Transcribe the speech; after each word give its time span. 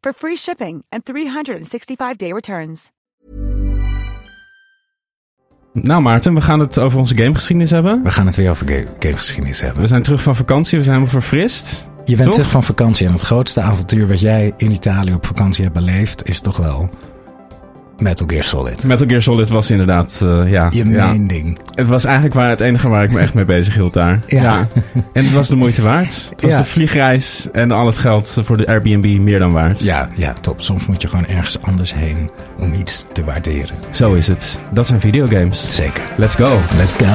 for 0.00 0.12
free 0.16 0.36
shipping 0.36 0.84
and 0.88 1.02
365-day 1.10 2.32
returns. 2.32 2.90
Nou 5.72 6.02
Maarten, 6.02 6.34
we 6.34 6.40
gaan 6.40 6.60
het 6.60 6.78
over 6.78 6.98
onze 6.98 7.16
gamegeschiedenis 7.16 7.70
hebben. 7.70 8.02
We 8.02 8.10
gaan 8.10 8.26
het 8.26 8.36
weer 8.36 8.50
over 8.50 8.68
ga- 8.68 8.84
gamegeschiedenis 8.98 9.60
hebben. 9.60 9.82
We 9.82 9.88
zijn 9.88 10.02
terug 10.02 10.22
van 10.22 10.36
vakantie, 10.36 10.78
we 10.78 10.84
zijn 10.84 11.08
verfrist. 11.08 11.88
Je 12.04 12.12
bent 12.16 12.24
Toch? 12.24 12.32
terug 12.34 12.50
van 12.50 12.64
vakantie 12.64 13.06
en 13.06 13.12
het 13.12 13.20
grootste 13.20 13.60
avontuur 13.60 14.08
wat 14.08 14.20
jij 14.20 14.54
in 14.56 14.70
Italië 14.70 15.14
op 15.14 15.26
vakantie 15.26 15.64
hebt 15.64 15.76
beleefd 15.76 16.28
is 16.28 16.40
toch 16.40 16.56
wel 16.56 16.90
Metal 18.00 18.26
Gear 18.26 18.42
Solid. 18.44 18.84
Metal 18.84 19.06
Gear 19.06 19.22
Solid 19.22 19.48
was 19.48 19.70
inderdaad, 19.70 20.20
eh, 20.22 20.50
ja. 20.50 20.68
Je 20.70 20.88
ja. 20.88 21.06
main 21.06 21.26
ding. 21.26 21.58
Het 21.74 21.86
was 21.86 22.04
eigenlijk 22.04 22.34
waar, 22.34 22.48
het 22.50 22.60
enige 22.60 22.88
waar 22.88 23.02
ik 23.02 23.12
me 23.12 23.20
echt 23.20 23.34
mee 23.34 23.44
bezig 23.44 23.74
hield 23.74 23.92
daar. 23.94 24.20
Ja. 24.26 24.68
En 25.12 25.24
het 25.24 25.32
was 25.32 25.48
de 25.48 25.56
moeite 25.56 25.82
waard. 25.82 26.26
Het 26.30 26.42
was 26.42 26.52
Ja. 26.52 26.58
de 26.58 26.64
vliegreis 26.64 27.48
en 27.52 27.70
al 27.70 27.86
het 27.86 27.98
geld 27.98 28.36
voor 28.42 28.56
de 28.56 28.66
Airbnb 28.66 29.18
meer 29.18 29.38
dan 29.38 29.52
waard. 29.52 29.80
Ja, 29.82 30.08
ja, 30.14 30.32
top. 30.32 30.60
Soms 30.60 30.86
moet 30.86 31.02
je 31.02 31.08
gewoon 31.08 31.26
ergens 31.26 31.62
anders 31.62 31.94
heen 31.94 32.30
om 32.58 32.72
iets 32.72 33.06
te 33.12 33.24
waarderen. 33.24 33.76
Zo 33.90 34.12
is 34.12 34.26
het. 34.26 34.58
Dat 34.72 34.86
zijn 34.86 35.00
videogames. 35.00 35.74
Zeker. 35.74 36.04
Let's 36.16 36.34
go. 36.34 36.58
Let's 36.76 36.94
go. 36.94 37.14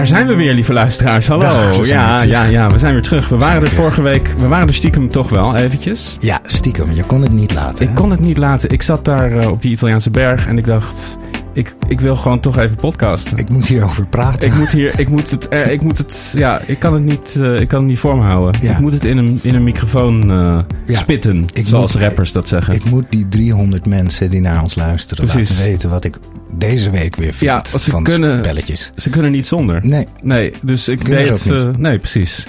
Daar 0.00 0.08
zijn 0.08 0.26
we 0.26 0.34
weer, 0.36 0.54
lieve 0.54 0.72
luisteraars. 0.72 1.26
Hallo. 1.26 1.42
Dag, 1.42 1.86
ja, 1.86 2.22
ja, 2.22 2.44
ja, 2.44 2.72
we 2.72 2.78
zijn 2.78 2.92
weer 2.92 3.02
terug. 3.02 3.28
We 3.28 3.36
waren 3.36 3.54
er 3.54 3.60
weer 3.60 3.70
vorige 3.70 4.02
week, 4.02 4.34
we 4.38 4.46
waren 4.48 4.66
er 4.68 4.74
stiekem 4.74 5.10
toch 5.10 5.28
wel 5.30 5.56
eventjes. 5.56 6.16
Ja, 6.20 6.40
stiekem. 6.46 6.92
Je 6.92 7.02
kon 7.04 7.22
het 7.22 7.32
niet 7.32 7.52
laten. 7.54 7.88
Ik 7.88 7.94
kon 7.94 8.10
het 8.10 8.20
niet 8.20 8.38
laten. 8.38 8.70
Ik 8.70 8.82
zat 8.82 9.04
daar 9.04 9.32
eh, 9.38 9.50
op 9.50 9.62
die 9.62 9.70
Italiaanse 9.70 10.10
berg 10.10 10.46
en 10.46 10.58
ik 10.58 10.64
dacht, 10.64 11.18
ik, 11.52 11.74
ik 11.88 12.00
wil 12.00 12.16
gewoon 12.16 12.40
toch 12.40 12.58
even 12.58 12.76
podcasten. 12.76 13.38
Ik 13.38 13.48
moet 13.48 13.66
hierover 13.66 14.06
praten. 14.06 14.48
Ik 14.48 14.54
moet 14.58 14.70
hier, 14.70 14.98
ik 15.00 15.08
moet 15.08 15.30
het, 15.30 15.48
eh, 15.48 15.70
ik 15.72 15.82
moet 15.82 15.98
het, 15.98 16.32
ja, 16.36 16.60
ik 16.66 16.78
kan 16.78 16.92
het 16.94 17.04
niet, 17.04 17.38
eh, 17.42 17.60
ik 17.60 17.68
kan 17.68 17.78
het 17.78 17.88
niet 17.88 17.98
voor 17.98 18.16
me 18.16 18.22
houden. 18.22 18.60
Ja. 18.62 18.70
Ik 18.72 18.78
moet 18.78 18.92
het 18.92 19.04
in 19.04 19.16
een, 19.18 19.38
in 19.42 19.54
een 19.54 19.64
microfoon 19.64 20.28
Ja. 20.28 20.64
spitten, 20.86 21.46
Ik 21.52 21.66
zoals 21.66 21.92
moet- 21.94 22.02
rappers 22.02 22.32
dat 22.32 22.48
zeggen. 22.48 22.74
Ik 22.74 22.84
moet 22.84 23.04
die 23.10 23.28
300 23.28 23.86
mensen 23.86 24.30
die 24.30 24.40
naar 24.40 24.62
ons 24.62 24.74
luisteren 24.74 25.24
Precies. 25.24 25.50
laten 25.58 25.70
weten 25.70 25.90
wat 25.90 26.04
ik 26.04 26.16
deze 26.52 26.90
week 26.90 27.16
weer 27.16 27.32
vind 27.34 27.40
Ja, 27.50 27.62
want 27.70 27.82
ze 27.82 27.90
van 27.90 28.02
kunnen- 28.02 28.38
spelletjes. 28.44 28.90
Ze 28.96 29.10
kunnen 29.10 29.30
niet 29.30 29.46
zonder. 29.46 29.86
Nee, 29.86 30.06
Nee, 30.22 30.52
dus 30.62 30.88
ik 30.88 30.98
Kunnen 30.98 31.18
deed 31.18 31.28
het, 31.28 31.50
eh, 31.50 31.68
nee, 31.76 31.98
precies. 31.98 32.46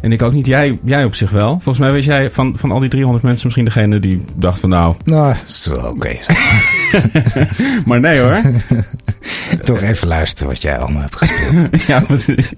En 0.00 0.12
ik 0.12 0.22
ook 0.22 0.32
niet. 0.32 0.46
Jij, 0.46 0.78
jij 0.84 1.04
op 1.04 1.14
zich 1.14 1.30
wel. 1.30 1.50
Volgens 1.50 1.78
mij 1.78 1.92
was 1.92 2.04
jij 2.04 2.30
van, 2.30 2.52
van 2.56 2.70
al 2.72 2.80
die 2.80 2.88
300 2.88 3.24
mensen 3.24 3.44
misschien 3.44 3.64
degene 3.64 3.98
die 3.98 4.24
dacht 4.34 4.60
van 4.60 4.68
nou, 4.68 4.94
nou, 5.04 5.34
is 5.46 5.66
wel 5.70 5.90
oké. 5.90 6.16
maar 7.86 8.00
nee 8.00 8.18
hoor. 8.18 8.40
Toch 9.64 9.80
even 9.82 10.08
luisteren 10.08 10.52
wat 10.52 10.62
jij 10.62 10.78
allemaal 10.78 11.02
hebt 11.02 11.16
gespeeld. 11.16 11.82
ja, 11.86 12.00
precies. 12.00 12.52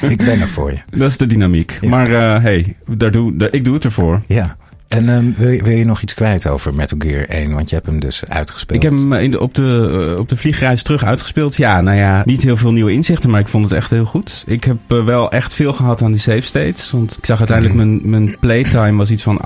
ik 0.00 0.16
ben 0.16 0.40
er 0.40 0.48
voor 0.48 0.70
je. 0.70 0.78
Dat 0.98 1.10
is 1.10 1.16
de 1.16 1.26
dynamiek. 1.26 1.78
Ja. 1.80 1.88
Maar 1.88 2.10
eh, 2.10 2.42
hey, 2.42 2.76
daar 2.86 3.10
doe, 3.10 3.36
daar, 3.36 3.52
ik 3.52 3.64
doe 3.64 3.74
het 3.74 3.84
ervoor. 3.84 4.22
Ja. 4.26 4.56
En 4.88 5.08
ehm, 5.08 5.24
wil, 5.36 5.50
je, 5.50 5.62
wil 5.62 5.76
je 5.76 5.84
nog 5.84 6.02
iets 6.02 6.14
kwijt 6.14 6.48
over 6.48 6.74
Metal 6.74 6.98
Gear 7.00 7.24
1? 7.24 7.52
Want 7.52 7.68
je 7.68 7.74
hebt 7.74 7.86
hem 7.86 8.00
dus 8.00 8.24
uitgespeeld. 8.24 8.84
Ik 8.84 8.90
heb 8.90 8.98
hem 8.98 9.12
in 9.12 9.30
de, 9.30 9.40
op, 9.40 9.54
de, 9.54 10.08
eh, 10.12 10.18
op 10.18 10.28
de 10.28 10.36
vliegreis 10.36 10.82
terug 10.82 11.04
uitgespeeld. 11.04 11.56
Ja, 11.56 11.80
nou 11.80 11.96
ja, 11.96 12.22
niet 12.24 12.42
heel 12.42 12.56
veel 12.56 12.72
nieuwe 12.72 12.92
inzichten, 12.92 13.30
maar 13.30 13.40
ik 13.40 13.48
vond 13.48 13.64
het 13.64 13.72
echt 13.72 13.90
heel 13.90 14.04
goed. 14.04 14.44
Ik 14.46 14.64
heb 14.64 14.76
eh, 14.86 15.04
wel 15.04 15.30
echt 15.30 15.54
veel 15.54 15.72
gehad 15.72 16.02
aan 16.02 16.12
die 16.12 16.20
save 16.20 16.40
states. 16.40 16.90
Want 16.90 17.16
ik 17.18 17.26
zag 17.26 17.38
uiteindelijk 17.38 17.76
mijn, 17.76 18.10
mijn 18.10 18.38
playtime 18.38 18.96
was 18.96 19.10
iets 19.10 19.22
van 19.22 19.40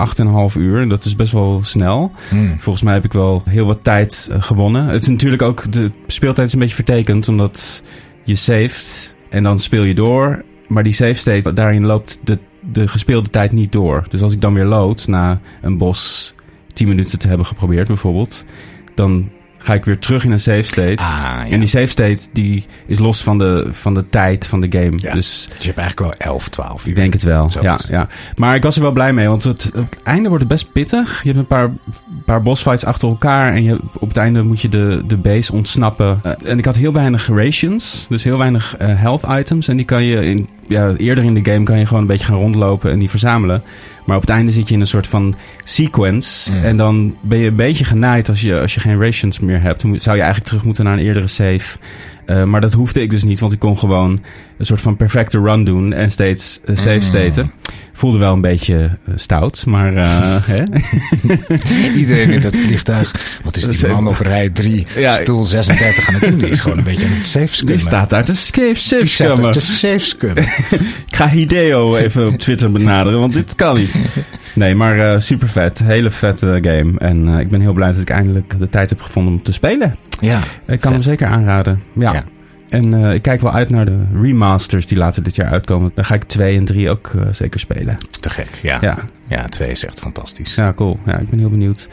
8,5 0.51 0.57
uur. 0.57 0.81
En 0.81 0.89
dat 0.89 1.05
is 1.05 1.15
best 1.15 1.31
wel 1.31 1.59
snel. 1.63 2.11
Hmm. 2.29 2.59
Volgens 2.59 2.83
mij 2.83 2.93
heb 2.93 3.05
ik 3.05 3.13
wel 3.13 3.43
heel 3.45 3.65
wat 3.65 3.83
tijd 3.83 4.29
eh, 4.31 4.41
gewonnen. 4.41 4.85
Het 4.85 5.01
is 5.01 5.07
natuurlijk 5.07 5.41
ook, 5.41 5.71
de 5.71 5.91
speeltijd 6.07 6.47
is 6.47 6.53
een 6.53 6.59
beetje 6.59 6.75
vertekend, 6.75 7.27
omdat 7.27 7.83
je 8.23 8.35
saved 8.35 9.15
en 9.29 9.43
dan 9.43 9.59
speel 9.59 9.83
je 9.83 9.93
door. 9.93 10.43
Maar 10.67 10.83
die 10.83 10.93
save 10.93 11.13
state, 11.13 11.53
daarin 11.53 11.85
loopt 11.85 12.19
de, 12.23 12.39
de 12.71 12.87
gespeelde 12.87 13.29
tijd 13.29 13.51
niet 13.51 13.71
door. 13.71 14.03
Dus 14.09 14.21
als 14.21 14.33
ik 14.33 14.41
dan 14.41 14.53
weer 14.53 14.65
load 14.65 15.07
na 15.07 15.39
een 15.61 15.77
bos 15.77 16.33
10 16.73 16.87
minuten 16.87 17.19
te 17.19 17.27
hebben 17.27 17.45
geprobeerd 17.45 17.87
bijvoorbeeld, 17.87 18.45
dan 18.95 19.29
ga 19.63 19.73
ik 19.73 19.85
weer 19.85 19.99
terug 19.99 20.25
in 20.25 20.31
een 20.31 20.39
save 20.39 20.63
state. 20.63 20.97
Ah, 20.97 21.09
ja. 21.09 21.45
En 21.49 21.59
die 21.59 21.67
save 21.67 21.87
state 21.87 22.27
die 22.33 22.65
is 22.85 22.99
los 22.99 23.23
van 23.23 23.37
de, 23.37 23.67
van 23.71 23.93
de 23.93 24.05
tijd 24.05 24.47
van 24.47 24.61
de 24.61 24.67
game. 24.69 24.99
Ja. 24.99 25.13
Dus 25.13 25.45
Dus 25.47 25.57
je 25.59 25.65
hebt 25.65 25.77
eigenlijk 25.77 25.99
wel 25.99 26.31
11, 26.31 26.49
12 26.49 26.83
uur. 26.83 26.89
ik 26.89 26.95
denk 26.95 27.13
het 27.13 27.23
wel. 27.23 27.49
Ja, 27.61 27.79
ja. 27.89 28.07
Maar 28.35 28.55
ik 28.55 28.63
was 28.63 28.75
er 28.75 28.81
wel 28.81 28.91
blij 28.91 29.13
mee, 29.13 29.27
want 29.27 29.43
het, 29.43 29.71
het 29.75 30.01
einde 30.03 30.27
wordt 30.27 30.43
het 30.43 30.53
best 30.53 30.71
pittig. 30.71 31.23
Je 31.23 31.27
hebt 31.27 31.39
een 31.39 31.47
paar, 31.47 31.71
paar 32.25 32.41
bossfights 32.41 32.85
achter 32.85 33.09
elkaar 33.09 33.53
en 33.53 33.63
je, 33.63 33.79
op 33.99 34.07
het 34.07 34.17
einde 34.17 34.43
moet 34.43 34.61
je 34.61 34.69
de, 34.69 35.03
de 35.07 35.17
base 35.17 35.53
ontsnappen. 35.53 36.19
Eh, 36.23 36.31
en 36.43 36.57
ik 36.57 36.65
had 36.65 36.75
heel 36.75 36.93
weinig 36.93 37.27
rations, 37.27 38.05
dus 38.09 38.23
heel 38.23 38.37
weinig 38.37 38.77
eh, 38.77 38.87
health 38.99 39.25
items. 39.29 39.67
En 39.67 39.75
die 39.77 39.85
kan 39.85 40.03
je 40.03 40.25
in, 40.25 40.49
ja, 40.73 40.95
eerder 40.95 41.23
in 41.23 41.33
de 41.33 41.51
game 41.51 41.63
kan 41.63 41.79
je 41.79 41.85
gewoon 41.85 42.01
een 42.01 42.07
beetje 42.07 42.25
gaan 42.25 42.37
rondlopen 42.37 42.91
en 42.91 42.99
die 42.99 43.09
verzamelen. 43.09 43.63
Maar 44.05 44.15
op 44.15 44.21
het 44.21 44.31
einde 44.31 44.51
zit 44.51 44.67
je 44.67 44.73
in 44.73 44.79
een 44.79 44.87
soort 44.87 45.07
van 45.07 45.35
sequence. 45.63 46.51
Mm. 46.51 46.63
En 46.63 46.77
dan 46.77 47.15
ben 47.21 47.37
je 47.37 47.47
een 47.47 47.55
beetje 47.55 47.85
genaaid 47.85 48.29
als 48.29 48.41
je, 48.41 48.59
als 48.59 48.73
je 48.73 48.79
geen 48.79 49.01
rations 49.01 49.39
meer 49.39 49.61
hebt. 49.61 49.81
Dan 49.81 49.99
zou 49.99 50.15
je 50.15 50.21
eigenlijk 50.21 50.49
terug 50.49 50.65
moeten 50.65 50.83
naar 50.83 50.93
een 50.93 51.05
eerdere 51.05 51.27
save. 51.27 51.77
Eh, 52.25 52.43
maar 52.43 52.61
dat 52.61 52.73
hoefde 52.73 53.01
ik 53.01 53.09
dus 53.09 53.23
niet, 53.23 53.39
want 53.39 53.53
ik 53.53 53.59
kon 53.59 53.77
gewoon 53.77 54.21
een 54.57 54.65
soort 54.65 54.81
van 54.81 54.97
perfecte 54.97 55.39
run 55.41 55.63
doen 55.63 55.93
en 55.93 56.11
steeds 56.11 56.61
eh, 56.65 56.75
save 56.75 56.93
Mm. 56.95 57.01
staten. 57.01 57.51
Voelde 57.93 58.17
wel 58.17 58.33
een 58.33 58.41
beetje 58.41 58.75
eh, 59.05 59.13
stout, 59.15 59.65
maar 59.65 59.93
hè? 60.51 60.63
Iedereen 61.97 62.29
in 62.31 62.41
dat 62.41 62.57
vliegtuig. 62.57 63.11
Wat 63.43 63.57
is 63.57 63.67
die 63.67 63.87
man 63.87 64.07
op 64.07 64.19
rij 64.19 64.49
3, 64.49 64.85
Ja, 64.97 65.11
ik- 65.17 65.21
stoel 65.21 65.43
36 65.43 66.07
aan 66.07 66.13
het 66.13 66.23
doen? 66.23 66.37
Die 66.39 66.49
is 66.49 66.59
gewoon 66.59 66.77
een 66.77 66.83
beetje 66.93 67.05
aan 67.05 67.11
het 67.11 67.25
safe 67.25 67.45
die 67.45 67.53
scummen. 67.55 67.79
staat 67.79 68.09
daar 68.09 68.25
te 68.25 68.35
save, 68.35 68.63
Die 68.63 68.75
save 68.75 69.05
staat 69.05 69.27
scummen. 69.29 69.53
de 69.53 69.59
safe 69.59 69.97
scummen. 69.99 70.43
Ik 71.07 71.15
ga 71.15 71.29
Hideo 71.29 71.95
even 71.95 72.27
op 72.27 72.37
Twitter 72.39 72.71
benaderen, 72.71 73.19
want 73.19 73.33
dit 73.33 73.55
kan 73.55 73.75
niet. 73.77 73.99
Nee, 74.55 74.75
maar 74.75 75.21
super 75.21 75.49
vet. 75.49 75.79
Hele 75.83 76.09
vette 76.11 76.57
game. 76.61 76.93
En 76.97 77.27
ik 77.27 77.49
ben 77.49 77.61
heel 77.61 77.73
blij 77.73 77.91
dat 77.91 78.01
ik 78.01 78.09
eindelijk 78.09 78.53
de 78.59 78.69
tijd 78.69 78.89
heb 78.89 79.01
gevonden 79.01 79.33
om 79.33 79.43
te 79.43 79.51
spelen. 79.53 79.95
Ja, 80.23 80.37
Ik 80.39 80.43
kan 80.65 80.77
Vet. 80.79 80.91
hem 80.91 81.01
zeker 81.01 81.27
aanraden. 81.27 81.81
Ja. 81.93 82.13
Ja. 82.13 82.23
En 82.69 82.93
eh, 82.93 83.13
ik 83.13 83.21
kijk 83.21 83.41
wel 83.41 83.51
uit 83.51 83.69
naar 83.69 83.85
de 83.85 84.03
remasters 84.21 84.85
die 84.85 84.97
later 84.97 85.23
dit 85.23 85.35
jaar 85.35 85.49
uitkomen. 85.51 85.91
Dan 85.95 86.05
ga 86.05 86.15
ik 86.15 86.23
2 86.23 86.57
en 86.57 86.65
3 86.65 86.89
ook 86.89 87.11
eh, 87.15 87.21
zeker 87.31 87.59
spelen. 87.59 87.97
te 88.19 88.29
gek. 88.29 88.59
Ja. 88.61 88.77
ja. 88.81 88.97
Ja, 89.27 89.47
2 89.47 89.69
is 89.71 89.85
echt 89.85 89.99
fantastisch. 89.99 90.55
ja 90.55 90.73
cool. 90.73 90.99
Ja, 91.05 91.17
ik 91.17 91.29
ben 91.29 91.39
heel 91.39 91.49
benieuwd. 91.49 91.87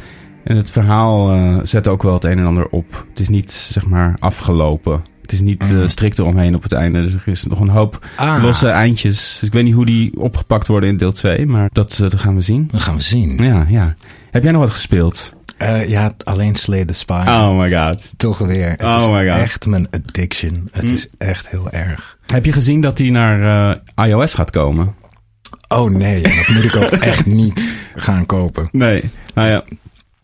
En 0.45 0.57
het 0.57 0.71
verhaal 0.71 1.33
eh, 1.33 1.59
zet 1.63 1.89
ook 1.89 2.03
wel 2.03 2.15
het 2.15 2.25
een 2.25 2.39
en 2.39 2.47
ander 2.47 2.67
op. 2.67 3.07
Het 3.11 3.21
is 3.21 3.29
niet, 3.29 3.51
zeg 3.53 3.87
maar, 3.87 4.15
afgelopen. 4.19 5.03
Het 5.23 5.33
is 5.33 5.41
niet 5.41 5.71
Mhm. 5.73 5.89
strikt 5.89 6.19
eromheen 6.19 6.55
op 6.55 6.63
het 6.63 6.73
einde. 6.73 7.03
Dus 7.03 7.13
er 7.15 7.23
is 7.25 7.45
nog 7.45 7.61
een 7.61 7.69
hoop 7.69 8.07
Ah, 8.17 8.43
losse 8.43 8.69
eindjes. 8.69 9.39
Dus 9.41 9.49
ik 9.49 9.53
weet 9.55 9.65
niet 9.65 9.75
hoe 9.75 9.87
die 9.87 10.19
opgepakt 10.21 10.67
worden 10.67 10.89
in 10.89 10.97
deel 10.97 11.13
2. 11.13 11.47
Maar 11.47 11.69
dat, 11.73 11.97
dat 12.01 12.21
gaan 12.21 12.35
we 12.35 12.41
zien. 12.41 12.69
dat 12.73 12.83
gaan 12.83 12.95
we 12.97 13.03
zien. 13.03 13.37
Ja, 13.45 13.65
ja. 13.69 13.95
Heb 14.31 14.43
jij 14.43 14.53
nog 14.53 14.61
wat 14.61 14.71
gespeeld? 14.71 15.35
Eh, 15.61 15.89
ja, 15.89 16.13
alleen 16.25 16.55
Slay 16.57 16.85
the 16.85 16.93
Spire. 16.93 17.31
Oh 17.31 17.59
my 17.59 17.71
god. 17.77 18.13
Toch 18.17 18.39
weer. 18.39 18.71
Het 18.71 18.83
Oh 18.83 18.97
is 18.99 19.07
my 19.07 19.29
God. 19.31 19.41
echt 19.41 19.67
mijn 19.67 19.89
addiction. 19.91 20.69
Het 20.73 20.85
Mm. 20.85 20.93
is 20.93 21.09
echt 21.19 21.49
heel 21.49 21.71
erg. 21.71 22.19
Heb 22.27 22.45
je 22.45 22.53
gezien 22.53 22.81
dat 22.81 22.97
die 22.97 23.11
naar 23.11 23.71
eh, 23.97 24.07
iOS 24.09 24.35
gaat 24.35 24.51
komen? 24.51 24.95
Oh 25.69 25.91
nee, 25.91 26.23
dat 26.23 26.49
moet 26.49 26.65
ik 26.65 26.77
ook 26.77 26.91
echt 27.13 27.27
niet 27.27 27.75
gaan 27.95 28.27
kopen. 28.27 28.69
Nee. 28.73 29.11
Nou 29.35 29.49
ja. 29.49 29.65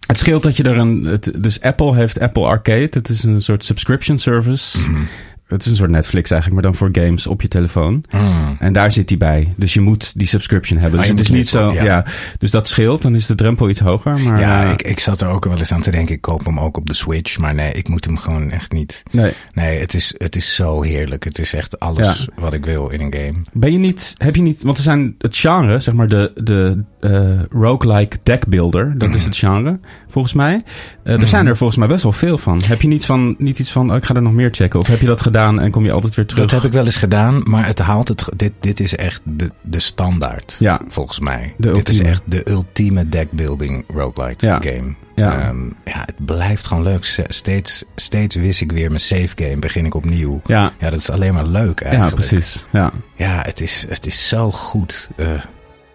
Het 0.06 0.18
scheelt 0.18 0.42
dat 0.42 0.56
je 0.56 0.62
er 0.62 0.78
een. 0.78 1.04
Het, 1.04 1.32
dus 1.36 1.60
Apple 1.60 1.94
heeft 1.96 2.20
Apple 2.20 2.44
Arcade. 2.46 2.86
Het 2.90 3.08
is 3.08 3.22
een 3.22 3.40
soort 3.40 3.64
subscription 3.64 4.18
service. 4.18 4.90
Mhm. 4.90 5.00
Het 5.46 5.64
is 5.64 5.70
een 5.70 5.76
soort 5.76 5.90
Netflix 5.90 6.30
eigenlijk, 6.30 6.62
maar 6.62 6.72
dan 6.72 6.80
voor 6.80 7.02
games 7.04 7.26
op 7.26 7.42
je 7.42 7.48
telefoon. 7.48 8.04
Mm. 8.10 8.56
En 8.58 8.72
daar 8.72 8.92
zit 8.92 9.08
die 9.08 9.16
bij. 9.16 9.54
Dus 9.56 9.74
je 9.74 9.80
moet 9.80 10.18
die 10.18 10.26
subscription 10.26 10.78
hebben. 10.78 10.98
Ah, 11.00 11.04
Dus 11.06 11.14
het 11.14 11.20
is 11.24 11.30
niet 11.30 11.48
zo. 11.48 11.72
Ja. 11.72 12.04
Dus 12.38 12.50
dat 12.50 12.68
scheelt. 12.68 13.02
Dan 13.02 13.14
is 13.14 13.26
de 13.26 13.34
drempel 13.34 13.68
iets 13.68 13.80
hoger. 13.80 14.20
Maar 14.20 14.40
Ja, 14.40 14.64
eh, 14.64 14.70
ik, 14.70 14.82
ik 14.82 15.00
zat 15.00 15.20
er 15.20 15.28
ook 15.28 15.44
wel 15.44 15.58
eens 15.58 15.72
aan 15.72 15.80
te 15.80 15.90
denken. 15.90 16.14
Ik 16.14 16.20
koop 16.20 16.44
hem 16.44 16.60
ook 16.60 16.76
op 16.76 16.86
de 16.86 16.94
Switch. 16.94 17.38
Maar 17.38 17.54
nee, 17.54 17.72
ik 17.72 17.88
moet 17.88 18.04
hem 18.04 18.16
gewoon 18.16 18.50
echt 18.50 18.72
niet. 18.72 19.02
nee. 19.10 19.32
Nee, 19.52 19.78
het 19.80 19.94
is, 19.94 20.14
het 20.18 20.36
is 20.36 20.54
zo 20.54 20.82
heerlijk. 20.82 21.24
Het 21.24 21.38
is 21.38 21.52
echt 21.54 21.78
alles 21.78 22.28
wat 22.36 22.52
ik 22.54 22.64
wil 22.64 22.88
in 22.88 23.00
een 23.00 23.14
game. 23.14 23.42
Ben 23.52 23.72
je 23.72 23.78
niet, 23.78 24.14
heb 24.18 24.36
je 24.36 24.42
niet, 24.42 24.62
want 24.62 24.76
er 24.76 24.82
zijn 24.82 25.14
het 25.18 25.36
genre, 25.36 25.80
zeg 25.80 25.94
maar 25.94 26.08
de, 26.08 26.30
de 26.34 26.82
eh 27.00 27.40
roguelike 27.50 28.16
deck 28.22 28.46
builder, 28.46 28.98
dat 28.98 29.08
Mhm. 29.08 29.16
is 29.16 29.24
het 29.24 29.36
genre, 29.36 29.80
volgens 30.08 30.34
mij. 30.34 30.60
Eh, 31.04 31.20
er 31.20 31.26
zijn 31.26 31.46
er 31.46 31.56
volgens 31.56 31.78
mij 31.78 31.88
best 31.88 32.02
wel 32.02 32.12
veel 32.12 32.38
van. 32.38 32.62
Heb 32.62 32.82
je 32.82 32.88
niet, 32.88 33.04
van, 33.06 33.34
niet 33.38 33.58
iets 33.58 33.72
van, 33.72 33.90
oh, 33.90 33.96
ik 33.96 34.04
ga 34.04 34.14
er 34.14 34.22
nog 34.22 34.32
meer 34.32 34.48
checken? 34.52 34.80
Of 34.80 34.86
heb 34.86 35.00
je 35.00 35.06
dat 35.06 35.20
gedaan 35.20 35.34
en 35.36 35.70
kom 35.70 35.84
je 35.84 35.92
altijd 35.92 36.14
weer 36.14 36.26
terug? 36.26 36.42
Dat 36.50 36.60
heb 36.62 36.70
ik 36.70 36.76
wel 36.76 36.84
eens 36.84 36.96
gedaan, 36.96 37.40
maar 37.44 37.66
het 37.66 37.78
haalt 37.78 38.08
het. 38.08 38.28
Dit, 38.36 38.52
dit 38.60 38.80
is 38.80 38.96
echt 38.96 39.20
de, 39.24 39.50
de 39.62 39.80
standaard. 39.80 40.56
Ja. 40.58 40.80
Volgens 40.88 41.18
mij. 41.20 41.54
De 41.58 41.72
dit 41.72 41.88
is 41.88 41.96
ultieme. 41.98 42.08
echt 42.10 42.22
de 42.24 42.50
ultieme 42.50 43.08
deckbuilding 43.08 43.84
roguelite 43.88 44.46
Ja. 44.46 44.60
game. 44.60 44.94
Ja. 45.14 45.38
Ehm, 45.40 45.64
ja, 45.66 46.02
het 46.06 46.24
blijft 46.24 46.66
gewoon 46.66 46.82
leuk. 46.82 47.24
Steeds, 47.28 47.84
steeds 47.96 48.34
wist 48.36 48.60
ik 48.60 48.72
weer 48.72 48.88
mijn 48.88 49.00
save 49.00 49.28
game. 49.34 49.56
Begin 49.56 49.84
ik 49.86 49.94
opnieuw. 49.94 50.40
Ja, 50.44 50.72
Ja, 50.78 50.90
dat 50.90 50.98
is 50.98 51.10
alleen 51.10 51.34
maar 51.34 51.46
leuk 51.46 51.80
ja 51.80 51.86
eigenlijk. 51.86 52.14
precies. 52.14 52.66
Ja. 52.72 52.90
Ja, 53.16 53.42
het 53.46 53.60
is, 53.60 53.86
het 53.88 54.06
is 54.06 54.28
zo 54.28 54.50
goed. 54.52 55.08
Eh, 55.16 55.26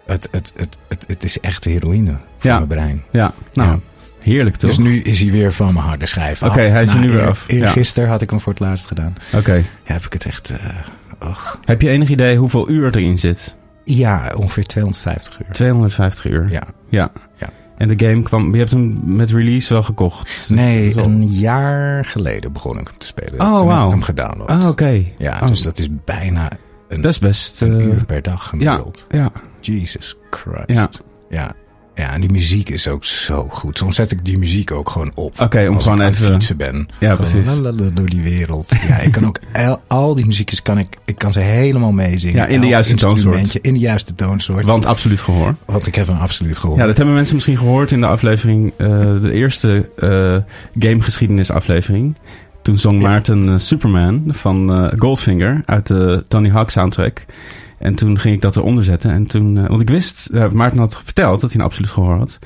het, 0.06 0.28
het, 0.30 0.52
het, 0.56 0.78
het, 0.88 1.04
het 1.08 1.24
is 1.24 1.40
echt 1.40 1.64
heroïne 1.64 2.10
voor 2.38 2.50
Ja. 2.50 2.56
mijn 2.56 2.68
brein. 2.68 3.02
ja, 3.10 3.32
nou, 3.52 3.70
Ja. 3.70 3.78
Heerlijk 4.22 4.56
toch? 4.56 4.70
Dus 4.70 4.78
nu 4.78 5.00
is 5.00 5.20
hij 5.20 5.30
weer 5.30 5.52
van 5.52 5.72
mijn 5.74 5.86
harde 5.86 6.06
schijf 6.06 6.42
af. 6.42 6.50
Oké, 6.50 6.60
hij 6.60 6.82
is 6.82 6.88
er 6.88 6.94
Nou, 6.94 7.06
nu 7.06 7.12
weer 7.12 7.22
eer- 7.22 7.28
af. 7.28 7.50
Ja. 7.52 7.56
Eergisteren 7.58 8.08
had 8.08 8.22
ik 8.22 8.30
hem 8.30 8.40
voor 8.40 8.52
het 8.52 8.60
laatst 8.60 8.86
gedaan. 8.86 9.14
Oké. 9.34 9.54
Ja, 9.54 9.62
heb 9.92 10.04
ik 10.04 10.12
het 10.12 10.24
echt... 10.26 10.50
eh, 10.50 11.28
och. 11.28 11.58
Heb 11.64 11.80
je 11.82 11.88
enig 11.88 12.08
idee 12.08 12.36
hoeveel 12.36 12.70
uur 12.70 12.96
erin 12.96 13.18
zit? 13.18 13.56
Ja, 13.84 14.32
ongeveer 14.36 14.64
250 14.66 15.38
uur. 15.40 15.52
250 15.52 16.24
uur. 16.26 16.50
Ja. 16.50 16.62
Ja. 16.88 17.10
Ja. 17.36 17.48
En 17.76 17.88
de 17.96 18.06
game 18.08 18.22
kwam, 18.22 18.52
je 18.52 18.58
hebt 18.58 18.70
hem 18.70 18.98
met 19.04 19.30
release 19.30 19.72
wel 19.72 19.82
gekocht. 19.82 20.26
Dus 20.26 20.48
Nee, 20.48 20.96
een 20.98 21.28
jaar 21.32 22.04
geleden 22.04 22.52
begon 22.52 22.78
ik 22.78 22.86
hem 22.88 22.98
te 22.98 23.06
spelen. 23.06 23.40
Oh, 23.40 23.58
Toen 23.58 23.66
wauw. 23.66 23.76
heb 23.78 23.86
ik 23.86 23.92
hem 23.92 24.02
gedownload. 24.02 24.48
Ah, 24.48 24.68
oké. 24.68 25.02
Ja, 25.18 25.38
Oh. 25.42 25.48
dus 25.48 25.62
dat 25.62 25.78
is 25.78 25.88
bijna 26.04 26.50
een, 26.88 27.00
Dat 27.00 27.10
is 27.12 27.18
best... 27.18 27.60
een 27.60 27.80
eh, 27.80 27.86
uur 27.86 28.04
per 28.04 28.22
dag 28.22 28.42
ja, 28.42 28.48
gemiddeld. 28.48 29.06
ja, 29.10 29.30
Jesus 29.60 30.16
Christ. 30.30 30.64
ja. 30.66 30.88
ja. 31.30 31.52
Ja, 31.94 32.12
en 32.12 32.20
die 32.20 32.30
muziek 32.30 32.68
is 32.68 32.88
ook 32.88 33.04
zo 33.04 33.46
goed. 33.50 33.78
Soms 33.78 33.96
zet 33.96 34.10
ik 34.10 34.24
die 34.24 34.38
muziek 34.38 34.70
ook 34.70 34.90
gewoon 34.90 35.12
op. 35.14 35.40
Oké, 35.40 35.66
om 35.68 35.74
als 35.74 35.82
gewoon 35.84 35.98
ik 35.98 36.04
aan 36.04 36.10
even- 36.12 36.24
het 36.24 36.32
fietsen 36.34 36.56
ben. 36.56 36.88
Ja, 37.00 37.14
Gewoon 37.14 37.30
precies. 37.30 37.58
lalala 37.58 37.90
door 37.94 38.08
die 38.08 38.20
wereld. 38.22 38.74
Ja, 38.88 38.96
ik 38.98 39.12
kan 39.12 39.26
ook 39.26 39.38
al, 39.66 39.80
al 39.86 40.14
die 40.14 40.26
muziekjes 40.26 40.62
kan 40.62 40.78
ik, 40.78 40.96
ik 41.04 41.18
kan 41.18 41.32
ze 41.32 41.40
helemaal 41.40 41.92
meezingen. 41.92 42.36
Ja, 42.36 42.46
in 42.46 42.60
de 42.60 42.66
juiste 42.66 42.94
toonsoort. 42.96 43.54
In 43.54 43.72
de 43.72 43.78
juiste 43.78 44.14
toonsoort. 44.14 44.64
Want 44.64 44.86
absoluut 44.86 45.20
gehoor. 45.20 45.54
Want 45.64 45.86
ik 45.86 45.94
heb 45.94 46.06
hem 46.06 46.16
absoluut 46.16 46.58
gehoord. 46.58 46.80
Ja, 46.80 46.86
dat 46.86 46.96
hebben 46.96 47.14
mensen 47.14 47.34
misschien 47.34 47.56
gehoord 47.58 47.92
in 47.92 48.00
de 48.00 48.06
aflevering, 48.06 48.72
eh, 48.76 48.88
de 49.22 49.32
eerste 49.32 49.90
eh 49.96 50.36
gamegeschiedenis 50.78 51.50
aflevering. 51.50 52.16
Toen 52.62 52.78
zong. 52.78 53.02
Maarten 53.02 53.48
eh, 53.48 53.54
Superman 53.58 54.22
van 54.28 54.90
Goldfinger 54.98 55.60
uit 55.64 55.86
de 55.86 56.24
Tony 56.28 56.50
Hawk 56.50 56.70
soundtrack. 56.70 57.24
En 57.82 57.94
toen 57.94 58.18
ging 58.18 58.34
ik 58.34 58.40
dat 58.40 58.56
eronder 58.56 58.84
zetten. 58.84 59.10
En 59.10 59.26
toen, 59.26 59.58
eh, 59.58 59.66
want 59.68 59.80
ik 59.80 59.88
wist, 59.90 60.26
eh, 60.32 60.48
Maarten 60.50 60.78
had 60.78 61.00
verteld 61.04 61.40
dat 61.40 61.50
hij 61.52 61.60
een 61.60 61.66
absoluut 61.66 61.90
gehoor 61.90 62.16
had. 62.16 62.38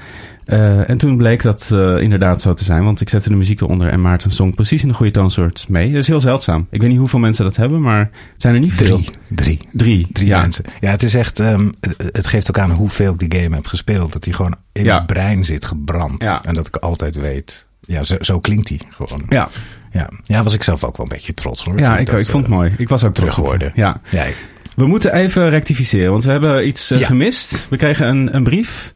Eh, 0.44 0.90
en 0.90 0.98
toen 0.98 1.16
bleek 1.16 1.42
dat 1.42 1.70
inderdaad 2.00 2.40
zo 2.42 2.54
te 2.54 2.64
zijn. 2.64 2.84
Want 2.84 3.00
ik 3.00 3.08
zette 3.08 3.28
de 3.28 3.34
muziek 3.34 3.60
eronder 3.60 3.88
en 3.88 4.00
Maarten 4.00 4.30
zong 4.32 4.54
precies 4.54 4.82
in 4.82 4.88
de 4.88 4.94
goede 4.94 5.12
toonsoort 5.12 5.66
mee. 5.68 5.88
Dat 5.88 5.98
is 5.98 6.06
heel 6.08 6.20
zeldzaam. 6.20 6.66
Ik 6.70 6.80
weet 6.80 6.90
niet 6.90 6.98
hoeveel 6.98 7.18
mensen 7.18 7.44
dat 7.44 7.56
hebben, 7.56 7.80
maar 7.80 8.10
het 8.32 8.42
zijn 8.42 8.54
er 8.54 8.60
niet 8.60 8.72
veel. 8.72 8.96
Drie. 9.28 9.60
Drie. 9.72 10.06
Drie. 10.12 10.26
Ja. 10.26 10.40
mensen. 10.40 10.64
Ja, 10.80 10.90
het 10.90 11.02
is 11.02 11.14
echt. 11.14 11.40
ehm, 11.40 11.70
het, 12.12 12.26
geeft 12.26 12.48
ook 12.48 12.58
aan 12.58 12.70
hoeveel 12.70 13.12
ik 13.12 13.30
die 13.30 13.40
game 13.40 13.54
heb 13.54 13.66
gespeeld. 13.66 14.12
Dat 14.12 14.24
hij 14.24 14.34
gewoon 14.34 14.54
in 14.72 14.84
Ja. 14.84 14.94
mijn 14.94 15.06
brein 15.06 15.44
zit 15.44 15.64
gebrand. 15.64 16.22
Ja. 16.22 16.44
En 16.44 16.54
dat 16.54 16.66
ik 16.66 16.76
altijd 16.76 17.14
weet. 17.16 17.66
Ja, 17.80 18.02
zo, 18.02 18.16
zo 18.20 18.40
klinkt 18.40 18.68
hij 18.68 18.80
gewoon. 18.88 19.22
Ja, 19.28 19.48
Ja. 19.92 20.10
ja, 20.24 20.42
was 20.42 20.54
ik 20.54 20.62
zelf 20.62 20.84
ook 20.84 20.96
wel 20.96 21.06
een 21.06 21.12
beetje 21.12 21.34
trots 21.34 21.64
hoor. 21.64 21.78
ja 21.78 21.98
ik, 21.98 22.06
dat, 22.06 22.18
ik 22.18 22.26
vond 22.26 22.44
het 22.46 22.54
mooi. 22.54 22.74
Ik 22.78 22.88
was 22.88 23.04
ook 23.04 23.14
trots 23.14 23.34
je. 23.36 23.42
terughoorde. 23.42 23.72
Ja. 23.74 24.00
Ja, 24.10 24.22
ik- 24.22 24.36
We 24.76 24.86
moeten 24.86 25.14
even 25.14 25.48
rectificeren, 25.48 26.10
want 26.10 26.24
we 26.24 26.30
hebben 26.30 26.66
iets 26.66 26.90
eh, 26.90 26.98
Ja. 26.98 27.06
gemist. 27.06 27.66
We 27.70 27.76
kregen 27.76 28.06
een, 28.08 28.34
een 28.36 28.42
brief. 28.42 28.94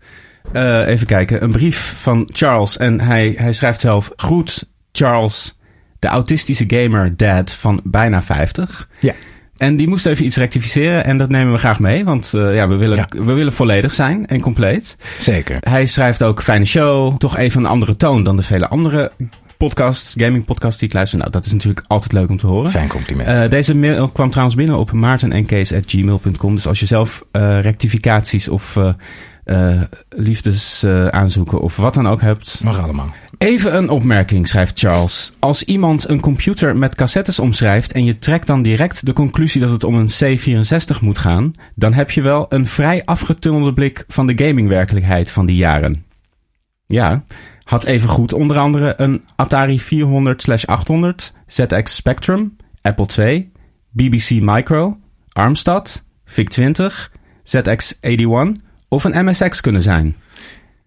Eh, 0.53 0.87
even 0.89 1.07
kijken. 1.07 1.43
Een 1.43 1.51
brief 1.51 1.95
van 2.01 2.29
Charles. 2.33 2.77
En 2.77 3.01
hij, 3.01 3.35
hij 3.37 3.53
schrijft 3.53 3.81
zelf: 3.81 4.11
Groet 4.17 4.69
Charles, 4.93 5.59
de 5.99 6.09
autistische 6.09 6.65
gamer 6.67 7.17
dad 7.17 7.51
van 7.51 7.81
bijna 7.85 8.23
50. 8.23 8.89
ja. 9.01 9.13
En 9.57 9.77
die 9.77 9.89
moest 9.89 10.07
even 10.07 10.25
iets 10.25 10.37
rectificeren. 10.37 11.05
En 11.05 11.17
dat 11.19 11.29
nemen 11.29 11.53
we 11.53 11.59
graag 11.59 11.81
mee, 11.81 12.05
want 12.05 12.35
eh, 12.35 12.55
ja, 12.55 12.69
we, 12.69 12.77
willen, 12.77 12.97
Ja. 12.97 13.09
we 13.25 13.33
willen 13.33 13.53
volledig 13.53 13.95
zijn 13.95 14.27
en 14.27 14.41
compleet. 14.41 14.97
zeker. 15.19 15.57
Hij 15.61 15.87
schrijft 15.87 16.23
ook: 16.23 16.43
Fijne 16.43 16.65
show. 16.65 17.17
Toch 17.19 17.37
even 17.37 17.61
een 17.61 17.67
andere 17.71 17.97
toon 17.97 18.23
dan 18.23 18.37
de 18.37 18.43
vele 18.43 18.69
andere 18.69 19.13
podcasts, 19.61 20.15
gaming 20.19 20.45
podcasts 20.45 20.79
die 20.79 20.89
ik 20.89 20.95
luister. 20.95 21.19
Nou, 21.19 21.31
dat 21.31 21.47
is 21.47 21.53
natuurlijk 21.53 21.85
altijd 21.87 22.13
leuk 22.13 22.31
om 22.31 22.37
te 22.37 22.47
horen. 22.47 22.71
Fijn 22.71 22.89
compliment. 22.89 23.39
Eh, 23.39 23.49
deze 23.49 23.77
mail 23.77 24.09
kwam 24.09 24.31
trouwens 24.31 24.57
binnen 24.57 24.79
op 24.79 24.93
maartenenkees.gmail.com. 24.93 26.55
Dus 26.55 26.67
als 26.67 26.81
je 26.81 26.87
zelf 26.87 27.25
eh, 27.31 27.61
rectificaties 27.61 28.49
of 28.49 28.77
eh 28.77 28.89
eh, 29.51 29.81
liefdesaanzoeken 30.09 31.61
of 31.61 31.77
wat 31.77 31.95
dan 31.95 32.09
ook 32.09 32.21
hebt. 32.21 32.61
Mag 32.63 32.83
allemaal. 32.83 33.15
Even 33.39 33.77
een 33.77 33.89
opmerking, 33.89 34.49
schrijft 34.49 34.79
Charles. 34.79 35.33
Als 35.39 35.65
iemand 35.65 36.09
een 36.09 36.21
computer 36.21 36.77
met 36.77 36.95
cassettes 36.95 37.39
omschrijft 37.39 37.93
en 37.93 38.05
je 38.05 38.19
trekt 38.19 38.47
dan 38.47 38.63
direct 38.63 39.07
de 39.07 39.13
conclusie 39.13 39.61
dat 39.61 39.71
het 39.71 39.85
om 39.85 39.95
een 39.95 40.11
C64 40.11 41.01
moet 41.01 41.19
gaan, 41.19 41.53
dan 41.75 41.93
heb 41.93 42.11
je 42.11 42.23
wel 42.23 42.47
een 42.49 42.67
vrij 42.67 43.05
afgetunnelde 43.05 43.73
blik 43.73 44.05
van 44.07 44.27
de 44.27 44.47
gamingwerkelijkheid 44.47 45.31
van 45.31 45.47
die 45.47 45.57
jaren. 45.57 46.05
Ja, 46.87 47.25
had 47.71 47.85
even 47.85 48.09
goed 48.09 48.33
onder 48.33 48.59
andere 48.59 48.95
een 48.97 49.25
Atari 49.37 49.81
400/800, 49.81 51.33
ZX 51.47 51.95
Spectrum, 51.95 52.57
Apple 52.81 53.07
II, 53.19 53.53
BBC 53.91 54.31
Micro, 54.31 54.99
Armstad, 55.33 56.05
VIC-20, 56.25 57.11
ZX81 57.45 58.63
of 58.89 59.05
een 59.05 59.25
MSX 59.25 59.61
kunnen 59.61 59.83
zijn. 59.83 60.17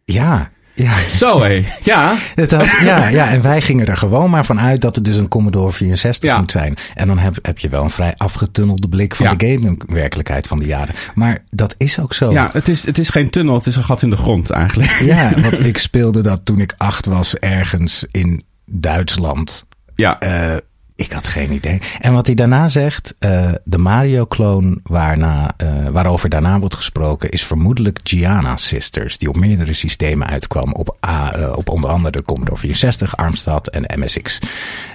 Ja. 0.05 0.51
Ja. 0.75 0.93
Zo 1.07 1.41
hé, 1.41 1.63
ja. 1.83 2.15
Het 2.35 2.51
had, 2.51 2.77
ja, 2.83 3.07
ja, 3.07 3.29
en 3.29 3.41
wij 3.41 3.61
gingen 3.61 3.87
er 3.87 3.97
gewoon 3.97 4.29
maar 4.29 4.45
vanuit 4.45 4.81
dat 4.81 4.95
het 4.95 5.05
dus 5.05 5.15
een 5.15 5.27
Commodore 5.27 5.71
64 5.71 6.29
Ja. 6.29 6.37
moet 6.39 6.51
zijn. 6.51 6.75
En 6.93 7.07
dan 7.07 7.17
heb, 7.19 7.37
heb 7.41 7.59
je 7.59 7.69
wel 7.69 7.83
een 7.83 7.89
vrij 7.89 8.13
afgetunnelde 8.17 8.87
blik 8.89 9.15
van 9.15 9.25
Ja. 9.25 9.33
de 9.35 9.45
gaming-werkelijkheid 9.53 10.47
van 10.47 10.59
die 10.59 10.67
jaren. 10.67 10.95
Maar 11.15 11.43
dat 11.49 11.75
is 11.77 11.99
ook 11.99 12.13
zo. 12.13 12.31
Ja, 12.31 12.49
het 12.53 12.67
is, 12.67 12.85
het 12.85 12.97
is 12.97 13.09
geen 13.09 13.29
tunnel, 13.29 13.55
het 13.55 13.65
is 13.65 13.75
een 13.75 13.83
gat 13.83 14.01
in 14.01 14.09
de 14.09 14.15
grond 14.15 14.49
eigenlijk. 14.49 14.91
Ja, 14.99 15.31
want 15.41 15.65
ik 15.65 15.77
speelde 15.77 16.21
dat 16.21 16.41
toen 16.43 16.59
ik 16.59 16.73
acht 16.77 17.05
was 17.05 17.35
ergens 17.35 18.05
in 18.11 18.43
Duitsland. 18.65 19.65
Ja, 19.95 20.19
Eh, 20.19 20.55
ik 20.95 21.11
had 21.11 21.27
geen 21.27 21.51
idee. 21.51 21.81
En 21.99 22.13
wat 22.13 22.25
hij 22.25 22.35
daarna 22.35 22.67
zegt, 22.67 23.15
eh, 23.19 23.51
de 23.63 23.77
Mario-kloon 23.77 24.79
waarna, 24.83 25.53
eh, 25.57 25.69
waarover 25.91 26.29
daarna 26.29 26.59
wordt 26.59 26.75
gesproken, 26.75 27.29
is 27.29 27.43
vermoedelijk 27.43 27.99
Gianna 28.03 28.57
Sisters, 28.57 29.17
die 29.17 29.29
op 29.29 29.35
meerdere 29.35 29.73
systemen 29.73 30.27
uitkwam, 30.27 30.73
op, 30.73 30.97
A, 31.07 31.33
eh, 31.33 31.57
op 31.57 31.69
onder 31.69 31.89
andere 31.89 32.11
de 32.11 32.23
Commodore 32.23 32.57
64, 32.57 33.17
Armstad 33.17 33.67
en 33.67 33.99
MSX. 33.99 34.39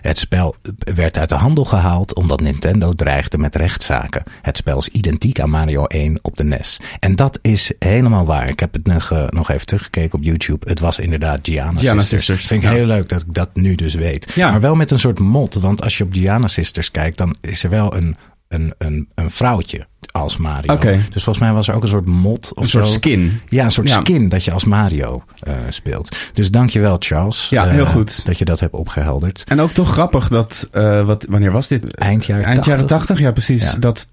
Het 0.01 0.19
spel 0.19 0.57
werd 0.95 1.19
uit 1.19 1.29
de 1.29 1.35
handel 1.35 1.65
gehaald 1.65 2.15
omdat 2.15 2.41
Nintendo 2.41 2.93
dreigde 2.93 3.39
met 3.39 3.57
rechtszaken. 3.57 4.23
Het 4.43 4.57
spel 4.57 4.79
is 4.79 4.89
identiek 4.89 5.41
aan 5.41 5.51
Mario 5.51 5.85
1 5.85 6.19
op 6.23 6.37
de 6.37 6.45
NES. 6.45 6.81
En 7.01 7.17
dat 7.17 7.39
is 7.43 7.73
helemaal 7.79 8.27
waar. 8.27 8.49
Ik 8.49 8.61
heb 8.61 8.73
het 8.73 8.87
nog, 8.87 9.13
nog 9.31 9.51
even 9.51 9.67
teruggekeken 9.67 10.19
op 10.19 10.25
YouTube. 10.25 10.69
Het 10.69 10.81
was 10.81 10.99
inderdaad 10.99 11.39
Gianna, 11.43 11.81
Gianna 11.81 12.01
Sisters. 12.01 12.25
Sisters, 12.25 12.47
Vind 12.47 12.63
ik 12.63 12.69
ja. 12.69 12.75
heel 12.75 12.87
leuk 12.87 13.09
dat 13.09 13.21
ik 13.21 13.35
dat 13.35 13.51
nu 13.55 13.75
dus 13.75 13.95
weet. 13.95 14.33
Ja. 14.35 14.51
Maar 14.51 14.61
wel 14.61 14.75
met 14.75 14.91
een 14.91 14.99
soort 14.99 15.19
mot. 15.19 15.55
Want 15.55 15.83
als 15.89 15.99
je 15.99 16.05
op 16.05 16.13
Gianna 16.13 16.47
Sisters 16.49 16.91
kijkt, 16.91 17.19
dan 17.19 17.37
is 17.41 17.65
er 17.65 17.71
wel 17.71 17.97
een, 17.97 18.17
een, 18.49 18.75
een, 18.79 19.09
een 19.15 19.31
vrouwtje 19.31 19.87
als 20.13 20.37
Mario. 20.37 20.73
Oké. 20.75 20.91
Dus 21.13 21.23
volgens 21.25 21.39
mij 21.45 21.53
was 21.55 21.69
er 21.69 21.75
ook 21.75 21.83
een 21.83 21.89
soort 21.89 22.07
mot 22.07 22.53
of 22.55 22.63
een 22.63 22.69
soort 22.69 22.87
zo. 22.87 22.93
skin. 22.93 23.41
Ja, 23.47 23.65
een 23.65 23.71
soort 23.71 23.89
Ja. 23.89 24.01
skin 24.01 24.29
dat 24.29 24.45
je 24.45 24.51
als 24.53 24.65
Mario 24.65 25.23
eh, 25.41 25.55
speelt. 25.69 26.17
Dus 26.33 26.51
dankjewel 26.51 26.97
Charles. 26.99 27.49
Ja, 27.49 27.67
eh, 27.67 27.71
heel 27.73 27.87
goed. 27.87 28.27
Dat 28.27 28.39
je 28.39 28.45
dat 28.45 28.61
hebt 28.61 28.75
opgehelderd. 28.75 29.45
En 29.47 29.61
ook 29.61 29.71
toch 29.71 29.93
grappig 29.93 30.29
dat, 30.29 30.69
eh, 30.73 31.05
wat, 31.05 31.27
wanneer 31.29 31.53
was 31.53 31.69
dit? 31.69 31.95
Eind 31.95 32.27
jaren 32.27 32.45
Eind 32.45 32.65
jaren 32.65 32.87
80. 32.87 32.99
80, 32.99 33.19
ja 33.27 33.33
precies. 33.33 33.73
Ja. 33.73 33.79
Dat 33.79 34.09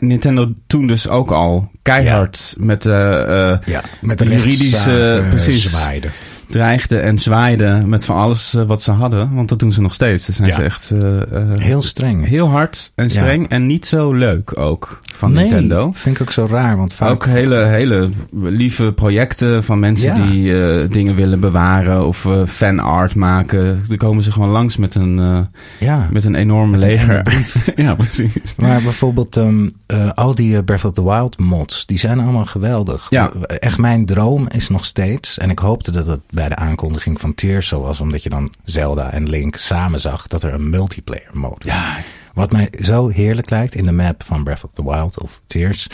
Nintendo 0.00 0.52
toen 0.66 0.86
dus 0.86 1.08
ook 1.08 1.30
al 1.30 1.70
keihard 1.82 2.54
met 2.58 2.86
eh, 2.86 3.50
eh, 3.52 3.58
Ja, 3.66 3.82
met 4.00 4.18
de 4.18 4.24
juridische, 4.24 5.26
precies. 5.30 5.70
zwaaide. 5.70 6.08
Dreigden 6.48 7.02
en 7.02 7.18
zwaaiden 7.18 7.88
met 7.88 8.04
van 8.04 8.16
alles 8.16 8.54
eh, 8.54 8.62
wat 8.62 8.82
ze 8.82 8.90
hadden. 8.92 9.34
Want 9.34 9.48
dat 9.48 9.58
doen 9.58 9.72
ze 9.72 9.80
nog 9.80 9.94
steeds. 9.94 10.26
Dan 10.26 10.34
zijn 10.34 10.48
Ja. 10.48 10.54
ze 10.54 10.62
echt 10.62 10.90
eh, 10.90 11.20
eh, 11.52 11.58
Heel 11.60 11.82
streng. 11.82 12.26
heel 12.28 12.48
hard 12.48 12.92
en 12.94 13.10
streng 13.10 13.48
en 13.48 13.66
niet 13.66 13.86
zo 13.86 14.12
leuk 14.12 14.58
ook 14.58 15.00
van 15.14 15.32
nee, 15.32 15.40
Nintendo. 15.42 15.90
vind 15.94 16.14
ik 16.16 16.22
ook 16.22 16.32
zo 16.32 16.46
raar. 16.50 16.76
Want 16.76 16.94
vaak 16.94 17.10
Ook 17.10 17.26
hele, 17.26 17.64
hele 17.64 18.08
lieve 18.32 18.92
projecten 18.92 19.64
van 19.64 19.78
mensen 19.78 20.16
Ja. 20.16 20.26
die 20.30 20.64
eh, 20.64 20.90
dingen 20.90 21.14
willen 21.14 21.40
bewaren 21.40 22.06
of 22.06 22.24
eh 22.24 22.42
fanart 22.46 23.14
maken. 23.14 23.82
Dan 23.88 23.96
komen 23.96 24.22
ze 24.22 24.32
gewoon 24.32 24.48
langs 24.50 24.76
met 24.76 24.94
een, 24.94 25.18
eh, 25.18 25.38
ja. 25.88 26.08
met 26.10 26.24
een 26.24 26.34
enorm 26.34 26.70
Met 26.70 26.82
een 26.82 26.88
leger. 26.88 27.22
ja, 27.76 27.94
precies. 27.94 28.54
Maar 28.56 28.82
bijvoorbeeld 28.82 29.36
ehm, 29.36 29.68
eh, 29.86 30.10
al 30.14 30.34
die 30.34 30.62
Breath 30.62 30.84
of 30.84 30.92
the 30.92 31.04
Wild 31.04 31.38
mods, 31.38 31.86
die 31.86 31.98
zijn 31.98 32.20
allemaal 32.20 32.44
geweldig. 32.44 33.06
Ja. 33.10 33.30
Echt 33.46 33.78
mijn 33.78 34.06
droom 34.06 34.46
is 34.54 34.68
nog 34.68 34.84
steeds, 34.84 35.38
en 35.38 35.50
ik 35.50 35.58
hoopte 35.58 35.90
dat 35.90 36.06
het 36.06 36.20
bij 36.38 36.48
de 36.48 36.56
aankondiging 36.56 37.20
van 37.20 37.34
Tears 37.34 37.68
zo 37.68 37.80
was, 37.80 38.00
omdat 38.00 38.22
je 38.22 38.28
dan 38.28 38.54
Zelda 38.64 39.12
en 39.12 39.28
Link 39.28 39.56
samen 39.56 40.00
zag, 40.00 40.26
dat 40.26 40.42
er 40.42 40.52
een 40.54 40.70
multiplayer 40.70 41.30
modus. 41.32 41.72
Ja, 41.72 41.98
Wat 42.34 42.52
mij 42.52 42.72
zo 42.80 43.08
heerlijk 43.08 43.50
lijkt 43.50 43.74
in 43.74 43.84
de 43.84 43.92
map 43.92 44.22
van 44.22 44.44
Breath 44.44 44.64
of 44.64 44.70
the 44.70 44.84
Wild 44.84 45.20
of 45.20 45.40
Tears, 45.46 45.86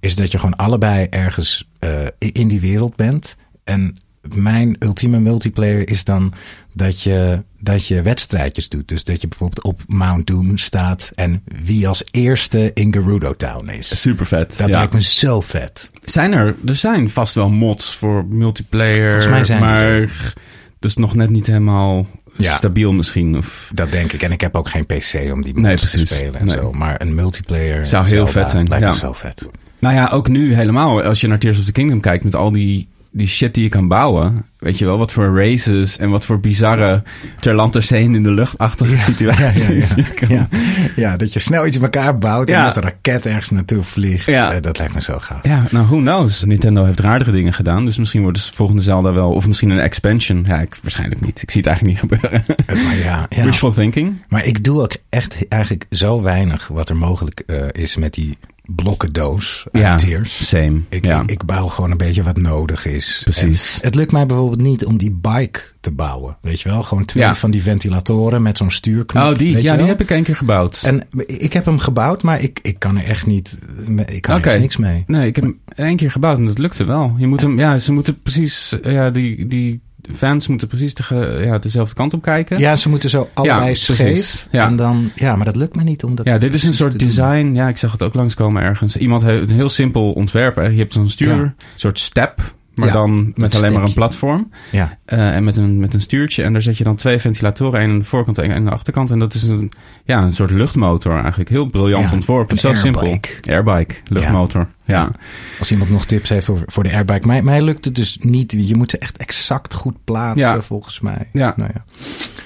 is 0.00 0.16
dat 0.16 0.32
je 0.32 0.38
gewoon 0.38 0.56
allebei 0.56 1.06
ergens 1.10 1.68
eh, 1.78 1.90
in 2.18 2.48
die 2.48 2.60
wereld 2.60 2.96
bent. 2.96 3.36
En 3.64 3.98
mijn 4.34 4.76
ultieme 4.78 5.18
multiplayer 5.18 5.88
is 5.88 6.04
dan 6.04 6.32
dat 6.78 7.02
je, 7.02 7.42
dat 7.60 7.86
je 7.86 8.02
wedstrijdjes 8.02 8.68
doet. 8.68 8.88
Dus 8.88 9.04
dat 9.04 9.20
je 9.20 9.28
bijvoorbeeld 9.28 9.64
op 9.64 9.80
Mount 9.86 10.26
Doom 10.26 10.58
staat 10.58 11.12
en 11.14 11.42
wie 11.64 11.88
als 11.88 12.04
eerste 12.10 12.70
in 12.74 12.92
Gerudo 12.92 13.34
Town 13.36 13.68
is. 13.68 14.00
super 14.00 14.26
vet. 14.26 14.58
Dat 14.58 14.68
ja. 14.68 14.76
lijkt 14.76 14.92
me 14.92 15.02
zo 15.02 15.40
vet. 15.40 15.90
Zijn 16.04 16.32
er, 16.32 16.54
er 16.66 16.76
zijn 16.76 17.10
vast 17.10 17.34
wel 17.34 17.50
mods 17.50 17.94
voor 17.94 18.24
multiplayer. 18.28 19.10
Volgens 19.10 19.30
mij 19.32 19.44
zijn 19.44 19.60
maar 19.60 19.82
er. 19.82 20.32
dat 20.78 20.90
is 20.90 20.96
nog 20.96 21.14
net 21.14 21.30
niet 21.30 21.46
helemaal 21.46 22.06
Ja. 22.36 22.54
stabiel 22.56 22.92
misschien. 22.92 23.36
Of, 23.36 23.70
Dat 23.74 23.90
denk 23.90 24.12
ik. 24.12 24.22
En 24.22 24.32
ik 24.32 24.40
heb 24.40 24.56
ook 24.56 24.68
geen 24.68 24.86
PC 24.86 25.14
om 25.32 25.42
die 25.42 25.54
Nee, 25.58 25.70
mods 25.70 25.90
te 25.90 26.06
spelen 26.06 26.40
en 26.40 26.46
Nee. 26.46 26.56
zo. 26.56 26.72
Maar 26.72 27.00
een 27.00 27.14
multiplayer 27.14 27.86
Zou 27.86 28.06
heel 28.06 28.14
Zelda 28.26 28.30
vet 28.40 28.50
zijn, 28.50 28.68
Lijkt 28.68 28.84
ja. 28.84 28.90
me 28.90 28.96
zo 28.96 29.12
vet. 29.12 29.48
nou 29.78 29.94
ja, 29.94 30.08
ook 30.08 30.28
nu 30.28 30.54
helemaal. 30.54 31.02
Als 31.02 31.20
je 31.20 31.26
naar 31.26 31.38
Tears 31.38 31.58
of 31.58 31.64
the 31.64 31.72
Kingdom 31.72 32.00
kijkt 32.00 32.24
met 32.24 32.34
al 32.34 32.52
die, 32.52 32.88
die 33.10 33.26
shit 33.26 33.54
die 33.54 33.62
je 33.62 33.68
kan 33.68 33.88
bouwen. 33.88 34.44
Weet 34.58 34.78
je 34.78 34.84
wel, 34.84 34.98
wat 34.98 35.12
voor 35.12 35.36
races 35.40 35.98
en 35.98 36.10
wat 36.10 36.24
voor 36.24 36.40
bizarre 36.40 37.02
ter 37.40 37.54
land 37.54 37.72
ter 37.72 37.82
zee 37.82 38.02
in 38.02 38.22
de 38.22 38.30
luchtachtige 38.30 38.96
situaties. 38.96 39.94
Ja, 39.94 40.04
ja, 40.28 40.28
ja. 40.36 40.48
ja, 40.96 41.16
dat 41.16 41.32
je 41.32 41.38
snel 41.38 41.66
iets 41.66 41.76
in 41.76 41.82
elkaar 41.82 42.18
bouwt 42.18 42.48
Ja. 42.48 42.58
en 42.58 42.64
dat 42.64 42.76
een 42.76 42.82
raket 42.82 43.26
ergens 43.26 43.50
naartoe 43.50 43.82
vliegt. 43.82 44.26
Ja. 44.26 44.52
Eh, 44.52 44.62
dat 44.62 44.78
lijkt 44.78 44.94
me 44.94 45.00
zo 45.02 45.18
gaaf. 45.18 45.38
Ja, 45.42 45.64
nou, 45.70 45.86
who 45.86 45.96
knows? 45.96 46.44
Nintendo 46.44 46.84
heeft 46.84 47.00
raardere 47.00 47.30
dingen 47.30 47.52
gedaan. 47.52 47.84
Dus 47.84 47.98
misschien 47.98 48.22
wordt 48.22 48.48
de 48.48 48.56
volgende 48.56 48.82
Zelda 48.82 49.12
wel... 49.12 49.30
Of 49.32 49.46
misschien 49.46 49.70
een 49.70 49.78
expansion. 49.78 50.44
Ja, 50.46 50.60
ik, 50.60 50.76
waarschijnlijk 50.82 51.20
niet. 51.20 51.42
Ik 51.42 51.50
zie 51.50 51.60
het 51.60 51.68
eigenlijk 51.68 52.00
niet 52.02 52.10
gebeuren. 52.10 52.44
Maar, 52.84 52.96
ja, 52.96 53.26
ja. 53.30 53.44
Wishful 53.44 53.72
thinking. 53.72 54.22
maar 54.28 54.44
ik 54.44 54.64
doe 54.64 54.82
ook 54.82 54.96
echt 55.08 55.48
eigenlijk 55.48 55.86
zo 55.90 56.22
weinig 56.22 56.68
wat 56.68 56.88
er 56.88 56.96
mogelijk 56.96 57.42
eh, 57.46 57.56
is 57.72 57.96
met 57.96 58.14
die 58.14 58.38
blokkendoos 58.76 59.66
Ja, 59.72 59.96
Tears. 59.96 60.48
same. 60.48 60.80
Ik, 60.88 61.04
ja. 61.04 61.20
ik, 61.22 61.30
ik 61.30 61.44
bouw 61.44 61.66
gewoon 61.66 61.90
een 61.90 61.96
beetje 61.96 62.22
wat 62.22 62.36
nodig 62.36 62.86
is. 62.86 63.20
Precies. 63.24 63.74
En 63.80 63.86
het 63.86 63.94
lukt 63.94 64.12
mij 64.12 64.26
bijvoorbeeld 64.26 64.60
niet 64.60 64.84
om 64.84 64.98
die 64.98 65.10
bike 65.10 65.60
te 65.80 65.90
bouwen. 65.90 66.36
Weet 66.40 66.60
je 66.60 66.68
wel? 66.68 66.82
Gewoon 66.82 67.04
twee 67.04 67.24
Ja. 67.24 67.34
van 67.34 67.50
die 67.50 67.62
ventilatoren 67.62 68.42
met 68.42 68.56
zo'n 68.56 68.70
stuurknop. 68.70 69.24
oh, 69.32 69.34
die, 69.36 69.54
weet 69.54 69.62
ja, 69.62 69.72
je 69.72 69.78
die 69.78 69.86
heb 69.86 70.00
ik 70.00 70.10
één 70.10 70.22
keer 70.22 70.36
gebouwd. 70.36 70.82
En 70.84 71.02
ik 71.26 71.52
heb 71.52 71.64
hem 71.64 71.78
gebouwd, 71.78 72.22
maar 72.22 72.40
ik, 72.40 72.58
ik 72.62 72.78
kan 72.78 72.96
er 72.98 73.04
echt 73.04 73.26
niet. 73.26 73.58
Ik 74.06 74.22
kan 74.22 74.42
er 74.42 74.60
niks 74.60 74.76
mee. 74.76 75.04
Nee, 75.06 75.26
ik 75.26 75.34
heb 75.36 75.44
hem 75.44 75.58
één 75.74 75.96
keer 75.96 76.10
gebouwd 76.10 76.38
en 76.38 76.44
dat 76.46 76.58
lukte 76.58 76.84
wel. 76.84 77.14
Je 77.18 77.26
moet 77.26 77.42
hem, 77.42 77.58
ja, 77.58 77.78
ze 77.78 77.92
moeten 77.92 78.22
precies, 78.22 78.76
ja, 78.82 79.10
die, 79.10 79.46
die 79.46 79.80
fans 80.14 80.46
moeten 80.48 80.68
precies 80.68 80.94
de, 80.94 81.40
ja, 81.44 81.58
dezelfde 81.58 81.94
kant 81.94 82.12
op 82.14 82.22
kijken. 82.22 82.58
Ja, 82.58 82.76
ze 82.76 82.88
moeten 82.88 83.10
zo 83.10 83.28
allebei 83.34 83.60
precies. 83.64 83.96
scheef. 83.96 84.48
Ja. 84.50 84.66
En 84.66 84.76
dan, 84.76 85.10
ja, 85.14 85.36
maar 85.36 85.44
dat 85.44 85.56
lukt 85.56 85.76
me 85.76 85.82
niet. 85.82 86.04
Omdat 86.04 86.26
Ja, 86.26 86.38
dit 86.38 86.54
is 86.54 86.62
een 86.64 86.74
soort 86.74 86.98
doen. 86.98 87.06
design. 87.08 87.50
Ja, 87.54 87.68
ik 87.68 87.76
zag 87.76 87.92
het 87.92 88.02
ook 88.02 88.14
langskomen 88.14 88.62
ergens. 88.62 88.96
Iemand 88.96 89.22
heeft 89.22 89.50
een 89.50 89.56
heel 89.56 89.68
simpel 89.68 90.12
ontwerp. 90.12 90.56
Hè. 90.56 90.66
Je 90.66 90.78
hebt 90.78 90.92
zo'n 90.92 91.10
stuur, 91.10 91.28
Ja. 91.28 91.40
een 91.42 91.54
soort 91.76 91.98
step, 91.98 92.54
maar 92.78 92.88
Ja, 92.88 92.94
dan 92.94 93.32
met, 93.34 93.54
alleen 93.54 93.72
maar 93.72 93.82
een 93.82 93.92
platform. 93.92 94.50
Ja, 94.70 94.98
Eh, 95.04 95.34
en 95.34 95.44
met 95.44 95.56
een, 95.56 95.78
met 95.80 95.94
een 95.94 96.00
stuurtje. 96.00 96.42
En 96.42 96.52
daar 96.52 96.62
zet 96.62 96.78
je 96.78 96.84
dan 96.84 96.96
twee 96.96 97.18
ventilatoren. 97.18 97.80
één 97.80 97.90
aan 97.90 97.98
de 97.98 98.04
voorkant 98.04 98.38
en 98.38 98.44
één 98.44 98.54
aan 98.54 98.64
de 98.64 98.70
achterkant. 98.70 99.10
En 99.10 99.18
dat 99.18 99.34
is 99.34 99.42
een, 99.42 99.72
ja, 100.04 100.22
een 100.22 100.32
soort 100.32 100.50
luchtmotor 100.50 101.18
eigenlijk. 101.20 101.50
Heel 101.50 101.66
briljant 101.66 102.08
Ja, 102.08 102.14
ontworpen. 102.14 102.52
een 102.52 102.58
Zo 102.58 102.74
simpel. 102.74 103.18
airbike. 103.48 103.94
Luchtmotor. 104.04 104.68
Ja. 104.84 105.10
Als 105.58 105.70
iemand 105.70 105.90
nog 105.90 106.04
tips 106.04 106.28
heeft 106.28 106.46
voor, 106.46 106.62
voor 106.66 106.82
de 106.82 106.92
airbike. 106.92 107.26
Mij, 107.26 107.42
mij 107.42 107.62
lukt 107.62 107.84
het 107.84 107.94
dus 107.94 108.18
niet. 108.20 108.54
Je 108.58 108.76
moet 108.76 108.90
ze 108.90 108.98
echt 108.98 109.16
exact 109.16 109.74
goed 109.74 109.96
plaatsen, 110.04 110.64
volgens 110.64 111.00
mij. 111.00 111.28
Ja. 111.32 111.52
Nou 111.56 111.70
ja. 111.74 111.84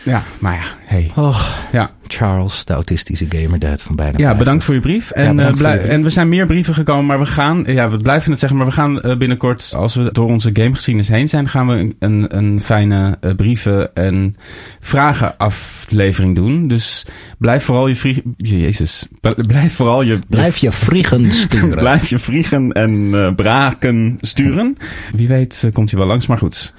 ja, 0.04 0.22
maar 0.38 0.54
ja, 0.54 0.64
hey. 0.84 1.10
Oh, 1.16 1.46
Ja. 1.72 1.90
Charles, 2.16 2.64
de 2.64 2.72
autistische 2.72 3.26
gamerdad 3.28 3.82
van 3.82 3.96
bijna 3.96 4.12
Ja, 4.12 4.24
50. 4.24 4.38
bedankt 4.38 4.64
voor 4.64 4.74
je 4.74 4.80
brief. 4.80 5.10
En, 5.10 5.38
eh, 5.38 5.46
voor 5.46 5.54
brief. 5.54 5.74
en 5.74 6.02
we 6.02 6.10
zijn 6.10 6.28
meer 6.28 6.46
brieven 6.46 6.74
gekomen, 6.74 7.06
maar 7.06 7.18
we 7.18 7.26
gaan, 7.26 7.64
ja, 7.66 7.90
we 7.90 7.96
blijven 7.96 8.30
het 8.30 8.40
zeggen, 8.40 8.58
maar 8.58 8.66
we 8.66 8.72
gaan 8.72 9.00
eh, 9.00 9.16
binnenkort, 9.16 9.72
als 9.76 9.94
we 9.94 10.12
door 10.12 10.28
onze 10.28 10.50
gamegeschiedenis 10.52 11.08
heen 11.08 11.28
zijn, 11.28 11.48
gaan 11.48 11.66
we 11.66 11.74
een, 11.74 11.96
een, 11.98 12.36
een 12.36 12.60
fijne 12.60 13.16
eh, 13.20 13.34
brieven 13.34 13.94
en 13.94 14.36
vragenaflevering 14.80 16.34
doen. 16.34 16.68
Dus 16.68 17.06
blijf 17.38 17.64
vooral 17.64 17.86
je 17.86 17.96
vrie... 17.96 18.22
Jezus. 18.36 19.06
Blijf 19.46 19.74
vooral 19.74 20.02
je... 20.02 20.18
Blijf 20.28 20.56
je 20.56 20.72
vliegen 20.72 21.32
sturen. 21.42 21.78
Blijf 21.78 22.08
je 22.08 22.18
vliegen 22.18 22.72
en 22.72 23.10
eh, 23.14 23.34
braken 23.34 24.18
sturen. 24.20 24.76
Wie 25.14 25.28
weet 25.28 25.68
komt 25.72 25.90
hij 25.90 25.98
wel 25.98 26.08
langs, 26.08 26.26
maar 26.26 26.38
goed. 26.38 26.74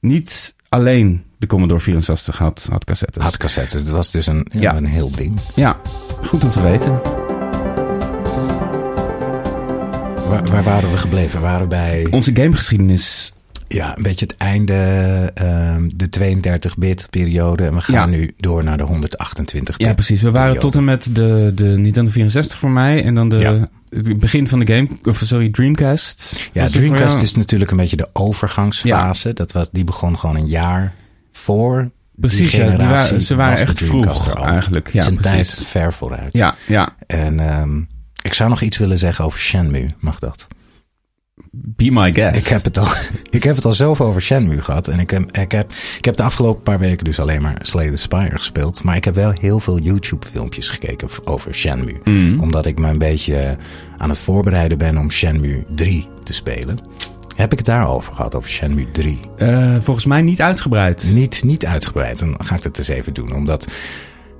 Niet 0.00 0.54
alleen 0.68 1.22
de 1.40 1.46
Commodore 1.46 1.80
64 1.80 2.38
had, 2.38 2.66
had 2.70 2.84
cassettes. 2.84 3.24
Had 3.24 3.36
cassettes. 3.36 3.84
Dat 3.84 3.92
was 3.94 4.10
dus 4.10 4.26
een, 4.26 4.46
ja, 4.52 4.76
een 4.76 4.84
heel 4.84 5.10
ding. 5.10 5.40
Ja, 5.54 5.80
goed 6.22 6.44
om 6.44 6.50
te 6.50 6.60
weten. 6.62 7.00
Waar, 10.28 10.44
waar 10.44 10.62
waren 10.62 10.90
we 10.90 10.96
gebleven? 10.98 11.40
Waren 11.40 11.60
we 11.60 11.66
bij 11.66 12.06
Onze 12.10 12.30
gamegeschiedenis 12.34 13.32
ja, 13.68 13.96
een 13.96 14.02
beetje 14.02 14.26
het 14.26 14.36
einde, 14.36 14.74
ehm, 15.34 15.88
de 15.96 16.08
32-bit 16.08 17.06
periode. 17.10 17.64
En 17.64 17.74
we 17.74 17.80
gaan 17.80 17.94
Ja. 17.94 18.06
nu 18.06 18.34
door 18.36 18.64
naar 18.64 18.76
de 18.76 18.82
128 18.82 19.76
bit. 19.76 19.86
Ja, 19.86 19.94
precies. 19.94 20.22
We 20.22 20.30
waren 20.30 20.58
tot 20.58 20.74
en 20.74 20.84
met 20.84 21.08
de, 21.12 21.52
de 21.54 21.64
Nintendo 21.64 22.10
64 22.10 22.58
voor 22.58 22.70
mij. 22.70 23.04
En 23.04 23.14
dan 23.14 23.28
de, 23.28 23.36
Ja. 23.36 23.68
het 23.88 24.18
begin 24.18 24.48
van 24.48 24.58
de 24.58 24.74
game... 24.74 24.88
Of 25.04 25.18
sorry, 25.24 25.50
Dreamcast. 25.50 26.50
Ja, 26.52 26.66
Dreamcast 26.66 27.22
is 27.22 27.34
natuurlijk 27.34 27.70
een 27.70 27.76
beetje 27.76 27.96
de 27.96 28.08
overgangsfase. 28.12 29.32
Dat 29.32 29.52
was, 29.52 29.68
die 29.72 29.84
begon 29.84 30.18
gewoon 30.18 30.36
een 30.36 30.46
jaar 30.46 30.94
voor 31.40 31.90
Precies, 32.20 32.50
die 32.50 32.60
ja, 32.60 32.66
die 32.66 32.76
generatie. 32.76 33.08
waren, 33.08 33.22
ze 33.22 33.36
waren 33.36 33.58
echt 33.58 33.78
vroeg 33.78 34.34
eigenlijk. 34.34 34.92
Ja, 34.92 35.02
Zijn 35.02 35.14
precies. 35.14 35.54
tijd 35.54 35.66
ver 35.66 35.92
vooruit. 35.92 36.32
Ja, 36.32 36.54
ja. 36.66 36.96
En 37.06 37.40
ehm, 37.40 37.80
ik 38.22 38.34
zou 38.34 38.50
nog 38.50 38.60
iets 38.60 38.78
willen 38.78 38.98
zeggen 38.98 39.24
over 39.24 39.40
Shenmue. 39.40 39.86
Mag 39.98 40.18
dat? 40.18 40.46
Be 41.52 41.90
my 41.90 42.12
guest. 42.12 42.36
Ik 42.36 42.46
heb, 42.46 42.64
het 42.64 42.78
al, 42.78 42.86
ik 43.30 43.42
heb 43.42 43.56
het 43.56 43.64
al 43.64 43.72
zoveel 43.72 44.06
over 44.06 44.22
Shenmue 44.22 44.62
gehad. 44.62 44.88
En 44.88 44.98
ik 44.98 45.10
heb, 45.10 45.36
ik, 45.36 45.52
heb, 45.52 45.72
ik 45.98 46.04
heb 46.04 46.16
de 46.16 46.22
afgelopen 46.22 46.62
paar 46.62 46.78
weken 46.78 47.04
dus 47.04 47.20
alleen 47.20 47.42
maar 47.42 47.56
Slay 47.62 47.90
the 47.90 47.96
Spire 47.96 48.36
gespeeld. 48.36 48.82
Maar 48.82 48.96
ik 48.96 49.04
heb 49.04 49.14
wel 49.14 49.32
heel 49.40 49.60
veel 49.60 49.78
YouTube 49.78 50.26
filmpjes 50.26 50.68
gekeken 50.68 51.08
over 51.24 51.54
Shenmue. 51.54 52.00
Mm. 52.04 52.40
Omdat 52.40 52.66
ik 52.66 52.78
me 52.78 52.88
een 52.88 52.98
beetje 52.98 53.56
aan 53.96 54.08
het 54.08 54.18
voorbereiden 54.18 54.78
ben 54.78 54.98
om 54.98 55.10
Shenmue 55.10 55.64
3 55.74 56.08
te 56.24 56.32
spelen. 56.32 56.78
Heb 57.40 57.52
ik 57.52 57.58
het 57.58 57.66
daarover 57.66 58.14
gehad, 58.14 58.34
over 58.34 58.50
Shenmue 58.50 58.90
3? 58.90 59.20
Eh, 59.36 59.76
volgens 59.80 60.04
mij 60.04 60.22
niet 60.22 60.42
uitgebreid. 60.42 61.10
Niet, 61.14 61.42
niet 61.44 61.66
uitgebreid. 61.66 62.18
Dan 62.18 62.34
ga 62.38 62.56
ik 62.56 62.62
het 62.62 62.78
eens 62.78 62.88
even 62.88 63.14
doen. 63.14 63.34
Omdat 63.34 63.68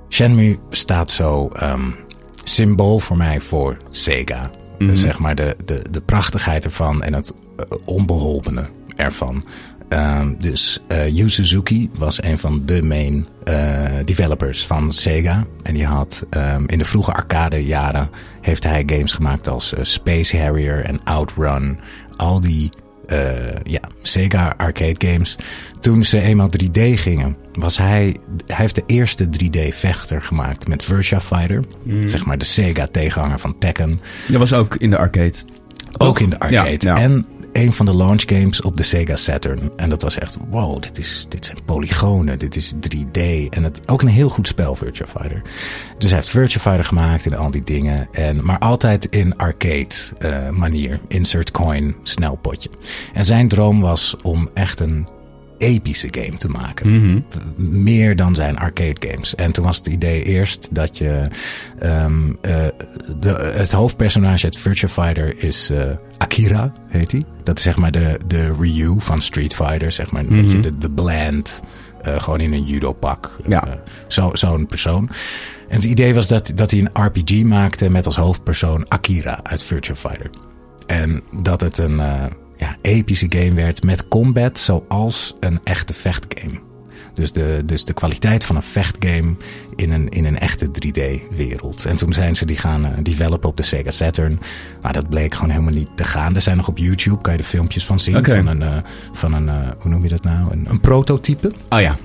Shenmue 0.09 0.59
staat 0.69 1.11
zo 1.11 1.47
ehm, 1.47 1.89
symbool 2.43 2.99
voor 2.99 3.17
mij 3.17 3.41
voor 3.41 3.77
Sega. 3.91 4.51
Dus 4.77 5.01
zeg 5.01 5.19
maar 5.19 5.35
de, 5.35 5.55
de, 5.65 5.81
de 5.91 6.01
prachtigheid 6.01 6.65
ervan 6.65 7.03
en 7.03 7.13
het 7.13 7.33
eh, 7.57 7.65
onbeholpene 7.85 8.69
ervan. 8.95 9.43
Ehm, 9.89 10.33
dus 10.39 10.79
eh 10.87 11.15
Yu 11.15 11.29
Suzuki 11.29 11.89
was 11.97 12.23
een 12.23 12.39
van 12.39 12.65
de 12.65 12.83
main 12.83 13.27
developers 14.05 14.65
van 14.65 14.91
Sega. 14.91 15.45
En 15.63 15.73
die 15.75 15.85
had 15.85 16.25
ehm, 16.29 16.63
in 16.65 16.77
de 16.77 16.85
vroege 16.85 17.11
arcade 17.11 17.65
jaren 17.65 18.09
heeft 18.41 18.63
hij 18.63 18.83
games 18.85 19.13
gemaakt 19.13 19.47
als 19.47 19.73
Space 19.81 20.37
Harrier 20.37 20.85
en 20.85 21.03
Outrun. 21.03 21.79
Al 22.15 22.41
die 22.41 22.69
ja, 23.63 23.81
Sega 24.01 24.53
arcade 24.57 25.07
games. 25.07 25.35
Toen 25.79 26.03
ze 26.03 26.21
eenmaal 26.21 26.49
3D 26.63 26.81
gingen, 26.81 27.37
was 27.53 27.77
hij, 27.77 28.15
hij 28.47 28.55
heeft 28.55 28.75
de 28.75 28.83
eerste 28.85 29.25
3D 29.25 29.67
vechter 29.69 30.21
gemaakt 30.21 30.67
met 30.67 30.83
Virtua 30.83 31.19
Fighter. 31.19 31.63
Zeg 32.05 32.25
maar 32.25 32.37
de 32.37 32.45
Sega 32.45 32.87
tegenhanger 32.91 33.39
van 33.39 33.57
Tekken. 33.57 34.01
Dat 34.27 34.39
was 34.39 34.53
ook 34.53 34.75
in 34.75 34.89
de 34.89 34.97
arcade. 34.97 35.33
Ook 35.97 36.19
in 36.19 36.29
de 36.29 36.39
arcade. 36.39 36.77
Ja, 36.79 36.95
ja. 36.95 37.01
En 37.01 37.25
een 37.51 37.73
van 37.73 37.85
de 37.85 37.95
launch 37.95 38.23
games 38.25 38.61
op 38.61 38.77
de 38.77 38.83
Sega 38.83 39.15
Saturn. 39.15 39.71
En 39.75 39.89
dat 39.89 40.01
was 40.01 40.17
echt, 40.17 40.37
wow, 40.49 40.81
dit, 40.81 40.97
is, 40.97 41.25
dit 41.29 41.45
zijn 41.45 41.57
polygonen, 41.65 42.39
dit 42.39 42.55
is 42.55 42.73
3D. 42.73 43.21
En 43.49 43.63
het, 43.63 43.81
ook 43.85 44.01
een 44.01 44.07
heel 44.07 44.29
goed 44.29 44.47
spel, 44.47 44.75
Virtua 44.75 45.07
Fighter. 45.07 45.41
Dus 45.97 46.09
hij 46.09 46.19
heeft 46.19 46.31
Virtua 46.31 46.59
Fighter 46.59 46.85
gemaakt 46.85 47.25
en 47.25 47.33
al 47.33 47.51
die 47.51 47.63
dingen. 47.63 48.07
En, 48.11 48.45
maar 48.45 48.59
altijd 48.59 49.05
in 49.05 49.37
arcade 49.37 49.95
eh, 50.17 50.49
manier. 50.49 50.99
Insert 51.07 51.51
coin, 51.51 51.95
snel 52.03 52.35
potje. 52.35 52.69
En 53.13 53.25
zijn 53.25 53.47
droom 53.47 53.81
was 53.81 54.15
om 54.23 54.49
echt 54.53 54.79
een 54.79 55.07
epische 55.61 56.07
game 56.11 56.37
te 56.37 56.47
maken. 56.47 57.25
Meer 57.55 58.15
dan 58.15 58.35
zijn 58.35 58.57
arcade 58.57 59.07
games. 59.07 59.35
En 59.35 59.51
toen 59.51 59.65
was 59.65 59.77
het 59.77 59.87
idee 59.87 60.23
eerst 60.23 60.67
dat 60.71 60.97
je... 60.97 61.27
Um, 61.83 62.37
de, 63.19 63.53
het 63.55 63.71
hoofdpersonage 63.71 64.45
uit 64.45 64.57
Virtua 64.57 64.87
Fighter 64.89 65.43
is 65.43 65.71
uh, 65.71 65.83
Akira, 66.17 66.73
heet 66.87 67.11
hij. 67.11 67.23
Dat 67.43 67.57
is 67.57 67.63
zeg 67.63 67.77
maar 67.77 67.91
de, 67.91 68.19
de 68.27 68.53
Ryu 68.59 68.95
van 68.97 69.21
Street 69.21 69.55
Fighter. 69.55 69.91
Zeg 69.91 70.11
maar 70.11 70.21
een 70.21 70.41
beetje 70.41 70.59
de, 70.59 70.77
de 70.77 70.89
bland... 70.91 71.61
Uh, 72.07 72.21
gewoon 72.21 72.39
in 72.39 72.53
een 72.53 72.63
judo-pak. 72.63 73.37
Ja. 73.47 73.79
Zo'n 74.07 74.37
zo 74.37 74.65
persoon. 74.65 75.09
En 75.67 75.75
het 75.75 75.85
idee 75.85 76.13
was 76.13 76.27
dat, 76.27 76.51
dat 76.55 76.71
hij 76.71 76.79
een 76.79 77.05
RPG 77.05 77.43
maakte 77.43 77.89
met 77.89 78.05
als 78.05 78.15
hoofdpersoon 78.15 78.85
Akira 78.87 79.39
uit 79.43 79.63
Virtua 79.63 79.95
Fighter. 79.95 80.29
En 80.85 81.21
dat 81.41 81.61
het 81.61 81.77
een 81.77 82.01
ja, 82.61 82.77
epische 82.81 83.25
game 83.29 83.53
werd 83.53 83.83
met 83.83 84.07
combat 84.07 84.59
zoals 84.59 85.35
een 85.39 85.59
echte 85.63 85.93
vechtgame. 85.93 86.59
Dus 87.13 87.31
de, 87.31 87.61
dus 87.65 87.85
de 87.85 87.93
kwaliteit 87.93 88.45
van 88.45 88.55
een 88.55 88.61
vechtgame 88.61 89.35
in 89.75 89.91
een, 89.91 90.09
in 90.09 90.25
een 90.25 90.37
echte 90.37 90.65
3D-wereld. 90.65 91.85
En 91.85 91.97
toen 91.97 92.13
zijn 92.13 92.35
ze 92.35 92.45
die 92.45 92.57
gaan 92.57 92.85
uh, 92.85 92.91
developen 93.03 93.49
op 93.49 93.57
de 93.57 93.63
Sega 93.63 93.91
Saturn. 93.91 94.39
Maar 94.81 94.93
dat 94.93 95.09
bleek 95.09 95.33
gewoon 95.33 95.49
helemaal 95.49 95.73
niet 95.73 95.89
te 95.95 96.05
gaan. 96.05 96.35
Er 96.35 96.41
zijn 96.41 96.57
nog 96.57 96.67
op 96.67 96.77
YouTube, 96.77 97.21
kan 97.21 97.33
je 97.33 97.39
er 97.39 97.45
filmpjes 97.45 97.85
van 97.85 97.99
zien. 97.99 98.25
Van 98.25 98.47
een, 98.47 98.61
uh, 98.61 98.77
van 99.13 99.33
een 99.33 99.45
uh, 99.45 99.69
hoe 99.79 99.91
noem 99.91 100.03
je 100.03 100.09
dat 100.09 100.23
nou? 100.23 100.51
Een, 100.51 100.65
een 100.69 100.79
prototype. 100.79 101.53
Oh 101.69 101.81
ja. 101.81 101.97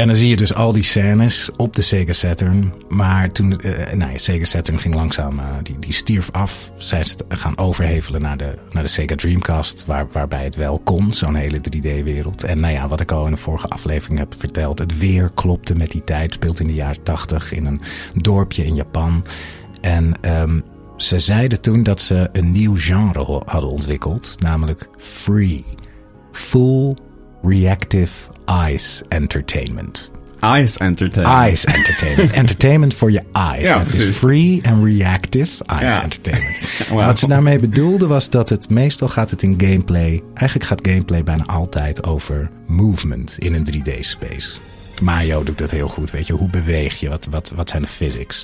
En 0.00 0.06
dan 0.06 0.16
zie 0.16 0.28
je 0.28 0.36
dus 0.36 0.54
al 0.54 0.72
die 0.72 0.82
scènes 0.82 1.50
op 1.56 1.74
de 1.74 1.82
Sega 1.82 2.12
Saturn. 2.12 2.72
Maar 2.88 3.32
toen, 3.32 3.60
uh, 3.64 3.92
nou 3.92 4.12
ja, 4.12 4.18
Sega 4.18 4.44
Saturn 4.44 4.78
ging 4.80 4.94
langzaam, 4.94 5.38
uh, 5.38 5.44
die, 5.62 5.78
die 5.78 5.92
stierf 5.92 6.30
af. 6.30 6.72
Zij 6.76 7.04
gaan 7.28 7.58
overhevelen 7.58 8.20
naar 8.20 8.36
de, 8.36 8.54
naar 8.70 8.82
de 8.82 8.88
Sega 8.88 9.14
Dreamcast, 9.14 9.84
waar, 9.86 10.06
waarbij 10.12 10.44
het 10.44 10.56
wel 10.56 10.78
kon, 10.78 11.12
zo'n 11.12 11.34
hele 11.34 11.58
3D-wereld. 11.58 12.44
En 12.44 12.60
nou 12.60 12.72
ja, 12.72 12.88
wat 12.88 13.00
ik 13.00 13.12
al 13.12 13.24
in 13.24 13.30
de 13.30 13.36
vorige 13.36 13.68
aflevering 13.68 14.18
heb 14.18 14.34
verteld, 14.38 14.78
het 14.78 14.98
weer 14.98 15.30
klopte 15.34 15.74
met 15.74 15.90
die 15.90 16.04
tijd. 16.04 16.34
Speelt 16.34 16.60
in 16.60 16.66
de 16.66 16.74
jaren 16.74 17.02
80 17.02 17.52
in 17.52 17.66
een 17.66 17.80
dorpje 18.14 18.64
in 18.64 18.74
Japan. 18.74 19.24
En 19.80 20.14
um, 20.40 20.64
ze 20.96 21.18
zeiden 21.18 21.60
toen 21.60 21.82
dat 21.82 22.00
ze 22.00 22.28
een 22.32 22.52
nieuw 22.52 22.76
genre 22.76 23.42
hadden 23.46 23.70
ontwikkeld, 23.70 24.36
namelijk 24.38 24.88
free. 24.96 25.64
Full 26.32 26.94
reactive 27.42 28.10
eyes 28.44 29.02
entertainment. 29.08 30.10
Eyes 30.40 30.76
entertainment. 30.76 31.38
Eyes 31.38 31.64
entertainment. 31.64 32.30
entertainment 32.42 32.94
voor 32.94 33.12
je 33.12 33.22
eyes. 33.32 33.66
Ja, 33.68 33.78
het 33.78 33.94
is 33.94 34.16
free 34.16 34.60
en 34.62 34.84
reactive 34.84 35.64
eyes 35.64 35.82
Ja. 35.94 36.02
entertainment. 36.02 36.56
Wat 37.06 37.18
ze 37.18 37.28
daarmee 37.28 37.58
bedoelden 37.58 38.08
was 38.08 38.30
dat 38.30 38.48
het 38.48 38.70
meestal 38.70 39.08
gaat 39.08 39.30
het 39.30 39.42
in 39.42 39.54
gameplay. 39.60 40.22
Eigenlijk 40.34 40.68
gaat 40.68 40.86
gameplay 40.88 41.24
bijna 41.24 41.44
altijd 41.46 42.04
over 42.04 42.50
movement 42.66 43.36
in 43.38 43.54
een 43.54 43.66
3D 43.74 43.98
Mario 45.00 45.42
doet 45.42 45.58
dat 45.58 45.70
heel 45.70 45.88
goed, 45.88 46.10
weet 46.10 46.26
je. 46.26 46.32
Hoe 46.32 46.48
beweeg 46.48 47.00
je? 47.00 47.08
Wat, 47.08 47.26
wat, 47.30 47.52
wat 47.54 47.70
zijn 47.70 47.82
de 47.82 47.88
physics? 47.88 48.42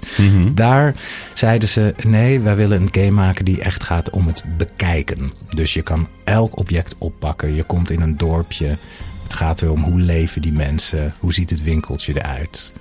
Daar 0.54 0.94
zeiden 1.34 1.68
ze, 1.68 1.94
nee, 2.06 2.40
wij 2.40 2.56
willen 2.56 2.82
een 2.82 2.88
game 2.92 3.10
maken 3.10 3.44
die 3.44 3.60
echt 3.60 3.82
gaat 3.82 4.10
om 4.10 4.26
het 4.26 4.44
bekijken. 4.56 5.32
Dus 5.48 5.74
je 5.74 5.82
kan 5.82 6.08
elk 6.24 6.58
object 6.58 6.94
oppakken. 6.98 7.54
Je 7.54 7.62
komt 7.62 7.90
in 7.90 8.00
een 8.00 8.16
dorpje. 8.16 8.76
Het 9.22 9.34
gaat 9.34 9.62
erom 9.62 9.82
hoe 9.82 10.00
leven 10.00 10.42
die 10.42 10.52
mensen? 10.52 11.14
Hoe 11.18 11.32
ziet 11.32 11.50
het 11.50 11.62
winkeltje 11.62 12.14
eruit? 12.16 12.72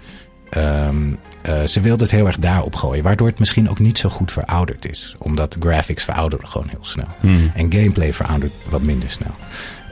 Um, 0.58 1.20
uh, 1.46 1.64
ze 1.64 1.82
wilde 1.82 2.04
het 2.04 2.12
heel 2.12 2.26
erg 2.26 2.38
daarop 2.38 2.76
gooien. 2.76 3.04
Waardoor 3.04 3.28
het 3.28 3.40
misschien 3.40 3.70
ook 3.70 3.80
niet 3.80 3.98
zo 3.98 4.10
goed 4.10 4.32
verouderd 4.32 4.90
is. 4.90 5.16
Omdat 5.18 5.58
graphics 5.60 6.04
verouderen 6.04 6.48
gewoon 6.48 6.70
heel 6.70 6.86
snel. 6.86 7.08
Hmm. 7.20 7.52
En 7.56 7.74
gameplay 7.74 8.14
veroudert 8.14 8.54
wat 8.70 8.82
minder 8.82 9.10
snel. 9.10 9.36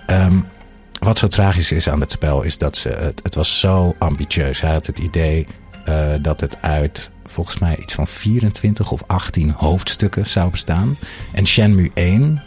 Um, 0.07 0.45
wat 1.03 1.17
zo 1.17 1.27
tragisch 1.27 1.71
is 1.71 1.89
aan 1.89 1.99
het 1.99 2.11
spel 2.11 2.41
is 2.41 2.57
dat 2.57 2.77
ze 2.77 2.89
het, 2.89 3.19
het 3.23 3.35
was 3.35 3.59
zo 3.59 3.95
ambitieus. 3.99 4.61
Hij 4.61 4.71
had 4.71 4.85
het 4.85 4.99
idee 4.99 5.47
uh, 5.89 6.13
dat 6.21 6.39
het 6.39 6.61
uit 6.61 7.11
volgens 7.25 7.59
mij 7.59 7.77
iets 7.77 7.93
van 7.93 8.07
24 8.07 8.91
of 8.91 9.03
18 9.07 9.49
hoofdstukken 9.49 10.27
zou 10.27 10.51
bestaan. 10.51 10.97
En 11.31 11.47
Shenmue 11.47 11.91
1 11.93 12.41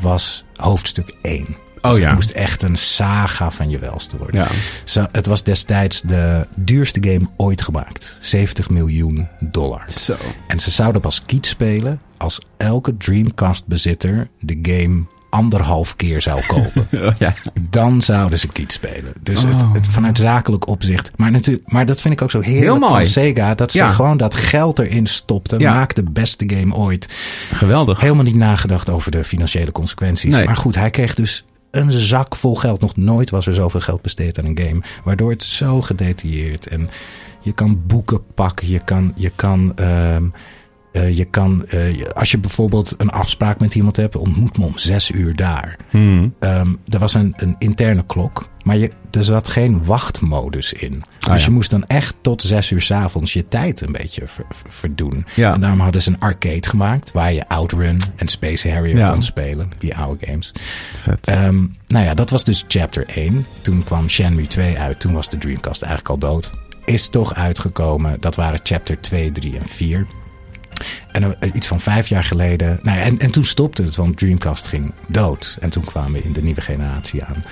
was 0.00 0.44
hoofdstuk 0.56 1.14
1. 1.22 1.46
Oh 1.82 1.90
dus 1.90 2.00
ja. 2.00 2.06
Het 2.06 2.14
moest 2.14 2.30
echt 2.30 2.62
een 2.62 2.76
saga 2.76 3.50
van 3.50 3.70
je 3.70 3.78
welste 3.78 4.16
worden. 4.16 4.40
Ja. 4.40 4.48
Zo, 4.84 5.06
het 5.12 5.26
was 5.26 5.42
destijds 5.42 6.00
de 6.00 6.46
duurste 6.56 7.02
game 7.02 7.28
ooit 7.36 7.62
gemaakt. 7.62 8.16
70 8.20 8.70
miljoen 8.70 9.28
dollar. 9.40 9.84
Zo. 9.90 10.16
En 10.46 10.60
ze 10.60 10.70
zouden 10.70 11.00
pas 11.00 11.22
kiet 11.22 11.46
spelen 11.46 12.00
als 12.16 12.40
elke 12.56 12.96
Dreamcast-bezitter 12.96 14.28
de 14.40 14.58
game 14.62 15.04
anderhalf 15.32 15.96
keer 15.96 16.20
zou 16.20 16.42
kopen. 16.46 16.86
Oh, 17.02 17.16
ja. 17.18 17.34
Dan 17.70 18.02
zouden 18.02 18.38
ze 18.38 18.48
kiet 18.48 18.72
spelen. 18.72 19.12
Dus 19.20 19.44
Oh. 19.44 19.50
het, 19.50 19.64
het 19.72 19.88
vanuit 19.88 20.18
zakelijk 20.18 20.66
opzicht. 20.66 21.10
Maar, 21.16 21.30
natuurlijk, 21.30 21.72
maar 21.72 21.86
dat 21.86 22.00
vind 22.00 22.14
ik 22.14 22.22
ook 22.22 22.30
zo 22.30 22.40
heerlijk 22.40 22.64
Heel 22.64 22.78
mooi. 22.78 22.92
van 22.92 23.04
Sega. 23.04 23.54
Dat 23.54 23.70
ze 23.72 23.78
Ja. 23.78 23.90
gewoon 23.90 24.16
dat 24.16 24.34
geld 24.34 24.78
erin 24.78 25.06
stopten. 25.06 25.58
Ja. 25.58 25.74
Maak 25.74 25.94
de 25.94 26.02
beste 26.10 26.44
game 26.54 26.74
ooit. 26.74 27.08
Geweldig. 27.52 28.00
Helemaal 28.00 28.24
niet 28.24 28.34
nagedacht 28.34 28.90
over 28.90 29.10
de 29.10 29.24
financiële 29.24 29.72
consequenties. 29.72 30.34
Nee. 30.34 30.44
Maar 30.44 30.56
goed, 30.56 30.74
hij 30.74 30.90
kreeg 30.90 31.14
dus 31.14 31.44
een 31.70 31.92
zak 31.92 32.36
vol 32.36 32.54
geld. 32.56 32.80
Nog 32.80 32.96
nooit 32.96 33.30
was 33.30 33.46
er 33.46 33.54
zoveel 33.54 33.80
geld 33.80 34.02
besteed 34.02 34.38
aan 34.38 34.44
een 34.44 34.58
game. 34.62 34.82
Waardoor 35.04 35.30
het 35.30 35.42
zo 35.42 35.82
gedetailleerd. 35.82 36.66
En 36.66 36.90
je 37.40 37.52
kan 37.52 37.82
boeken 37.86 38.20
pakken. 38.34 38.68
Je 38.68 38.80
kan... 38.84 39.12
Je 39.16 39.32
kan 39.34 39.72
ehm, 39.76 40.24
uh, 40.92 41.16
je 41.16 41.24
kan, 41.24 41.64
uh, 41.74 42.06
als 42.14 42.30
je 42.30 42.38
bijvoorbeeld 42.38 42.94
een 42.96 43.10
afspraak 43.10 43.60
met 43.60 43.74
iemand 43.74 43.96
hebt, 43.96 44.16
ontmoet 44.16 44.58
me 44.58 44.64
om 44.64 44.78
zes 44.78 45.10
uur 45.10 45.36
daar. 45.36 45.76
Hmm. 45.90 46.34
Um, 46.40 46.78
er 46.88 46.98
was 46.98 47.14
een, 47.14 47.34
een, 47.36 47.56
interne 47.58 48.06
klok, 48.06 48.48
maar 48.62 48.76
je, 48.76 48.90
er 49.10 49.24
zat 49.24 49.48
geen 49.48 49.84
wachtmodus 49.84 50.72
in. 50.72 51.02
Ah, 51.20 51.32
dus 51.32 51.40
ja. 51.40 51.46
je 51.46 51.54
moest 51.54 51.70
dan 51.70 51.86
echt 51.86 52.14
tot 52.20 52.42
zes 52.42 52.70
uur 52.70 52.80
s'avonds 52.80 53.32
je 53.32 53.48
tijd 53.48 53.80
een 53.80 53.92
beetje 53.92 54.26
ver, 54.26 54.44
ver, 54.50 54.72
verdoen. 54.72 55.26
Ja. 55.34 55.52
En 55.54 55.60
daarom 55.60 55.80
hadden 55.80 56.02
ze 56.02 56.10
een 56.10 56.20
arcade 56.20 56.68
gemaakt 56.68 57.12
waar 57.12 57.32
je 57.32 57.48
Outrun 57.48 58.00
en 58.16 58.28
Space 58.28 58.70
Harrier 58.70 58.96
Ja. 58.96 59.10
kon 59.10 59.22
spelen, 59.22 59.70
die 59.78 59.96
oude 59.96 60.26
games. 60.26 60.52
Vet. 60.96 61.28
Um, 61.28 61.76
nou 61.88 62.04
ja, 62.04 62.14
dat 62.14 62.30
was 62.30 62.44
dus 62.44 62.64
chapter 62.68 63.06
1. 63.06 63.46
Toen 63.62 63.84
kwam 63.84 64.08
Shenmue 64.08 64.46
2 64.46 64.78
uit, 64.78 65.00
toen 65.00 65.12
was 65.12 65.30
de 65.30 65.38
Dreamcast 65.38 65.82
eigenlijk 65.82 66.22
al 66.22 66.30
dood. 66.30 66.50
Is 66.84 67.08
toch 67.08 67.34
uitgekomen, 67.34 68.20
dat 68.20 68.34
waren 68.34 68.60
chapter 68.62 69.00
2, 69.00 69.32
3 69.32 69.58
en 69.58 69.66
4. 69.66 70.06
En 71.12 71.22
uh, 71.22 71.50
iets 71.54 71.66
van 71.66 71.80
vijf 71.80 72.08
jaar 72.08 72.24
geleden. 72.24 72.78
Nou 72.82 72.98
en, 72.98 73.18
en 73.18 73.30
toen 73.30 73.44
stopte 73.44 73.82
het, 73.82 73.94
want 73.96 74.16
Dreamcast 74.18 74.66
ging 74.66 74.92
dood. 75.06 75.56
En 75.60 75.70
toen 75.70 75.84
kwamen 75.84 76.12
we 76.12 76.22
in 76.22 76.32
de 76.32 76.42
nieuwe 76.42 76.60
generatie 76.60 77.24
aan. 77.24 77.44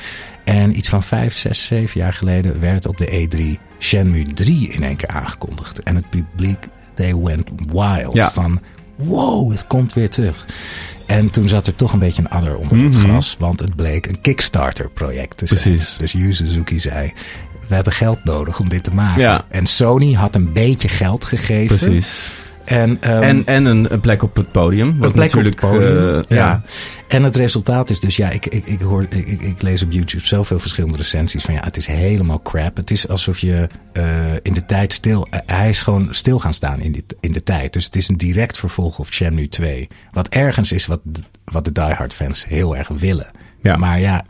En 0.45 0.77
iets 0.77 0.89
van 0.89 1.03
vijf, 1.03 1.37
zes, 1.37 1.67
zeven 1.67 2.01
jaar 2.01 2.13
geleden 2.13 2.61
werd 2.61 2.87
op 2.87 2.97
de 2.99 3.29
E3 3.29 3.61
Shenmue 3.79 4.33
3 4.33 4.69
in 4.69 4.83
één 4.83 4.97
keer 4.97 5.09
aangekondigd. 5.09 5.83
En 5.83 5.95
het 5.97 6.11
publiek, 6.11 6.67
they 6.95 7.17
went 7.17 7.49
wild. 7.67 8.15
Ja. 8.15 8.33
Van 8.33 8.61
wow, 8.97 9.51
het 9.51 9.67
komt 9.67 9.93
weer 9.93 10.11
terug. 10.11 10.47
En 11.07 11.31
toen 11.31 11.49
zat 11.49 11.67
er 11.67 11.75
toch 11.77 11.93
een 11.93 11.99
beetje 11.99 12.23
een 12.23 12.29
adder 12.31 12.57
onder 12.57 12.79
het 12.79 12.95
Mhm. 12.97 13.05
gras. 13.05 13.37
Want 13.39 13.61
het 13.61 13.77
bleek 13.77 14.07
een 14.07 14.21
Kickstarter-project 14.21 15.37
te 15.37 15.47
zijn. 15.47 15.61
Precies. 15.61 15.97
Dus 15.97 16.13
Yu 16.13 16.35
Suzuki 16.35 16.81
zei... 16.81 17.13
We 17.67 17.75
hebben 17.77 17.93
geld 17.93 18.25
nodig 18.25 18.61
om 18.61 18.69
dit 18.69 18.85
te 18.85 18.95
maken. 18.95 19.23
Ja. 19.23 19.45
En 19.49 19.67
Sony 19.67 20.13
had 20.13 20.35
een 20.35 20.53
beetje 20.53 20.89
geld 20.89 21.25
gegeven. 21.25 21.67
Precies. 21.67 22.33
En, 22.71 22.91
um, 22.91 22.99
En, 23.23 23.47
en 23.47 23.65
een, 23.65 24.01
plek 24.01 24.23
op 24.23 24.37
het 24.37 24.53
podium. 24.53 24.99
Wat 24.99 25.09
op 25.09 25.15
het 25.15 25.23
natuurlijk, 25.25 25.57
podium. 25.61 26.15
eh, 26.15 26.21
ja. 26.29 26.37
ja. 26.37 26.63
En 27.09 27.23
het 27.23 27.37
resultaat 27.37 27.91
is 27.91 28.01
dus, 28.01 28.17
ja, 28.17 28.29
ik, 28.31 28.47
ik, 28.47 28.67
ik, 28.67 28.81
hoor, 28.81 29.07
ik, 29.09 29.27
ik- 29.43 29.63
lees 29.63 29.83
op 29.83 29.93
YouTube 29.93 30.27
zoveel 30.27 30.59
verschillende 30.59 30.97
recensies 30.97 31.43
van 31.45 31.55
ja, 31.55 31.61
het 31.65 31.77
is 31.77 31.87
helemaal 31.87 32.43
crap. 32.43 32.77
Het 32.77 32.91
is 32.91 33.09
alsof 33.09 33.39
je 33.39 33.69
uh, 33.93 34.05
in 34.43 34.53
de 34.55 34.65
tijd 34.65 34.93
stil, 34.93 35.27
uh, 35.35 35.41
hij 35.47 35.69
is 35.69 35.81
gewoon 35.83 36.09
stil 36.11 36.39
gaan 36.39 36.55
staan 36.55 36.81
in, 36.81 36.93
dit, 36.93 37.17
in 37.21 37.33
de 37.33 37.43
tijd. 37.43 37.73
Dus 37.73 37.85
het 37.85 37.97
is 37.97 38.09
een 38.09 38.17
direct 38.17 38.59
vervolg 38.59 38.99
op 38.99 39.13
Shenmue 39.13 39.49
2. 39.49 39.89
Wat 40.13 40.29
ergens 40.29 40.73
is 40.73 40.87
wat, 40.87 41.01
wat 41.45 41.65
de 41.65 41.73
diehard 41.73 42.15
fans 42.15 42.47
heel 42.47 42.77
erg 42.77 42.89
willen. 42.89 43.31
Ja. 43.63 43.77
Maar 43.77 44.01
ja, 44.01 44.25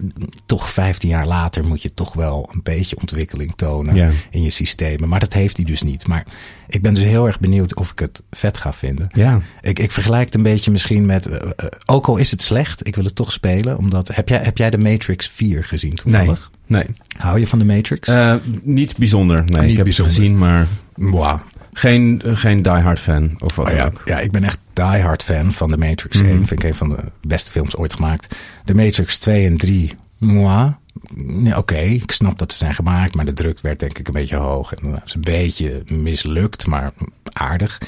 toch 0.46 0.70
15 0.70 1.08
jaar 1.08 1.26
later 1.26 1.64
moet 1.64 1.82
je 1.82 1.94
toch 1.94 2.12
wel 2.12 2.48
een 2.52 2.60
beetje 2.62 2.96
ontwikkeling 3.00 3.52
tonen 3.56 3.94
Ja. 3.94 4.10
in 4.30 4.42
je 4.42 4.50
systemen. 4.50 5.08
Maar 5.08 5.20
dat 5.20 5.32
heeft 5.32 5.56
hij 5.56 5.66
dus 5.66 5.82
niet. 5.82 6.06
Maar 6.06 6.26
ik 6.68 6.82
ben 6.82 6.94
dus 6.94 7.04
heel 7.04 7.26
erg 7.26 7.40
benieuwd 7.40 7.74
of 7.74 7.90
ik 7.90 7.98
het 7.98 8.22
vet 8.30 8.56
ga 8.56 8.72
vinden. 8.72 9.08
Ja. 9.12 9.40
Ik, 9.60 9.78
ik 9.78 9.92
vergelijk 9.92 10.24
het 10.24 10.34
een 10.34 10.42
beetje 10.42 10.70
misschien 10.70 11.06
met. 11.06 11.26
uh, 11.26 11.34
uh, 11.34 11.40
ook 11.86 12.06
al 12.06 12.16
is 12.16 12.30
het 12.30 12.42
slecht, 12.42 12.86
ik 12.86 12.94
wil 12.94 13.04
het 13.04 13.14
toch 13.14 13.32
spelen. 13.32 13.78
Omdat. 13.78 14.08
Heb 14.08 14.28
jij, 14.28 14.38
heb 14.42 14.58
jij 14.58 14.70
de 14.70 14.78
Matrix 14.78 15.28
4 15.28 15.64
gezien 15.64 15.98
Nee. 16.04 16.12
toevallig? 16.16 16.50
Nee. 16.66 16.84
Hou 17.18 17.38
je 17.38 17.46
van 17.46 17.58
de 17.58 17.64
Matrix? 17.64 18.08
Uh, 18.08 18.34
niet 18.62 18.96
bijzonder. 18.96 19.44
Nee, 19.46 19.60
Niet 19.60 19.70
ik 19.70 19.76
heb 19.76 19.84
bijzonder. 19.84 20.14
het 20.14 20.22
gezien, 20.22 20.38
maar 20.38 20.66
wow. 20.94 21.38
Geen, 21.80 22.20
geen 22.24 22.62
diehard 22.62 22.98
fan 23.00 23.30
of 23.38 23.56
wat 23.56 23.64
Oh, 23.66 23.70
dan 23.70 23.80
ja. 23.80 23.86
ook. 23.86 24.02
ja, 24.04 24.18
ik 24.20 24.30
ben 24.30 24.44
echt 24.44 24.60
diehard 24.72 25.22
fan 25.24 25.52
van 25.52 25.70
de 25.70 25.76
Matrix 25.76 26.16
Mhm. 26.16 26.30
1. 26.30 26.46
Vind 26.46 26.62
ik 26.62 26.70
een 26.70 26.74
van 26.76 26.88
de 26.88 26.96
beste 27.22 27.50
films 27.50 27.76
ooit 27.76 27.92
gemaakt. 27.94 28.36
De 28.64 28.74
Matrix 28.74 29.18
2 29.18 29.46
en 29.46 29.56
3. 29.56 29.94
Moi. 30.18 30.72
Nee, 31.14 31.56
Oké, 31.56 31.76
ik 31.78 32.10
snap 32.12 32.38
dat 32.38 32.52
ze 32.52 32.58
zijn 32.58 32.74
gemaakt, 32.74 33.14
maar 33.14 33.24
de 33.24 33.32
druk 33.32 33.60
werd 33.60 33.78
denk 33.80 33.98
ik 33.98 34.06
een 34.06 34.12
beetje 34.12 34.36
hoog. 34.36 34.74
En 34.74 34.90
dat 34.90 35.00
is 35.04 35.14
een 35.14 35.20
beetje 35.20 35.82
mislukt, 35.86 36.66
maar 36.66 36.92
aardig. 37.32 37.78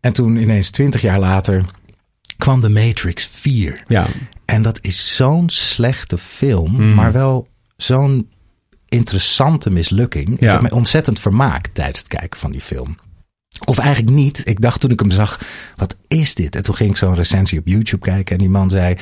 En 0.00 0.12
toen 0.12 0.36
ineens 0.36 0.70
20 0.70 1.00
jaar 1.00 1.18
later 1.18 1.64
kwam 2.38 2.60
de 2.60 2.68
Matrix 2.68 3.26
4. 3.26 3.82
Ja. 3.88 4.06
En 4.44 4.62
dat 4.62 4.78
is 4.82 5.16
zo'n 5.16 5.48
slechte 5.50 6.18
film, 6.18 6.70
Mm. 6.76 6.94
maar 6.94 7.12
wel 7.12 7.46
zo'n 7.76 8.28
interessante 8.88 9.70
mislukking. 9.70 10.28
Ik 10.28 10.40
heb 10.40 10.60
me 10.60 10.70
ontzettend 10.74 11.20
vermaakt 11.20 11.74
tijdens 11.74 11.98
het 11.98 12.08
kijken 12.08 12.38
van 12.40 12.50
die 12.52 12.60
film. 12.60 12.96
Of 13.64 13.78
eigenlijk 13.78 14.16
niet. 14.16 14.42
Ik 14.48 14.60
dacht 14.60 14.80
toen 14.80 14.90
ik 14.90 15.00
hem 15.00 15.10
zag, 15.10 15.40
wat 15.76 15.96
is 16.08 16.34
dit? 16.34 16.56
En 16.56 16.62
toen 16.62 16.74
ging 16.74 16.90
ik 16.90 16.96
zo'n 16.96 17.14
recensie 17.14 17.58
op 17.58 17.66
YouTube 17.66 18.04
kijken 18.04 18.32
en 18.34 18.40
die 18.40 18.50
man 18.50 18.70
zei... 18.70 18.96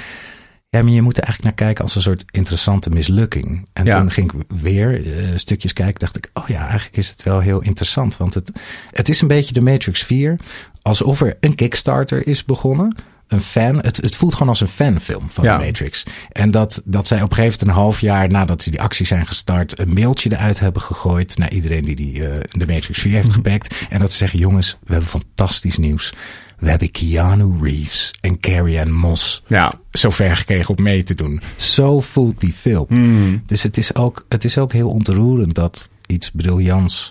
Ja, 0.69 0.83
maar 0.83 0.93
je 0.93 1.03
moet 1.03 1.17
er 1.17 1.23
eigenlijk 1.25 1.57
naar 1.57 1.67
kijken 1.67 1.85
als 1.85 1.95
een 1.95 2.03
soort 2.03 2.25
interessante 2.31 2.91
mislukking. 2.91 3.69
En 3.73 3.85
Ja. 3.85 3.99
toen 4.01 4.11
ging 4.11 4.33
ik 4.33 4.41
weer 4.49 5.07
eh, 5.19 5.25
stukjes 5.37 5.73
kijken. 5.73 6.01
Dacht 6.01 6.17
ik, 6.17 6.31
oh 6.35 6.49
ja, 6.49 6.61
eigenlijk 6.69 6.97
is 6.97 7.09
het 7.09 7.23
wel 7.23 7.41
heel 7.41 7.61
interessant. 7.63 8.17
Want 8.17 8.35
het, 8.35 8.51
het 8.91 9.09
is 9.09 9.21
een 9.21 9.29
beetje 9.29 9.55
de 9.55 9.61
Matrix 9.61 10.03
4. 10.03 10.39
Alsof 10.83 11.21
er 11.21 11.37
een 11.41 11.55
Kickstarter 11.55 12.27
is 12.27 12.45
begonnen. 12.45 12.97
Een 13.33 13.41
fan. 13.41 13.77
Het, 13.77 13.97
het 13.97 14.17
voelt 14.17 14.33
gewoon 14.33 14.49
als 14.49 14.61
een 14.61 14.69
fanfilm 14.69 15.31
van 15.31 15.45
Ja. 15.45 15.59
de 15.59 15.65
Matrix. 15.65 16.03
En 16.33 16.51
dat, 16.51 16.83
dat 16.85 17.07
zij 17.07 17.23
op 17.23 17.31
een 17.31 17.37
gegeven 17.37 17.59
moment 17.61 17.77
een 17.77 17.83
half 17.83 18.01
jaar 18.01 18.29
nadat 18.29 18.63
ze 18.63 18.71
die 18.71 18.81
actie 18.81 19.07
zijn 19.07 19.27
gestart. 19.27 19.79
een 19.79 19.93
mailtje 19.93 20.33
eruit 20.33 20.59
hebben 20.61 20.83
gegooid. 20.83 21.39
naar 21.39 21.53
iedereen 21.53 21.85
die, 21.85 21.97
die 21.97 22.29
eh, 22.29 22.41
de 22.51 22.67
Matrix 22.67 22.99
4 22.99 23.13
heeft 23.13 23.33
gepakt. 23.33 23.75
En 23.91 24.01
dat 24.01 24.11
ze 24.11 24.17
zeggen: 24.17 24.39
jongens, 24.39 24.77
we 24.85 24.93
hebben 24.93 25.11
fantastisch 25.11 25.77
nieuws. 25.77 26.13
We 26.59 26.69
hebben 26.71 26.91
Keanu 26.91 27.59
Reeves 27.63 28.11
en 28.21 28.41
Carrie 28.41 28.81
Ann 28.81 28.93
Moss 28.93 29.43
Ja, 29.47 29.73
zover 29.91 30.37
gekregen 30.37 30.77
om 30.77 30.83
mee 30.83 31.03
te 31.03 31.15
doen. 31.15 31.41
Zo 31.57 32.01
voelt 32.01 32.41
die 32.41 32.53
film. 32.53 32.87
Hmm. 32.89 33.43
Dus 33.47 33.63
het 33.63 33.77
is, 33.79 33.95
ook, 33.95 34.27
het 34.29 34.45
is 34.45 34.59
ook 34.59 34.73
heel 34.73 34.89
ontroerend 34.91 35.55
dat 35.55 35.89
iets 36.07 36.31
briljants. 36.31 37.11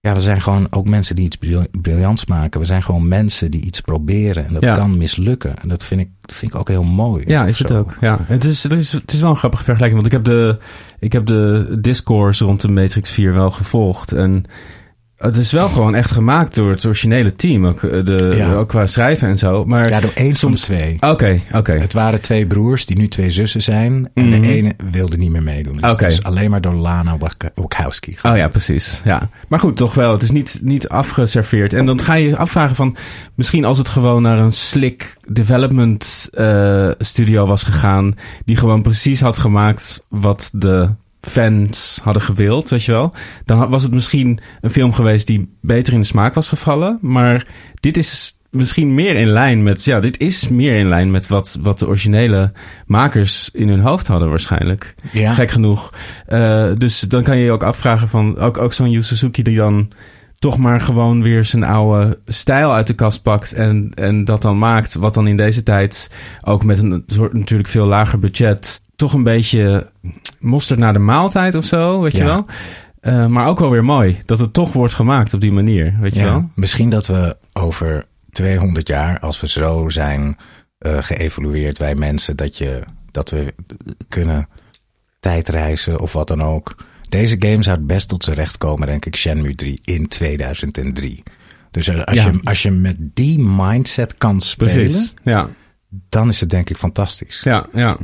Ja, 0.00 0.14
we 0.14 0.20
zijn 0.20 0.40
gewoon 0.42 0.66
ook 0.70 0.86
mensen 0.88 1.16
die 1.16 1.24
iets 1.24 1.36
bril- 1.36 1.66
briljants 1.80 2.26
maken. 2.26 2.60
We 2.60 2.66
zijn 2.66 2.82
gewoon 2.82 3.08
mensen 3.08 3.50
die 3.50 3.60
iets 3.62 3.80
proberen. 3.80 4.46
En 4.46 4.52
dat 4.52 4.62
Ja. 4.62 4.74
kan 4.74 4.96
mislukken. 4.96 5.58
En 5.62 5.68
dat 5.68 5.84
vind 5.84 6.00
ik, 6.00 6.08
dat 6.20 6.36
vind 6.36 6.52
ik 6.52 6.58
ook 6.58 6.68
heel 6.68 6.82
mooi. 6.82 7.24
Ja, 7.26 7.46
is 7.46 7.58
het 7.58 7.68
zo. 7.68 7.78
ook. 7.78 7.96
Ja, 8.00 8.18
het 8.22 8.44
is, 8.44 8.62
het, 8.62 8.72
is, 8.72 8.92
het 8.92 9.12
is 9.12 9.20
wel 9.20 9.30
een 9.30 9.36
grappige 9.36 9.64
vergelijking. 9.64 10.02
Want 10.02 10.14
ik 10.14 10.18
heb 10.24 10.34
de, 10.34 10.58
ik 10.98 11.12
heb 11.12 11.26
de 11.26 11.76
discourse 11.80 12.44
rond 12.44 12.60
de 12.60 12.68
Matrix 12.68 13.10
4 13.10 13.32
wel 13.32 13.50
gevolgd. 13.50 14.12
En 14.12 14.44
het 15.16 15.36
is 15.36 15.52
wel 15.52 15.68
gewoon 15.68 15.94
echt 15.94 16.10
gemaakt 16.10 16.54
door 16.54 16.70
het 16.70 16.84
originele 16.84 17.34
team. 17.34 17.66
Ook, 17.66 17.82
eh, 17.82 18.04
de, 18.04 18.32
Ja. 18.36 18.54
ook 18.54 18.68
qua 18.68 18.86
schrijven 18.86 19.28
en 19.28 19.38
zo. 19.38 19.64
Maar 19.64 19.88
Ja, 19.88 20.00
door 20.00 20.12
één 20.14 20.34
soms- 20.34 20.60
twee. 20.60 20.96
Oké, 21.00 21.40
oké. 21.52 21.72
Het 21.72 21.92
waren 21.92 22.20
twee 22.20 22.46
broers 22.46 22.86
die 22.86 22.96
nu 22.96 23.08
twee 23.08 23.30
zussen 23.30 23.62
zijn. 23.62 24.10
En 24.14 24.28
Mhm. 24.28 24.40
de 24.40 24.48
ene 24.48 24.72
wilde 24.90 25.16
niet 25.16 25.30
meer 25.30 25.42
meedoen. 25.42 25.76
Dus 25.76 25.90
Oké. 25.92 26.04
het 26.04 26.12
is 26.12 26.22
alleen 26.22 26.50
maar 26.50 26.60
door 26.60 26.74
Lana 26.74 27.18
Wach- 27.18 27.36
Wachowski. 27.54 28.16
Oh 28.22 28.36
ja, 28.36 28.48
precies. 28.48 29.00
Ja. 29.04 29.28
Maar 29.48 29.58
goed, 29.58 29.76
toch 29.76 29.94
wel. 29.94 30.12
Het 30.12 30.22
is 30.22 30.30
niet, 30.30 30.58
niet 30.62 30.88
afgeserveerd. 30.88 31.72
En 31.72 31.86
dan 31.86 32.00
ga 32.00 32.14
je 32.14 32.28
je 32.28 32.36
afvragen 32.36 32.76
van... 32.76 32.96
Misschien 33.34 33.64
als 33.64 33.78
het 33.78 33.88
gewoon 33.88 34.22
naar 34.22 34.38
een 34.38 34.52
slick 34.52 35.16
development 35.28 36.28
eh, 36.32 36.90
studio 36.98 37.46
was 37.46 37.62
gegaan... 37.62 38.14
die 38.44 38.56
gewoon 38.56 38.82
precies 38.82 39.20
had 39.20 39.38
gemaakt 39.38 40.04
wat 40.08 40.50
de 40.52 40.88
fans 41.30 42.00
hadden 42.02 42.22
gewild, 42.22 42.70
weet 42.70 42.84
je 42.84 42.92
wel. 42.92 43.14
Dan 43.44 43.68
was 43.68 43.82
het 43.82 43.92
misschien 43.92 44.38
een 44.60 44.70
film 44.70 44.92
geweest 44.92 45.26
die 45.26 45.56
beter 45.60 45.92
in 45.92 46.00
de 46.00 46.06
smaak 46.06 46.34
was 46.34 46.48
gevallen. 46.48 46.98
Maar 47.00 47.46
dit 47.80 47.96
is 47.96 48.36
misschien 48.50 48.94
meer 48.94 49.16
in 49.16 49.26
lijn 49.26 49.62
met... 49.62 49.84
Ja, 49.84 50.00
dit 50.00 50.18
is 50.20 50.48
meer 50.48 50.76
in 50.76 50.88
lijn 50.88 51.10
met 51.10 51.26
wat, 51.26 51.58
wat 51.60 51.78
de 51.78 51.86
originele 51.86 52.52
makers 52.86 53.50
in 53.50 53.68
hun 53.68 53.80
hoofd 53.80 54.06
hadden 54.06 54.28
waarschijnlijk. 54.28 54.94
Ja. 55.12 55.32
Gek 55.32 55.50
genoeg. 55.50 55.92
Eh, 56.26 56.70
dus 56.76 57.00
dan 57.00 57.22
kan 57.22 57.38
je 57.38 57.44
je 57.44 57.52
ook 57.52 57.62
afvragen 57.62 58.08
van... 58.08 58.38
Ook, 58.38 58.58
ook 58.58 58.72
zo'n 58.72 58.90
Yu 58.90 59.02
Suzuki 59.02 59.42
die 59.42 59.56
dan 59.56 59.92
toch 60.38 60.58
maar 60.58 60.80
gewoon 60.80 61.22
weer 61.22 61.44
zijn 61.44 61.64
oude 61.64 62.18
stijl 62.26 62.74
uit 62.74 62.86
de 62.86 62.94
kast 62.94 63.22
pakt... 63.22 63.52
En, 63.52 63.90
en 63.94 64.24
dat 64.24 64.42
dan 64.42 64.58
maakt 64.58 64.94
wat 64.94 65.14
dan 65.14 65.26
in 65.26 65.36
deze 65.36 65.62
tijd... 65.62 66.10
ook 66.40 66.64
met 66.64 66.82
een 66.82 67.04
soort 67.06 67.32
natuurlijk 67.32 67.68
veel 67.68 67.86
lager 67.86 68.18
budget... 68.18 68.82
toch 68.96 69.12
een 69.12 69.22
beetje 69.22 69.90
mosterd 70.46 70.78
naar 70.78 70.92
de 70.92 70.98
maaltijd 70.98 71.54
of 71.54 71.64
zo, 71.64 72.00
weet 72.00 72.12
je 72.16 72.24
wel? 72.24 72.46
Eh, 73.00 73.26
maar 73.26 73.46
ook 73.48 73.58
wel 73.58 73.70
weer 73.70 73.84
mooi 73.84 74.18
dat 74.24 74.38
het 74.38 74.52
toch 74.52 74.72
wordt 74.72 74.94
gemaakt 74.94 75.34
op 75.34 75.40
die 75.40 75.52
manier, 75.52 75.96
weet 76.00 76.14
je 76.14 76.20
Ja, 76.20 76.26
wel? 76.30 76.50
misschien 76.54 76.88
dat 76.90 77.06
we 77.06 77.36
over 77.52 78.04
200 78.30 78.88
jaar, 78.88 79.20
als 79.20 79.40
we 79.40 79.48
zo 79.48 79.88
zijn 79.88 80.36
eh, 80.78 80.96
geëvolueerd, 81.00 81.78
wij 81.78 81.94
mensen, 81.94 82.36
dat, 82.36 82.58
je, 82.58 82.82
dat 83.10 83.30
we 83.30 83.54
kunnen 84.08 84.48
tijdreizen 85.20 86.00
of 86.00 86.12
wat 86.12 86.28
dan 86.28 86.42
ook. 86.42 86.76
Deze 87.08 87.36
game 87.38 87.62
zou 87.62 87.76
het 87.76 87.86
best 87.86 88.08
tot 88.08 88.24
zijn 88.24 88.36
recht 88.36 88.58
komen, 88.58 88.86
denk 88.86 89.04
ik, 89.06 89.16
Shenmue 89.16 89.54
3 89.54 89.80
in 89.84 90.08
2003. 90.08 91.22
Dus 91.70 91.90
als, 91.90 92.16
Ja. 92.16 92.24
je, 92.30 92.40
als 92.44 92.62
je 92.62 92.70
met 92.70 92.96
die 92.98 93.38
mindset 93.38 94.14
kan 94.18 94.40
spelen, 94.40 94.72
Precies, 94.74 95.14
ja. 95.22 95.48
dan 95.88 96.28
is 96.28 96.40
het 96.40 96.50
denk 96.50 96.70
ik 96.70 96.76
fantastisch. 96.76 97.40
Ja, 97.44 97.66
ja. 97.72 97.96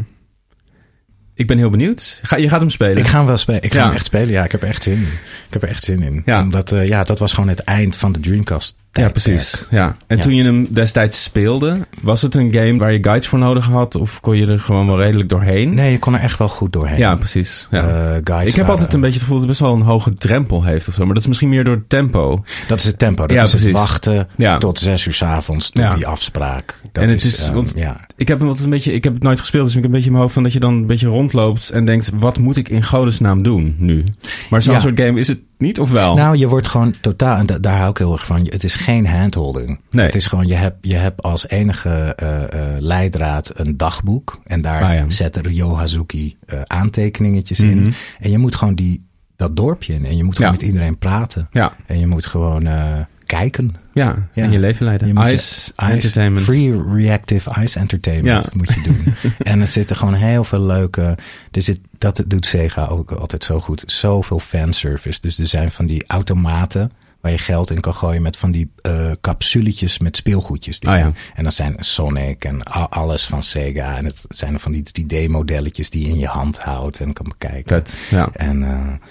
Ik 1.34 1.46
ben 1.46 1.58
heel 1.58 1.70
benieuwd. 1.70 2.18
Ga, 2.22 2.36
je 2.36 2.48
gaat 2.48 2.60
hem 2.60 2.70
spelen. 2.70 2.96
Ik 2.96 3.06
ga 3.06 3.16
hem 3.18 3.26
wel 3.26 3.36
spelen. 3.36 3.62
Ik 3.62 3.72
ga 3.72 3.78
Ja. 3.78 3.84
hem 3.86 3.94
echt 3.94 4.04
spelen. 4.06 4.28
Ja, 4.28 4.44
ik 4.44 4.52
heb 4.52 4.62
er 4.62 4.68
echt 4.68 4.82
zin 4.82 4.92
in. 4.92 5.02
Ik 5.46 5.52
heb 5.52 5.62
er 5.62 5.68
echt 5.68 5.84
zin 5.84 6.02
in. 6.02 6.22
Ja. 6.24 6.40
Omdat, 6.40 6.72
eh, 6.72 6.86
ja, 6.88 7.02
dat 7.04 7.18
was 7.18 7.32
gewoon 7.32 7.48
het 7.48 7.58
eind 7.60 7.96
van 7.96 8.12
de 8.12 8.20
Dreamcast. 8.20 8.76
Ja, 8.92 9.08
precies. 9.08 9.66
Ja. 9.70 9.96
En 10.06 10.16
Ja. 10.16 10.22
toen 10.22 10.34
je 10.34 10.44
hem 10.44 10.66
destijds 10.70 11.22
speelde, 11.22 11.78
was 12.02 12.22
het 12.22 12.34
een 12.34 12.52
game 12.52 12.78
waar 12.78 12.92
je 12.92 12.98
guides 13.02 13.26
voor 13.28 13.38
nodig 13.38 13.66
had? 13.66 13.94
Of 13.96 14.20
kon 14.20 14.36
je 14.36 14.46
er 14.46 14.58
gewoon 14.58 14.86
wel 14.86 15.00
redelijk 15.00 15.28
doorheen? 15.28 15.74
Nee, 15.74 15.90
je 15.92 15.98
kon 15.98 16.14
er 16.14 16.20
echt 16.20 16.38
wel 16.38 16.48
goed 16.48 16.72
doorheen. 16.72 16.98
Ja, 16.98 17.16
precies. 17.16 17.68
Ja. 17.70 17.78
Eh, 17.80 17.86
guides 18.24 18.24
ik 18.24 18.34
heb 18.44 18.54
waren- 18.56 18.70
altijd 18.70 18.92
een 18.94 19.00
beetje 19.00 19.14
het 19.18 19.22
gevoel 19.22 19.38
dat 19.40 19.48
het 19.48 19.58
best 19.58 19.70
wel 19.70 19.80
een 19.80 19.86
hoge 19.86 20.14
drempel 20.14 20.64
heeft 20.64 20.88
of 20.88 20.94
zo. 20.94 21.04
Maar 21.04 21.14
dat 21.14 21.22
is 21.22 21.28
misschien 21.28 21.48
meer 21.48 21.64
door 21.64 21.74
het 21.74 21.88
tempo. 21.88 22.44
Dat 22.68 22.78
is 22.78 22.84
het 22.84 22.98
tempo. 22.98 23.26
Dat 23.26 23.36
Ja, 23.36 23.42
is 23.42 23.52
het 23.52 23.70
wachten 23.70 24.28
Ja. 24.36 24.58
tot 24.58 24.78
zes 24.78 25.06
uur 25.06 25.12
s 25.12 25.22
avonds 25.22 25.70
tot 25.70 25.94
die 25.94 26.06
afspraak. 26.06 26.80
Dat 26.92 27.02
En 27.04 27.10
het 27.10 27.24
is- 27.24 27.50
want- 27.50 27.72
ja. 27.76 28.00
Ik 28.16 28.28
heb 28.28 28.38
hem 28.38 28.46
altijd 28.46 28.64
een 28.64 28.70
beetje, 28.72 28.92
ik 28.92 29.04
heb 29.04 29.14
het 29.14 29.22
nooit 29.22 29.40
gespeeld, 29.40 29.64
dus 29.64 29.74
ik 29.74 29.82
heb 29.82 29.86
een 29.86 29.90
beetje 29.90 30.06
in 30.06 30.12
mijn 30.12 30.22
hoofd 30.22 30.34
van 30.34 30.42
dat 30.42 30.52
je 30.52 30.60
dan 30.60 30.74
een 30.74 30.86
beetje 30.86 31.06
rondloopt 31.08 31.70
en 31.70 31.84
denkt, 31.84 32.10
wat 32.14 32.38
moet 32.38 32.56
ik 32.56 32.68
in 32.68 32.82
godesnaam 32.82 33.42
doen 33.42 33.74
nu? 33.78 34.04
Maar 34.50 34.62
zo'n 34.62 34.80
soort 34.80 35.00
game 35.00 35.20
is 35.20 35.28
het 35.28 35.40
niet, 35.58 35.80
of 35.80 35.90
wel? 35.90 36.14
Nou, 36.14 36.36
je 36.36 36.48
wordt 36.48 36.68
gewoon 36.68 36.94
totaal, 37.00 37.36
en 37.36 37.46
da- 37.46 37.58
daar 37.58 37.78
hou 37.78 37.90
ik 37.90 37.98
heel 37.98 38.12
erg 38.12 38.26
van. 38.26 38.46
Het 38.50 38.64
is 38.64 38.74
geen 38.84 39.06
handholding. 39.06 39.80
Nee. 39.90 40.06
Het 40.06 40.14
is 40.14 40.26
gewoon, 40.26 40.46
je 40.46 40.54
hebt, 40.54 40.76
je 40.80 40.94
hebt 40.94 41.22
als 41.22 41.48
enige 41.48 41.88
eh, 42.16 42.42
eh, 42.42 42.78
leidraad 42.78 43.50
een 43.54 43.76
dagboek. 43.76 44.40
En 44.44 44.60
daar 44.60 44.82
Ah, 44.82 44.94
ja. 44.94 45.04
zet 45.10 45.36
Ryo 45.36 45.76
Hazuki 45.76 46.36
eh, 46.46 46.60
aantekeningetjes 46.66 47.60
in. 47.60 47.80
Mhm. 47.82 47.90
En 48.20 48.30
je 48.30 48.38
moet 48.38 48.54
gewoon 48.54 48.74
die, 48.74 49.04
dat 49.36 49.56
dorpje 49.56 49.94
in. 49.94 50.04
En 50.06 50.16
je 50.16 50.24
moet 50.24 50.36
gewoon 50.36 50.52
Ja. 50.52 50.58
met 50.58 50.66
iedereen 50.66 50.98
praten. 50.98 51.48
Ja, 51.50 51.72
En 51.86 51.98
je 51.98 52.06
moet 52.06 52.26
gewoon 52.26 52.66
eh, 52.66 52.98
kijken. 53.26 53.74
ja, 53.94 54.28
Ja. 54.32 54.42
en 54.42 54.50
je 54.50 54.58
leven 54.58 54.84
leiden. 54.84 55.06
Je 55.08 55.14
moet 55.14 55.24
je- 55.24 55.32
Ice, 55.32 55.72
Entertainment. 55.76 56.44
Free 56.44 56.82
Reactive 56.94 57.62
Ice 57.62 57.78
Entertainment 57.78 58.44
Ja. 58.44 58.50
moet 58.56 58.68
je 58.74 58.82
doen. 58.82 59.14
en 59.52 59.60
er 59.60 59.66
zitten 59.66 59.96
gewoon 59.96 60.14
heel 60.14 60.44
veel 60.44 60.60
leuke... 60.60 61.16
Er 61.50 61.62
zit, 61.62 61.80
dat 61.98 62.24
doet 62.26 62.46
Sega 62.46 62.84
ook 62.86 63.10
altijd 63.10 63.44
zo 63.44 63.60
goed. 63.60 63.82
Zoveel 63.86 64.38
fanservice. 64.38 65.20
Dus 65.20 65.38
er 65.38 65.46
zijn 65.46 65.70
van 65.70 65.86
die 65.86 66.04
automaten 66.06 66.90
waar 67.22 67.32
je 67.32 67.38
geld 67.38 67.70
in 67.70 67.80
kan 67.80 67.94
gooien 67.94 68.22
met 68.22 68.36
van 68.36 68.50
die 68.50 68.72
eh 68.82 69.10
capsuletjes 69.20 69.98
met 69.98 70.16
speelgoedjes. 70.16 70.80
Ah, 70.80 70.98
ja. 70.98 71.12
En 71.34 71.44
dat 71.44 71.54
zijn 71.54 71.74
Sonic 71.78 72.44
en 72.44 72.62
alles 72.90 73.24
van 73.26 73.42
Sega. 73.42 73.96
En 73.96 74.04
het 74.04 74.24
zijn 74.28 74.54
er 74.54 74.60
van 74.60 74.72
die 74.72 74.82
3D-modelletjes 74.82 75.90
die 75.90 76.02
je 76.02 76.08
in 76.08 76.18
je 76.18 76.26
hand 76.26 76.58
houdt 76.58 77.00
en 77.00 77.12
kan 77.12 77.26
bekijken. 77.28 77.82
Ja. 78.10 78.28
En 78.32 78.62
eh, 78.62 79.08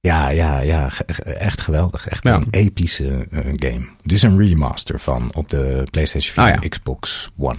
ja, 0.00 0.28
ja, 0.28 0.60
ja, 0.60 0.90
echt 1.24 1.60
geweldig. 1.60 2.08
Echt 2.08 2.24
Ja. 2.24 2.34
een 2.34 2.46
epische 2.50 3.26
eh, 3.30 3.38
game. 3.44 3.86
Dit 4.02 4.12
is 4.12 4.22
een 4.22 4.38
remaster 4.38 5.00
van 5.00 5.30
op 5.34 5.50
de 5.50 5.86
PlayStation 5.90 6.32
4 6.46 6.56
Ah, 6.56 6.62
ja. 6.62 6.68
Xbox 6.68 7.30
One. 7.36 7.58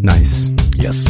Nice. 0.00 0.52
Yes. 0.70 1.04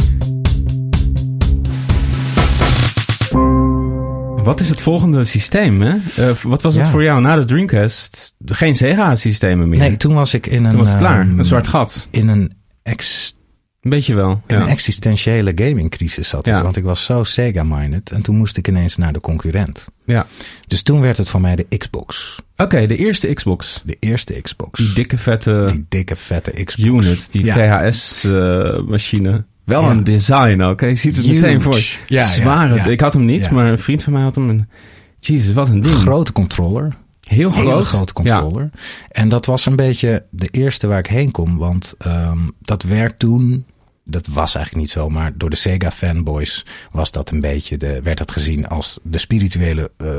Wat 4.47 4.59
is 4.59 4.69
het 4.69 4.81
volgende 4.81 5.23
systeem, 5.23 5.81
hè? 5.81 5.95
Eh, 6.15 6.35
wat 6.35 6.61
was 6.61 6.75
het 6.75 6.87
voor 6.87 7.03
jou 7.03 7.21
na 7.21 7.35
de 7.35 7.43
Dreamcast? 7.45 8.33
Geen 8.45 8.75
Sega-systemen 8.75 9.69
meer. 9.69 9.79
Nee, 9.79 9.97
toen 9.97 10.13
was 10.13 10.33
ik 10.33 10.45
in 10.47 10.63
een... 10.63 10.69
Toen 10.69 10.79
was 10.79 10.89
het 10.89 10.97
klaar. 10.97 11.21
ehm, 11.21 11.37
Een 11.39 11.45
zwart 11.45 11.67
gat. 11.67 12.07
In 12.11 12.27
een, 12.27 12.53
ex, 12.83 13.33
Een 13.81 13.89
beetje 13.89 14.15
wel. 14.15 14.41
in 14.47 14.55
Ja. 14.55 14.61
een 14.61 14.67
existentiële 14.67 15.51
gamingcrisis 15.55 16.29
zat 16.29 16.47
ik. 16.47 16.53
Want 16.53 16.77
ik 16.77 16.83
was 16.83 17.03
zo 17.05 17.23
Sega-minded. 17.23 18.11
En 18.11 18.21
toen 18.21 18.35
moest 18.37 18.57
ik 18.57 18.67
ineens 18.67 18.97
naar 18.97 19.13
de 19.13 19.19
concurrent. 19.19 19.87
ja. 20.05 20.25
Dus 20.67 20.81
toen 20.81 21.01
werd 21.01 21.17
het 21.17 21.29
voor 21.29 21.41
mij 21.41 21.55
de 21.55 21.65
Xbox. 21.77 22.35
Oké, 22.57 22.85
de 22.87 22.95
eerste 22.97 23.33
Xbox. 23.33 23.81
De 23.85 23.97
eerste 23.99 24.41
Xbox. 24.41 24.79
Die 24.79 24.93
dikke 24.93 25.17
vette 25.17 25.67
Die 25.71 25.85
dikke 25.89 26.15
vette 26.15 26.51
Xbox. 26.63 26.83
unit, 27.05 27.31
die. 27.31 27.45
VHS-machine. 27.51 29.45
Wel 29.67 29.81
Ja. 29.81 29.89
een 29.89 30.03
design 30.03 30.61
ook. 30.61 30.81
hè? 30.81 30.87
Je 30.87 30.95
ziet 30.95 31.15
het 31.15 31.25
Huge. 31.25 31.35
meteen 31.45 31.61
voor. 31.61 31.79
Ja, 32.07 32.25
Zware. 32.27 32.75
ja. 32.75 32.85
Ik 32.85 32.99
had 32.99 33.13
hem 33.13 33.25
niet, 33.25 33.49
maar 33.51 33.71
een 33.71 33.79
vriend 33.79 34.03
van 34.03 34.13
mij 34.13 34.21
had 34.21 34.35
hem. 34.35 34.49
En, 34.49 34.69
Jezus, 35.19 35.53
wat 35.53 35.69
een 35.69 35.81
ding. 35.81 35.95
Grote 35.95 36.31
controller. 36.31 36.93
Heel 37.27 37.49
groot. 37.49 37.65
Hele 37.65 37.83
grote 37.83 38.13
controller. 38.13 38.69
En 39.11 39.29
dat 39.29 39.45
was 39.45 39.65
een 39.65 39.75
beetje 39.75 40.25
de 40.29 40.47
eerste 40.51 40.87
waar 40.87 40.99
ik 40.99 41.07
heen 41.07 41.31
kon. 41.31 41.57
Want 41.57 41.93
ehm, 41.97 42.37
dat 42.61 42.83
werd 42.83 43.19
toen 43.19 43.65
dat 44.07 44.27
was 44.27 44.55
eigenlijk 44.55 44.85
niet 44.85 44.93
zo, 44.95 45.09
maar 45.09 45.31
door 45.37 45.49
de 45.49 45.55
Sega 45.55 45.91
fanboys 45.91 46.65
was 46.91 47.11
dat 47.11 47.31
een 47.31 47.39
beetje 47.41 47.77
de, 47.77 48.01
werd 48.01 48.17
dat 48.17 48.31
gezien 48.31 48.67
als 48.67 48.99
de 49.03 49.17
spirituele 49.17 49.91
uh, 49.97 50.09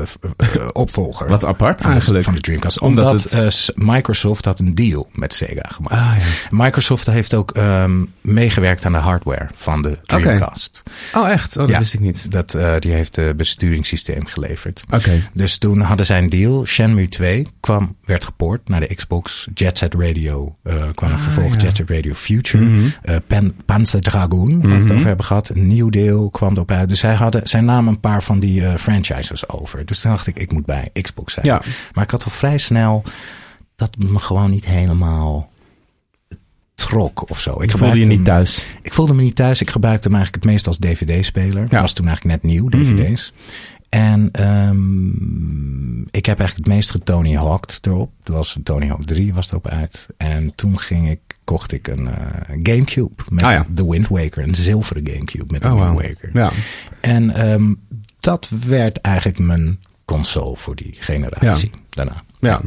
uh, 0.55 0.67
opvolger. 0.73 1.27
Wat 1.27 1.45
apart 1.45 1.81
van 1.81 1.91
eigenlijk. 1.91 2.23
Van 2.23 2.33
de 2.33 2.41
Dreamcast. 2.41 2.79
Omdat 2.79 3.05
Omdat, 3.05 3.31
het- 3.31 3.69
uh, 3.77 3.87
Microsoft 3.87 4.45
had 4.45 4.59
een 4.59 4.75
deal 4.75 5.09
met 5.13 5.33
Sega 5.33 5.69
gemaakt. 5.73 5.93
Ah, 5.95 6.15
ja. 6.17 6.57
Microsoft 6.63 7.05
heeft 7.05 7.33
ook 7.33 7.57
um, 7.57 8.13
meegewerkt 8.21 8.85
aan 8.85 8.91
de 8.91 8.97
hardware 8.97 9.49
van 9.55 9.81
de 9.81 9.97
Dreamcast. 10.03 10.83
Oh, 11.13 11.29
echt? 11.29 11.51
Oh, 11.57 11.61
dat 11.61 11.69
Ja. 11.69 11.79
wist 11.79 11.93
ik 11.93 11.99
niet. 11.99 12.31
Dat, 12.31 12.57
die 12.79 12.91
heeft 12.91 13.15
het 13.15 13.37
besturingssysteem 13.37 14.25
geleverd. 14.25 14.83
Oké. 14.89 15.29
Dus 15.33 15.57
toen 15.57 15.79
hadden 15.81 16.05
zij 16.05 16.17
een 16.17 16.29
deal. 16.29 16.65
Shenmue 16.65 17.07
2 17.07 17.47
kwam, 17.59 17.95
werd 18.05 18.23
gepoord 18.23 18.69
naar 18.69 18.79
de 18.79 18.95
Xbox. 18.95 19.47
Jet 19.53 19.77
Set 19.77 19.93
Radio 19.93 20.55
kwam 20.95 21.11
een 21.11 21.19
vervolg. 21.19 21.53
ja. 21.55 21.59
Jet 21.61 21.75
Set 21.77 21.89
Radio 21.89 22.13
Future. 22.13 22.91
Pan, 23.27 23.53
Panzer 23.79 24.01
Dragoon, 24.01 24.61
waar 24.61 24.71
we 24.77 24.83
het 24.83 24.91
over 24.91 25.07
hebben 25.07 25.25
gehad. 25.25 25.49
Een 25.49 25.67
nieuw 25.67 25.89
deel 25.89 26.29
kwam 26.29 26.53
erop 26.53 26.71
uit. 26.71 26.89
Dus 26.89 26.99
zij, 26.99 27.13
hadden, 27.13 27.47
zij 27.47 27.61
namen 27.61 27.93
een 27.93 27.99
paar 27.99 28.23
van 28.23 28.39
die 28.39 28.61
uh, 28.61 28.75
franchises 28.75 29.49
over. 29.49 29.85
Dus 29.85 30.01
toen 30.01 30.11
dacht 30.11 30.27
ik, 30.27 30.39
ik 30.39 30.51
moet 30.51 30.65
bij 30.65 30.89
Xbox 31.01 31.33
zijn. 31.33 31.45
Ja. 31.45 31.61
Maar 31.93 32.03
ik 32.03 32.11
had 32.11 32.23
al 32.23 32.31
vrij 32.31 32.57
snel 32.57 33.03
dat 33.75 33.97
me 33.97 34.19
gewoon 34.19 34.51
niet 34.51 34.65
helemaal 34.65 35.49
trok 36.75 37.29
of 37.29 37.39
zo. 37.39 37.61
Ik 37.61 37.71
voelde 37.71 37.99
je 37.99 38.05
niet 38.05 38.15
hem- 38.15 38.23
thuis. 38.23 38.67
ik 38.81 38.93
voelde 38.93 39.13
me 39.13 39.21
niet 39.21 39.35
thuis. 39.35 39.61
Ik 39.61 39.69
gebruikte 39.69 40.07
hem 40.07 40.17
eigenlijk 40.17 40.43
het 40.43 40.53
meest 40.53 40.67
als 40.67 40.77
DVD-speler. 40.77 41.67
Ja. 41.69 41.81
Was 41.81 41.93
toen 41.93 42.07
eigenlijk 42.07 42.41
net 42.41 42.51
nieuw, 42.51 42.69
DVD's. 42.69 43.33
En 43.89 44.45
um, 44.49 46.01
ik 46.11 46.25
heb 46.25 46.39
eigenlijk 46.39 46.67
het 46.67 46.75
meest 46.75 46.91
getony 46.91 47.33
hawked 47.35 47.79
erop. 47.81 48.11
Er 48.23 48.31
was 48.33 48.57
Tony 48.63 48.87
Hawk 48.87 49.05
3 49.05 49.33
was 49.33 49.49
erop 49.49 49.67
uit. 49.67 50.07
En 50.17 50.55
toen 50.55 50.79
ging 50.79 51.09
ik, 51.09 51.19
kocht 51.49 51.71
ik 51.71 51.87
een 51.87 52.03
uh, 52.07 52.13
Gamecube 52.63 53.23
met 53.29 53.43
Ah, 53.43 53.51
ja. 53.51 53.65
de 53.71 53.85
Wind 53.85 54.07
Waker. 54.07 54.43
Een 54.43 54.55
zilveren 54.55 55.07
Gamecube 55.07 55.45
met 55.47 55.61
de 55.63 55.67
Oh, 55.69 55.73
Wind 55.73 55.87
wow. 55.91 56.01
Waker. 56.01 56.29
Ja. 56.33 56.49
En 57.01 57.49
um, 57.51 57.79
dat 58.19 58.51
werd 58.67 59.01
eigenlijk 59.01 59.39
mijn 59.39 59.79
console 60.05 60.55
voor 60.57 60.75
die 60.75 60.95
generatie 60.99 61.71
daarna. 61.89 62.23
Ja. 62.39 62.61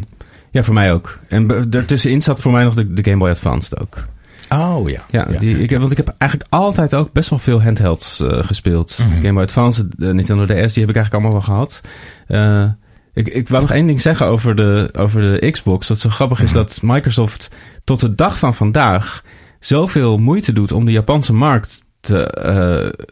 ja, 0.51 0.63
voor 0.63 0.75
mij 0.75 0.93
ook. 0.93 1.21
En 1.29 1.71
ertussenin 1.71 2.23
zat 2.23 2.41
voor 2.41 2.53
mij 2.53 2.65
nog 2.65 2.75
de, 2.75 2.93
de 2.93 3.05
Game 3.05 3.17
Boy 3.17 3.31
Advance 3.31 3.79
ook. 3.79 4.05
Oh 4.49 4.89
ja. 4.89 5.01
Ja, 5.11 5.25
Die, 5.25 5.59
ik, 5.59 5.71
heb- 5.71 5.79
want 5.81 5.91
ik 5.91 5.97
heb 5.97 6.15
eigenlijk 6.19 6.51
altijd 6.53 6.95
ook 6.95 7.13
best 7.13 7.31
wel 7.31 7.39
veel 7.39 7.63
handhelds 7.63 8.21
uh, 8.21 8.43
gespeeld. 8.43 8.99
Mhm. 8.99 9.11
Game 9.21 9.33
Boy 9.33 9.43
Advance, 9.43 9.89
de 9.89 10.15
Nintendo 10.15 10.45
DS, 10.45 10.49
die 10.73 10.85
heb 10.87 10.95
ik 10.95 10.97
eigenlijk 10.97 11.13
allemaal 11.13 11.33
wel 11.33 11.41
gehad. 11.41 11.81
Uh, 12.29 12.71
ik, 13.15 13.29
ik 13.29 13.49
wou 13.49 13.61
nog 13.61 13.71
één 13.71 13.87
ding 13.87 14.01
zeggen 14.01 14.27
over 14.27 14.57
de, 14.57 14.91
over 14.99 15.21
de 15.21 15.51
Xbox. 15.51 15.87
Dat 15.87 15.99
zo 15.99 16.11
grappig 16.11 16.41
is 16.43 16.49
Mhm. 16.51 16.59
dat 16.59 16.79
Microsoft 16.83 17.49
tot 17.85 18.01
de 18.01 18.15
dag 18.15 18.39
van 18.39 18.55
vandaag 18.55 19.23
zoveel 19.61 20.19
moeite 20.19 20.53
doet 20.53 20.73
om 20.73 20.85
de 20.85 20.93
Japanse 20.93 21.33
markt 21.33 21.85
te, 22.03 22.19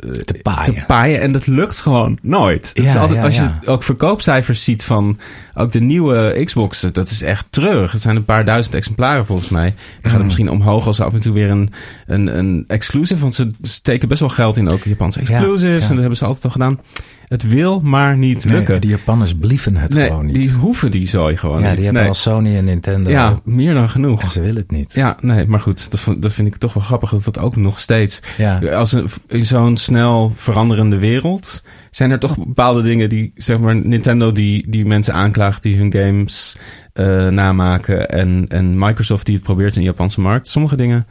uh, 0.06 0.20
te, 0.24 0.34
paaien. 0.42 0.64
te 0.74 0.84
paaien. 0.86 1.20
En 1.20 1.32
dat 1.32 1.46
lukt 1.46 1.80
gewoon 1.80 2.18
nooit. 2.22 2.70
Is 2.74 2.96
altijd, 2.96 3.18
ja, 3.18 3.24
als 3.24 3.36
je 3.36 3.42
ja. 3.42 3.58
ook 3.64 3.82
verkoopcijfers 3.82 4.64
ziet 4.64 4.82
van 4.84 5.18
ook 5.54 5.72
de 5.72 5.80
nieuwe 5.80 6.42
Xbox, 6.44 6.80
dat 6.80 7.10
is 7.10 7.22
echt 7.22 7.46
treurig. 7.50 7.92
Het 7.92 8.02
zijn 8.02 8.16
een 8.16 8.24
paar 8.24 8.44
duizend 8.44 8.74
exemplaren 8.74 9.26
volgens 9.26 9.48
mij. 9.48 9.64
Dan 9.64 9.74
gaat 10.00 10.10
het 10.10 10.18
Mm. 10.18 10.24
misschien 10.24 10.50
omhoog 10.50 10.86
als 10.86 10.96
ze 10.96 11.04
af 11.04 11.12
en 11.12 11.20
toe 11.20 11.32
weer 11.32 11.50
een, 11.50 11.72
een, 12.06 12.38
een 12.38 12.64
exclusive, 12.66 13.20
want 13.20 13.34
ze 13.34 13.46
steken 13.62 14.08
best 14.08 14.20
wel 14.20 14.28
geld 14.28 14.56
in 14.56 14.68
ook 14.68 14.84
Japanse 14.84 15.20
exclusives. 15.20 15.82
En 15.82 15.88
dat 15.88 15.98
hebben 15.98 16.16
ze 16.16 16.24
altijd 16.24 16.44
al 16.44 16.50
gedaan. 16.50 16.80
Het 17.24 17.42
wil 17.42 17.80
maar 17.80 18.16
niet 18.16 18.44
Nee, 18.44 18.54
lukken. 18.56 18.80
die 18.80 18.90
Japanners 18.90 19.34
blieven 19.34 19.76
het 19.76 19.94
nee, 19.94 20.06
gewoon 20.08 20.26
niet. 20.26 20.34
die 20.34 20.50
hoeven 20.50 20.90
die 20.90 21.08
zooi 21.08 21.36
gewoon 21.36 21.60
ja, 21.60 21.66
niet. 21.66 21.74
die 21.74 21.84
hebben 21.84 22.02
nee. 22.02 22.10
al 22.10 22.16
Sony 22.16 22.56
en 22.56 22.64
Nintendo. 22.64 23.10
ja, 23.10 23.40
meer 23.44 23.74
dan 23.74 23.88
genoeg. 23.88 24.22
En 24.22 24.28
ze 24.28 24.40
willen 24.40 24.56
het 24.56 24.70
niet. 24.70 24.92
Ja, 24.92 25.16
nee, 25.20 25.46
maar 25.46 25.60
goed, 25.60 25.90
dat, 25.90 26.22
dat 26.22 26.32
vind 26.32 26.48
ik 26.48 26.56
toch 26.56 26.72
wel 26.72 26.82
grappig 26.82 27.10
dat 27.10 27.24
dat 27.24 27.38
ook 27.38 27.56
nog 27.56 27.80
steeds. 27.80 28.20
Ja. 28.36 28.58
Als 28.80 28.92
een, 28.92 29.08
in 29.26 29.46
zo'n 29.46 29.76
snel 29.76 30.32
veranderende 30.34 30.98
wereld 30.98 31.62
zijn 31.90 32.10
er 32.10 32.18
toch 32.18 32.38
bepaalde 32.38 32.82
dingen 32.82 33.08
die, 33.08 33.32
zeg 33.34 33.58
maar, 33.58 33.76
Nintendo 33.76 34.32
die, 34.32 34.70
die 34.70 34.86
mensen 34.86 35.14
aanklaagt 35.14 35.62
die 35.62 35.76
hun 35.76 35.92
games 35.92 36.56
uh, 36.94 37.28
namaken 37.28 38.08
en, 38.10 38.46
en 38.48 38.78
Microsoft 38.78 39.26
die 39.26 39.34
het 39.34 39.44
probeert 39.44 39.74
in 39.74 39.80
de 39.80 39.86
Japanse 39.86 40.20
markt. 40.20 40.48
Sommige 40.48 40.76
dingen 40.76 41.06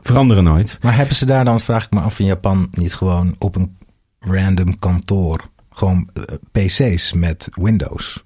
veranderen 0.00 0.44
nooit. 0.44 0.78
Maar 0.82 0.96
hebben 0.96 1.14
ze 1.14 1.26
daar 1.26 1.44
dan, 1.44 1.60
vraag 1.60 1.84
ik 1.84 1.90
me 1.90 2.00
af, 2.00 2.18
in 2.18 2.26
Japan 2.26 2.68
niet 2.70 2.94
gewoon 2.94 3.34
op 3.38 3.56
een 3.56 3.76
random 4.18 4.78
kantoor 4.78 5.50
gewoon 5.70 6.08
uh, 6.14 6.24
PC's 6.52 7.12
met 7.12 7.48
Windows? 7.52 8.24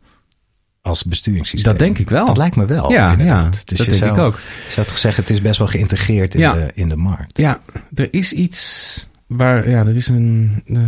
Als 0.87 1.05
besturingssysteem. 1.05 1.72
Dat 1.72 1.81
denk 1.81 1.99
ik 1.99 2.09
wel. 2.11 2.27
Dat 2.27 2.37
lijkt 2.37 2.57
me 2.57 2.64
wel. 2.66 2.90
Ja, 2.92 3.11
inderdaad. 3.11 3.55
ja 3.55 3.61
dus 3.64 3.79
dat 3.79 3.87
denk 3.87 3.99
zou, 3.99 4.12
ik 4.12 4.18
ook. 4.18 4.35
Je 4.66 4.72
zou 4.72 4.87
toch 4.87 4.99
zeggen, 4.99 5.22
het 5.22 5.33
is 5.33 5.40
best 5.40 5.59
wel 5.59 5.66
geïntegreerd 5.66 6.35
in, 6.35 6.40
Ja. 6.40 6.53
de, 6.53 6.70
in 6.75 6.88
de 6.88 6.96
markt. 6.96 7.38
Ja, 7.38 7.61
er 7.94 8.09
is 8.11 8.33
iets 8.33 9.09
waar, 9.27 9.68
ja, 9.70 9.79
er 9.79 9.96
is 9.96 10.09
een. 10.09 10.62
Uh, 10.66 10.81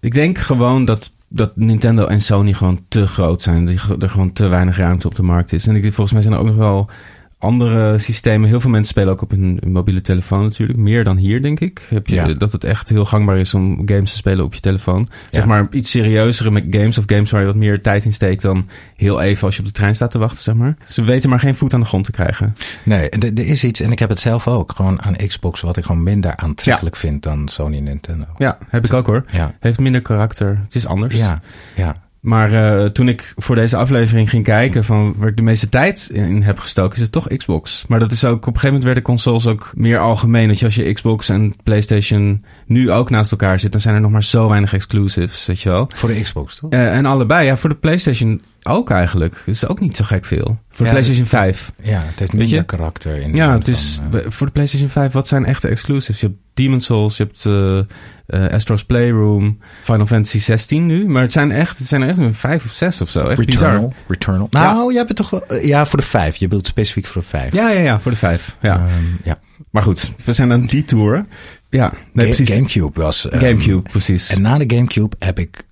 ik 0.00 0.12
denk 0.12 0.38
gewoon 0.38 0.84
dat, 0.84 1.12
dat 1.28 1.56
Nintendo 1.56 2.06
en 2.06 2.20
Sony 2.20 2.52
gewoon 2.52 2.80
te 2.88 3.06
groot 3.06 3.42
zijn. 3.42 3.64
Dat 3.86 4.02
er 4.02 4.08
gewoon 4.08 4.32
te 4.32 4.46
weinig 4.46 4.76
ruimte 4.76 5.06
op 5.06 5.14
de 5.14 5.22
markt 5.22 5.52
is. 5.52 5.66
En 5.66 5.76
ik, 5.76 5.82
volgens 5.82 6.12
mij 6.12 6.22
zijn 6.22 6.34
er 6.34 6.40
ook 6.40 6.46
nog 6.46 6.56
wel 6.56 6.90
andere 7.38 7.98
systemen. 7.98 8.48
Heel 8.48 8.60
veel 8.60 8.70
mensen 8.70 8.92
spelen 8.94 9.12
ook 9.12 9.22
op 9.22 9.32
een 9.32 9.60
mobiele 9.66 10.00
telefoon 10.00 10.42
natuurlijk. 10.42 10.78
Meer 10.78 11.04
dan 11.04 11.16
hier, 11.16 11.42
denk 11.42 11.60
ik. 11.60 11.86
Heb 11.88 12.06
je, 12.06 12.14
Ja. 12.14 12.32
Dat 12.34 12.52
het 12.52 12.64
echt 12.64 12.88
heel 12.88 13.04
gangbaar 13.04 13.38
is 13.38 13.54
om 13.54 13.82
games 13.84 14.10
te 14.10 14.16
spelen 14.16 14.44
op 14.44 14.54
je 14.54 14.60
telefoon. 14.60 15.08
Zeg 15.30 15.46
maar 15.46 15.66
iets 15.70 15.90
serieuzere 15.90 16.50
met 16.50 16.64
games 16.70 16.98
of 16.98 17.04
games 17.06 17.30
waar 17.30 17.40
je 17.40 17.46
wat 17.46 17.56
meer 17.56 17.82
tijd 17.82 18.04
in 18.04 18.12
steekt 18.12 18.42
dan 18.42 18.68
heel 18.96 19.20
even 19.20 19.44
als 19.46 19.54
je 19.54 19.60
op 19.60 19.66
de 19.66 19.72
trein 19.72 19.94
staat 19.94 20.10
te 20.10 20.18
wachten, 20.18 20.42
zeg 20.42 20.54
maar. 20.54 20.76
Ze 20.88 21.02
weten 21.02 21.30
maar 21.30 21.40
geen 21.40 21.54
voet 21.54 21.74
aan 21.74 21.80
de 21.80 21.86
grond 21.86 22.04
te 22.04 22.10
krijgen. 22.10 22.56
Nee, 22.82 23.10
er, 23.10 23.32
er 23.34 23.46
is 23.46 23.64
iets, 23.64 23.80
en 23.80 23.92
ik 23.92 23.98
heb 23.98 24.08
het 24.08 24.20
zelf 24.20 24.48
ook, 24.48 24.72
gewoon 24.76 25.02
aan 25.02 25.16
Xbox, 25.26 25.60
wat 25.60 25.76
ik 25.76 25.84
gewoon 25.84 26.02
minder 26.02 26.36
aantrekkelijk 26.36 26.96
vind 26.96 27.22
dan 27.22 27.48
Sony 27.48 27.76
en 27.76 27.82
Nintendo. 27.84 28.24
Ja, 28.38 28.58
heb 28.68 28.84
ik 28.84 28.92
ook 28.92 29.06
hoor. 29.06 29.24
Ja, 29.32 29.54
Heeft 29.60 29.78
minder 29.78 30.00
karakter. 30.00 30.60
Het 30.62 30.74
is 30.74 30.86
anders. 30.86 31.14
ja, 31.14 31.40
ja. 31.76 31.94
Maar 32.20 32.52
uh, 32.52 32.84
toen 32.84 33.08
ik 33.08 33.32
voor 33.36 33.54
deze 33.54 33.76
aflevering 33.76 34.30
ging 34.30 34.44
kijken 34.44 34.84
van 34.84 35.14
waar 35.16 35.28
ik 35.28 35.36
de 35.36 35.42
meeste 35.42 35.68
tijd 35.68 36.10
in 36.12 36.42
heb 36.42 36.58
gestoken, 36.58 36.96
is 36.96 37.02
het 37.02 37.12
toch 37.12 37.28
Xbox. 37.36 37.84
Maar 37.88 37.98
dat 37.98 38.12
is 38.12 38.24
ook, 38.24 38.34
op 38.34 38.40
een 38.40 38.44
gegeven 38.46 38.66
moment 38.66 38.84
werden 38.84 39.02
consoles 39.02 39.46
ook 39.46 39.72
meer 39.74 39.98
algemeen. 39.98 40.48
Dat 40.48 40.58
je 40.58 40.64
als 40.64 40.74
je 40.74 40.92
Xbox 40.92 41.28
en 41.28 41.54
PlayStation 41.62 42.44
nu 42.66 42.92
ook 42.92 43.10
naast 43.10 43.30
elkaar 43.30 43.58
zit, 43.58 43.72
dan 43.72 43.80
zijn 43.80 43.94
er 43.94 44.00
nog 44.00 44.10
maar 44.10 44.24
zo 44.24 44.48
weinig 44.48 44.74
exclusives, 44.74 45.46
weet 45.46 45.60
je 45.60 45.68
wel. 45.68 45.90
Voor 45.94 46.08
de 46.08 46.20
Xbox, 46.20 46.56
toch? 46.56 46.72
Uh, 46.72 46.96
en 46.96 47.06
allebei, 47.06 47.46
ja, 47.46 47.56
voor 47.56 47.68
de 47.68 47.76
PlayStation 47.76 48.42
ook 48.66 48.90
eigenlijk. 48.90 49.34
Het 49.36 49.54
is 49.54 49.66
ook 49.66 49.80
niet 49.80 49.96
zo 49.96 50.04
gek 50.04 50.24
veel. 50.24 50.58
Voor 50.68 50.86
Ja, 50.86 50.92
de 50.92 50.98
PlayStation 50.98 51.26
5. 51.26 51.72
Ja, 51.82 52.02
het 52.06 52.18
heeft 52.18 52.32
minder 52.32 52.64
karakter. 52.64 53.16
In 53.16 53.34
Ja, 53.34 53.52
het 53.58 53.68
is 53.68 54.00
van, 54.10 54.20
uh, 54.20 54.26
voor 54.28 54.46
de 54.46 54.52
PlayStation 54.52 54.88
5, 54.90 55.12
wat 55.12 55.28
zijn 55.28 55.44
echte 55.44 55.68
exclusives? 55.68 56.20
Je 56.20 56.26
hebt 56.26 56.38
Demon's 56.54 56.84
Souls, 56.84 57.16
je 57.16 57.22
hebt 57.22 57.44
uh, 57.44 58.42
uh, 58.42 58.52
Astro's 58.52 58.84
Playroom, 58.84 59.58
Final 59.82 60.06
Fantasy 60.06 60.38
16 60.38 60.86
nu. 60.86 61.06
Maar 61.06 61.22
het 61.22 61.32
zijn 61.32 61.50
echt, 61.52 61.78
het 61.78 61.86
zijn 61.86 62.02
er 62.02 62.08
echt 62.08 62.18
een 62.18 62.34
vijf 62.34 62.64
of 62.64 62.70
zes 62.70 63.00
of 63.00 63.10
zo. 63.10 63.26
Echt 63.28 63.38
Returnal. 63.38 63.88
bizar. 63.88 64.04
Returnal. 64.08 64.46
Nou, 64.50 64.90
je 64.92 64.96
hebt 64.96 65.08
het 65.08 65.16
toch 65.16 65.30
wel. 65.30 65.60
Ja, 65.60 65.86
voor 65.86 65.98
de 65.98 66.04
vijf. 66.06 66.36
Je 66.36 66.48
bedoelt 66.48 66.66
specifiek 66.66 67.06
voor 67.06 67.22
de 67.22 67.28
vijf. 67.28 67.54
Ja, 67.54 67.70
ja, 67.70 67.80
ja, 67.80 68.00
voor 68.00 68.10
de 68.12 68.16
vijf. 68.18 68.56
Ja. 68.60 68.74
Um, 68.80 69.18
ja. 69.24 69.38
Maar 69.70 69.82
goed, 69.82 70.12
we 70.24 70.32
zijn 70.32 70.52
aan 70.52 70.60
die 70.60 70.84
tour. 70.84 71.26
Ja, 71.70 71.92
nee, 72.12 72.26
Ga- 72.26 72.34
precies. 72.34 72.54
Gamecube 72.54 73.00
was. 73.00 73.24
um, 73.32 73.40
Gamecube, 73.40 73.90
precies. 73.90 74.28
En 74.28 74.42
na 74.42 74.58
de 74.58 74.76
Gamecube 74.76 75.16
heb 75.18 75.38
ik 75.38 75.64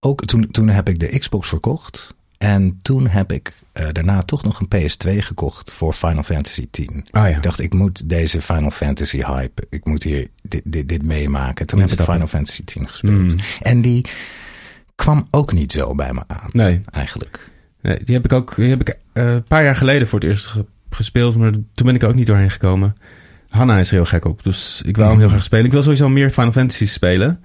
ook. 0.00 0.24
Toen, 0.24 0.48
toen 0.50 0.68
heb 0.68 0.88
ik 0.88 0.98
de 0.98 1.18
Xbox 1.18 1.48
verkocht. 1.48 2.14
En 2.38 2.78
toen 2.82 3.06
heb 3.06 3.32
ik 3.32 3.52
uh, 3.72 3.88
daarna 3.92 4.22
toch 4.22 4.42
nog 4.42 4.60
een 4.60 4.68
PS2 4.76 5.18
gekocht 5.18 5.72
voor 5.72 5.92
Final 5.92 6.22
Fantasy 6.22 6.68
X. 6.70 6.80
Ah 7.10 7.28
ja. 7.28 7.36
Ik 7.36 7.42
dacht, 7.42 7.60
ik 7.60 7.74
moet 7.74 8.08
deze 8.08 8.40
Final 8.40 8.70
Fantasy 8.70 9.22
hype. 9.22 9.66
Ik 9.70 9.84
moet 9.84 10.02
hier 10.02 10.28
dit, 10.42 10.62
dit, 10.64 10.88
dit 10.88 11.02
meemaken. 11.02 11.66
Toen 11.66 11.80
heb 11.80 11.90
ik. 11.90 12.00
Final 12.00 12.26
Fantasy 12.26 12.64
X 12.64 12.74
gespeeld. 12.78 13.32
Mm. 13.32 13.36
En 13.60 13.80
die 13.80 14.04
kwam 14.94 15.26
ook 15.30 15.52
niet 15.52 15.72
zo 15.72 15.94
bij 15.94 16.12
me 16.12 16.22
aan. 16.26 16.50
Nee. 16.52 16.80
Eigenlijk. 16.90 17.50
nee, 17.82 18.04
die 18.04 18.14
heb 18.14 18.24
ik 18.24 18.32
ook 18.32 18.54
die 18.56 18.68
heb 18.68 18.80
ik, 18.80 18.88
uh, 18.88 19.32
een 19.32 19.42
paar 19.42 19.64
jaar 19.64 19.76
geleden 19.76 20.08
voor 20.08 20.18
het 20.18 20.28
eerst 20.28 20.46
ge 20.46 20.64
gespeeld. 20.90 21.36
Maar 21.36 21.50
toen 21.50 21.86
ben 21.86 21.94
ik 21.94 22.02
er 22.02 22.08
ook 22.08 22.14
niet 22.14 22.26
doorheen 22.26 22.50
gekomen. 22.50 22.94
Hanna 23.48 23.78
is 23.78 23.88
er 23.88 23.94
heel 23.94 24.04
gek 24.04 24.24
op, 24.24 24.42
dus 24.42 24.82
ik 24.84 24.96
wil 24.96 25.08
hem 25.08 25.18
heel 25.18 25.28
graag 25.34 25.44
spelen. 25.44 25.64
Ik 25.64 25.72
wil 25.72 25.82
sowieso 25.82 26.08
meer 26.08 26.30
Final 26.30 26.52
Fantasy 26.52 26.86
spelen. 26.86 27.40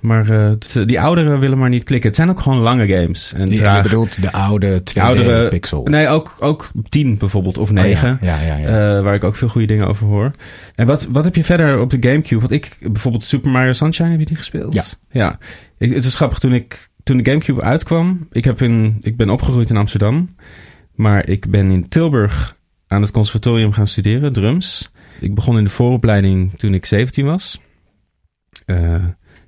Maar 0.00 0.30
uh, 0.30 0.86
die 0.86 1.00
ouderen 1.00 1.38
willen 1.40 1.58
maar 1.58 1.68
niet 1.68 1.84
klikken. 1.84 2.08
Het 2.08 2.18
zijn 2.18 2.30
ook 2.30 2.40
gewoon 2.40 2.58
lange 2.58 2.88
games. 2.88 3.32
En 3.32 3.50
je 3.50 3.80
bedoelt 3.82 4.22
de 4.22 4.32
oude 4.32 4.80
2D 4.80 5.02
oudere 5.02 5.48
pixel. 5.48 5.82
Nee, 5.82 6.08
ook, 6.08 6.36
ook 6.38 6.70
10 6.88 7.18
bijvoorbeeld, 7.18 7.58
of 7.58 7.72
9. 7.72 8.12
Oh 8.12 8.20
ja, 8.20 8.40
ja, 8.40 8.56
ja, 8.56 8.56
ja. 8.56 8.96
Uh, 8.96 9.02
waar 9.02 9.14
ik 9.14 9.24
ook 9.24 9.36
veel 9.36 9.48
goede 9.48 9.66
dingen 9.66 9.86
over 9.86 10.06
hoor. 10.06 10.30
En 10.74 10.86
wat, 10.86 11.06
wat 11.10 11.24
heb 11.24 11.34
je 11.34 11.44
verder 11.44 11.80
op 11.80 11.90
de 11.90 11.96
Gamecube? 12.00 12.40
Want 12.40 12.52
ik, 12.52 12.76
bijvoorbeeld 12.80 13.24
Super 13.24 13.50
Mario 13.50 13.72
Sunshine, 13.72 14.10
heb 14.10 14.18
je 14.18 14.24
die 14.24 14.36
gespeeld? 14.36 14.74
Ja. 14.74 14.82
ja. 15.10 15.38
Ik, 15.78 15.94
het 15.94 16.04
was 16.04 16.14
grappig 16.14 16.38
toen 16.38 16.52
ik, 16.52 16.90
toen 17.02 17.16
de 17.16 17.30
Gamecube 17.30 17.62
uitkwam. 17.62 18.26
Ik, 18.30 18.44
heb 18.44 18.62
in, 18.62 18.98
ik 19.00 19.16
ben 19.16 19.30
opgegroeid 19.30 19.70
in 19.70 19.76
Amsterdam. 19.76 20.34
Maar 20.94 21.28
ik 21.28 21.50
ben 21.50 21.70
in 21.70 21.88
Tilburg 21.88 22.56
aan 22.86 23.02
het 23.02 23.10
conservatorium 23.10 23.72
gaan 23.72 23.86
studeren, 23.86 24.32
drums. 24.32 24.90
Ik 25.20 25.34
begon 25.34 25.58
in 25.58 25.64
de 25.64 25.70
vooropleiding 25.70 26.58
toen 26.58 26.74
ik 26.74 26.86
17 26.86 27.24
was. 27.24 27.60
Uh, 28.66 28.94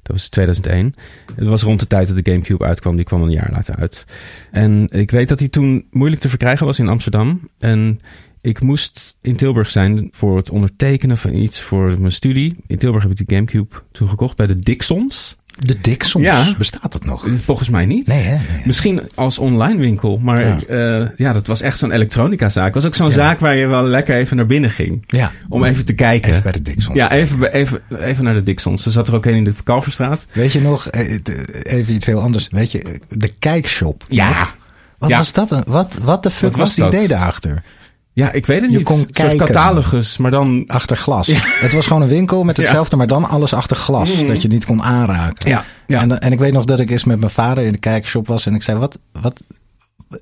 dat 0.02 0.16
was 0.16 0.28
2001. 0.28 0.94
Het 1.34 1.46
was 1.46 1.62
rond 1.62 1.80
de 1.80 1.86
tijd 1.86 2.06
dat 2.08 2.24
de 2.24 2.30
Gamecube 2.30 2.64
uitkwam. 2.64 2.96
Die 2.96 3.04
kwam 3.04 3.22
een 3.22 3.30
jaar 3.30 3.50
later 3.50 3.76
uit. 3.76 4.04
En 4.50 4.88
ik 4.90 5.10
weet 5.10 5.28
dat 5.28 5.38
hij 5.38 5.48
toen 5.48 5.86
moeilijk 5.90 6.20
te 6.20 6.28
verkrijgen 6.28 6.66
was 6.66 6.78
in 6.78 6.88
Amsterdam. 6.88 7.48
En 7.58 8.00
ik 8.40 8.60
moest 8.60 9.16
in 9.20 9.36
Tilburg 9.36 9.70
zijn 9.70 10.08
voor 10.10 10.36
het 10.36 10.50
ondertekenen 10.50 11.18
van 11.18 11.34
iets 11.34 11.60
voor 11.60 12.00
mijn 12.00 12.12
studie. 12.12 12.56
In 12.66 12.78
Tilburg 12.78 13.02
heb 13.02 13.12
ik 13.12 13.26
de 13.26 13.34
Gamecube 13.34 13.74
toen 13.92 14.08
gekocht 14.08 14.36
bij 14.36 14.46
de 14.46 14.58
Dixons. 14.58 15.36
De 15.58 15.80
Dixons, 15.80 16.24
Ja. 16.24 16.44
bestaat 16.58 16.92
dat 16.92 17.04
nog? 17.04 17.26
Volgens 17.44 17.68
mij 17.68 17.84
niet. 17.86 18.06
Nee, 18.06 18.22
hè? 18.22 18.30
Nee. 18.32 18.62
Misschien 18.64 19.02
als 19.14 19.38
online 19.38 19.78
winkel, 19.78 20.18
maar 20.22 20.40
Ja. 20.46 20.58
ja, 20.68 21.12
ja 21.16 21.32
dat 21.32 21.46
was 21.46 21.60
echt 21.60 21.78
zo'n 21.78 21.90
elektronica 21.92 22.48
zaak. 22.48 22.64
Het 22.64 22.74
was 22.74 22.84
ook 22.86 22.94
zo'n 22.94 23.10
zaak 23.12 23.40
waar 23.40 23.56
je 23.56 23.66
wel 23.66 23.82
lekker 23.84 24.16
even 24.16 24.36
naar 24.36 24.46
binnen 24.46 24.70
ging. 24.70 25.04
Om 25.48 25.64
even 25.64 25.84
te 25.84 25.94
kijken. 25.94 26.30
Even 26.30 26.42
bij 26.42 26.52
de 26.52 26.62
Dixons. 26.62 26.96
Ja, 26.96 27.10
even, 27.12 27.52
even, 27.52 27.80
even 27.98 28.24
naar 28.24 28.34
de 28.34 28.42
Dixons. 28.42 28.86
Er 28.86 28.92
zat 28.92 29.08
er 29.08 29.14
ook 29.14 29.26
een 29.26 29.34
in 29.34 29.44
de 29.44 29.54
Kalverstraat. 29.64 30.26
Weet 30.32 30.52
je 30.52 30.60
nog, 30.60 30.86
eh, 30.88 31.18
de- 31.22 31.64
even 31.64 31.94
iets 31.94 32.06
heel 32.06 32.20
anders. 32.20 32.48
Weet 32.50 32.72
je, 32.72 33.00
de 33.08 33.32
kijkshop. 33.38 34.04
Ja. 34.08 34.28
Nog? 34.28 34.56
Wat 34.98 35.10
was 35.10 35.32
dat? 35.32 35.62
Wat, 35.66 35.94
wat 36.02 36.22
de 36.22 36.30
fuck 36.30 36.40
Wat 36.50 36.50
was, 36.58 36.60
was 36.68 36.74
die 36.74 36.84
dat? 36.84 36.92
idee 36.94 37.08
daarachter? 37.08 37.62
Ja, 38.14 38.32
ik 38.32 38.46
weet 38.46 38.60
het 38.62 38.70
Je 38.70 38.76
niet. 38.76 38.86
kon 38.86 38.94
een 38.98 39.00
soort 39.00 39.12
kijken. 39.12 39.46
catalogus, 39.46 40.16
maar 40.16 40.30
dan... 40.30 40.64
Achter 40.66 40.96
glas. 40.96 41.30
Het 41.60 41.72
was 41.72 41.86
gewoon 41.86 42.02
een 42.02 42.08
winkel 42.08 42.44
met 42.44 42.56
hetzelfde, 42.56 42.96
maar 42.96 43.06
dan 43.06 43.28
alles 43.28 43.54
achter 43.54 43.76
glas. 43.76 44.26
Dat 44.26 44.42
je 44.42 44.48
niet 44.48 44.66
kon 44.66 44.82
aanraken. 44.82 45.50
Ja, 45.50 45.64
ja. 45.86 46.00
En, 46.00 46.20
en 46.20 46.32
ik 46.32 46.38
weet 46.38 46.52
nog 46.52 46.64
dat 46.64 46.80
ik 46.80 46.90
eens 46.90 47.04
met 47.04 47.18
mijn 47.18 47.30
vader 47.30 47.64
in 47.64 47.72
de 47.72 47.78
kijkshop 47.78 48.26
was 48.26 48.46
en 48.46 48.54
ik 48.54 48.62
zei, 48.62 48.78
wat, 48.78 48.98
wat, 49.20 49.42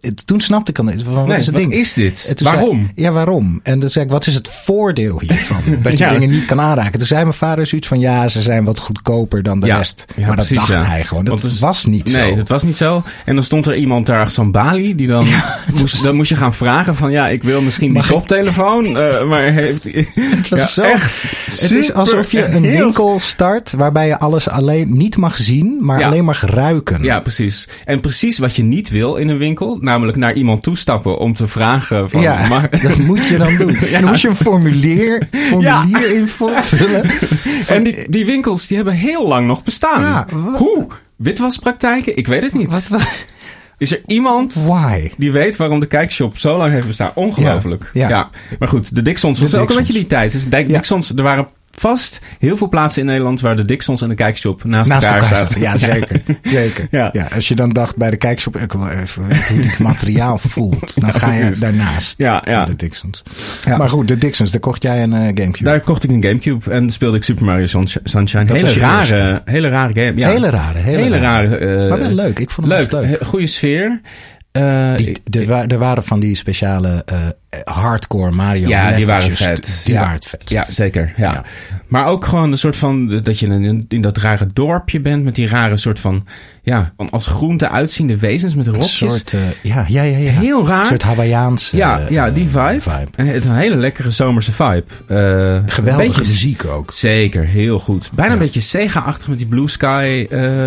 het- 0.00 0.26
toen 0.26 0.40
snapte 0.40 0.70
ik 0.70 0.78
al 0.78 0.84
niet. 0.84 1.04
Wat 1.04 1.26
Nee, 1.26 1.36
is 1.36 1.46
het 1.46 1.54
wat 1.54 1.60
ding? 1.60 1.72
is 1.74 1.92
dit? 1.92 2.26
Toen 2.26 2.46
zei- 2.46 2.56
Waarom? 2.56 2.90
ja, 2.94 3.10
waarom? 3.10 3.60
En 3.62 3.78
dan 3.78 3.88
zei 3.88 4.04
ik, 4.04 4.10
wat 4.10 4.26
is 4.26 4.34
het 4.34 4.48
voordeel 4.48 5.20
hiervan? 5.20 5.62
Dat 5.82 5.98
je 5.98 6.04
Ja. 6.04 6.10
dingen 6.10 6.28
niet 6.30 6.44
kan 6.44 6.60
aanraken. 6.60 6.98
Toen 6.98 7.06
zei 7.08 7.22
mijn 7.22 7.34
vader 7.34 7.66
zoiets 7.66 7.88
van, 7.88 7.98
ja, 8.00 8.28
ze 8.28 8.40
zijn 8.42 8.64
wat 8.64 8.78
goedkoper 8.78 9.42
dan 9.42 9.60
de 9.60 9.66
Ja, 9.66 9.76
rest. 9.76 10.04
ja, 10.16 10.26
maar 10.26 10.36
dat 10.36 10.46
precies, 10.46 10.66
dacht 10.68 10.86
hij 10.86 11.04
gewoon. 11.04 11.24
Dat 11.24 11.42
het- 11.42 11.58
was 11.58 11.84
niet 11.84 12.10
zo. 12.10 12.16
Nee, 12.18 12.36
dat 12.36 12.48
was 12.48 12.62
niet 12.62 12.76
zo. 12.76 13.02
En 13.24 13.34
dan 13.34 13.44
stond 13.44 13.66
er 13.66 13.76
iemand 13.76 14.06
daar, 14.06 14.30
zo'n 14.30 14.50
balie, 14.50 14.94
die 14.94 15.06
dan... 15.06 15.26
moest, 15.78 16.02
dan 16.02 16.16
moest 16.16 16.28
je 16.28 16.36
gaan 16.36 16.54
vragen 16.54 16.96
van, 16.96 17.10
ja, 17.10 17.28
ik 17.28 17.42
wil 17.42 17.60
misschien 17.60 17.88
die 17.88 17.98
Mag 17.98 18.08
koptelefoon. 18.10 18.84
eh, 18.96 19.24
maar 19.28 19.42
heeft... 19.52 19.84
Het 20.40 20.48
was 20.48 20.74
zo. 20.74 20.82
echt 20.82 21.32
Het 21.46 21.70
is 21.70 21.92
alsof 21.92 22.32
je 22.32 22.44
een 22.46 22.62
winkel 22.62 23.20
start 23.20 23.72
waarbij 23.72 24.06
je 24.06 24.18
alles 24.18 24.48
alleen 24.48 24.96
niet 24.96 25.16
mag 25.16 25.36
zien, 25.36 25.76
maar 25.80 26.04
alleen 26.04 26.24
mag 26.24 26.40
ruiken. 26.40 27.02
Ja, 27.02 27.20
precies. 27.20 27.68
En 27.84 28.00
precies 28.00 28.38
wat 28.38 28.56
je 28.56 28.62
niet 28.62 28.88
wil 28.90 29.14
in 29.16 29.28
een 29.28 29.38
winkel, 29.38 29.78
namelijk 29.80 30.16
naar 30.16 30.32
iemand 30.32 30.62
toestappen 30.62 31.18
om 31.18 31.34
te 31.34 31.48
vragen 31.48 32.10
van... 32.10 32.20
Ja, 32.20 32.48
maar, 32.48 32.70
dat 32.82 32.96
moet 32.98 33.26
je 33.26 33.36
dan 33.38 33.56
doen. 33.56 33.76
En 33.92 34.00
dan 34.00 34.04
moet 34.10 34.20
je 34.20 34.28
een 34.28 34.36
formulier, 34.36 35.28
formulier 35.30 36.14
invullen. 36.14 37.04
en 37.66 37.82
die, 37.84 37.96
die 38.10 38.24
winkels, 38.24 38.66
die 38.66 38.76
hebben 38.76 38.94
heel 38.94 39.28
lang 39.28 39.46
nog 39.46 39.62
bestaan. 39.62 40.00
Ja, 40.02 40.26
wat- 40.32 40.56
Hoe? 40.58 40.86
Witwaspraktijken? 41.16 42.16
Ik 42.16 42.26
weet 42.26 42.42
het 42.42 42.52
niet. 42.52 42.72
Wat, 42.72 42.88
wat- 42.88 43.08
Is 43.78 43.92
er 43.92 44.00
iemand 44.06 44.54
why? 44.54 45.10
die 45.16 45.32
weet 45.32 45.56
waarom 45.56 45.80
de 45.80 45.86
kijkshop 45.86 46.38
zo 46.38 46.56
lang 46.58 46.72
heeft 46.72 46.86
bestaan? 46.86 47.10
Ongelooflijk. 47.14 47.90
Ja, 47.92 48.08
ja. 48.08 48.30
Maar 48.58 48.68
goed, 48.68 48.94
de 48.94 49.02
Dixons 49.02 49.38
De 49.38 49.44
was 49.44 49.54
ook 49.54 49.60
een 49.60 49.66
Dixons. 49.66 49.86
beetje 49.86 50.00
die 50.00 50.08
tijd. 50.08 50.32
Dus 50.32 50.44
de 50.44 50.56
Ja. 50.56 50.64
Dixons, 50.66 51.12
er 51.16 51.22
waren 51.22 51.48
vast 51.72 52.20
heel 52.38 52.56
veel 52.56 52.68
plaatsen 52.68 53.00
in 53.00 53.06
Nederland 53.08 53.40
waar 53.40 53.56
de 53.56 53.62
Dixons 53.62 54.02
en 54.02 54.08
de 54.08 54.14
kijkshop 54.14 54.64
naast, 54.64 54.88
Naast 54.90 55.06
elkaar, 55.06 55.22
elkaar 55.22 55.38
zaten. 55.38 55.60
Ja, 55.66 55.76
zeker. 55.76 56.22
zeker. 56.42 56.86
Ja. 56.90 57.10
Ja. 57.12 57.28
als 57.34 57.48
je 57.48 57.54
dan 57.54 57.70
dacht 57.70 57.96
bij 57.96 58.10
de 58.10 58.16
kijkshop, 58.16 58.56
ik 58.56 58.72
wil 58.72 58.88
even 58.88 59.26
weten 59.28 59.54
hoe 59.54 59.62
dit 59.62 59.78
materiaal 59.78 60.38
voelt. 60.48 61.00
Dan 61.00 61.10
Ja, 61.12 61.18
ga 61.18 61.32
je 61.32 61.50
daarnaast. 61.60 62.14
Ja, 62.18 62.42
ja. 62.44 62.64
De 62.64 62.76
Dixons. 62.76 63.22
Ja. 63.64 63.76
Maar 63.76 63.88
goed, 63.88 64.08
de 64.08 64.18
Dixons, 64.18 64.50
daar 64.50 64.60
kocht 64.60 64.82
jij 64.82 65.02
een 65.02 65.12
eh, 65.12 65.18
Gamecube. 65.20 65.62
Daar 65.64 65.80
kocht 65.80 66.04
ik 66.04 66.10
een 66.10 66.22
Gamecube 66.22 66.70
en 66.70 66.90
speelde 66.90 67.16
ik 67.16 67.24
Super 67.24 67.44
Mario 67.44 67.66
Sunsh- 67.66 67.96
Sunshine. 68.04 68.44
Dat 68.44 68.56
hele 68.60 68.72
rare, 68.80 69.42
hele 69.44 69.68
rare 69.68 69.92
game. 70.04 70.18
Ja. 70.20 70.28
hele 70.28 70.50
rare, 70.50 70.78
hele, 70.78 71.02
hele 71.02 71.18
rare. 71.18 71.56
eh, 71.56 71.88
maar 71.88 71.98
wel 71.98 72.10
leuk. 72.10 72.38
Ik 72.38 72.50
vond 72.50 72.66
hem 72.68 72.76
leuk, 72.78 72.92
leuk. 72.92 73.18
goede 73.26 73.46
sfeer. 73.46 74.00
Eh, 74.52 74.96
Die, 74.96 75.08
ik- 75.08 75.20
de, 75.24 75.46
wa- 75.46 75.66
er 75.66 75.78
waren 75.78 76.04
van 76.04 76.20
die 76.20 76.34
speciale 76.34 77.02
eh, 77.06 77.16
hardcore 77.64 78.30
Mario 78.30 78.68
ja, 78.68 78.92
die 78.92 79.06
waren 79.06 79.36
vet. 79.36 79.82
Die 79.84 79.94
ja. 79.94 80.00
waren 80.00 80.22
vet. 80.22 80.42
Ja, 80.50 80.64
zeker. 80.68 81.12
Ja. 81.16 81.32
Ja. 81.32 81.42
Maar 81.90 82.06
ook 82.06 82.24
gewoon 82.24 82.50
een 82.52 82.58
soort 82.58 82.76
van 82.76 83.08
dat 83.22 83.38
je 83.38 83.46
in, 83.46 83.84
in 83.88 84.00
dat 84.00 84.16
rare 84.16 84.46
dorpje 84.52 85.00
bent 85.00 85.24
met 85.24 85.34
die 85.34 85.48
rare 85.48 85.76
soort 85.76 85.98
van 86.00 86.26
ja, 86.62 86.92
van 86.96 87.10
als 87.10 87.26
groente 87.26 87.68
uitziende 87.68 88.16
wezens 88.18 88.54
met 88.54 88.66
Een 88.66 88.72
rokjes. 88.72 88.96
soort, 88.96 89.32
eh, 89.32 89.40
ja, 89.62 89.84
ja, 89.88 90.02
ja, 90.02 90.16
ja. 90.18 90.30
Heel 90.30 90.66
raar. 90.66 90.80
Een 90.80 90.86
soort 90.86 91.02
Hawaïaanse 91.02 91.76
ja, 91.76 92.00
eh, 92.00 92.10
ja, 92.10 92.30
die 92.30 92.48
vibe. 92.48 92.80
het 93.16 93.44
een 93.44 93.54
hele 93.54 93.76
lekkere 93.76 94.10
zomerse 94.10 94.52
vibe. 94.52 94.84
Een 95.06 95.70
Geweldige 95.70 96.06
beetje- 96.06 96.20
muziek 96.32 96.64
ook. 96.64 96.92
Zeker, 96.92 97.44
heel 97.46 97.78
goed. 97.78 98.10
Bijna 98.14 98.32
Ja. 98.32 98.38
een 98.38 98.44
beetje 98.44 98.60
Sega-achtig 98.60 99.28
met 99.28 99.38
die 99.38 99.46
Blue 99.46 99.68
Sky. 99.68 100.26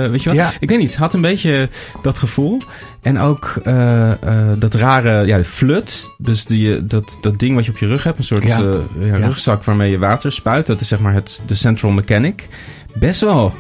weet 0.10 0.24
je? 0.24 0.34
Ja. 0.34 0.52
Ik 0.60 0.70
weet 0.70 0.80
niet, 0.80 0.96
had 0.96 1.14
een 1.14 1.22
beetje 1.22 1.70
dat 2.02 2.20
gevoel. 2.20 2.62
En 3.02 3.20
ook 3.20 3.62
dat 4.58 4.74
rare, 4.74 5.26
ja, 5.26 5.38
de 5.38 5.44
flut. 5.44 6.10
Dus 6.18 6.46
die, 6.46 6.86
dat, 6.86 7.18
dat 7.22 7.40
ding 7.40 7.56
wat 7.56 7.66
je 7.66 7.72
op 7.72 7.78
je 7.78 7.88
rug 7.88 8.04
hebt. 8.04 8.18
Een 8.18 8.24
soort 8.24 8.46
rugzak 9.12 9.64
waarmee 9.64 9.92
je 9.92 9.98
water 9.98 10.32
spuit. 10.32 10.66
Dat 10.66 10.82
is 10.82 10.88
zeg 10.88 11.00
maar 11.00 11.13
het, 11.14 11.42
de 11.46 11.56
central 11.56 11.92
mechanic. 11.92 12.48
Best 12.96 13.22
wel 13.22 13.54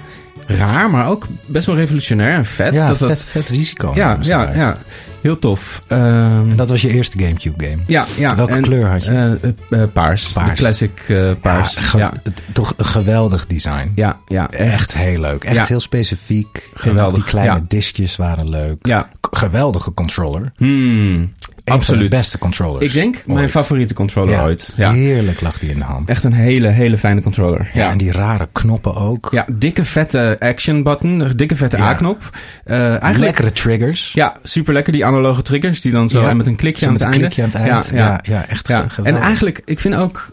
raar, 0.47 0.89
maar 0.89 1.07
ook 1.07 1.27
best 1.45 1.65
wel 1.65 1.75
revolutionair 1.75 2.33
en 2.33 2.45
vet. 2.45 2.73
Ja, 2.73 2.87
dat, 2.87 2.99
dat, 2.99 3.09
vet, 3.09 3.25
vet 3.25 3.49
risico. 3.49 3.91
ja, 3.95 4.17
ja, 4.21 4.45
daar. 4.45 4.57
ja, 4.57 4.77
heel 5.21 5.39
tof. 5.39 5.83
Ehm, 5.87 6.01
En 6.49 6.55
dat 6.55 6.69
was 6.69 6.81
je 6.81 6.89
eerste 6.89 7.19
Gamecube 7.19 7.63
game. 7.65 7.81
ja, 7.87 8.05
ja. 8.17 8.35
Welke 8.35 8.53
en, 8.53 8.61
kleur 8.61 8.87
had 8.89 9.03
je? 9.03 9.09
eh, 9.11 9.31
eh, 9.31 9.81
eh, 9.81 9.89
paars. 9.93 10.31
Paars. 10.31 10.49
De 10.49 10.55
classic 10.55 11.13
paars. 11.41 11.75
Ja, 11.75 11.81
ge- 11.81 11.97
ja. 11.97 12.11
het- 12.23 12.41
Toch 12.53 12.73
een 12.77 12.85
geweldig 12.85 13.47
design. 13.47 13.91
Ja, 13.95 14.17
ja, 14.27 14.49
Echt 14.51 14.97
heel 14.97 15.19
leuk. 15.19 15.43
Echt 15.43 15.55
Ja. 15.55 15.65
heel 15.67 15.79
specifiek. 15.79 16.69
Geweldig, 16.73 17.13
Die 17.15 17.23
kleine 17.23 17.61
diskjes 17.67 18.15
waren 18.15 18.49
leuk. 18.49 18.87
Ja, 18.87 19.09
Geweldige 19.31 19.93
controller. 19.93 20.51
Hmm, 20.57 21.33
Een 21.63 21.71
van 21.71 21.81
absoluut. 21.81 22.11
de 22.11 22.17
beste 22.17 22.37
controllers. 22.37 22.85
Ik 22.85 22.93
denk 22.93 23.23
mijn 23.25 23.49
favoriete 23.49 23.93
controller 23.93 24.33
Ja. 24.33 24.43
ooit. 24.43 24.73
Ja. 24.75 24.91
Heerlijk 24.91 25.41
lag 25.41 25.59
die 25.59 25.69
in 25.69 25.77
de 25.77 25.83
hand. 25.83 26.09
Echt 26.09 26.23
een 26.23 26.33
hele, 26.33 26.67
hele 26.67 26.97
fijne 26.97 27.21
controller. 27.21 27.69
Ja, 27.73 27.83
Ja, 27.83 27.91
en 27.91 27.97
die 27.97 28.11
rare 28.11 28.47
knoppen 28.51 28.95
ook. 28.95 29.27
ja 29.31 29.45
dikke 29.53 29.85
vette 29.85 30.35
action 30.39 30.83
button, 30.83 31.31
dikke 31.35 31.55
vette. 31.55 31.79
A-knop. 31.79 32.29
Eh, 32.65 32.77
eigenlijk, 32.89 33.17
Lekkere 33.17 33.51
triggers. 33.51 34.11
ja, 34.13 34.35
super 34.43 34.73
lekker. 34.73 34.93
Die 34.93 35.05
analoge 35.05 35.41
triggers 35.41 35.81
die 35.81 35.91
dan 35.91 36.09
zo 36.09 36.27
en 36.27 36.37
met 36.37 36.47
een 36.47 36.55
klikje 36.55 36.79
Zo 36.81 36.85
aan 36.87 36.91
met 36.93 37.01
het 37.01 37.13
een 37.13 37.19
einde. 37.21 37.35
klikje 37.35 37.57
aan 37.57 37.63
het 37.65 37.71
eind. 37.71 37.89
Ja, 37.89 38.19
ja, 38.35 38.45
echt 38.47 38.67
Ja, 38.67 38.77
ge- 38.77 38.83
en 38.83 38.91
geweldig. 38.91 39.23
eigenlijk, 39.23 39.61
ik 39.65 39.79
vind 39.79 39.95
ook 39.95 40.31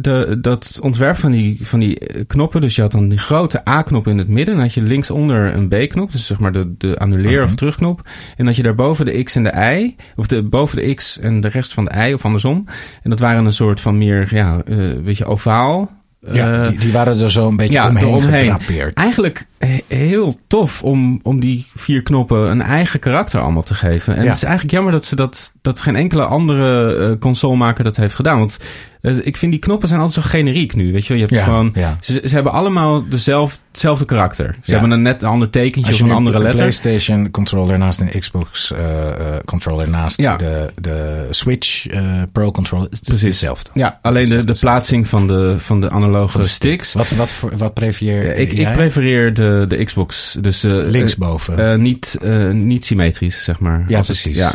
de, 0.00 0.38
dat 0.40 0.78
ontwerp 0.82 1.16
van 1.16 1.30
die, 1.30 1.58
van 1.62 1.80
die 1.80 1.98
eh, 1.98 2.22
knoppen. 2.26 2.60
Dus 2.60 2.74
je 2.76 2.82
had 2.82 2.92
dan 2.92 3.08
die 3.08 3.18
grote 3.18 3.68
A-knop 3.68 4.06
in 4.06 4.18
het 4.18 4.28
midden. 4.28 4.54
Dan 4.54 4.64
had 4.64 4.74
je 4.74 4.82
linksonder 4.82 5.54
een 5.54 5.68
B-knop. 5.68 6.12
Dus 6.12 6.26
zeg 6.26 6.38
maar 6.40 6.52
de, 6.52 6.74
de 6.78 6.98
annuleer- 6.98 7.40
Mhm. 7.40 7.48
of 7.48 7.54
terugknop. 7.54 8.08
En 8.36 8.44
dat 8.44 8.56
je 8.56 8.62
daarboven 8.62 9.04
de 9.04 9.22
X 9.22 9.36
en 9.36 9.42
de 9.42 9.52
Y. 9.80 9.96
Of 10.16 10.26
de, 10.26 10.42
boven 10.42 10.76
de 10.76 10.94
X 10.94 11.18
en 11.18 11.40
de 11.40 11.48
rest 11.48 11.72
van 11.74 11.84
de 11.84 12.08
Y. 12.08 12.12
Of 12.12 12.24
andersom. 12.24 12.64
En 13.02 13.10
dat 13.10 13.18
waren 13.20 13.44
een 13.44 13.52
soort 13.52 13.80
van 13.80 13.98
meer, 13.98 14.28
ja, 14.34 14.62
eh, 14.66 14.76
een 14.78 15.04
beetje 15.04 15.24
ovaal. 15.24 15.98
ja, 16.32 16.52
Eh, 16.62 16.68
die, 16.68 16.78
die 16.78 16.92
waren 16.92 17.20
er 17.20 17.30
zo 17.30 17.48
een 17.48 17.56
beetje 17.56 17.72
ja, 17.72 17.88
omheen 17.88 18.20
gedrapeerd. 18.22 18.94
Eigenlijk 18.94 19.46
he- 19.58 19.84
heel 19.88 20.38
tof 20.46 20.82
om, 20.82 21.20
om 21.22 21.40
die 21.40 21.66
vier 21.74 22.02
knoppen 22.02 22.50
een 22.50 22.62
eigen 22.62 23.00
karakter 23.00 23.40
allemaal 23.40 23.62
te 23.62 23.74
geven. 23.74 24.14
En 24.16 24.22
Ja. 24.22 24.26
het 24.28 24.36
is 24.36 24.42
eigenlijk 24.42 24.74
jammer 24.74 24.92
dat, 24.92 25.04
ze 25.04 25.16
dat, 25.16 25.52
dat 25.62 25.80
geen 25.80 25.96
enkele 25.96 26.24
andere 26.24 26.94
eh, 26.96 27.18
consolemaker 27.18 27.84
dat 27.84 27.96
heeft 27.96 28.14
gedaan. 28.14 28.38
Want 28.38 28.58
eh, 28.60 28.99
ik 29.02 29.36
vind 29.36 29.52
die 29.52 29.60
knoppen 29.60 29.88
zijn 29.88 30.00
altijd 30.00 30.24
zo 30.24 30.30
generiek 30.30 30.74
nu. 30.74 30.92
Weet 30.92 31.06
je, 31.06 31.14
je 31.14 31.20
hebt 31.20 31.34
Ja, 31.34 31.44
gewoon. 31.44 31.70
ja. 31.74 31.96
Ze, 32.00 32.22
ze 32.24 32.34
hebben 32.34 32.52
allemaal 32.52 33.08
dezelfde, 33.08 33.58
hetzelfde 33.70 34.04
karakter. 34.04 34.46
Ze 34.62 34.72
Ja. 34.72 34.78
hebben 34.78 34.90
een 34.90 35.02
net 35.02 35.22
een 35.22 35.28
ander 35.28 35.50
tekentje 35.50 35.92
of 35.92 36.00
een 36.00 36.10
andere 36.10 36.36
een 36.36 36.42
letter. 36.42 36.60
PlayStation 36.60 37.30
controller 37.30 37.78
naast 37.78 38.00
een 38.00 38.20
Xbox 38.20 38.72
eh, 38.72 39.08
eh, 39.08 39.36
controller 39.44 39.88
naast 39.88 40.16
de, 40.16 40.70
de 40.80 41.26
Switch 41.30 41.86
eh, 41.86 42.22
Pro 42.32 42.50
controller, 42.50 42.84
het 42.84 42.92
is 42.92 43.00
Precies. 43.00 43.24
hetzelfde. 43.26 43.70
Ja, 43.74 43.98
alleen 44.02 44.28
de, 44.28 44.44
de 44.44 44.56
plaatsing 44.60 45.06
van 45.06 45.26
de, 45.26 45.54
van 45.58 45.80
de 45.80 45.90
analoge 45.90 46.46
sticks. 46.46 46.92
Wat, 46.92 47.10
wat, 47.10 47.32
voor, 47.32 47.56
wat 47.56 47.74
prefereer 47.74 48.36
ik, 48.36 48.52
ik 48.52 48.72
prefereer 48.72 49.34
de, 49.34 49.64
de 49.68 49.84
Xbox. 49.84 50.36
Dus 50.40 50.64
eh, 50.64 50.72
Linksboven. 50.72 51.70
eh, 51.70 51.76
niet, 51.78 52.18
eh, 52.22 52.50
niet 52.50 52.84
symmetrisch, 52.84 53.44
zeg 53.44 53.60
maar. 53.60 53.84
ja, 53.88 53.96
het- 53.96 54.06
precies. 54.06 54.36
ja, 54.36 54.52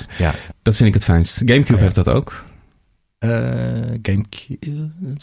dat 0.62 0.76
vind 0.76 0.88
ik 0.90 0.94
het 0.94 1.04
fijnst. 1.04 1.42
Gamecube 1.46 1.78
ja. 1.78 1.84
heeft 1.84 1.96
dat 1.96 2.08
ook. 2.08 2.44
Eh, 3.26 4.00
Gamecube. 4.02 4.58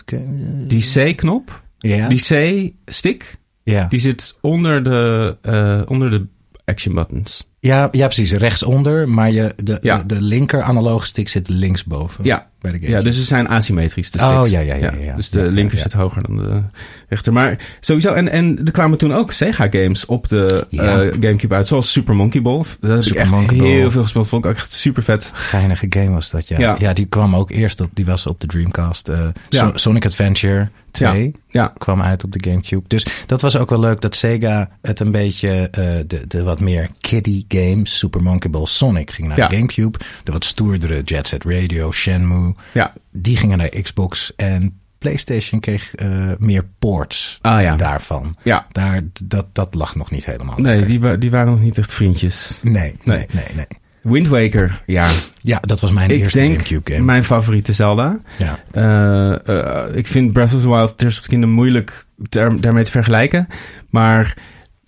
eh, 0.06 0.18
Die 0.66 0.80
C-knop, 0.80 1.62
ja. 1.78 2.08
die 2.08 2.18
C-stick, 2.18 3.38
ja. 3.62 3.86
die 3.88 3.98
zit 3.98 4.34
onder 4.40 4.82
de, 4.82 5.36
eh, 5.42 5.82
onder 5.86 6.10
de 6.10 6.26
action 6.64 6.94
buttons. 6.94 7.50
Ja, 7.64 7.88
ja, 7.92 8.07
precies. 8.07 8.33
Rechtsonder, 8.33 9.09
maar 9.09 9.31
je, 9.31 9.53
de, 9.62 9.79
Ja. 9.83 9.98
de, 9.98 10.14
de 10.14 10.22
linker 10.22 10.62
analoge 10.62 11.07
stick 11.07 11.29
zit 11.29 11.48
linksboven. 11.48 12.25
Ja, 12.25 12.46
Bij 12.61 12.72
de 12.72 12.79
game. 12.79 12.90
ja, 12.90 13.03
dus 13.03 13.16
ze 13.16 13.22
zijn 13.22 13.48
asymmetrisch, 13.48 14.11
de 14.11 14.18
Oh, 14.18 14.31
sticks. 14.35 14.51
ja, 14.51 14.61
ja, 14.61 14.75
ja, 14.75 14.92
ja. 15.01 15.14
Dus 15.16 15.31
de 15.31 15.51
linker 15.51 15.79
zit 15.79 15.92
hoger 15.92 16.22
dan 16.22 16.37
de 16.37 16.62
rechter. 17.09 17.33
Maar 17.33 17.59
sowieso, 17.81 18.12
en, 18.12 18.29
en 18.29 18.61
er 18.64 18.70
kwamen 18.72 18.98
toen 18.98 19.12
ook 19.14 19.33
Sega-games 19.33 20.07
op 20.07 20.29
de 20.29 20.66
eh, 20.70 20.81
Gamecube 21.20 21.55
uit, 21.55 21.66
zoals 21.66 21.92
Super 21.92 22.14
Monkey 22.14 22.42
Ball. 22.42 22.59
Dat 22.81 22.90
heb 22.90 22.96
ik 22.98 23.03
Super 23.05 23.20
echt 23.20 23.31
Monkey 23.31 23.57
Ball. 23.57 23.66
heel 23.68 23.90
veel 23.90 24.03
gespeeld, 24.03 24.29
vond 24.29 24.44
ik 24.44 24.51
ook 24.51 24.57
echt 24.57 24.72
super 24.72 25.03
vet. 25.03 25.31
Geinige 25.35 25.87
game 25.88 26.11
was 26.11 26.31
dat, 26.31 26.48
ja. 26.48 26.77
Ja. 26.79 26.92
die 26.92 27.07
kwam 27.07 27.37
ook 27.37 27.51
eerst 27.51 27.81
op, 27.81 27.90
die 27.94 28.05
was 28.07 28.27
op 28.27 28.40
de 28.40 28.46
Dreamcast. 28.46 29.11
So- 29.48 29.72
Sonic 29.75 30.05
Adventure 30.07 30.68
2 30.90 31.35
Ja, 31.48 31.73
kwam 31.79 32.02
uit 32.02 32.25
op 32.25 32.33
de 32.33 32.50
Gamecube. 32.50 32.83
Dus 32.88 33.06
dat 33.27 33.40
was 33.40 33.56
ook 33.56 33.71
wel 33.71 33.81
leuk 33.81 34.00
dat 34.00 34.15
Sega 34.15 34.71
het 34.83 35.00
een 35.00 35.10
beetje, 35.13 35.69
eh, 35.71 35.85
de, 36.06 36.27
de 36.29 36.42
wat 36.42 36.60
meer 36.60 36.88
kiddie 37.00 37.44
game 37.53 37.81
Super 37.87 38.23
Monkey 38.23 38.50
Ball 38.50 38.67
Sonic 38.67 39.11
ging 39.11 39.29
naar 39.29 39.37
Ja. 39.38 39.48
de 39.48 39.57
Gamecube. 39.57 39.98
De 40.25 40.33
wat 40.33 40.44
stoerdere 40.44 41.03
Jet 41.03 41.29
Set 41.29 41.44
Radio, 41.44 41.92
Shenmue, 41.92 42.55
Ja, 42.73 42.92
die 43.13 43.37
gingen 43.37 43.59
naar 43.59 43.69
Xbox. 43.69 44.33
En 44.37 44.81
PlayStation 44.98 45.61
kreeg 45.61 45.94
eh, 45.94 46.09
meer 46.38 46.65
ports 46.79 47.38
Ah, 47.40 47.63
ja. 47.63 47.77
daarvan. 47.77 48.37
ja. 48.42 48.67
Daar, 48.73 49.03
dat, 49.25 49.46
dat 49.53 49.75
lag 49.75 49.94
nog 49.94 50.11
niet 50.11 50.25
helemaal. 50.25 50.57
Nee, 50.57 50.65
lekker. 50.65 50.87
die, 50.87 51.00
wa- 51.00 51.17
die 51.17 51.31
waren 51.31 51.50
nog 51.53 51.61
niet 51.61 51.79
echt 51.79 51.94
vriendjes. 51.94 52.59
nee, 52.63 52.73
nee, 52.73 52.94
Nee. 53.05 53.27
nee, 53.33 53.44
nee. 53.55 53.67
Wind 54.03 54.29
Waker, 54.29 54.83
ja. 54.87 55.11
Ja, 55.38 55.59
dat 55.61 55.81
was 55.81 55.92
mijn 55.92 56.11
ik 56.11 56.19
eerste 56.21 56.38
denk 56.38 56.53
Gamecube 56.53 56.92
game. 56.92 57.05
mijn 57.05 57.25
favoriete 57.25 57.73
Zelda. 57.73 58.19
Ja. 58.38 58.59
Eh, 58.73 59.48
eh, 59.88 59.96
ik 59.96 60.07
vind 60.07 60.33
Breath 60.33 60.55
of 60.55 60.61
the 60.61 60.69
Wild 60.69 60.98
Tears 60.98 61.17
of 61.17 61.23
the 61.23 61.29
Kingdom 61.29 61.50
moeilijk 61.50 62.07
daar- 62.17 62.61
daarmee 62.61 62.85
te 62.85 62.90
vergelijken. 62.90 63.46
Maar 63.90 64.37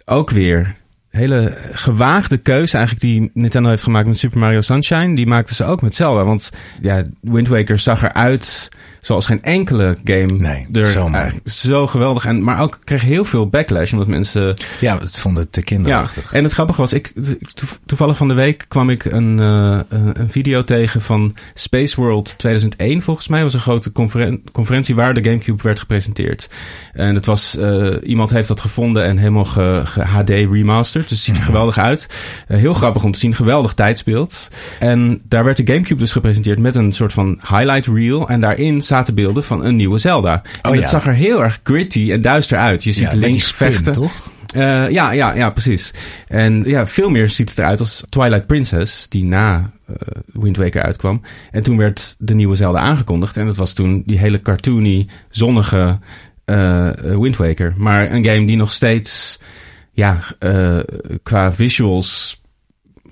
ook 0.04 0.30
weer 0.30 0.74
hele 1.14 1.56
gewaagde 1.72 2.36
keuze 2.36 2.76
eigenlijk 2.76 3.06
die 3.06 3.30
Nintendo 3.34 3.68
heeft 3.68 3.82
gemaakt 3.82 4.06
met 4.06 4.18
Super 4.18 4.38
Mario 4.38 4.60
Sunshine. 4.60 5.14
Die 5.14 5.26
maakten 5.26 5.54
ze 5.54 5.64
ook 5.64 5.82
met 5.82 5.94
Zelda. 5.94 6.24
Want 6.24 6.50
ja, 6.80 7.04
Wind 7.20 7.48
Waker 7.48 7.78
zag 7.78 8.02
eruit 8.02 8.68
zoals 9.04 9.26
geen 9.26 9.42
enkele 9.42 9.96
game. 10.04 10.26
Nee, 10.26 10.66
er 10.72 10.86
zo 10.86 11.10
zo 11.44 11.86
geweldig. 11.86 12.24
En, 12.26 12.42
maar 12.42 12.60
ook 12.60 12.78
kreeg 12.84 13.02
heel 13.02 13.24
veel 13.24 13.48
backlash 13.48 13.92
omdat 13.92 14.08
mensen... 14.08 14.54
ja, 14.80 14.98
het 14.98 15.18
vond 15.18 15.36
het 15.36 15.52
te 15.52 15.60
Ja, 15.60 15.66
kinderachtig. 15.66 16.32
en 16.32 16.44
het 16.44 16.52
grappige 16.52 16.80
was, 16.80 16.92
ik, 16.92 17.12
to- 17.54 17.66
toevallig 17.86 18.16
van 18.16 18.28
de 18.28 18.34
week 18.34 18.64
kwam 18.68 18.90
ik 18.90 19.04
een, 19.04 19.40
eh, 19.40 19.78
een 19.88 20.30
video 20.30 20.64
tegen 20.64 21.00
van 21.02 21.34
Space 21.54 22.00
World 22.00 22.34
2001 22.38 23.02
volgens 23.02 23.28
mij. 23.28 23.42
was 23.42 23.54
een 23.54 23.60
grote 23.60 23.92
conferen- 23.92 24.42
conferentie 24.52 24.94
waar 24.94 25.14
de 25.14 25.24
Gamecube 25.24 25.62
werd 25.62 25.78
gepresenteerd. 25.80 26.48
En 26.92 27.14
het 27.14 27.26
was, 27.26 27.56
eh, 27.56 27.86
iemand 28.02 28.30
heeft 28.30 28.48
dat 28.48 28.60
gevonden 28.60 29.04
en 29.04 29.16
helemaal 29.16 29.44
ge, 29.44 29.80
ge- 29.84 30.02
HD 30.04 30.28
remastered. 30.28 31.08
Dus 31.08 31.18
het 31.18 31.26
ziet 31.26 31.36
er 31.36 31.42
geweldig 31.42 31.78
uit. 31.78 32.08
Eh, 32.48 32.58
heel 32.58 32.72
grappig 32.74 33.04
om 33.04 33.12
te 33.12 33.18
zien, 33.18 33.34
geweldig 33.34 33.74
tijdsbeeld. 33.74 34.48
En 34.78 35.20
daar 35.28 35.44
werd 35.44 35.56
de 35.56 35.72
Gamecube 35.72 36.00
dus 36.00 36.12
gepresenteerd 36.12 36.58
met 36.58 36.74
een 36.76 36.92
soort 36.92 37.12
van 37.12 37.38
highlight 37.48 37.86
reel. 37.86 38.28
En 38.28 38.40
daarin 38.40 38.82
zaten 38.94 39.14
beelden 39.14 39.44
van 39.44 39.64
een 39.64 39.76
nieuwe 39.76 39.98
Zelda. 39.98 40.42
En 40.62 40.70
Oh, 40.70 40.76
het 40.76 40.88
zag 40.88 41.06
er 41.06 41.14
heel 41.14 41.42
erg 41.42 41.60
gritty 41.62 42.12
en 42.12 42.20
duister 42.20 42.58
uit. 42.58 42.84
Je 42.84 42.92
ziet 42.92 43.12
ja, 43.12 43.18
links 43.18 43.46
spin, 43.46 43.72
vechten. 43.72 43.92
toch? 43.92 44.32
Eh, 44.54 44.90
ja, 44.90 45.10
ja, 45.12 45.34
ja, 45.34 45.50
precies. 45.50 45.92
En 46.28 46.62
ja, 46.64 46.86
veel 46.86 47.10
meer 47.10 47.28
ziet 47.28 47.48
het 47.48 47.58
eruit 47.58 47.78
als 47.78 48.04
Twilight 48.08 48.46
Princess, 48.46 49.08
die 49.08 49.24
na 49.24 49.70
eh, 49.86 49.94
Wind 50.32 50.56
Waker 50.56 50.82
uitkwam. 50.82 51.20
En 51.50 51.62
toen 51.62 51.76
werd 51.76 52.14
de 52.18 52.34
nieuwe 52.34 52.56
Zelda 52.56 52.78
aangekondigd. 52.78 53.36
En 53.36 53.46
dat 53.46 53.56
was 53.56 53.72
toen 53.72 54.02
die 54.06 54.18
hele 54.18 54.40
cartoony, 54.40 55.08
zonnige 55.30 55.98
eh, 56.44 56.90
Wind 56.94 57.36
Waker. 57.36 57.74
Maar 57.76 58.10
een 58.12 58.24
game 58.24 58.46
die 58.46 58.56
nog 58.56 58.72
steeds, 58.72 59.40
ja, 59.92 60.18
qua 61.22 61.52
visuals 61.52 62.42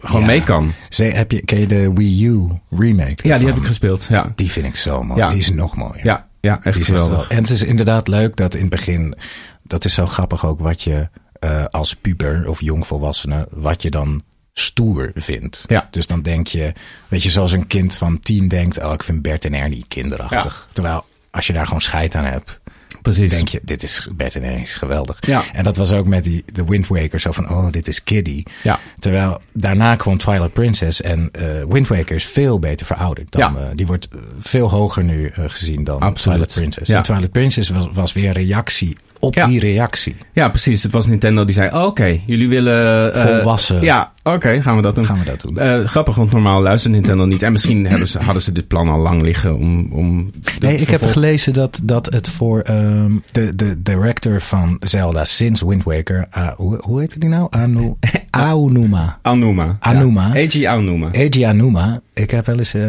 gewoon 0.03 0.21
Ja. 0.21 0.27
mee 0.27 0.41
kan. 0.41 0.73
Heb 0.97 1.31
je, 1.31 1.41
ken 1.45 1.59
je 1.59 1.67
de 1.67 1.93
Wii 1.93 2.25
U 2.27 2.49
remake? 2.71 3.29
Ja, 3.29 3.39
die 3.39 3.47
heb 3.47 3.57
ik 3.57 3.65
gespeeld. 3.65 4.07
Ja, 4.11 4.33
Die 4.35 4.51
vind 4.51 4.67
ik 4.67 4.77
zo 4.77 5.03
mooi. 5.03 5.21
Ja. 5.21 5.29
Die 5.29 5.39
is 5.39 5.51
nog 5.51 5.77
mooier. 5.77 6.05
ja, 6.05 6.27
ja 6.41 6.61
echt 6.63 6.77
Die 6.77 6.85
geweldig. 6.85 7.29
wel- 7.29 7.37
En 7.37 7.43
het 7.43 7.51
is 7.51 7.63
inderdaad 7.63 8.09
leuk 8.09 8.37
dat 8.37 8.55
in 8.55 8.61
het 8.61 8.71
begin... 8.71 9.15
Dat 9.63 9.85
is 9.85 9.95
zo 9.95 10.07
grappig 10.07 10.47
ook 10.47 10.59
wat 10.61 10.83
je 10.83 11.09
eh, 11.39 11.65
als 11.71 11.95
puber 11.97 12.49
of 12.49 12.61
jongvolwassene... 12.61 13.49
wat 13.51 13.83
je 13.83 13.91
dan 13.91 14.23
stoer 14.53 15.11
vindt. 15.15 15.65
Ja. 15.67 15.89
Dus 15.91 16.07
dan 16.07 16.23
denk 16.23 16.47
je... 16.47 16.73
Weet 17.09 17.23
je, 17.23 17.31
zoals 17.31 17.53
een 17.53 17.67
kind 17.67 17.95
van 17.95 18.21
tien 18.21 18.49
denkt... 18.49 18.85
Oh, 18.85 18.93
ik 18.93 19.03
vind 19.03 19.23
Bert 19.23 19.45
en 19.45 19.55
Ernie 19.55 19.85
kinderachtig. 19.89 20.69
Terwijl 20.73 21.05
als 21.31 21.47
je 21.47 21.53
daar 21.53 21.67
gewoon 21.67 21.81
scheid 21.81 22.15
aan 22.15 22.25
hebt... 22.25 22.61
Precies. 23.03 23.33
denk 23.35 23.49
je, 23.49 23.61
dit 23.63 23.83
is 23.83 24.09
Bert 24.17 24.35
is 24.37 24.75
geweldig. 24.75 25.19
Ja. 25.27 25.43
En 25.53 25.65
dat 25.65 25.77
was 25.77 25.93
ook 25.93 26.07
met 26.07 26.25
die, 26.25 26.45
de 26.53 26.65
Wind 26.65 26.87
Waker. 26.89 27.21
Zo 27.21 27.33
van, 27.33 27.51
oh, 27.51 27.71
dit 27.71 27.89
is 27.89 28.05
kiddie. 28.05 28.47
Ja. 28.63 28.79
Terwijl 28.99 29.41
daarna 29.53 29.97
kwam 29.97 30.19
Twilight 30.19 30.53
Princess. 30.53 31.01
En 31.01 31.29
eh 31.33 31.65
Wind 31.69 31.89
Waker 31.89 32.15
is 32.17 32.25
veel 32.25 32.59
beter 32.59 32.87
verouderd. 32.87 33.33
Dan, 33.33 33.41
Ja. 33.55 33.61
eh, 33.61 33.67
die 33.75 33.87
wordt 33.87 34.09
eh, 34.09 34.19
veel 34.41 34.71
hoger 34.71 35.05
nu 35.05 35.31
gezien 35.35 35.85
dan 35.85 36.01
Absoluut. 36.01 36.39
Twilight 36.49 36.55
Princess. 36.55 36.89
Ja. 36.91 36.97
En 36.97 37.03
Twilight 37.03 37.33
Princess 37.33 37.71
was, 37.71 37.89
was 37.93 38.13
weer 38.13 38.27
een 38.27 38.33
reactie 38.33 38.97
op 39.23 39.35
Ja. 39.35 39.47
die 39.47 39.61
reactie. 39.61 40.17
Ja, 40.33 40.49
precies. 40.49 40.83
Het 40.83 40.93
was 40.93 41.07
Nintendo 41.07 41.45
die 41.45 41.55
zei, 41.55 41.71
oh, 41.75 41.85
oké, 41.85 42.19
jullie 42.27 42.49
willen... 42.49 43.15
eh, 43.15 43.23
Volwassen. 43.23 43.81
Ja, 43.83 44.13
oké, 44.23 44.63
gaan 44.63 44.77
we 44.77 44.83
dat 44.83 44.95
doen. 44.95 45.05
Gaan 45.05 45.19
we 45.19 45.25
dat 45.25 45.41
doen. 45.41 45.59
Eh, 45.59 45.85
grappig, 45.85 46.15
want 46.17 46.33
normaal 46.33 46.63
luistert 46.63 46.93
Nintendo 46.95 47.25
niet. 47.25 47.43
En 47.43 47.53
misschien 47.53 47.87
hebben 47.87 48.09
ze, 48.09 48.19
hadden 48.29 48.43
ze 48.43 48.53
dit 48.53 48.67
plan 48.67 48.89
al 48.89 48.99
lang 48.99 49.23
liggen 49.23 49.57
om... 49.57 49.89
om 49.93 50.31
Nee, 50.61 50.77
ik 50.77 50.89
heb 50.89 51.03
gelezen 51.07 51.53
dat, 51.53 51.81
dat 51.85 52.07
het 52.07 52.29
voor 52.29 52.61
ehm, 52.61 53.13
de, 53.33 53.57
de 53.57 53.83
director 53.83 54.41
van 54.41 54.77
Zelda 54.81 55.25
sinds 55.25 55.61
Wind 55.61 55.83
Waker... 55.85 56.27
hoe, 56.57 56.79
hoe 56.85 57.01
heet 57.01 57.21
die 57.21 57.29
nou? 57.29 57.47
Anu, 57.51 57.95
Aonuma. 58.31 59.19
Anuma. 59.23 59.77
Anuma. 59.81 60.27
Ja, 60.27 60.35
Eiji 60.35 60.65
Anuma. 60.67 61.09
Eiji 61.13 61.43
Anuma. 61.45 62.01
Ik 62.15 62.31
heb 62.31 62.47
wel 62.47 62.59
eens 62.59 62.75
eh, 62.75 62.83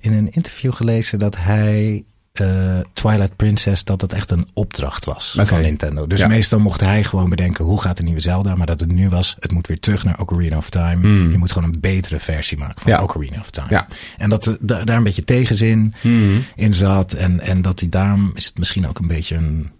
in 0.00 0.12
een 0.12 0.28
interview 0.30 0.72
gelezen 0.72 1.18
dat 1.18 1.36
hij 1.38 2.04
eh, 2.32 2.78
Twilight 2.92 3.36
Princess 3.36 3.84
dat 3.84 4.00
het 4.00 4.12
echt 4.12 4.30
een 4.30 4.48
opdracht 4.54 5.04
was 5.04 5.36
van 5.40 5.60
Nintendo. 5.60 6.06
Dus 6.06 6.20
Ja. 6.20 6.28
meestal 6.28 6.58
mocht 6.60 6.80
hij 6.80 7.04
gewoon 7.04 7.30
bedenken 7.30 7.64
hoe 7.64 7.80
gaat 7.80 7.96
de 7.96 8.02
nieuwe 8.02 8.20
Zelda, 8.20 8.54
maar 8.54 8.66
dat 8.66 8.80
het 8.80 8.92
nu 8.92 9.08
was, 9.08 9.36
het 9.40 9.52
moet 9.52 9.66
weer 9.66 9.78
terug 9.80 10.04
naar 10.04 10.20
Ocarina 10.20 10.56
of 10.56 10.70
Time. 10.70 11.30
Je 11.30 11.38
moet 11.38 11.52
gewoon 11.52 11.72
een 11.72 11.80
betere 11.80 12.18
versie 12.20 12.58
maken 12.58 12.74
van 12.82 12.90
Hmm. 12.92 13.00
Ja. 13.00 13.06
Ocarina 13.08 13.40
of 13.40 13.50
Time. 13.50 13.66
Ja. 13.70 13.86
En 14.18 14.30
dat 14.30 14.56
da- 14.60 14.84
daar 14.84 14.96
een 14.96 15.02
beetje 15.04 15.24
tegenzin 15.24 15.94
Hmm. 16.00 16.44
in 16.56 16.74
zat 16.74 17.12
en 17.12 17.40
en 17.40 17.62
dat 17.62 17.80
hij 17.80 17.88
daarom 17.88 18.30
is 18.34 18.44
het 18.46 18.58
misschien 18.58 18.88
ook 18.88 18.98
een 18.98 19.06
beetje 19.08 19.36
een 19.36 19.70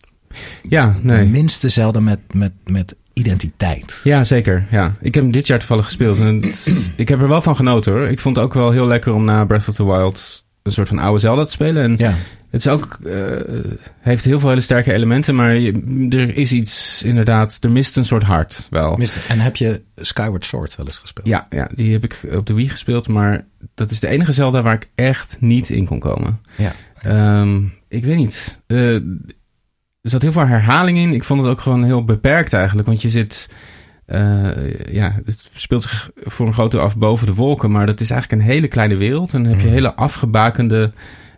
Ja, 0.69 0.95
de 1.03 1.07
nee. 1.13 1.27
minste 1.29 1.69
Zelda 1.69 2.01
met 2.01 2.19
met 2.35 2.53
met 2.65 2.95
identiteit. 3.13 4.01
Ja, 4.05 4.25
zeker. 4.25 4.67
Ja. 4.71 4.95
Ik 5.01 5.15
heb 5.15 5.23
hem 5.23 5.33
dit 5.33 5.47
jaar 5.47 5.59
toevallig 5.59 5.85
gespeeld. 5.85 6.19
En 6.19 6.35
het- 6.43 6.93
ik 6.97 7.09
heb 7.09 7.21
er 7.21 7.29
wel 7.29 7.43
van 7.43 7.57
genoten 7.57 7.93
hoor. 7.93 8.09
Ik 8.09 8.19
vond 8.19 8.37
het 8.37 8.45
ook 8.45 8.55
wel 8.55 8.71
heel 8.71 8.87
lekker 8.87 9.13
om 9.15 9.25
na 9.25 9.45
Breath 9.45 9.69
of 9.69 9.75
the 9.75 9.85
Wild 9.87 10.45
een 10.63 10.73
soort 10.73 10.89
van 10.89 10.99
oude 10.99 11.19
Zelda 11.21 11.45
te 11.45 11.51
spelen. 11.51 11.83
En 11.83 11.95
Ja. 11.99 12.15
het 12.51 12.61
is 12.61 12.69
ook, 12.69 12.99
eh, 13.05 13.41
heeft 13.99 14.25
heel 14.25 14.41
veel 14.41 14.49
hele 14.49 14.61
sterke 14.61 14.93
elementen, 14.93 15.35
maar 15.35 15.55
je- 15.57 16.07
er 16.11 16.37
is 16.37 16.53
iets 16.53 17.03
inderdaad, 17.03 17.59
er 17.61 17.71
mist 17.71 17.97
een 17.97 18.05
soort 18.05 18.23
hart 18.23 18.67
wel. 18.71 18.97
Mister- 18.97 19.23
En 19.29 19.41
heb 19.41 19.57
je 19.57 19.83
Skyward 19.97 20.45
Sword 20.45 20.77
wel 20.77 20.87
eens 20.87 20.99
gespeeld? 20.99 21.27
Ja, 21.27 21.47
ja, 21.51 21.69
die 21.75 21.93
heb 21.93 22.05
ik 22.05 22.21
op 22.37 22.47
de 22.47 22.55
Wii 22.55 22.69
gespeeld, 22.69 23.09
maar 23.09 23.45
dat 23.75 23.91
is 23.91 24.01
de 24.01 24.09
enige 24.09 24.33
Zelda 24.33 24.63
waar 24.63 24.75
ik 24.75 24.89
echt 24.95 25.37
niet 25.41 25.71
in 25.71 25.87
kon 25.87 25.99
komen. 25.99 26.41
Ja. 26.57 26.73
Ehm, 27.03 27.65
ik 27.89 28.05
weet 28.05 28.17
niet. 28.17 28.63
Eh, 28.67 28.95
er 28.95 30.11
zat 30.11 30.23
heel 30.23 30.33
veel 30.33 30.47
herhaling 30.47 30.99
in. 30.99 31.13
Ik 31.13 31.25
vond 31.25 31.43
het 31.43 31.51
ook 31.51 31.61
gewoon 31.61 31.85
heel 31.85 32.05
beperkt 32.05 32.53
eigenlijk. 32.53 32.87
Want 32.89 33.03
je 33.03 33.11
zit. 33.11 33.49
Eh, 34.07 34.85
ja, 34.93 35.13
het 35.25 35.51
speelt 35.55 35.83
zich 35.83 36.11
voor 36.17 36.47
een 36.47 36.53
groot 36.53 36.71
deel 36.71 36.81
af 36.81 36.97
boven 36.97 37.27
de 37.27 37.35
wolken. 37.35 37.71
Maar 37.71 37.87
dat 37.87 38.01
is 38.01 38.11
eigenlijk 38.11 38.43
een 38.43 38.49
hele 38.49 38.69
kleine 38.69 38.97
wereld. 38.97 39.35
En 39.35 39.43
dan 39.43 39.51
heb 39.53 39.61
je 39.61 39.67
Mhm. 39.67 39.75
hele 39.75 39.95
afgebakende 39.95 40.93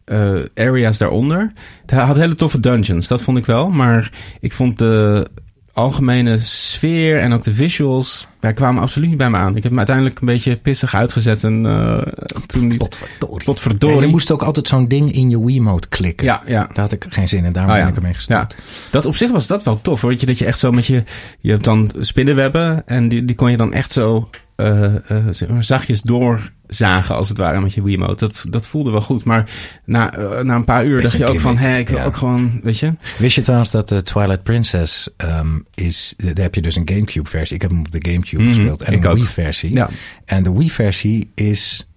eh, 0.05 0.35
areas 0.55 0.99
daaronder. 0.99 1.53
Het 1.81 1.91
had 1.91 2.17
hele 2.17 2.35
toffe 2.35 2.61
dungeons, 2.61 3.09
dat 3.09 3.23
vond 3.23 3.39
ik 3.39 3.47
wel. 3.47 3.71
Maar 3.71 4.13
ik 4.41 4.53
vond 4.53 4.79
de 4.79 5.27
algemene 5.75 6.39
sfeer 6.39 7.19
en 7.19 7.33
ook 7.33 7.43
de 7.43 7.55
visuals... 7.55 8.29
Ja, 8.41 8.53
kwamen 8.53 8.83
absoluut 8.83 9.09
niet 9.09 9.19
bij 9.19 9.31
me 9.31 9.37
aan. 9.37 9.57
Ik 9.57 9.63
heb 9.63 9.73
me 9.73 9.79
uiteindelijk 9.79 10.21
een 10.21 10.27
beetje 10.27 10.57
pissig 10.57 10.95
uitgezet. 10.95 11.45
En 11.45 11.67
eh, 11.67 12.13
toen 12.47 12.69
die... 12.69 12.79
Potverdorie. 12.79 13.45
Potverdorie. 13.45 13.97
Ja, 13.97 14.03
je 14.03 14.09
moest 14.09 14.31
ook 14.31 14.43
altijd 14.43 14.69
zo'n 14.69 14.89
ding 14.89 15.13
in 15.13 15.31
je 15.31 15.45
Wiimote 15.45 15.89
klikken. 15.89 16.27
Ja, 16.27 16.43
ja. 16.47 16.67
Daar 16.67 16.85
had 16.85 16.93
ik 16.93 17.07
geen 17.09 17.29
zin 17.29 17.45
in. 17.45 17.53
Daarom 17.53 17.73
Ah, 17.73 17.79
ben 17.79 17.89
ik 17.89 17.97
ermee 17.97 18.15
gestopt. 18.15 18.57
Dat 18.91 19.07
op 19.07 19.17
zich 19.17 19.31
was 19.31 19.47
dat 19.47 19.65
wel 19.65 19.81
tof. 19.83 20.01
Hoor. 20.01 20.11
Weet 20.11 20.21
je, 20.21 20.27
dat 20.27 20.39
je 20.39 20.45
echt 20.45 20.59
zo 20.59 20.71
met 20.71 20.87
je... 20.87 21.03
Je 21.41 21.51
hebt 21.51 21.65
dan 21.65 21.91
spinnenwebben 22.01 22.87
en 22.87 23.09
die, 23.09 23.25
die 23.25 23.37
kon 23.37 23.51
je 23.51 23.57
dan 23.57 23.73
echt 23.73 23.93
zo 23.93 24.29
eh, 24.57 24.95
eh, 25.11 25.49
maar 25.49 25.65
zachtjes 25.65 26.03
doorzagen 26.03 27.15
als 27.15 27.29
het 27.29 27.39
ware 27.39 27.61
met 27.61 27.75
je 27.75 27.83
Wiimote. 27.83 28.27
Dat, 28.27 28.47
dat 28.51 28.67
voelde 28.67 28.91
wel 28.91 29.01
goed. 29.01 29.25
Maar 29.25 29.51
na, 29.85 30.15
eh, 30.17 30.41
na 30.45 30.55
een 30.55 30.65
paar 30.65 30.85
uur 30.85 31.01
Beetje 31.01 31.19
dacht 31.19 31.29
je 31.31 31.35
ook 31.35 31.41
van... 31.41 31.57
Hé, 31.57 31.77
ik 31.79 31.89
wil 31.89 31.99
ja. 31.99 32.05
ook 32.05 32.17
gewoon... 32.17 32.61
Weet 32.63 32.79
je? 32.79 32.91
Wist 33.19 33.37
je 33.37 33.43
trouwens 33.43 33.71
dat 33.71 33.89
de 33.89 34.03
Twilight 34.03 34.43
Princess 34.43 35.09
ehm, 35.17 35.59
is... 35.75 36.15
Daar 36.17 36.33
heb 36.35 36.55
je 36.55 36.63
dus 36.63 36.77
een 36.77 36.89
Gamecube 36.89 37.29
versie. 37.31 37.55
Ik 37.57 37.63
heb 37.63 37.71
hem 37.71 37.81
op 37.81 37.93
de 37.93 38.11
Gamecube 38.11 38.43
Mhm, 38.43 38.55
gespeeld. 38.55 38.83
En 38.83 38.93
ik 38.93 39.05
een 39.05 39.11
ook. 39.11 39.17
Wii 39.17 39.27
versie. 39.27 39.75
Ja. 39.75 39.89
En 40.25 40.43
de 40.43 40.53
Wii 40.53 40.71
versie 40.71 41.31
is 41.35 41.89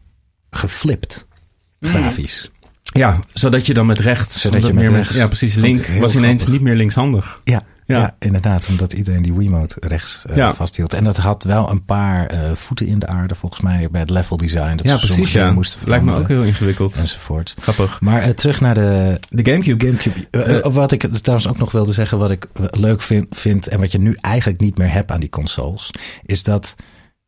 geflipt. 0.51 1.27
Mhm. 1.79 1.91
Grafisch. 1.91 2.51
Ja, 2.83 3.19
zodat 3.33 3.65
je 3.65 3.73
dan 3.73 3.85
met 3.85 3.99
rechts... 3.99 4.41
Zodat 4.41 4.61
je 4.61 4.65
met 4.67 4.75
meer 4.75 4.83
rechts- 4.83 4.95
mensen- 4.95 5.19
Ja, 5.19 5.27
precies. 5.27 5.55
Link 5.55 5.85
was 5.85 6.15
ineens 6.15 6.41
grappig. 6.41 6.47
niet 6.47 6.61
meer 6.61 6.75
linkshandig. 6.75 7.41
Ja, 7.43 7.63
Ja. 7.87 7.97
ja. 7.97 8.15
inderdaad. 8.19 8.67
Omdat 8.69 8.93
iedereen 8.93 9.21
die 9.21 9.33
Wiimote 9.33 9.75
rechts 9.79 10.21
eh, 10.29 10.35
Ja. 10.35 10.53
vasthield. 10.53 10.93
En 10.93 11.03
dat 11.03 11.17
had 11.17 11.43
wel 11.43 11.69
een 11.71 11.85
paar 11.85 12.25
eh, 12.27 12.51
voeten 12.53 12.85
in 12.87 12.99
de 12.99 13.07
aarde 13.07 13.35
volgens 13.35 13.61
mij 13.61 13.89
bij 13.91 14.01
het 14.01 14.09
level 14.09 14.37
design. 14.37 14.75
Dat 14.75 14.87
Ja, 14.87 14.97
ze 14.97 15.05
precies. 15.05 15.31
Ja. 15.31 15.51
moesten 15.51 15.89
Lijkt 15.89 16.05
me 16.05 16.13
ook 16.15 16.27
heel 16.27 16.43
ingewikkeld. 16.43 16.95
Enzovoort. 16.95 17.55
Grappig. 17.59 18.01
Maar 18.01 18.21
eh, 18.21 18.29
terug 18.29 18.61
naar 18.61 18.73
de 18.73 19.19
De 19.29 19.51
Gamecube. 19.51 19.85
Gamecube. 19.85 20.69
Wat 20.71 20.91
ik 20.91 21.01
trouwens 21.01 21.49
ook 21.49 21.57
nog 21.57 21.71
wilde 21.71 21.93
zeggen, 21.93 22.17
wat 22.17 22.31
ik 22.31 22.47
leuk 22.71 23.01
vind, 23.01 23.25
vind 23.37 23.67
en 23.67 23.79
wat 23.79 23.91
je 23.91 23.99
nu 23.99 24.17
eigenlijk 24.21 24.61
niet 24.61 24.77
meer 24.77 24.91
hebt 24.91 25.11
aan 25.11 25.19
die 25.19 25.29
consoles, 25.29 25.91
is 26.25 26.43
dat. 26.43 26.75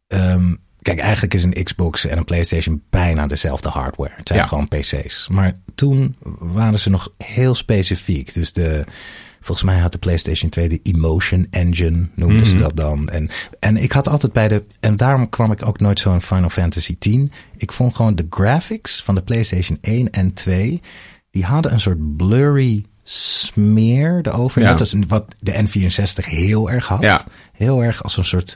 ehm, 0.07 0.53
kijk, 0.81 0.99
eigenlijk 0.99 1.33
is 1.33 1.43
een 1.43 1.63
Xbox 1.63 2.05
en 2.05 2.17
een 2.17 2.25
PlayStation 2.25 2.81
bijna 2.89 3.27
dezelfde 3.27 3.69
hardware. 3.69 4.13
Het 4.15 4.27
zijn 4.27 4.39
Ja. 4.39 4.45
gewoon 4.45 4.67
PC's. 4.67 5.27
Maar 5.31 5.59
toen 5.75 6.15
waren 6.39 6.79
ze 6.79 6.89
nog 6.89 7.11
heel 7.17 7.55
specifiek. 7.55 8.33
Dus 8.33 8.53
de, 8.53 8.83
Volgens 9.41 9.67
mij 9.67 9.79
had 9.79 9.91
de 9.91 9.97
PlayStation 9.97 10.49
2 10.49 10.69
de 10.69 10.79
Emotion 10.83 11.47
Engine, 11.49 12.07
noemden 12.15 12.45
ze 12.45 12.53
Mhm. 12.53 12.61
dat 12.63 12.75
dan. 12.75 13.09
En, 13.09 13.29
en 13.59 13.77
ik 13.77 13.91
had 13.91 14.07
altijd 14.07 14.33
bij 14.33 14.47
de. 14.47 14.63
En 14.79 14.97
daarom 14.97 15.29
kwam 15.29 15.51
ik 15.51 15.65
ook 15.65 15.79
nooit 15.79 15.99
zo 15.99 16.13
in 16.13 16.21
Final 16.21 16.49
Fantasy 16.49 16.97
X. 16.97 17.07
Ik 17.57 17.71
vond 17.71 17.95
gewoon 17.95 18.15
de 18.15 18.25
graphics 18.29 19.03
van 19.03 19.15
de 19.15 19.21
PlayStation 19.21 19.77
1 19.81 20.09
en 20.09 20.33
2. 20.33 20.81
Die 21.31 21.45
hadden 21.45 21.73
een 21.73 21.79
soort 21.79 22.17
blurry 22.17 22.85
smeer 23.03 24.19
erover. 24.23 24.61
Ja. 24.61 24.69
Net 24.69 24.79
als 24.79 24.95
wat 25.07 25.35
de 25.39 25.51
N64 25.67 26.25
heel 26.25 26.69
erg 26.71 26.87
had. 26.87 27.01
Ja. 27.01 27.23
Heel 27.53 27.83
erg 27.83 28.03
als 28.03 28.17
een 28.17 28.25
soort 28.25 28.55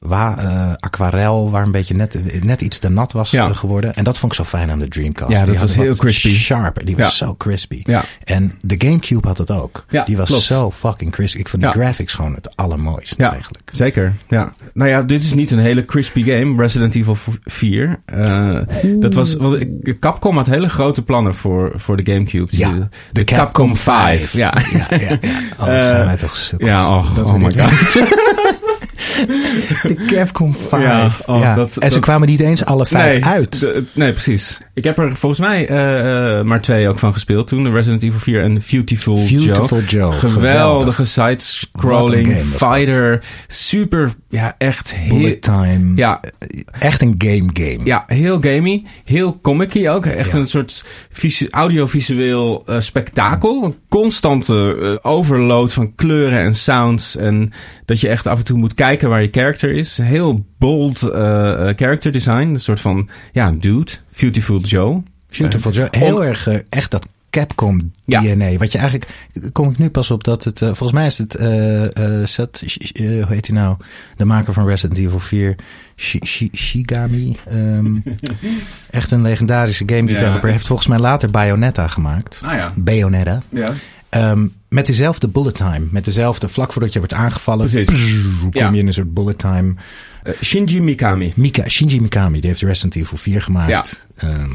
wa 0.00 0.38
eh, 0.38 0.72
aquarel 0.78 1.50
waar 1.50 1.62
een 1.62 1.70
beetje 1.70 1.94
net, 1.94 2.42
net 2.44 2.60
iets 2.60 2.78
te 2.78 2.88
nat 2.88 3.12
was 3.12 3.30
Ja. 3.30 3.48
eh, 3.48 3.56
geworden. 3.56 3.94
En 3.94 4.04
dat 4.04 4.18
vond 4.18 4.32
ik 4.32 4.38
zo 4.38 4.44
fijn 4.44 4.70
aan 4.70 4.78
de 4.78 4.88
Dreamcast. 4.88 5.30
Ja, 5.32 5.38
dat 5.38 5.48
Die 5.48 5.58
was 5.58 5.74
heel 5.74 5.94
crispy. 5.94 6.28
Sharper. 6.34 6.84
Die 6.84 6.96
was 6.96 7.16
zo 7.16 7.34
crispy. 7.34 7.80
Ja. 7.84 8.04
En 8.24 8.54
de 8.60 8.74
Gamecube 8.78 9.28
had 9.28 9.38
het 9.38 9.50
ook. 9.50 9.84
Ja, 9.88 10.04
die 10.04 10.16
was 10.16 10.28
klopt. 10.28 10.42
zo 10.42 10.70
fucking 10.70 11.10
crispy. 11.10 11.38
Ik 11.38 11.48
vond 11.48 11.62
de 11.62 11.68
graphics 11.70 12.14
gewoon 12.14 12.34
het 12.34 12.56
allermooiste 12.56 13.24
eigenlijk. 13.24 13.70
zeker. 13.72 14.14
Ja. 14.28 14.52
Nou 14.74 14.90
ja, 14.90 15.02
dit 15.02 15.22
is 15.22 15.34
niet 15.34 15.50
een 15.50 15.58
hele 15.58 15.84
crispy 15.84 16.22
game, 16.22 16.62
Resident 16.62 16.94
Evil 16.94 17.16
4. 17.44 18.00
Eh, 18.04 18.58
dat 19.00 19.14
was, 19.14 19.34
want 19.36 19.60
ik- 19.60 19.96
Capcom 20.00 20.36
had 20.36 20.46
hele 20.46 20.68
grote 20.68 21.02
plannen 21.02 21.34
voor, 21.34 21.72
voor 21.76 21.96
de 22.02 22.12
Gamecube. 22.12 22.46
Ja, 22.56 22.70
de, 22.72 22.88
de 23.12 23.24
Capcom 23.24 23.44
Capcom 23.44 23.76
5. 23.76 24.32
Ja. 24.32 24.52
Ja, 24.72 24.86
ja, 24.90 24.96
ja. 24.98 25.18
Oh, 25.58 25.66
dat 25.66 25.84
zijn 25.84 26.04
wij 26.06 26.16
toch 26.16 26.36
sukkels. 26.36 26.70
ja, 26.70 27.02
Dat 27.14 27.24
oh 27.24 27.32
we 27.32 27.38
my 27.38 27.44
weten. 27.44 28.08
De 29.88 29.94
Capcom 30.06 30.54
5. 30.54 30.82
Ja, 30.82 30.88
Ja, 30.98 31.10
oh, 31.26 31.54
dat- 31.54 31.76
en 31.76 31.90
ze 31.90 31.98
kwamen 32.00 32.28
niet 32.28 32.40
eens 32.40 32.64
alle 32.64 32.86
vijf 32.86 33.12
nee, 33.12 33.24
uit. 33.24 33.60
de- 33.60 33.84
nee, 33.94 34.12
precies. 34.12 34.60
Ik 34.74 34.84
heb 34.84 34.98
er 34.98 35.16
volgens 35.16 35.40
mij 35.40 35.68
eh, 35.68 36.38
eh, 36.38 36.44
maar 36.44 36.60
twee 36.60 36.88
ook 36.88 36.98
van 36.98 37.12
gespeeld 37.12 37.46
toen. 37.48 37.64
De 37.64 37.70
Resident 37.70 38.02
Evil 38.02 38.18
4 38.20 38.40
en 38.40 38.62
Beautiful, 38.70 39.14
Beautiful 39.14 39.80
Joe. 39.80 39.86
Joe, 39.86 40.12
Geweldige 40.12 41.04
side-scrolling 41.04 42.36
fighter. 42.38 43.22
Super, 43.46 44.10
ja, 44.28 44.54
echt 44.58 44.94
heel... 44.94 45.16
Bullet 45.18 45.42
time. 45.42 45.92
Ja, 45.96 46.20
Echt 46.78 47.02
een 47.02 47.14
game 47.18 47.50
game. 47.52 47.78
Ja, 47.84 48.04
heel 48.06 48.38
gamey. 48.40 48.82
Heel 49.04 49.38
comic 49.42 49.88
ook. 49.88 50.06
Echt 50.06 50.32
Ja. 50.32 50.38
een 50.38 50.46
soort 50.46 50.84
visu- 51.10 51.46
audiovisueel 51.50 52.62
eh, 52.66 52.80
spektakel. 52.80 53.64
Een 53.64 53.74
constante 53.88 54.76
eh, 55.02 55.10
overload 55.10 55.72
van 55.72 55.94
kleuren 55.94 56.38
en 56.40 56.54
sounds. 56.54 57.16
En 57.16 57.52
dat 57.84 58.00
je 58.00 58.08
echt 58.08 58.26
af 58.26 58.38
en 58.38 58.44
toe 58.44 58.58
moet 58.58 58.74
kijken 58.74 59.08
waar 59.10 59.22
je 59.22 59.28
character 59.30 59.72
is. 59.72 59.98
Heel 59.98 60.44
bold 60.58 61.02
eh, 61.02 61.68
eh, 61.68 61.76
character 61.76 62.12
design. 62.12 62.32
Een 62.48 62.60
soort 62.60 62.80
van, 62.80 63.08
ja, 63.32 63.50
dude. 63.50 63.90
Beautiful 64.20 64.60
Joe. 64.60 65.02
Beautiful 65.38 65.72
Joe. 65.72 65.88
om- 65.90 65.98
Heel 66.00 66.24
erg 66.24 66.46
eh, 66.46 66.58
echt 66.68 66.90
dat 66.90 67.08
Capcom 67.30 67.92
Ja. 68.04 68.20
DNA. 68.20 68.56
Wat 68.56 68.72
je 68.72 68.78
eigenlijk, 68.78 69.10
kom 69.52 69.70
ik 69.70 69.78
nu 69.78 69.88
pas 69.90 70.10
op 70.10 70.24
dat 70.24 70.44
het, 70.44 70.62
eh, 70.62 70.66
volgens 70.68 70.92
mij 70.92 71.06
is 71.06 71.18
het, 71.18 71.34
eh 71.34 71.84
eh 71.96 72.22
eh, 72.22 73.24
hoe 73.24 73.24
heet 73.34 73.46
hij 73.46 73.56
nou? 73.56 73.76
De 74.16 74.24
maker 74.24 74.52
van 74.52 74.66
Resident 74.66 74.98
Evil 74.98 75.18
4, 75.20 75.56
Shi- 75.96 76.24
Shi- 76.26 76.50
Shigami. 76.54 77.36
ehm, 77.48 77.94
echt 78.90 79.10
een 79.10 79.22
legendarische 79.22 79.84
game 79.86 80.06
developer. 80.06 80.46
Ja. 80.46 80.52
Heeft 80.52 80.66
volgens 80.66 80.88
mij 80.88 80.98
later 80.98 81.30
Bayonetta 81.30 81.88
gemaakt. 81.88 82.40
Ah 82.44 82.52
ja. 82.54 82.70
Bayonetta. 82.76 83.42
Ja. 83.48 83.72
Ehm, 84.08 84.46
met 84.70 84.86
dezelfde 84.86 85.28
bullet 85.28 85.56
time. 85.56 85.86
Met 85.90 86.04
dezelfde, 86.04 86.48
vlak 86.48 86.72
voordat 86.72 86.92
je 86.92 86.98
wordt 86.98 87.14
aangevallen. 87.14 87.70
Precies. 87.70 88.40
kom 88.40 88.50
Ja. 88.52 88.70
je 88.70 88.78
in 88.78 88.86
een 88.86 88.92
soort 88.92 89.14
bullet 89.14 89.38
time. 89.38 89.74
Eh, 90.22 90.32
Shinji 90.42 90.80
Mikami. 90.80 91.32
Mika, 91.36 91.68
Shinji 91.68 92.00
Mikami, 92.00 92.40
die 92.40 92.48
heeft 92.50 92.62
Resident 92.62 92.94
Evil 92.96 93.18
4 93.18 93.42
gemaakt. 93.42 94.06
Ehm, 94.16 94.50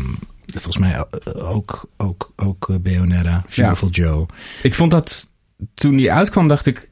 volgens 0.46 0.78
mij 0.78 1.06
ook, 1.36 1.90
ook, 1.98 2.32
ook 2.36 2.70
eh, 2.70 2.76
Bayonetta, 2.82 3.44
Beautiful 3.56 3.90
Joe. 3.90 4.26
Ik 4.64 4.74
vond 4.74 4.92
dat 4.92 5.30
toen 5.74 5.96
die 5.96 6.12
uitkwam, 6.12 6.48
dacht 6.48 6.66
ik, 6.66 6.90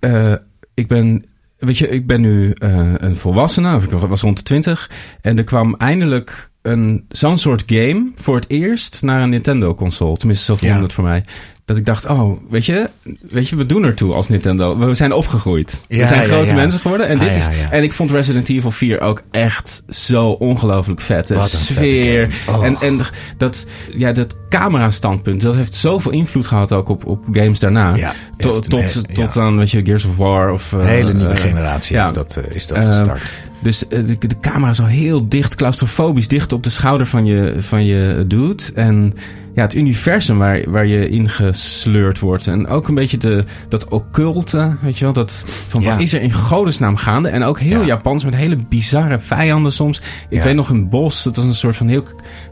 eh, 0.00 0.34
ik 0.74 0.86
ben, 0.88 1.24
weet 1.58 1.78
je, 1.78 1.88
ik 1.88 2.06
ben 2.06 2.20
nu 2.20 2.52
eh, 2.52 2.92
een 2.96 3.16
volwassene, 3.16 3.74
of 3.74 3.84
ik 3.84 3.90
was 3.90 4.20
rond 4.20 4.36
de 4.36 4.42
twintig, 4.42 4.90
en 5.20 5.38
er 5.38 5.44
kwam 5.44 5.74
eindelijk 5.74 6.50
een 6.62 7.04
zo'n 7.08 7.38
soort 7.38 7.62
game 7.66 8.10
voor 8.14 8.34
het 8.36 8.48
eerst 8.48 9.02
naar 9.02 9.22
een 9.22 9.28
Nintendo 9.30 9.74
console. 9.74 10.16
Tenminste, 10.16 10.44
zo 10.44 10.54
voelde 10.56 10.74
Ja. 10.74 10.82
het 10.82 10.92
voor 10.92 11.04
mij. 11.04 11.24
Dat 11.70 11.78
ik 11.78 11.86
dacht, 11.86 12.06
oh, 12.06 12.38
weet 12.48 12.66
je, 12.66 12.90
weet 13.28 13.48
je, 13.48 13.56
we 13.56 13.66
doen 13.66 13.84
ertoe 13.84 14.14
als 14.14 14.28
Nintendo. 14.28 14.78
We 14.78 14.94
zijn 14.94 15.12
opgegroeid. 15.12 15.84
Ja, 15.88 15.98
we 15.98 16.06
zijn 16.06 16.24
grote 16.24 16.48
ja. 16.48 16.54
mensen 16.54 16.80
geworden. 16.80 17.08
En, 17.08 17.18
Ah, 17.18 17.24
dit 17.24 17.36
is, 17.36 17.48
en 17.70 17.82
ik 17.82 17.92
vond 17.92 18.10
Resident 18.10 18.48
Evil 18.48 18.70
4 18.70 19.00
ook 19.00 19.22
echt 19.30 19.82
zo 19.88 20.28
ongelooflijk 20.30 21.00
vet. 21.00 21.26
De 21.26 21.40
sfeer. 21.40 22.28
Oh. 22.48 22.64
En, 22.64 22.76
en 22.80 23.00
dat, 23.36 23.66
ja, 23.94 24.12
dat 24.12 24.36
camera-standpunt, 24.48 25.40
dat 25.40 25.54
heeft 25.54 25.74
zoveel 25.74 26.12
invloed 26.12 26.46
gehad 26.46 26.72
ook 26.72 26.88
op, 26.88 27.06
op 27.06 27.24
games 27.32 27.58
daarna. 27.58 27.94
Ja, 27.96 28.12
tot 28.36 28.70
tot, 28.70 29.14
tot 29.14 29.36
aan, 29.36 29.56
weet 29.56 29.70
je, 29.70 29.84
Gears 29.84 30.04
of 30.04 30.16
War 30.16 30.52
of... 30.52 30.72
Een 30.72 30.80
eh, 30.80 30.86
hele 30.86 31.14
nieuwe 31.14 31.32
eh, 31.32 31.40
generatie 31.40 31.96
dat, 32.12 32.36
eh, 32.36 32.54
is 32.54 32.66
dat 32.66 32.78
Eh, 32.78 32.88
gestart. 32.88 33.20
Dus 33.62 33.88
eh, 33.88 34.06
de, 34.06 34.18
de 34.26 34.38
camera 34.40 34.70
is 34.70 34.80
al 34.80 34.86
heel 34.86 35.28
dicht, 35.28 35.54
claustrofobisch, 35.54 36.28
dicht 36.28 36.52
op 36.52 36.62
de 36.62 36.70
schouder 36.70 37.06
van 37.06 37.24
je, 37.26 37.54
van 37.58 37.84
je 37.84 38.24
dude. 38.26 38.62
En 38.74 39.14
ja, 39.54 39.62
het 39.62 39.74
universum 39.74 40.38
waar, 40.38 40.70
waar 40.70 40.86
je 40.86 41.08
in 41.08 41.28
gesleurd 41.28 42.18
wordt. 42.18 42.46
En 42.46 42.66
ook 42.66 42.88
een 42.88 42.94
beetje 42.94 43.16
de, 43.16 43.44
dat 43.68 43.88
occulte, 43.88 44.76
weet 44.82 44.98
je 44.98 45.04
wel. 45.04 45.12
Dat, 45.12 45.44
van 45.68 45.80
Ja. 45.82 45.90
wat 45.90 46.00
is 46.00 46.12
er 46.14 46.20
in 46.22 46.32
godesnaam 46.32 46.96
gaande? 46.96 47.28
En 47.28 47.42
ook 47.42 47.58
heel 47.60 47.80
Ja. 47.80 47.86
Japans 47.86 48.24
met 48.24 48.36
hele 48.36 48.56
bizarre 48.68 49.18
vijanden 49.18 49.72
soms. 49.72 49.98
Ik 50.28 50.38
Ja. 50.38 50.44
weet 50.44 50.54
nog 50.54 50.68
een 50.68 50.88
bos, 50.88 51.22
dat 51.22 51.36
was 51.36 51.44
een 51.44 51.54
soort 51.54 51.76
van 51.76 51.88
heel 51.88 52.04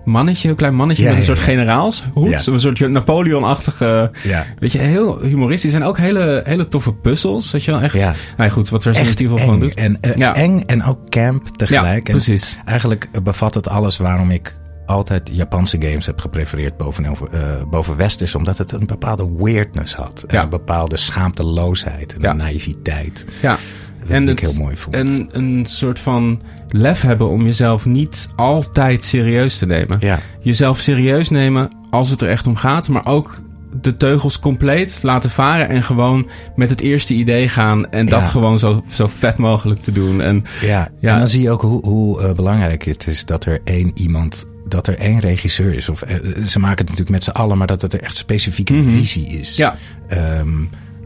mannetje, 0.05 0.47
heel 0.49 0.57
klein 0.57 0.75
mannetje 0.75 1.05
met 1.09 1.17
een 1.17 1.25
soort 1.25 1.39
ja. 1.39 1.45
generaalshoed. 1.45 2.47
Een 2.47 2.61
soort 2.61 2.89
Napoleon-achtige... 2.91 4.11
Weet 4.59 4.73
je, 4.73 4.79
heel 4.79 5.21
humoristisch. 5.21 5.73
En 5.75 5.83
ook 5.83 5.99
hele, 5.99 6.43
hele 6.45 6.69
toffe 6.69 6.93
puzzels. 6.93 7.51
Weet 7.53 7.65
je 7.65 7.71
wel, 7.71 7.81
echt... 7.81 7.95
Nou 7.95 8.13
ja, 8.37 8.49
goed, 8.49 8.69
wat 8.69 8.85
Resident 8.85 9.21
Evil 9.21 9.39
gewoon 9.39 9.55
eng. 9.55 9.61
doet. 9.61 9.75
En, 9.75 9.99
Ja. 10.17 10.35
eng 10.35 10.63
en 10.67 10.85
ook 10.85 10.98
camp 11.09 11.47
tegelijk. 11.49 12.07
Ja, 12.07 12.13
En 12.15 12.21
precies. 12.21 12.61
Eigenlijk 12.65 13.09
bevat 13.23 13.55
het 13.55 13.69
alles 13.69 13.97
waarom 13.97 14.31
ik 14.31 14.57
altijd 14.87 15.31
Japanse 15.33 15.77
games 15.81 16.07
heb 16.07 16.21
geprefereerd 16.21 16.77
boven, 16.77 17.05
eh, 17.05 17.15
boven 17.71 17.97
westers. 17.97 18.35
Omdat 18.35 18.59
het 18.59 18.73
een 18.73 18.87
bepaalde 18.87 19.31
weirdness 19.37 19.95
had. 19.95 20.25
En 20.27 20.37
Ja. 20.37 20.43
een 20.43 20.49
bepaalde 20.49 20.97
schaamteloosheid 20.97 22.15
en 22.15 22.21
Ja. 22.21 22.31
een 22.31 22.37
naïviteit. 22.37 23.25
Ja. 23.43 23.59
Dat 24.09 24.21
ik 24.21 24.39
het- 24.41 24.41
heel 24.41 24.63
mooi 24.65 24.77
vond. 24.77 24.95
En 24.95 25.29
een 25.31 25.67
soort 25.67 25.99
van 25.99 26.43
lef 26.69 27.03
hebben 27.03 27.29
om 27.29 27.45
jezelf 27.45 27.87
niet 27.87 28.29
altijd 28.37 29.05
serieus 29.05 29.59
te 29.59 29.67
nemen. 29.67 29.97
Ja. 30.01 30.19
Jezelf 30.41 30.79
serieus 30.81 31.29
nemen 31.31 31.71
als 31.91 32.11
het 32.11 32.21
er 32.23 32.29
echt 32.29 32.47
om 32.47 32.57
gaat, 32.57 32.89
maar 32.89 33.07
ook 33.07 33.41
de 33.81 33.97
teugels 33.97 34.39
compleet 34.41 34.99
laten 35.03 35.31
varen 35.31 35.69
en 35.69 35.83
gewoon 35.83 36.29
met 36.57 36.71
het 36.71 36.81
eerste 36.81 37.14
idee 37.14 37.49
gaan 37.49 37.91
en 37.91 38.07
dat 38.07 38.21
Ja. 38.21 38.27
gewoon 38.27 38.59
zo, 38.59 38.85
zo 38.89 39.07
vet 39.07 39.37
mogelijk 39.37 39.81
te 39.81 39.93
doen. 39.93 40.21
En 40.21 40.43
Ja, 40.61 40.89
Ja. 41.01 41.12
en 41.12 41.19
dan 41.19 41.29
zie 41.29 41.43
je 41.43 41.51
ook 41.51 41.62
hoe, 41.62 41.85
hoe 41.87 42.23
eh, 42.23 42.33
belangrijk 42.33 42.83
het 42.85 43.07
is 43.07 43.25
dat 43.25 43.45
er 43.45 43.61
één 43.64 43.91
iemand, 43.95 44.47
dat 44.69 44.87
er 44.87 44.99
één 44.99 45.19
regisseur 45.21 45.75
is. 45.75 45.89
Of 45.89 46.03
eh, 46.03 46.16
ze 46.47 46.59
maken 46.59 46.79
het 46.79 46.89
natuurlijk 46.89 47.11
met 47.11 47.25
z'n 47.25 47.31
allen, 47.31 47.59
maar 47.59 47.66
dat 47.66 47.83
het 47.83 47.93
er 47.93 48.03
echt 48.03 48.16
specifieke 48.16 48.73
Mhm. 48.73 48.89
visie 48.89 49.27
is. 49.27 49.57
Ja. 49.57 49.77
Ehm, 50.09 50.49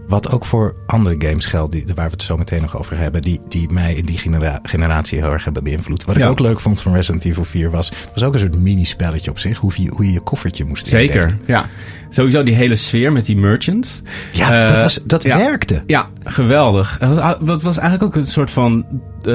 wat 0.09 0.31
ook 0.31 0.45
voor 0.45 0.75
andere 0.87 1.15
games 1.29 1.47
geldt, 1.47 1.73
die, 1.73 1.85
waar 1.95 2.07
we 2.07 2.13
het 2.13 2.23
zo 2.23 2.37
meteen 2.37 2.61
nog 2.61 2.79
over 2.79 2.99
hebben, 2.99 3.23
die, 3.23 3.41
die 3.49 3.71
mij 3.71 3.95
in 3.95 4.05
die 4.05 4.19
genera- 4.19 4.59
generatie 4.63 5.19
heel 5.19 5.33
erg 5.33 5.45
hebben 5.45 5.65
beïnvloed. 5.65 6.05
Wat 6.05 6.17
Ja. 6.17 6.25
ik 6.25 6.31
ook 6.31 6.39
leuk 6.41 6.61
vond 6.61 6.81
van 6.81 6.95
Resident 6.95 7.25
Evil 7.25 7.45
4 7.45 7.71
was, 7.71 7.93
was 8.15 8.23
ook 8.23 8.35
een 8.35 8.41
soort 8.41 8.59
mini-spelletje 8.59 9.31
op 9.31 9.39
zich, 9.39 9.59
hoe 9.59 9.73
je 9.77 9.89
hoe 9.91 10.07
je, 10.07 10.13
je 10.13 10.21
koffertje 10.21 10.65
moest 10.65 10.89
zeker, 10.89 11.21
indelen. 11.23 11.41
ja. 11.47 11.67
Sowieso 12.15 12.43
die 12.43 12.55
hele 12.55 12.77
sfeer 12.77 13.13
met 13.13 13.25
die 13.27 13.37
merchants. 13.37 14.03
Ja, 14.33 14.63
Eh, 14.63 14.69
dat, 14.69 14.81
was, 14.81 15.01
dat 15.05 15.23
ja. 15.23 15.37
werkte. 15.37 15.83
Ja, 15.87 16.09
geweldig. 16.25 16.97
Het 17.01 17.15
was- 17.15 17.37
Dat 17.41 17.63
was 17.63 17.79
eigenlijk 17.79 18.17
ook 18.17 18.23
een 18.23 18.31
soort 18.31 18.51
van 18.51 18.85
eh, 19.19 19.33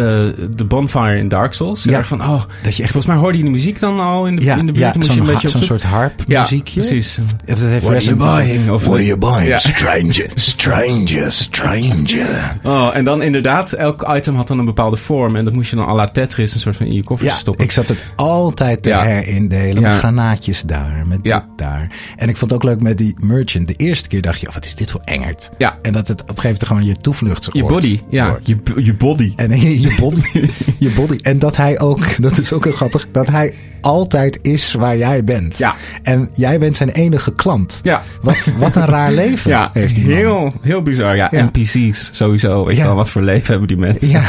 de 0.56 0.66
bonfire 0.68 1.18
in 1.18 1.28
Dark 1.28 1.54
Souls. 1.54 1.84
Ja. 1.84 2.04
Van, 2.04 2.22
oh, 2.22 2.42
Dat 2.64 2.76
je 2.76 2.84
echt 2.84 2.92
volgens 2.92 3.06
mij 3.06 3.16
hoorde 3.16 3.38
je 3.38 3.44
die 3.44 3.52
muziek 3.52 3.80
dan 3.80 4.00
al 4.00 4.26
in 4.28 4.36
de, 4.36 4.46
ja, 4.46 4.56
in 4.56 4.66
de 4.66 4.72
buurt. 4.72 4.86
ja, 4.86 4.92
moest 4.96 5.14
je 5.14 5.20
een 5.20 5.26
beetje 5.26 5.48
op 5.48 5.54
zo'n 5.56 5.64
soort 5.64 5.84
harp 5.84 6.24
Ja, 6.28 6.42
muziekje. 6.42 6.74
precies. 6.80 7.16
Ja, 7.16 7.24
Dat 7.46 7.58
heeft 7.60 7.84
What 7.84 7.96
are 7.96 8.04
you 8.06 8.16
buying? 8.16 8.70
Of- 8.70 8.82
What 8.84 8.94
are 8.96 9.06
you 9.06 9.18
buying? 9.18 9.60
Stranger, 9.60 10.30
stranger, 10.36 11.32
stranger. 11.32 12.58
Oh, 12.64 12.90
en 12.96 13.04
dan 13.04 13.22
inderdaad, 13.22 13.72
elk 13.72 14.06
item 14.16 14.36
had 14.36 14.48
dan 14.48 14.60
een 14.60 14.66
bepaalde 14.66 14.96
vorm. 14.98 15.36
En 15.36 15.44
dat 15.46 15.54
moest 15.54 15.70
je 15.70 15.76
dan 15.76 15.88
à 15.88 15.96
la 15.96 16.06
Tetris 16.06 16.54
een 16.54 16.60
soort 16.60 16.76
van 16.76 16.86
in 16.86 16.94
je 16.94 17.04
koffer 17.04 17.28
Ja, 17.28 17.34
stoppen. 17.36 17.64
ik 17.66 17.72
zat 17.72 17.88
het 17.88 18.06
altijd 18.16 18.84
te 18.84 18.92
herindelen. 18.94 19.82
Met 19.82 19.92
granaatjes 19.94 20.62
daar, 20.62 21.04
met 21.08 21.24
dit 21.24 21.44
daar. 21.56 21.88
En 22.18 22.30
ik 22.30 22.38
vond 22.38 22.52
het 22.52 22.60
ook 22.60 22.66
leuk 22.68 22.82
met 22.82 22.98
die 22.98 23.16
merchant. 23.20 23.68
De 23.68 23.74
eerste 23.78 24.08
keer 24.10 24.22
dacht 24.22 24.40
je, 24.40 24.48
oh, 24.48 24.54
wat 24.54 24.66
is 24.66 24.76
dit 24.76 24.92
voor 24.92 25.02
engert? 25.06 25.50
Ja. 25.58 25.78
En 25.82 25.94
dat 25.94 26.08
het 26.08 26.22
op 26.22 26.30
een 26.30 26.36
gegeven 26.40 26.50
moment 26.50 26.68
gewoon 26.68 26.86
je 26.86 27.02
toevlucht 27.02 27.50
je 27.52 27.64
body, 27.66 28.00
ja. 28.10 28.38
Je, 28.44 28.58
je 28.84 28.94
body. 28.94 29.34
En 29.36 29.60
je, 29.62 29.82
je 29.88 29.96
body, 30.00 30.22
je 30.80 30.90
body. 30.90 31.18
En 31.22 31.40
dat 31.40 31.58
hij 31.58 31.80
ook, 31.80 32.22
dat 32.22 32.38
is 32.38 32.54
ook 32.54 32.64
heel 32.64 32.74
grappig, 32.74 33.08
dat 33.12 33.30
hij 33.30 33.54
altijd 33.82 34.40
is 34.42 34.74
waar 34.74 34.98
jij 34.98 35.24
bent. 35.24 35.58
Ja. 35.58 35.76
En 36.04 36.30
jij 36.34 36.60
bent 36.60 36.78
zijn 36.78 36.90
enige 36.90 37.34
klant. 37.34 37.80
Ja. 37.84 38.04
Wat, 38.22 38.44
wat 38.58 38.76
een 38.76 38.86
raar 38.86 39.12
leven 39.22 39.52
Ja, 39.52 39.70
heeft 39.74 39.96
die 39.96 40.06
man. 40.06 40.14
heel, 40.16 40.52
heel 40.62 40.82
bizar. 40.82 41.16
Ja, 41.16 41.28
Ja. 41.32 41.44
NPC's 41.54 42.10
sowieso. 42.14 42.66
Weet 42.66 42.76
je 42.76 42.82
Ja. 42.82 42.88
wel, 42.88 42.96
wat 42.96 43.10
voor 43.10 43.22
leven 43.22 43.48
hebben 43.50 43.68
die 43.68 43.78
mensen? 43.78 44.10
Ja. 44.10 44.24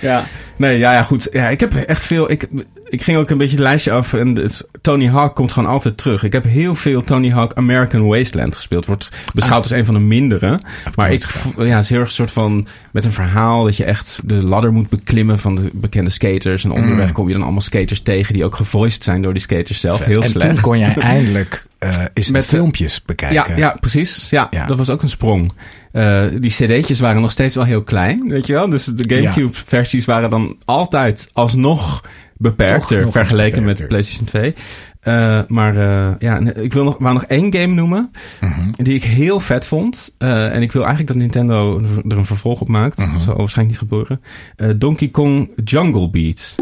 Ja, 0.00 0.24
nee, 0.56 0.78
ja, 0.78 0.92
ja, 0.92 1.02
goed. 1.02 1.28
Ja, 1.32 1.48
ik 1.48 1.60
heb 1.60 1.74
echt 1.74 2.04
veel. 2.04 2.30
Ik, 2.30 2.48
ik 2.94 3.02
ging 3.02 3.18
ook 3.18 3.30
een 3.30 3.38
beetje 3.38 3.56
het 3.56 3.64
lijstje 3.64 3.92
af. 3.92 4.14
En 4.14 4.34
dus 4.34 4.62
Tony 4.80 5.08
Hawk 5.08 5.34
komt 5.34 5.52
gewoon 5.52 5.68
altijd 5.68 5.96
terug. 5.96 6.22
Ik 6.22 6.32
heb 6.32 6.44
heel 6.44 6.74
veel 6.74 7.02
Tony 7.02 7.30
Hawk 7.30 7.52
American 7.54 8.06
Wasteland 8.06 8.56
gespeeld. 8.56 8.86
Wordt 8.86 9.08
beschouwd 9.34 9.62
als 9.62 9.70
een 9.70 9.84
van 9.84 9.94
de 9.94 10.00
mindere. 10.00 10.60
Maar 10.94 11.12
ik, 11.12 11.26
ja, 11.56 11.64
het 11.64 11.82
is 11.84 11.88
heel 11.88 11.98
erg 11.98 12.08
een 12.08 12.14
soort 12.14 12.30
van 12.30 12.66
met 12.92 13.04
een 13.04 13.12
verhaal 13.12 13.64
dat 13.64 13.76
je 13.76 13.84
echt 13.84 14.20
de 14.24 14.42
ladder 14.42 14.72
moet 14.72 14.88
beklimmen 14.88 15.38
van 15.38 15.54
de 15.54 15.70
bekende 15.72 16.10
skaters. 16.10 16.64
En 16.64 16.70
onderweg 16.70 17.12
kom 17.12 17.26
je 17.26 17.32
dan 17.32 17.42
allemaal 17.42 17.60
skaters 17.60 18.00
tegen 18.00 18.32
die 18.34 18.44
ook 18.44 18.54
gevoiced 18.54 19.04
zijn 19.04 19.22
door 19.22 19.32
die 19.32 19.42
skaters 19.42 19.80
zelf. 19.80 20.04
Heel 20.04 20.22
en 20.22 20.28
slecht. 20.28 20.48
toen 20.48 20.60
kon 20.60 20.78
jij 20.78 20.94
eindelijk 21.14 21.66
eh 21.84 22.04
eens 22.14 22.30
Met 22.30 22.42
de 22.44 22.48
de- 22.50 22.56
filmpjes 22.56 23.02
bekijken. 23.02 23.48
Ja, 23.50 23.56
ja, 23.56 23.76
precies. 23.80 24.30
Ja, 24.30 24.46
Ja. 24.50 24.66
dat 24.66 24.76
was 24.76 24.90
ook 24.90 25.02
een 25.02 25.08
sprong. 25.08 25.50
Eh, 25.92 26.24
die 26.38 26.50
cd'tjes 26.50 27.00
waren 27.00 27.20
nog 27.22 27.30
steeds 27.30 27.54
wel 27.54 27.64
heel 27.64 27.82
klein, 27.82 28.22
weet 28.28 28.46
je 28.46 28.52
wel. 28.52 28.68
Dus 28.68 28.84
de 28.84 29.14
Gamecube-versies 29.14 30.04
waren 30.04 30.30
dan 30.30 30.56
altijd 30.64 31.28
alsnog 31.32 32.04
beperkter 32.36 33.00
nog 33.02 33.12
vergeleken 33.12 33.64
met 33.64 33.76
de 33.76 33.82
beperkter. 33.82 33.86
PlayStation 33.86 34.26
2. 34.26 34.54
Eh, 35.00 35.40
maar 35.48 35.76
eh, 35.76 36.14
ja, 36.18 36.38
ik 36.54 36.72
wil 36.72 36.84
nog, 36.84 36.96
wou 36.98 37.14
nog 37.14 37.24
één 37.24 37.54
game 37.54 37.74
noemen 37.74 38.10
Mhm. 38.40 38.70
die 38.82 38.94
ik 38.94 39.04
heel 39.04 39.40
vet 39.40 39.66
vond. 39.66 40.14
Eh, 40.18 40.54
en 40.54 40.62
ik 40.62 40.72
wil 40.72 40.82
eigenlijk 40.84 41.12
dat 41.12 41.16
Nintendo 41.22 41.80
er 42.08 42.16
een 42.18 42.24
vervolg 42.24 42.60
op 42.60 42.68
maakt. 42.68 42.98
Mhm. 42.98 43.12
Dat 43.12 43.22
zal 43.22 43.36
waarschijnlijk 43.36 43.80
niet 43.80 43.88
gebeuren. 43.90 44.20
Eh, 44.56 44.68
Donkey 44.76 45.08
Kong 45.08 45.50
Jungle 45.64 46.10
Beat. 46.10 46.54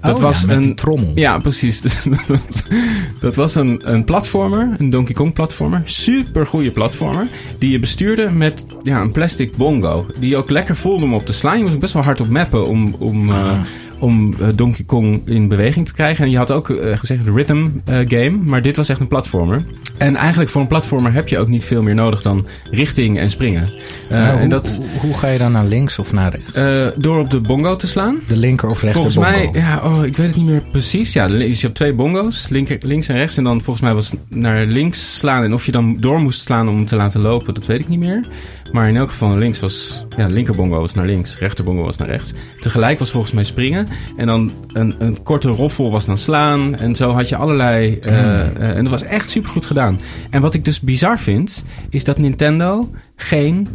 Dat 0.00 0.16
Oh, 0.16 0.22
was 0.22 0.44
ja, 0.48 0.54
een 0.54 0.74
trommel. 0.74 1.12
Ja, 1.14 1.38
precies. 1.38 1.80
Dat, 3.20 3.34
was 3.34 3.54
een, 3.54 3.92
een 3.92 4.04
platformer, 4.04 4.74
een 4.78 4.90
Donkey 4.90 5.14
Kong 5.14 5.32
platformer. 5.32 5.82
Super 5.84 6.46
goede 6.46 6.70
platformer. 6.70 7.28
Die 7.58 7.70
je 7.70 7.78
bestuurde 7.78 8.30
met 8.30 8.66
ja, 8.82 9.00
een 9.00 9.12
plastic 9.12 9.56
bongo. 9.56 10.06
Die 10.18 10.30
je 10.30 10.36
ook 10.36 10.50
lekker 10.50 10.76
voelde 10.76 11.04
om 11.04 11.14
op 11.14 11.26
te 11.26 11.32
slaan. 11.32 11.56
Je 11.56 11.62
moest 11.62 11.74
ook 11.74 11.80
best 11.80 11.92
wel 11.92 12.02
hard 12.02 12.20
op 12.20 12.28
mappen 12.28 12.66
om, 12.66 12.94
om, 12.98 13.30
eh, 13.30 13.60
om 13.98 14.34
eh, 14.40 14.48
Donkey 14.54 14.84
Kong 14.84 15.22
in 15.24 15.48
beweging 15.48 15.86
te 15.86 15.92
krijgen. 15.92 16.24
En 16.24 16.30
je 16.30 16.36
had 16.36 16.50
ook 16.50 16.70
eh, 16.70 16.96
gezegd 16.96 17.24
de 17.24 17.32
rhythm 17.32 17.66
eh, 17.84 17.98
game. 18.08 18.30
Maar 18.30 18.62
dit 18.62 18.76
was 18.76 18.88
echt 18.88 19.00
een 19.00 19.08
platformer. 19.08 19.64
En 19.98 20.16
eigenlijk 20.16 20.50
voor 20.50 20.60
een 20.60 20.66
platformer 20.66 21.12
heb 21.12 21.28
je 21.28 21.38
ook 21.38 21.48
niet 21.48 21.64
veel 21.64 21.82
meer 21.82 21.94
nodig 21.94 22.22
dan 22.22 22.46
richting 22.70 23.18
en 23.18 23.30
springen. 23.30 23.72
Nou, 24.08 24.30
hoe, 24.30 24.40
en 24.40 24.48
dat, 24.48 24.80
hoe, 25.00 25.14
ga 25.14 25.28
je 25.28 25.38
dan 25.38 25.52
naar 25.52 25.64
links 25.64 25.98
of 25.98 26.12
naar 26.12 26.30
rechts? 26.30 26.94
door 26.96 27.18
op 27.18 27.30
de 27.30 27.40
bongo 27.40 27.76
te 27.76 27.86
slaan. 27.86 28.18
de 28.26 28.36
linker 28.36 28.68
of 28.68 28.82
rechter 28.82 29.02
Volgens 29.02 29.16
mij, 29.16 29.50
ja, 29.52 29.80
oh, 29.84 30.04
ik 30.04 30.16
weet 30.16 30.26
het 30.26 30.36
niet 30.36 30.46
meer 30.46 30.62
precies. 30.70 31.12
Ja, 31.12 31.26
je 31.26 31.56
hebt 31.60 31.74
twee 31.74 31.94
bongo's, 31.94 32.48
linker, 32.48 32.78
links 32.80 33.08
en 33.08 33.16
rechts. 33.16 33.36
En 33.36 33.44
dan 33.44 33.60
volgens 33.60 33.84
mij 33.84 33.94
was 33.94 34.10
het 34.10 34.20
naar 34.28 34.66
links 34.66 35.18
slaan. 35.18 35.42
En 35.42 35.54
of 35.54 35.66
je 35.66 35.72
dan 35.72 35.96
door 36.00 36.20
moest 36.20 36.40
slaan 36.40 36.68
om 36.68 36.76
hem 36.76 36.86
te 36.86 36.96
laten 36.96 37.20
lopen, 37.20 37.54
dat 37.54 37.66
weet 37.66 37.80
ik 37.80 37.88
niet 37.88 37.98
meer. 37.98 38.26
Maar 38.72 38.88
in 38.88 38.96
elk 38.96 39.08
geval 39.08 39.36
links 39.36 39.60
was, 39.60 40.04
ja, 40.16 40.26
linker 40.26 40.54
bongo 40.54 40.80
was 40.80 40.94
naar 40.94 41.06
links, 41.06 41.38
rechter 41.38 41.64
bongo 41.64 41.84
was 41.84 41.96
naar 41.96 42.08
rechts. 42.08 42.32
Tegelijk 42.60 42.98
was 42.98 43.10
volgens 43.10 43.32
mij 43.32 43.44
springen. 43.44 43.85
En 44.16 44.26
dan 44.26 44.50
een, 44.72 44.94
een 44.98 45.22
korte 45.22 45.48
roffel 45.48 45.90
was 45.90 46.04
dan 46.04 46.18
slaan. 46.18 46.76
En 46.76 46.94
zo 46.94 47.10
had 47.10 47.28
je 47.28 47.36
allerlei, 47.36 47.98
eh, 47.98 48.40
eh, 48.40 48.76
en 48.76 48.82
dat 48.82 48.92
was 48.92 49.02
echt 49.02 49.30
super 49.30 49.50
goed 49.50 49.66
gedaan. 49.66 50.00
En 50.30 50.40
wat 50.40 50.54
ik 50.54 50.64
dus 50.64 50.80
bizar 50.80 51.18
vind, 51.18 51.64
is 51.90 52.04
dat 52.04 52.18
Nintendo 52.18 52.90
geen 53.16 53.68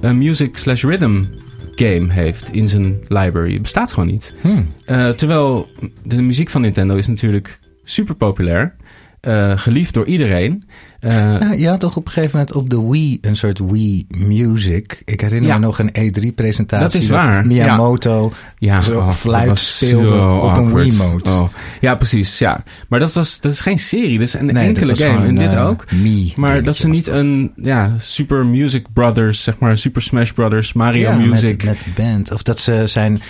eh, 0.00 0.10
music 0.10 0.56
slash 0.56 0.82
rhythm 0.82 1.24
game 1.74 2.12
heeft 2.12 2.52
in 2.52 2.68
zijn 2.68 2.98
library. 3.08 3.52
Het 3.52 3.62
bestaat 3.62 3.92
gewoon 3.92 4.08
niet. 4.08 4.34
Hmm. 4.40 4.68
Eh, 4.84 5.08
terwijl 5.08 5.68
de 6.02 6.22
muziek 6.22 6.50
van 6.50 6.60
Nintendo 6.60 6.96
is 6.96 7.06
natuurlijk 7.06 7.58
super 7.84 8.14
populair. 8.14 8.76
geliefd 9.54 9.94
door 9.94 10.06
iedereen. 10.06 10.62
Ja, 11.00 11.52
je 11.52 11.68
had 11.68 11.80
toch 11.80 11.96
op 11.96 12.06
een 12.06 12.12
gegeven 12.12 12.38
moment 12.38 12.56
op 12.56 12.70
de 12.70 12.88
Wii 12.88 13.18
een 13.20 13.36
soort 13.36 13.58
Wii 13.58 14.06
Music. 14.08 15.02
Ik 15.04 15.20
herinner 15.20 15.48
Ja. 15.48 15.58
me 15.58 15.64
nog 15.64 15.78
een 15.78 15.88
E3-presentatie. 15.92 16.86
Dat 16.86 16.94
is 16.94 17.08
waar, 17.08 17.46
Miyamoto 17.46 18.32
ja, 18.58 18.80
zo 18.80 18.98
oh, 18.98 19.06
dat 19.06 19.14
fluit 19.16 19.58
speelde 19.58 20.08
zo 20.08 20.36
op 20.36 20.42
een 20.42 20.48
awkward. 20.48 20.96
Wiimote. 20.96 21.30
Oh. 21.30 21.48
Ja, 21.80 21.94
precies. 21.94 22.38
Ja. 22.38 22.62
Maar 22.88 22.98
dat, 23.00 23.12
was, 23.12 23.40
dat 23.40 23.52
is 23.52 23.60
geen 23.60 23.78
serie. 23.78 24.18
Dat 24.18 24.28
is 24.28 24.34
een 24.34 24.44
Nee, 24.46 24.54
dat 24.54 24.64
enkele 24.64 24.94
game. 24.96 25.10
gewoon 25.12 25.26
En 25.26 25.34
dit 25.34 25.56
ook. 25.56 25.84
Mii 25.92 26.32
Maar 26.36 26.62
dat 26.62 26.76
ze 26.76 26.88
niet 26.88 27.06
een 27.06 27.52
ja, 27.56 27.94
Super 27.98 28.46
Music 28.46 28.86
Brothers, 28.92 29.42
zeg 29.42 29.58
maar, 29.58 29.78
Super 29.78 30.02
Smash 30.02 30.30
Brothers, 30.30 30.72
Mario 30.72 31.00
Ja, 31.10 31.16
Music. 31.16 31.64
Met, 31.64 31.64
met 31.64 31.78
de 31.96 32.02
band. 32.02 32.32
Of 32.32 32.42
dat 32.42 32.60
ze 32.60 32.82
zijn 32.86 33.20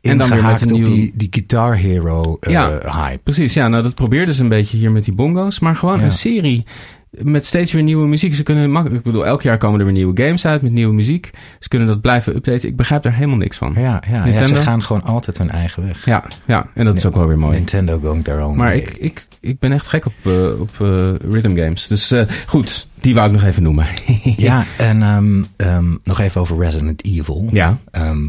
En 0.00 0.18
dan 0.18 0.30
weer 0.30 0.42
met 0.44 0.60
een 0.60 0.72
op 0.72 0.76
nieuw- 0.76 0.86
die, 0.86 1.12
die 1.14 1.28
Guitar 1.30 1.76
Hero 1.76 2.36
eh, 2.40 2.52
Ja. 2.52 2.78
hype. 2.84 3.20
Precies, 3.22 3.54
ja, 3.54 3.68
nou 3.68 3.82
dat 3.82 3.94
probeerden 3.94 4.34
ze 4.34 4.42
een 4.42 4.48
beetje 4.48 4.76
hier 4.76 4.90
met 4.90 5.04
die 5.04 5.14
bongo's. 5.14 5.58
Maar 5.60 5.74
gewoon 5.74 5.98
Ja. 5.98 6.04
een 6.04 6.12
serie 6.12 6.64
met 7.10 7.46
steeds 7.46 7.72
weer 7.72 7.82
nieuwe 7.82 8.06
muziek. 8.06 8.34
Ze 8.34 8.42
kunnen 8.42 8.70
mak- 8.70 8.88
ik 8.88 9.02
bedoel, 9.02 9.26
elk 9.26 9.42
jaar 9.42 9.58
komen 9.58 9.78
er 9.78 9.84
weer 9.84 9.94
nieuwe 9.94 10.22
games 10.22 10.46
uit 10.46 10.62
met 10.62 10.72
nieuwe 10.72 10.94
muziek. 10.94 11.30
Ze 11.60 11.68
kunnen 11.68 11.88
dat 11.88 12.00
blijven 12.00 12.34
updaten. 12.36 12.68
Ik 12.68 12.76
begrijp 12.76 13.02
daar 13.02 13.14
helemaal 13.14 13.36
niks 13.36 13.56
van. 13.56 13.74
Ja, 13.76 14.02
ja, 14.10 14.46
ze 14.46 14.56
gaan 14.56 14.82
gewoon 14.82 15.02
altijd 15.02 15.38
hun 15.38 15.50
eigen 15.50 15.86
weg. 15.86 16.04
Ja, 16.04 16.24
ja, 16.46 16.66
en 16.74 16.84
dat 16.84 16.96
is 16.96 17.06
ook 17.06 17.14
wel 17.14 17.26
weer 17.26 17.38
mooi. 17.38 17.56
Nintendo 17.56 17.98
going 18.00 18.24
their 18.24 18.40
own 18.44 18.56
Maar 18.56 18.66
way. 18.68 18.78
ik, 18.78 18.88
ik, 18.90 19.26
ik 19.40 19.58
ben 19.58 19.72
echt 19.72 19.86
gek 19.86 20.06
op, 20.06 20.12
eh, 20.22 20.60
op 20.60 20.70
eh, 20.80 21.14
rhythm 21.30 21.56
games. 21.56 21.86
Dus 21.86 22.10
eh, 22.10 22.24
goed, 22.46 22.88
die 23.00 23.14
wou 23.14 23.26
ik 23.26 23.32
nog 23.32 23.42
even 23.42 23.62
noemen. 23.62 23.86
Ja, 24.36 24.64
en 24.78 25.02
ehm, 25.02 25.42
ehm, 25.56 25.94
nog 26.04 26.20
even 26.20 26.40
over 26.40 26.58
Resident 26.58 27.04
Evil. 27.04 27.48
ja. 27.52 27.78
Ehm, 27.90 28.26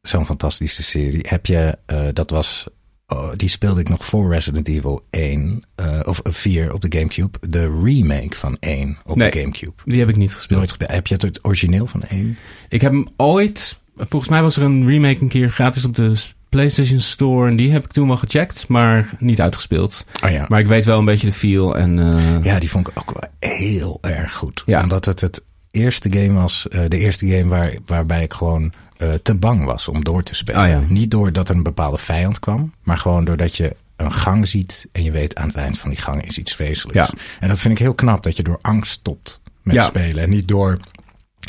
Zo'n 0.00 0.26
fantastische 0.26 0.82
serie. 0.82 1.24
Heb 1.28 1.46
je, 1.46 1.78
dat 2.12 2.30
was, 2.30 2.66
oh, 3.08 3.30
die 3.36 3.48
speelde 3.48 3.80
ik 3.80 3.88
nog 3.88 4.04
voor 4.04 4.32
Resident 4.32 4.68
Evil 4.68 5.02
1, 5.10 5.62
eh, 5.74 6.00
of 6.04 6.20
4 6.24 6.72
op 6.72 6.80
de 6.80 6.98
Gamecube. 6.98 7.38
De 7.48 7.80
remake 7.82 8.36
van 8.36 8.56
1 8.60 8.98
op 9.04 9.16
Nee. 9.16 9.30
de 9.30 9.38
Gamecube. 9.38 9.72
Die 9.84 9.98
heb 9.98 10.08
ik 10.08 10.16
niet 10.16 10.34
gespeeld. 10.34 10.58
Nooit 10.58 10.68
gespeeld. 10.70 10.90
Heb 10.90 11.06
je 11.06 11.14
het 11.14 11.44
origineel 11.44 11.86
van 11.86 12.02
1? 12.08 12.36
Ik 12.68 12.80
heb 12.80 12.92
hem 12.92 13.06
ooit... 13.16 13.80
Volgens 13.96 14.30
mij 14.30 14.42
was 14.42 14.56
er 14.56 14.62
een 14.62 14.86
remake 14.88 15.20
een 15.22 15.28
keer 15.28 15.50
gratis 15.50 15.84
op 15.84 15.94
de 15.94 16.14
PlayStation 16.48 17.00
Store. 17.00 17.48
En 17.50 17.56
die 17.56 17.70
heb 17.70 17.84
ik 17.84 17.92
toen 17.92 18.06
wel 18.08 18.16
gecheckt, 18.16 18.68
maar 18.68 19.16
niet 19.18 19.40
uitgespeeld. 19.40 20.06
Oh 20.24 20.30
ja. 20.30 20.44
Maar 20.48 20.60
ik 20.60 20.66
weet 20.66 20.84
wel 20.84 20.98
een 20.98 21.04
beetje 21.04 21.26
de 21.26 21.32
feel. 21.32 21.76
En, 21.76 21.98
eh, 21.98 22.44
Ja, 22.44 22.58
die 22.58 22.70
vond 22.70 22.88
ik 22.88 22.98
ook 22.98 23.12
wel 23.20 23.50
heel 23.52 23.98
erg 24.00 24.34
goed. 24.34 24.62
Ja. 24.66 24.82
Omdat 24.82 25.04
het 25.04 25.20
het 25.20 25.42
eerste 25.78 26.12
game 26.12 26.32
was, 26.32 26.68
eh, 26.68 26.80
de 26.88 26.98
eerste 26.98 27.26
game 27.28 27.48
waar, 27.48 27.74
waarbij 27.86 28.22
ik 28.22 28.32
gewoon 28.32 28.72
eh, 28.96 29.12
te 29.12 29.34
bang 29.34 29.64
was 29.64 29.88
om 29.88 30.04
door 30.04 30.22
te 30.22 30.34
spelen. 30.34 30.60
Ah, 30.60 30.68
ja. 30.68 30.82
Niet 30.88 31.10
doordat 31.10 31.48
er 31.48 31.54
een 31.56 31.62
bepaalde 31.62 31.98
vijand 31.98 32.38
kwam, 32.38 32.72
maar 32.82 32.98
gewoon 32.98 33.24
doordat 33.24 33.56
je 33.56 33.76
een 33.96 34.12
gang 34.12 34.48
ziet 34.48 34.88
en 34.92 35.02
je 35.02 35.10
weet 35.10 35.36
aan 35.36 35.46
het 35.46 35.56
eind 35.56 35.78
van 35.78 35.90
die 35.90 35.98
gang 35.98 36.24
is 36.24 36.38
iets 36.38 36.54
vreselijks. 36.54 37.10
Ja. 37.12 37.18
En 37.40 37.48
dat 37.48 37.60
vind 37.60 37.74
ik 37.74 37.80
heel 37.80 37.94
knap, 37.94 38.22
dat 38.22 38.36
je 38.36 38.42
door 38.42 38.58
angst 38.62 38.92
stopt 38.92 39.40
met 39.62 39.74
Ja. 39.74 39.84
spelen 39.84 40.22
en 40.24 40.30
niet 40.30 40.48
door 40.48 40.78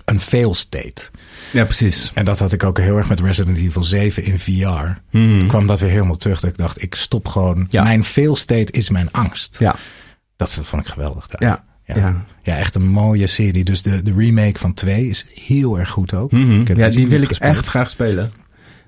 een 0.05 0.19
fail 0.19 0.53
state. 0.53 1.09
ja, 1.53 1.63
precies. 1.63 2.11
En 2.13 2.25
dat 2.25 2.39
had 2.39 2.53
ik 2.53 2.63
ook 2.63 2.77
heel 2.77 2.97
erg 2.97 3.09
met 3.09 3.19
Resident 3.19 3.57
Evil 3.57 3.83
7 3.83 4.23
in 4.23 4.39
VR. 4.39 5.17
Mhm. 5.17 5.47
kwam 5.47 5.67
dat 5.67 5.79
weer 5.79 5.89
helemaal 5.89 6.15
terug. 6.17 6.39
Dat 6.39 6.49
ik 6.49 6.57
dacht, 6.57 6.81
ik 6.81 6.95
stop 6.95 7.27
gewoon. 7.27 7.65
Ja. 7.69 7.83
Mijn 7.83 8.03
fail 8.03 8.35
state 8.35 8.71
is 8.71 8.89
mijn 8.89 9.11
angst. 9.11 9.55
Ja, 9.59 9.75
Dat 10.35 10.53
vond 10.61 10.81
ik 10.85 10.87
geweldig 10.91 11.27
daar. 11.27 11.49
ja, 11.49 11.63
Ja. 11.95 11.95
ja. 11.95 12.25
Ja, 12.43 12.57
echt 12.57 12.75
een 12.75 12.87
mooie 12.87 13.27
serie. 13.27 13.63
Dus 13.63 13.81
de, 13.81 14.01
de 14.01 14.13
remake 14.13 14.59
van 14.59 14.73
2 14.73 15.07
is 15.07 15.25
heel 15.33 15.79
erg 15.79 15.89
goed 15.89 16.13
ook. 16.13 16.31
Ik 16.31 16.67
heb 16.67 16.77
ja 16.77 16.89
die 16.89 16.99
niet 16.99 17.09
wil 17.09 17.21
ik 17.21 17.27
gespeeld. 17.27 17.55
echt 17.55 17.65
graag 17.67 17.89
spelen. 17.89 18.31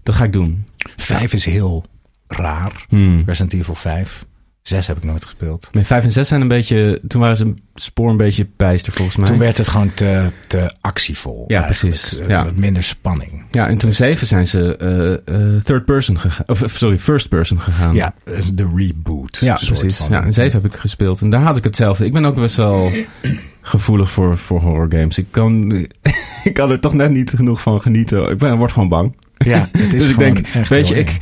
Dat 0.04 0.16
ga 0.16 0.24
ik 0.24 0.34
doen. 0.34 0.66
5 0.96 1.34
is 1.34 1.46
heel 1.46 1.86
raar. 2.28 2.86
Hmm. 2.90 3.24
Resident 3.26 3.54
Evil 3.54 3.76
5. 3.76 4.26
6 4.62 4.88
heb 4.88 4.98
ik 4.98 5.04
nooit 5.04 5.24
gespeeld. 5.24 5.68
Nee, 5.72 5.86
5 5.86 6.04
en 6.04 6.12
6 6.12 6.28
zijn 6.28 6.42
een 6.42 6.48
beetje... 6.48 7.02
Toen 7.08 7.22
waren 7.22 7.38
ze 7.38 7.44
een 7.44 7.60
spoor 7.76 8.10
een 8.10 8.18
beetje 8.18 8.48
bijster 8.58 8.94
volgens 8.94 9.18
mij. 9.18 9.28
Toen 9.28 9.38
werd 9.38 9.58
het 9.58 9.68
gewoon 9.68 9.94
te, 9.94 10.30
te 10.48 10.72
actievol. 10.82 11.44
Ja, 11.48 11.62
eigenlijk. 11.62 11.92
precies. 11.92 12.18
Eh, 12.20 12.28
Ja. 12.28 12.44
Wat 12.44 12.56
minder 12.56 12.84
spanning. 12.84 13.46
Ja, 13.52 13.68
en 13.68 13.78
toen 13.78 13.94
7 13.94 14.28
zijn 14.28 14.48
ze 14.48 14.76
eh, 14.78 15.14
eh, 15.14 15.62
third 15.62 15.86
person 15.86 16.20
gegaan. 16.20 16.46
Of 16.48 16.64
sorry, 16.66 16.98
first 16.98 17.30
person 17.30 17.60
gegaan. 17.60 17.96
Ja, 17.96 18.14
de 18.54 18.72
reboot. 18.76 19.38
Ja, 19.38 19.56
precies. 19.56 19.98
van. 19.98 20.08
Ja, 20.10 20.24
en 20.24 20.34
7 20.34 20.62
heb 20.62 20.74
ik 20.74 20.80
gespeeld. 20.80 21.22
En 21.22 21.30
daar 21.30 21.42
had 21.42 21.58
ik 21.58 21.64
hetzelfde. 21.64 22.06
Ik 22.06 22.14
ben 22.14 22.26
ook 22.26 22.36
best 22.36 22.56
wel 22.56 22.92
gevoelig 23.62 24.12
voor, 24.12 24.38
voor 24.38 24.62
horror 24.62 24.88
games. 24.90 25.18
Ik 25.18 25.28
kan, 25.32 25.72
ik 26.44 26.54
kan 26.54 26.72
er 26.72 26.80
toch 26.80 26.94
net 26.94 27.12
niet 27.12 27.34
genoeg 27.36 27.62
van 27.62 27.82
genieten. 27.82 28.30
Ik 28.30 28.38
ben, 28.38 28.58
word 28.58 28.72
gewoon 28.72 28.90
bang. 28.90 29.16
Ja, 29.38 29.70
het 29.72 29.94
is 29.94 30.02
dus 30.04 30.10
ik 30.10 30.18
denk, 30.18 30.48
weet 30.48 30.88
je, 30.88 30.96
ik... 30.96 31.18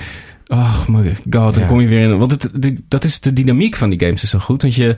eng. 0.49 0.57
Oh 0.57 0.87
my 0.87 1.15
god, 1.29 1.53
dan 1.53 1.63
Ja. 1.63 1.65
kom 1.69 1.79
je 1.79 1.87
weer 1.87 2.01
in... 2.09 2.17
Want 2.17 2.31
het, 2.31 2.49
de- 2.53 2.81
dat 2.87 3.03
is 3.03 3.19
de 3.19 3.33
dynamiek 3.33 3.75
van 3.75 3.89
die 3.89 3.99
games 3.99 4.23
is 4.23 4.29
zo 4.29 4.39
goed. 4.39 4.61
Want 4.61 4.75
je 4.75 4.95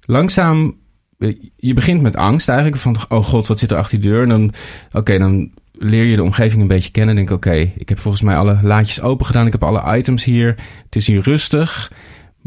langzaam... 0.00 0.76
Je 1.56 1.74
begint 1.74 2.02
met 2.02 2.16
angst 2.16 2.48
eigenlijk. 2.48 2.80
Van, 2.80 2.96
oh 3.08 3.22
god, 3.24 3.46
wat 3.46 3.58
zit 3.58 3.70
er 3.70 3.76
achter 3.76 4.00
die 4.00 4.10
deur? 4.10 4.22
En 4.22 4.28
dan, 4.28 4.52
oké, 4.92 5.18
dan 5.18 5.50
leer 5.72 6.04
je 6.04 6.16
de 6.16 6.22
omgeving 6.22 6.62
een 6.62 6.68
beetje 6.68 6.90
kennen. 6.90 7.16
En 7.18 7.26
denk 7.26 7.36
oké, 7.36 7.72
ik 7.76 7.88
heb 7.88 7.98
volgens 7.98 8.22
mij 8.22 8.36
alle 8.36 8.58
laadjes 8.62 9.00
open 9.00 9.26
gedaan. 9.26 9.46
Ik 9.46 9.52
heb 9.52 9.62
alle 9.62 9.96
items 9.98 10.24
hier. 10.24 10.54
Het 10.84 10.96
is 10.96 11.06
hier 11.06 11.22
rustig. 11.22 11.92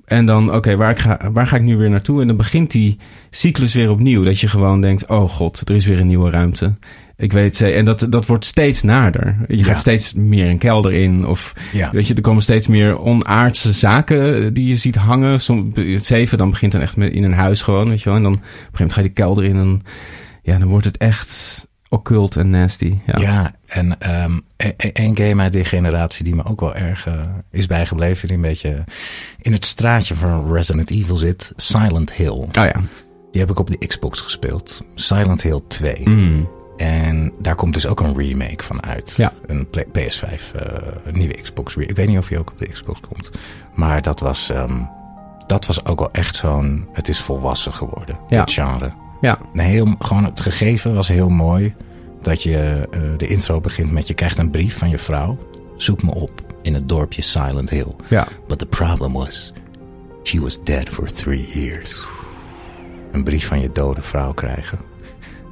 En 0.05 0.25
dan, 0.25 0.53
oké, 0.53 0.75
waar, 0.75 1.19
waar 1.33 1.47
ga 1.47 1.55
ik 1.55 1.61
nu 1.61 1.77
weer 1.77 1.89
naartoe? 1.89 2.21
En 2.21 2.27
dan 2.27 2.37
begint 2.37 2.71
die 2.71 2.97
cyclus 3.29 3.73
weer 3.73 3.89
opnieuw. 3.91 4.23
Dat 4.23 4.39
je 4.39 4.47
gewoon 4.47 4.81
denkt, 4.81 5.07
oh 5.07 5.29
god, 5.29 5.69
er 5.69 5.75
is 5.75 5.85
weer 5.85 5.99
een 5.99 6.07
nieuwe 6.07 6.29
ruimte. 6.29 6.73
Ik 7.21 7.31
weet 7.31 7.55
ze. 7.55 7.71
En 7.71 7.85
dat, 7.85 8.05
dat 8.09 8.25
wordt 8.25 8.45
steeds 8.45 8.81
nader. 8.81 9.37
Je 9.47 9.57
Ja. 9.57 9.63
gaat 9.63 9.77
steeds 9.77 10.13
meer 10.13 10.49
een 10.49 10.57
kelder 10.57 10.93
in. 10.93 11.25
Of 11.27 11.53
Ja. 11.71 11.91
weet 11.91 12.07
je, 12.07 12.13
er 12.13 12.21
komen 12.21 12.41
steeds 12.41 12.67
meer 12.67 12.99
onaardse 12.99 13.73
zaken 13.73 14.53
die 14.53 14.67
je 14.67 14.75
ziet 14.75 14.95
hangen. 14.95 15.41
Som, 15.41 15.71
het 15.75 16.05
zeven, 16.05 16.37
dan 16.37 16.49
begint 16.49 16.71
dan 16.71 16.81
echt 16.81 16.97
met, 16.97 17.13
in 17.13 17.23
een 17.23 17.33
huis 17.33 17.61
gewoon, 17.61 17.89
weet 17.89 18.01
je 18.01 18.05
wel. 18.09 18.17
En 18.17 18.23
dan 18.23 18.33
op 18.33 18.39
een 18.39 18.45
gegeven 18.47 18.71
moment 18.71 18.93
ga 18.93 19.01
je 19.01 19.05
die 19.07 19.15
kelder 19.15 19.43
in 19.43 19.55
en 19.55 19.81
ja, 20.43 20.57
dan 20.57 20.67
wordt 20.67 20.85
het 20.85 20.97
echt 20.97 21.67
occult 21.89 22.35
en 22.35 22.49
nasty. 22.49 22.97
Ja. 23.05 23.19
Ja, 23.19 23.51
en 23.65 23.99
ehm 23.99 24.37
e- 24.57 24.71
e- 24.77 24.89
één 24.93 25.17
game 25.17 25.41
uit 25.41 25.53
die 25.53 25.65
generatie 25.65 26.23
die 26.23 26.35
me 26.35 26.43
ook 26.45 26.59
wel 26.59 26.75
erg 26.75 27.07
eh, 27.07 27.13
is 27.51 27.65
bijgebleven, 27.67 28.27
die 28.27 28.35
een 28.37 28.43
beetje 28.43 28.83
in 29.41 29.51
het 29.53 29.65
straatje 29.65 30.15
van 30.15 30.53
Resident 30.53 30.89
Evil 30.89 31.17
zit, 31.17 31.53
Silent 31.55 32.13
Hill. 32.13 32.29
Oh 32.29 32.47
ja. 32.53 32.73
Die 33.31 33.41
heb 33.41 33.49
ik 33.49 33.59
op 33.59 33.69
de 33.79 33.87
Xbox 33.87 34.21
gespeeld. 34.21 34.83
Silent 34.95 35.41
Hill 35.41 35.59
2. 35.67 36.01
Mm. 36.09 36.47
En 36.81 37.31
daar 37.39 37.55
komt 37.55 37.73
dus 37.73 37.87
ook 37.87 37.99
een 37.99 38.17
remake 38.17 38.63
van 38.63 38.83
uit. 38.83 39.13
Ja. 39.17 39.33
Een 39.45 39.69
Play- 39.69 39.85
PS5, 39.91 40.53
eh, 40.55 40.87
een 41.05 41.17
nieuwe 41.17 41.41
Xbox. 41.41 41.75
Ik 41.75 41.95
weet 41.95 42.07
niet 42.07 42.17
of 42.17 42.27
die 42.27 42.39
ook 42.39 42.51
op 42.51 42.59
de 42.59 42.67
Xbox 42.67 42.99
komt. 42.99 43.31
Maar 43.73 44.01
dat 44.01 44.19
was, 44.19 44.49
ehm, 44.49 44.73
dat 45.47 45.65
was 45.65 45.85
ook 45.85 45.99
wel 45.99 46.11
echt 46.11 46.35
zo'n... 46.35 46.87
Het 46.91 47.09
is 47.09 47.19
volwassen 47.19 47.73
geworden, 47.73 48.19
Ja. 48.27 48.43
dit 48.45 48.53
genre. 48.53 48.91
Ja. 49.21 49.39
Een 49.53 49.59
heel, 49.59 49.95
gewoon 49.99 50.25
het 50.25 50.41
gegeven 50.41 50.95
was 50.95 51.07
heel 51.07 51.29
mooi. 51.29 51.73
Dat 52.21 52.43
je 52.43 52.87
eh, 52.91 53.01
de 53.17 53.27
intro 53.27 53.61
begint 53.61 53.91
met... 53.91 54.07
Je 54.07 54.13
krijgt 54.13 54.37
een 54.37 54.49
brief 54.49 54.77
van 54.77 54.89
je 54.89 54.97
vrouw. 54.97 55.37
Zoek 55.77 56.03
me 56.03 56.13
op 56.13 56.31
in 56.61 56.73
het 56.73 56.89
dorpje 56.89 57.21
Silent 57.21 57.69
Hill. 57.69 57.95
Ja. 58.09 58.27
But 58.47 58.59
the 58.59 58.65
problem 58.65 59.13
was... 59.13 59.53
She 60.23 60.41
was 60.41 60.63
dead 60.63 60.89
for 60.89 61.11
three 61.11 61.49
years. 61.53 62.05
Een 63.11 63.23
brief 63.23 63.47
van 63.47 63.59
je 63.59 63.71
dode 63.71 64.01
vrouw 64.01 64.33
krijgen. 64.33 64.79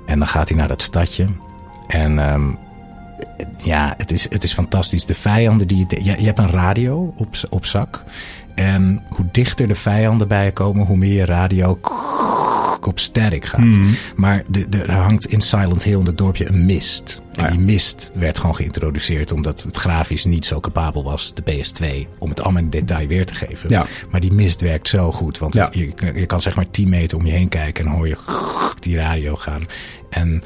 En 0.10 0.20
dan 0.20 0.28
gaat 0.28 0.50
hij 0.50 0.58
naar 0.58 0.68
dat 0.68 0.82
stadje. 0.82 1.26
En 1.88 2.20
ehm, 2.20 2.52
ja, 3.58 3.94
het 3.98 4.12
is, 4.12 4.30
het 4.30 4.44
is 4.44 4.54
fantastisch. 4.54 5.06
De 5.06 5.16
vijanden 5.16 5.68
die 5.68 5.86
je... 5.88 6.04
Je, 6.04 6.20
je 6.20 6.26
hebt 6.26 6.40
een 6.40 6.50
radio 6.50 7.14
op, 7.18 7.36
op 7.50 7.66
zak. 7.66 8.04
En 8.56 9.04
hoe 9.10 9.26
dichter 9.32 9.68
de 9.68 9.76
vijanden 9.76 10.28
bij 10.28 10.46
je 10.46 10.52
komen... 10.52 10.86
hoe 10.86 10.98
meer 10.98 11.14
je 11.14 11.26
radio 11.26 11.80
op 12.88 13.00
static 13.00 13.46
gaat. 13.46 13.78
Maar 14.16 14.44
de, 14.48 14.70
de, 14.70 14.82
er 14.84 14.92
hangt 14.96 15.26
in 15.28 15.42
Silent 15.42 15.84
Hill 15.84 16.00
in 16.00 16.06
het 16.06 16.18
dorpje 16.18 16.48
een 16.50 16.66
mist. 16.66 17.22
En 17.34 17.44
Ah, 17.44 17.50
ja. 17.52 17.56
die 17.58 17.66
mist 17.66 18.12
werd 18.16 18.38
gewoon 18.40 18.56
geïntroduceerd... 18.56 19.32
omdat 19.32 19.62
het 19.64 19.76
grafisch 19.78 20.26
niet 20.26 20.46
zo 20.46 20.60
capabel 20.60 21.04
was, 21.04 21.34
de 21.34 21.44
PS2... 21.44 22.08
om 22.18 22.30
het 22.30 22.42
allemaal 22.44 22.62
in 22.62 22.70
detail 22.70 23.08
weer 23.08 23.26
te 23.26 23.36
geven. 23.36 23.70
Ja. 23.70 23.86
Maar 24.12 24.20
die 24.22 24.34
mist 24.34 24.62
werkt 24.62 24.88
zo 24.88 25.12
goed. 25.12 25.38
Want 25.38 25.54
Ja. 25.54 25.70
je, 25.72 25.94
je 26.16 26.26
kan 26.26 26.42
zeg 26.42 26.56
maar 26.56 26.70
10 26.72 26.90
meter 26.90 27.18
om 27.18 27.26
je 27.26 27.32
heen 27.32 27.50
kijken... 27.50 27.86
en 27.86 27.92
hoor 27.92 28.08
je 28.08 28.18
die 28.80 28.96
radio 28.96 29.36
gaan. 29.36 29.66
En 30.10 30.44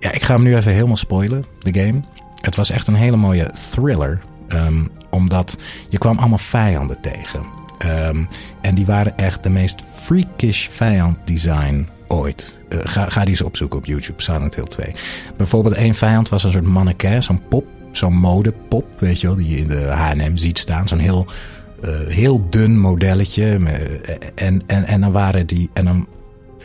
ja, 0.00 0.12
ik 0.12 0.22
ga 0.22 0.34
hem 0.34 0.42
nu 0.42 0.56
even 0.56 0.72
helemaal 0.72 0.96
spoilen, 0.96 1.44
de 1.58 1.80
game. 1.80 2.00
Het 2.40 2.56
was 2.56 2.70
echt 2.70 2.86
een 2.86 2.94
hele 2.94 3.16
mooie 3.16 3.50
thriller. 3.70 4.20
ehm, 4.48 4.84
omdat 5.10 5.56
je 5.88 5.98
kwam 5.98 6.18
allemaal 6.18 6.38
vijanden 6.38 7.00
tegen. 7.00 7.42
Ehm, 7.84 8.24
en 8.60 8.74
die 8.74 8.86
waren 8.86 9.16
echt 9.16 9.42
de 9.42 9.50
meest 9.50 9.82
freakish 9.94 10.68
vijanddesign 10.68 11.88
ooit. 12.08 12.60
Eh, 12.68 12.78
ga, 12.84 13.08
ga 13.08 13.20
die 13.20 13.28
eens 13.28 13.42
opzoeken 13.42 13.78
op 13.78 13.84
YouTube, 13.86 14.22
Silent 14.22 14.54
Hill 14.54 14.64
2. 14.64 14.92
Bijvoorbeeld 15.36 15.74
één 15.74 15.94
vijand 15.94 16.28
was 16.28 16.44
een 16.44 16.50
soort 16.52 16.64
mannequin, 16.64 17.22
zo'n 17.22 17.42
pop. 17.48 17.64
Zo'n 17.92 18.14
modepop, 18.16 18.84
weet 19.00 19.20
je 19.20 19.26
wel, 19.26 19.36
die 19.36 19.48
je 19.48 19.56
in 19.56 19.66
de 19.66 19.84
H&M 19.84 20.36
ziet 20.36 20.58
staan. 20.58 20.88
Zo'n 20.88 20.98
heel, 20.98 21.26
eh, 21.82 21.90
heel 22.08 22.46
dun 22.50 22.78
modelletje. 22.80 23.58
met- 23.58 24.18
En, 24.34 24.62
en, 24.66 24.84
en 24.84 25.00
dan 25.00 25.12
waren 25.12 25.46
die... 25.46 25.70
En 25.72 25.84
dan 25.84 26.06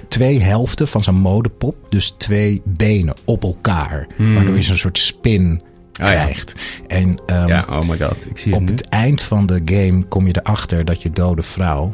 twee 0.08 0.42
helften 0.42 0.88
van 0.88 1.04
zo'n 1.04 1.16
modepop. 1.16 1.76
Dus 1.90 2.10
twee 2.18 2.62
benen 2.66 3.14
op 3.26 3.44
elkaar. 3.44 4.08
Waardoor 4.18 4.56
je 4.56 4.62
zo'n 4.62 4.78
soort 4.78 4.98
spin 4.98 5.62
Hmm. 6.00 6.08
Ah, 6.08 6.14
ja. 6.14 6.24
krijgt. 6.24 6.54
En 6.88 7.18
ehm, 7.26 7.48
Ja, 7.48 7.66
oh 7.70 7.82
my 7.90 7.98
god. 7.98 8.26
Ik 8.30 8.38
zie 8.38 8.54
op 8.56 8.68
het 8.68 8.90
eind 8.90 9.22
van 9.22 9.46
de 9.46 9.62
game 9.66 10.04
kom 10.04 10.28
je 10.28 10.40
erachter 10.44 10.86
dat 10.86 11.02
je 11.02 11.12
dode 11.12 11.44
vrouw... 11.44 11.94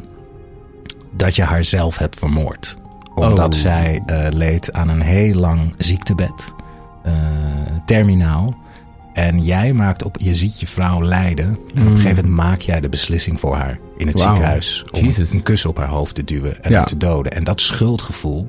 dat 1.12 1.36
je 1.36 1.42
haar 1.42 1.64
zelf 1.64 1.98
hebt 1.98 2.18
vermoord. 2.18 2.76
Omdat 3.14 3.54
Oh. 3.54 3.60
zij 3.60 4.02
eh, 4.06 4.26
leed 4.30 4.72
aan 4.72 4.88
een 4.88 5.00
heel 5.02 5.34
lang 5.34 5.74
ziektebed. 5.78 6.54
eh, 7.02 7.12
terminaal. 7.84 8.56
En 9.12 9.42
jij 9.42 9.72
maakt 9.72 10.02
op... 10.04 10.16
Je 10.20 10.34
ziet 10.34 10.60
je 10.60 10.66
vrouw 10.66 11.02
lijden. 11.02 11.46
En 11.46 11.56
op 11.82 11.86
een 11.86 11.96
gegeven 11.96 12.24
moment 12.24 12.26
maak 12.46 12.60
jij 12.60 12.80
de 12.80 12.88
beslissing 12.88 13.40
voor 13.40 13.56
haar... 13.56 13.78
in 13.96 14.06
het 14.06 14.20
ziekenhuis. 14.20 14.84
Om 14.92 15.04
Jesus. 15.04 15.30
een 15.32 15.42
kus 15.42 15.64
op 15.66 15.76
haar 15.76 15.88
hoofd 15.88 16.14
te 16.14 16.24
duwen 16.24 16.62
en 16.64 16.70
Ja. 16.70 16.76
haar 16.78 16.86
te 16.86 16.96
doden. 16.96 17.32
En 17.32 17.44
dat 17.44 17.60
schuldgevoel... 17.60 18.48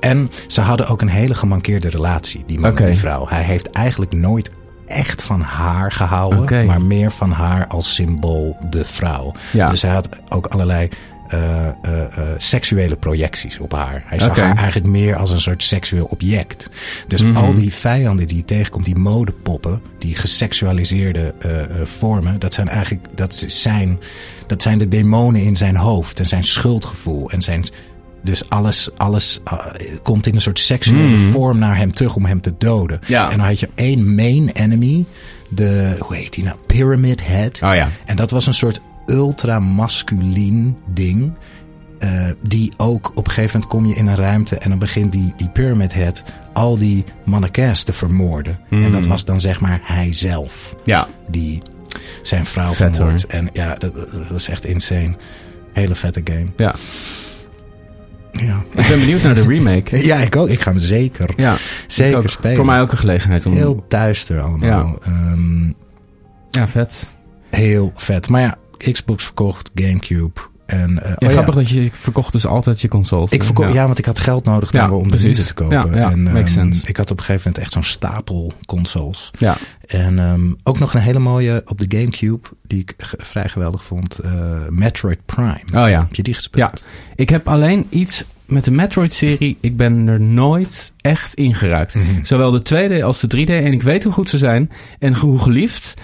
En 0.00 0.30
ze 0.46 0.60
hadden 0.60 0.88
ook 0.88 1.00
een 1.00 1.08
hele 1.08 1.34
gemankeerde 1.34 1.88
relatie, 1.88 2.44
die 2.46 2.58
man 2.60 2.76
en 2.78 2.86
die 2.86 2.94
vrouw. 2.98 3.26
Hij 3.28 3.42
heeft 3.42 3.70
eigenlijk 3.70 4.12
nooit 4.12 4.50
echt 4.86 5.22
van 5.22 5.40
haar 5.40 5.92
gehouden, 5.92 6.66
maar 6.66 6.82
meer 6.82 7.10
van 7.12 7.30
haar 7.30 7.66
als 7.66 7.94
symbool 7.94 8.56
de 8.70 8.84
vrouw. 8.84 9.32
Ja. 9.52 9.70
Dus 9.70 9.82
hij 9.82 9.92
had 9.92 10.08
ook 10.28 10.46
allerlei 10.46 10.88
eh, 11.28 11.66
eh, 11.66 11.72
eh, 11.82 12.34
seksuele 12.36 12.96
projecties 12.96 13.58
op 13.58 13.72
haar. 13.72 14.04
Hij 14.06 14.18
zag 14.18 14.36
haar 14.36 14.56
eigenlijk 14.56 14.86
meer 14.86 15.16
als 15.16 15.30
een 15.30 15.40
soort 15.40 15.62
seksueel 15.62 16.04
object. 16.04 16.68
Dus 17.08 17.22
Mhm. 17.22 17.36
al 17.36 17.54
die 17.54 17.74
vijanden 17.74 18.26
die 18.26 18.36
je 18.36 18.44
tegenkomt, 18.44 18.84
die 18.84 18.96
modepoppen, 18.96 19.82
die 19.98 20.16
geseksualiseerde 20.16 21.34
vormen, 21.84 22.38
dat 22.38 22.54
zijn 22.54 22.68
eigenlijk 22.68 23.06
dat 23.14 23.34
zijn, 23.46 24.00
dat 24.46 24.62
zijn 24.62 24.78
de 24.78 24.88
demonen 24.88 25.40
in 25.40 25.56
zijn 25.56 25.76
hoofd 25.76 26.20
en 26.20 26.28
zijn 26.28 26.44
schuldgevoel 26.44 27.30
en 27.30 27.42
zijn. 27.42 27.64
Dus 28.26 28.48
alles, 28.48 28.88
alles 28.96 29.40
eh, 29.44 29.58
komt 30.02 30.26
in 30.26 30.34
een 30.34 30.40
soort 30.40 30.58
seksuele 30.58 31.16
vorm 31.16 31.58
naar 31.58 31.76
hem 31.76 31.92
terug 31.94 32.16
om 32.16 32.24
hem 32.24 32.40
te 32.40 32.54
doden. 32.58 32.98
Mhm. 33.02 33.12
Ja. 33.12 33.30
En 33.30 33.36
dan 33.38 33.46
had 33.46 33.60
je 33.60 33.68
één 33.74 34.14
main 34.14 34.50
enemy, 34.52 35.04
de, 35.48 35.96
hoe 36.00 36.16
heet 36.16 36.32
die 36.32 36.44
nou? 36.44 36.56
Pyramid 36.66 37.26
Head. 37.26 37.54
Oh 37.62 37.74
ja. 37.74 37.88
En 38.04 38.16
dat 38.16 38.30
was 38.30 38.46
een 38.46 38.54
soort 38.54 38.80
ultramasculien 39.06 40.76
ding. 40.86 41.32
eh, 41.98 42.28
die 42.42 42.72
ook 42.76 43.10
op 43.14 43.24
een 43.26 43.32
gegeven 43.32 43.50
moment 43.60 43.70
kom 43.70 43.86
je 43.86 43.94
in 43.94 44.06
een 44.06 44.16
ruimte 44.16 44.58
en 44.58 44.70
dan 44.70 44.78
begint 44.78 45.12
die, 45.12 45.32
die 45.36 45.48
Pyramid 45.48 45.94
Head 45.94 46.22
al 46.52 46.78
die 46.78 47.04
mannequins 47.24 47.82
te 47.84 47.92
vermoorden. 47.92 48.58
En 48.70 48.92
dat 48.92 49.06
was 49.06 49.24
dan 49.24 49.40
zeg 49.40 49.60
maar 49.60 49.80
hij 49.82 50.12
zelf 50.12 50.76
Ja. 50.84 51.08
die 51.28 51.62
zijn 52.22 52.46
vrouw 52.46 52.72
Vet, 52.72 52.96
vermoordt. 52.96 53.26
En 53.26 53.48
ja, 53.52 53.74
dat, 53.74 53.94
dat 54.28 54.36
is 54.38 54.48
echt 54.48 54.64
insane. 54.64 55.16
Hele 55.72 55.94
vette 55.94 56.20
game. 56.24 56.46
Ja. 56.56 56.74
Ja, 58.40 58.62
Ik 58.80 58.88
ben 58.88 58.98
benieuwd 58.98 59.22
naar 59.22 59.34
de 59.34 59.42
remake. 59.46 60.04
ja 60.06 60.16
ik 60.16 60.36
ook. 60.36 60.48
Ik 60.48 60.60
ga 60.60 60.70
hem 60.70 60.80
zeker, 60.80 61.30
Ja. 61.36 61.56
zeker 61.86 62.18
ook. 62.18 62.28
spelen. 62.28 62.56
Voor 62.56 62.64
mij 62.64 62.80
ook 62.80 62.90
een 62.92 62.98
gelegenheid 62.98 63.46
om... 63.46 63.52
Heel 63.54 63.84
duister 63.88 64.40
allemaal. 64.40 64.98
Ehm, 65.02 65.64
Ja, 66.50 66.68
vet. 66.68 67.08
heel 67.50 67.92
vet. 67.96 68.28
Maar 68.28 68.40
ja, 68.40 68.58
Xbox 68.92 69.24
verkocht, 69.24 69.70
Gamecube. 69.74 70.40
En, 70.66 71.02
eh, 71.02 71.12
Ja, 71.18 71.26
oh 71.26 71.32
grappig 71.32 71.54
dat 71.54 71.68
je 71.68 71.88
verkocht 71.92 72.32
dus 72.32 72.46
altijd 72.46 72.80
je 72.80 72.88
consoles. 72.88 73.30
Ik 73.30 73.44
verkocht, 73.44 73.72
ja. 73.72 73.86
want 73.86 73.98
ik 73.98 74.04
had 74.04 74.18
geld 74.18 74.44
nodig 74.44 74.72
Ja, 74.72 74.90
om 74.90 75.10
de 75.10 75.16
te 75.16 75.54
kopen. 75.54 75.76
Ja, 75.76 75.96
ja, 75.96 76.10
en, 76.10 76.22
makes 76.22 76.38
ehm, 76.38 76.46
sense. 76.46 76.86
Ik 76.88 76.96
had 76.96 77.10
op 77.10 77.18
een 77.18 77.24
gegeven 77.24 77.42
moment 77.46 77.64
echt 77.64 77.72
zo'n 77.72 77.82
stapel 77.82 78.52
consoles. 78.66 79.30
Ja. 79.38 79.56
En 79.86 80.18
ehm, 80.18 80.52
ook 80.62 80.78
nog 80.78 80.94
een 80.94 81.00
hele 81.00 81.18
mooie 81.18 81.62
op 81.64 81.78
de 81.78 81.98
Gamecube, 81.98 82.48
die 82.62 82.80
ik 82.80 82.94
vrij 83.16 83.48
geweldig 83.48 83.84
vond. 83.84 84.18
eh, 84.18 84.30
Metroid 84.68 85.18
Prime. 85.26 85.60
Oh 85.66 85.88
ja. 85.88 86.00
Heb 86.00 86.14
je 86.14 86.22
die 86.22 86.34
gespeeld? 86.34 86.86
Ik 87.14 87.28
heb 87.28 87.48
alleen 87.48 87.86
iets 87.90 88.24
met 88.44 88.64
de 88.64 88.70
Metroid-serie. 88.70 89.58
Ik 89.60 89.76
ben 89.76 90.08
er 90.08 90.20
nooit 90.20 90.92
echt 91.00 91.34
ingeraakt. 91.34 91.94
Mhm. 91.94 92.04
Zowel 92.22 92.50
de 92.50 92.62
2D 92.62 93.02
als 93.02 93.20
de 93.20 93.26
3D. 93.26 93.50
En 93.50 93.72
ik 93.72 93.82
weet 93.82 94.04
hoe 94.04 94.12
goed 94.12 94.28
ze 94.28 94.38
zijn. 94.38 94.70
En 94.98 95.16
hoe 95.16 95.38
geliefd. 95.38 95.94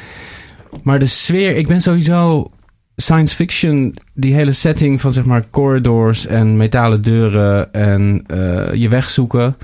Maar 0.82 0.98
de 0.98 1.06
sfeer... 1.06 1.56
Ik 1.56 1.66
ben 1.66 1.80
sowieso 1.80 2.50
science 2.97 3.34
fiction... 3.34 3.97
Die 4.14 4.34
hele 4.34 4.53
setting 4.53 5.01
van 5.01 5.12
zeg 5.12 5.24
maar 5.24 5.49
corridors 5.51 6.26
en 6.26 6.57
metalen 6.57 7.03
deuren... 7.03 7.72
En 7.72 8.24
eh, 8.26 8.74
je 8.74 8.88
weg 8.88 9.11
zoeken. 9.11 9.55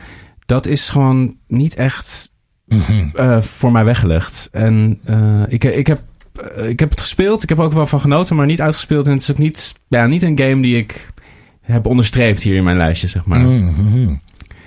Dat 0.47 0.67
is 0.67 0.89
gewoon 0.89 1.37
niet 1.47 1.75
echt 1.75 2.31
Mhm. 2.69 3.09
eh, 3.15 3.41
voor 3.41 3.73
mij 3.73 3.85
weggelegd. 3.85 4.49
En 4.53 5.01
eh, 5.05 5.43
ik, 5.49 5.65
ik, 5.65 5.87
heb, 5.87 6.01
ik 6.57 6.81
heb 6.81 6.91
het 6.91 7.01
gespeeld. 7.01 7.43
Ik 7.43 7.49
heb 7.49 7.59
er 7.59 7.65
ook 7.65 7.73
wel 7.73 7.87
van 7.87 8.01
genoten, 8.01 8.37
maar 8.37 8.47
niet 8.47 8.61
uitgespeeld. 8.61 9.07
En 9.07 9.13
het 9.13 9.23
is 9.23 9.31
ook 9.31 9.39
niet, 9.39 9.75
ja, 9.89 10.07
niet 10.07 10.23
een 10.23 10.39
game 10.39 10.63
die 10.63 10.77
ik 10.77 11.11
heb 11.63 11.87
onderstreept 11.87 12.43
hier 12.43 12.57
in 12.57 12.65
mijn 12.65 12.77
lijstje, 12.77 13.09
zeg 13.09 13.25
maar. 13.25 13.41
Mhm. 13.41 14.15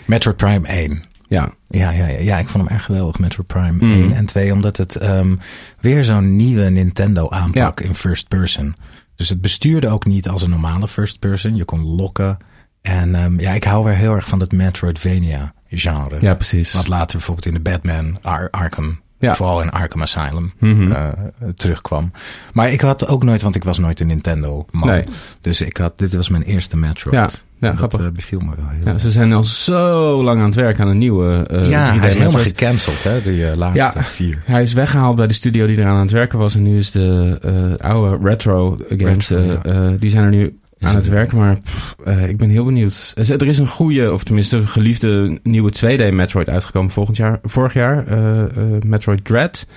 Metroid 0.05 0.37
Prime 0.37 0.67
1. 0.67 1.01
Ja, 1.37 1.51
Ja, 1.69 1.91
ja, 1.91 2.07
ja, 2.07 2.19
ja, 2.19 2.37
ik 2.37 2.47
vond 2.49 2.63
hem 2.63 2.73
erg 2.73 2.85
geweldig, 2.85 3.19
Metroid 3.19 3.47
Prime. 3.47 3.79
1 3.93 4.13
en 4.13 4.25
2. 4.25 4.51
Omdat 4.53 4.77
het 4.77 4.95
ehm, 4.95 5.35
weer 5.79 6.03
zo'n 6.03 6.35
nieuwe 6.35 6.69
Nintendo 6.69 7.29
aanpak 7.29 7.79
in 7.79 7.95
first 7.95 8.27
person. 8.27 8.75
Dus 9.15 9.29
het 9.29 9.41
bestuurde 9.41 9.87
ook 9.89 10.05
niet 10.05 10.29
als 10.29 10.41
een 10.41 10.49
normale 10.49 10.87
first 10.87 11.19
person. 11.19 11.55
Je 11.55 11.65
kon 11.65 11.81
lokken. 11.83 12.37
En 12.81 13.15
ehm, 13.15 13.39
ja, 13.39 13.51
ik 13.51 13.63
hou 13.63 13.83
weer 13.85 13.93
heel 13.95 14.13
erg 14.15 14.27
van 14.27 14.39
het 14.39 14.51
Metroidvania 14.51 15.53
genre. 15.67 16.17
ja 16.21 16.33
precies. 16.33 16.73
Wat 16.73 16.87
later 16.87 17.17
bijvoorbeeld 17.17 17.45
in 17.47 17.53
de 17.53 17.59
Batman 17.69 18.17
Ar- 18.21 18.49
Arkham, 18.49 18.99
Ja. 19.21 19.35
vooral 19.35 19.61
in 19.61 19.69
Arkham 19.71 20.01
Asylum, 20.01 20.53
eh, 20.59 21.07
terugkwam. 21.55 22.11
Maar 22.53 22.71
ik 22.71 22.81
had 22.81 23.07
ook 23.07 23.23
nooit, 23.23 23.41
want 23.41 23.55
ik 23.55 23.63
was 23.63 23.77
nooit 23.79 23.99
een 23.99 24.07
Nintendo 24.07 24.65
man. 24.71 24.87
Nee. 24.89 25.03
Dus 25.41 25.61
ik 25.61 25.77
had, 25.77 25.97
dit 25.97 26.15
was 26.15 26.29
mijn 26.29 26.43
eerste 26.43 26.77
Metroid. 26.77 27.15
Ja, 27.15 27.29
ja, 27.59 27.67
dat 27.67 27.77
grappig. 27.77 27.99
eh, 28.01 28.07
beviel 28.11 28.39
me 28.39 28.51
wel 28.55 28.65
heel 28.69 28.93
Ja, 28.93 28.97
ze 28.99 29.11
zijn 29.11 29.33
al 29.33 29.43
zo 29.43 30.23
lang 30.23 30.39
aan 30.39 30.45
het 30.45 30.55
werk 30.55 30.79
aan 30.79 30.87
een 30.87 30.97
nieuwe 30.97 31.47
eh 31.49 31.69
ja, 31.69 31.85
3D 31.95 31.99
hij 31.99 32.07
is 32.07 32.13
helemaal 32.15 32.41
gecanceld, 32.41 33.03
hè, 33.03 33.21
die 33.21 33.55
laatste 33.57 33.79
Ja. 33.99 34.03
vier. 34.03 34.41
Hij 34.45 34.61
is 34.61 34.73
weggehaald 34.73 35.15
bij 35.15 35.27
de 35.27 35.33
studio 35.33 35.67
die 35.67 35.77
eraan 35.77 35.95
aan 35.95 36.01
het 36.01 36.11
werken 36.11 36.39
was. 36.39 36.55
En 36.55 36.63
nu 36.63 36.77
is 36.77 36.91
de 36.91 37.77
oude 37.81 38.17
retro 38.27 38.77
games, 38.97 39.29
Retro, 39.29 39.97
die 39.99 40.09
zijn 40.09 40.23
er 40.23 40.29
nu 40.29 40.59
aan 40.81 40.95
het 40.95 41.07
werk, 41.07 41.33
maar 41.33 41.59
pff, 41.61 41.95
uh, 42.07 42.29
ik 42.29 42.37
ben 42.37 42.49
heel 42.49 42.63
benieuwd. 42.63 43.13
Er 43.15 43.47
is 43.47 43.57
een 43.57 43.67
goede, 43.67 44.13
of 44.13 44.23
tenminste 44.23 44.67
geliefde 44.67 45.39
nieuwe 45.43 45.71
2D 45.75 46.13
Metroid 46.13 46.49
uitgekomen 46.49 46.91
volgend 46.91 47.17
jaar, 47.17 47.39
vorig 47.43 47.73
jaar. 47.73 48.05
Uh, 48.07 48.43
Metroid 48.85 49.25
Dread. 49.25 49.67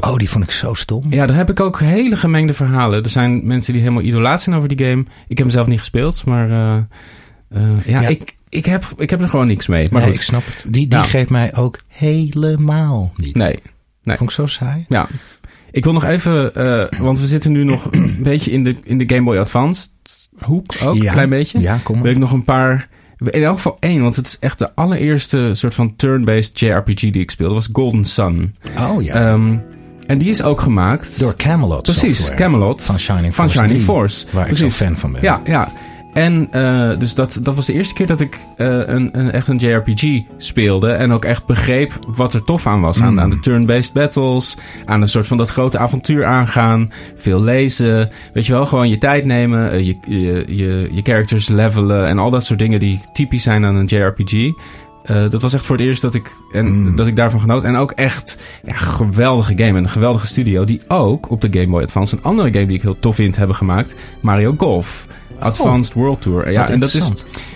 oh, 0.00 0.16
die 0.16 0.30
vond 0.30 0.44
ik 0.44 0.50
zo 0.50 0.74
stom. 0.74 1.02
Ja, 1.10 1.26
daar 1.26 1.36
heb 1.36 1.50
ik 1.50 1.60
ook 1.60 1.80
hele 1.80 2.16
gemengde 2.16 2.54
verhalen. 2.54 3.02
Er 3.02 3.10
zijn 3.10 3.46
mensen 3.46 3.72
die 3.72 3.82
helemaal 3.82 4.02
idolaat 4.02 4.42
zijn 4.42 4.56
over 4.56 4.68
die 4.68 4.86
game. 4.86 5.00
Ik 5.02 5.08
heb 5.28 5.38
hem 5.38 5.50
zelf 5.50 5.66
niet 5.66 5.78
gespeeld, 5.78 6.24
maar 6.24 6.48
ja, 6.48 6.86
ja, 7.84 8.00
Ik, 8.06 8.36
ik, 8.48 8.66
heb, 8.66 8.84
ik 8.96 9.10
heb 9.10 9.20
er 9.20 9.28
gewoon 9.28 9.46
niks 9.46 9.66
mee. 9.66 9.88
Maar 9.90 10.02
nee, 10.02 10.12
ik 10.12 10.22
snap 10.22 10.46
het. 10.46 10.66
Die, 10.68 10.88
die 10.88 11.02
geeft 11.02 11.30
mij 11.30 11.54
ook 11.54 11.80
helemaal 11.88 13.12
niet. 13.16 13.34
Nee. 13.34 13.58
nee. 14.02 14.16
Vond 14.16 14.30
ik 14.30 14.36
zo 14.36 14.46
saai. 14.46 14.84
Ja. 14.88 15.08
Ik 15.76 15.84
wil 15.84 15.92
nog 15.92 16.04
even, 16.04 16.50
uh, 16.56 17.00
want 17.00 17.20
we 17.20 17.26
zitten 17.26 17.52
nu 17.52 17.64
nog 17.64 17.88
een 17.90 18.16
beetje 18.18 18.50
in 18.50 18.64
de, 18.64 18.76
in 18.84 18.98
de 18.98 19.04
Game 19.06 19.22
Boy 19.22 19.36
Advance 19.36 19.88
hoek 20.38 20.74
ook, 20.84 20.94
een 20.94 21.10
klein 21.10 21.28
beetje. 21.28 21.60
Ja, 21.60 21.78
kom 21.82 21.94
maar. 21.94 22.04
Wil 22.04 22.12
ik 22.12 22.18
nog 22.18 22.32
een 22.32 22.44
paar, 22.44 22.88
in 23.18 23.42
elk 23.42 23.56
geval 23.56 23.76
één, 23.80 24.02
want 24.02 24.16
het 24.16 24.26
is 24.26 24.36
echt 24.40 24.58
de 24.58 24.74
allereerste 24.74 25.50
soort 25.52 25.74
van 25.74 25.96
turn-based 25.96 26.60
JRPG 26.60 27.00
die 27.00 27.12
ik 27.12 27.30
speelde, 27.30 27.54
was 27.54 27.68
Golden 27.72 28.04
Sun. 28.04 28.54
Oh 28.78 29.02
ja. 29.02 29.32
Um, 29.32 29.62
en 30.06 30.18
die 30.18 30.30
is 30.30 30.42
ook 30.42 30.60
gemaakt 30.60 31.18
door 31.18 31.36
Camelot. 31.36 31.82
Precies. 31.82 32.34
Camelot. 32.34 32.82
Van 32.82 32.98
Shining 32.98 33.34
van 33.34 33.44
Force. 33.44 33.58
Shining 33.58 33.84
3, 33.84 33.84
Force. 33.84 34.26
Waar 34.32 34.46
Precies. 34.46 34.64
ik 34.64 34.70
zo 34.70 34.84
fan 34.84 34.96
van 34.96 35.12
ben. 35.12 35.22
Ja, 35.22 35.40
ja. 35.44 35.72
En 36.16 36.48
uh, 36.54 36.98
dus 36.98 37.14
dat, 37.14 37.38
dat 37.42 37.54
was 37.54 37.66
de 37.66 37.72
eerste 37.72 37.94
keer 37.94 38.06
dat 38.06 38.20
ik 38.20 38.38
uh, 38.56 38.66
een, 38.66 39.18
een, 39.18 39.32
echt 39.32 39.48
een 39.48 39.56
JRPG 39.56 40.22
speelde. 40.36 40.90
En 40.90 41.12
ook 41.12 41.24
echt 41.24 41.46
begreep 41.46 41.92
wat 42.06 42.34
er 42.34 42.42
tof 42.42 42.66
aan 42.66 42.80
was. 42.80 42.98
Mm. 42.98 43.06
Aan, 43.06 43.20
aan 43.20 43.30
de 43.30 43.40
turn-based 43.40 43.92
battles. 43.92 44.56
Aan 44.84 45.02
een 45.02 45.08
soort 45.08 45.26
van 45.26 45.36
dat 45.36 45.50
grote 45.50 45.78
avontuur 45.78 46.24
aangaan. 46.24 46.90
Veel 47.16 47.42
lezen. 47.42 48.10
Weet 48.32 48.46
je 48.46 48.52
wel, 48.52 48.66
gewoon 48.66 48.88
je 48.88 48.98
tijd 48.98 49.24
nemen. 49.24 49.74
Uh, 49.74 49.86
je, 49.86 49.96
je, 50.06 50.44
je, 50.48 50.88
je 50.92 51.02
characters 51.02 51.48
levelen. 51.48 52.06
En 52.06 52.18
al 52.18 52.30
dat 52.30 52.44
soort 52.44 52.58
dingen 52.58 52.80
die 52.80 53.00
typisch 53.12 53.42
zijn 53.42 53.64
aan 53.64 53.74
een 53.74 53.86
JRPG. 53.86 54.52
Dat 55.30 55.42
was 55.42 55.54
echt 55.54 55.64
voor 55.64 55.76
het 55.76 55.86
eerst 55.86 56.02
dat 56.02 56.14
ik, 56.14 56.30
en, 56.52 56.66
mm. 56.66 56.96
dat 56.96 57.06
ik 57.06 57.16
daarvan 57.16 57.40
genoot. 57.40 57.62
En 57.62 57.76
ook 57.76 57.90
echt 57.90 58.38
ja, 58.64 58.74
geweldige 58.74 59.52
game. 59.56 59.78
En 59.78 59.84
een 59.84 59.88
geweldige 59.88 60.26
studio. 60.26 60.64
Die 60.64 60.80
ook 60.88 61.30
op 61.30 61.40
de 61.40 61.48
Game 61.50 61.70
Boy 61.70 61.82
Advance 61.82 62.16
een 62.16 62.22
andere 62.22 62.52
game 62.52 62.66
die 62.66 62.76
ik 62.76 62.82
heel 62.82 62.98
tof 62.98 63.14
vind 63.14 63.36
hebben 63.36 63.56
gemaakt. 63.56 63.94
Mario 64.20 64.54
Golf. 64.56 65.06
Advanced 65.38 65.94
oh, 65.94 66.02
World 66.02 66.20
Tour. 66.22 66.50
Ja, 66.50 66.68
en 66.68 66.80
dat 66.80 66.94
is. 66.94 67.12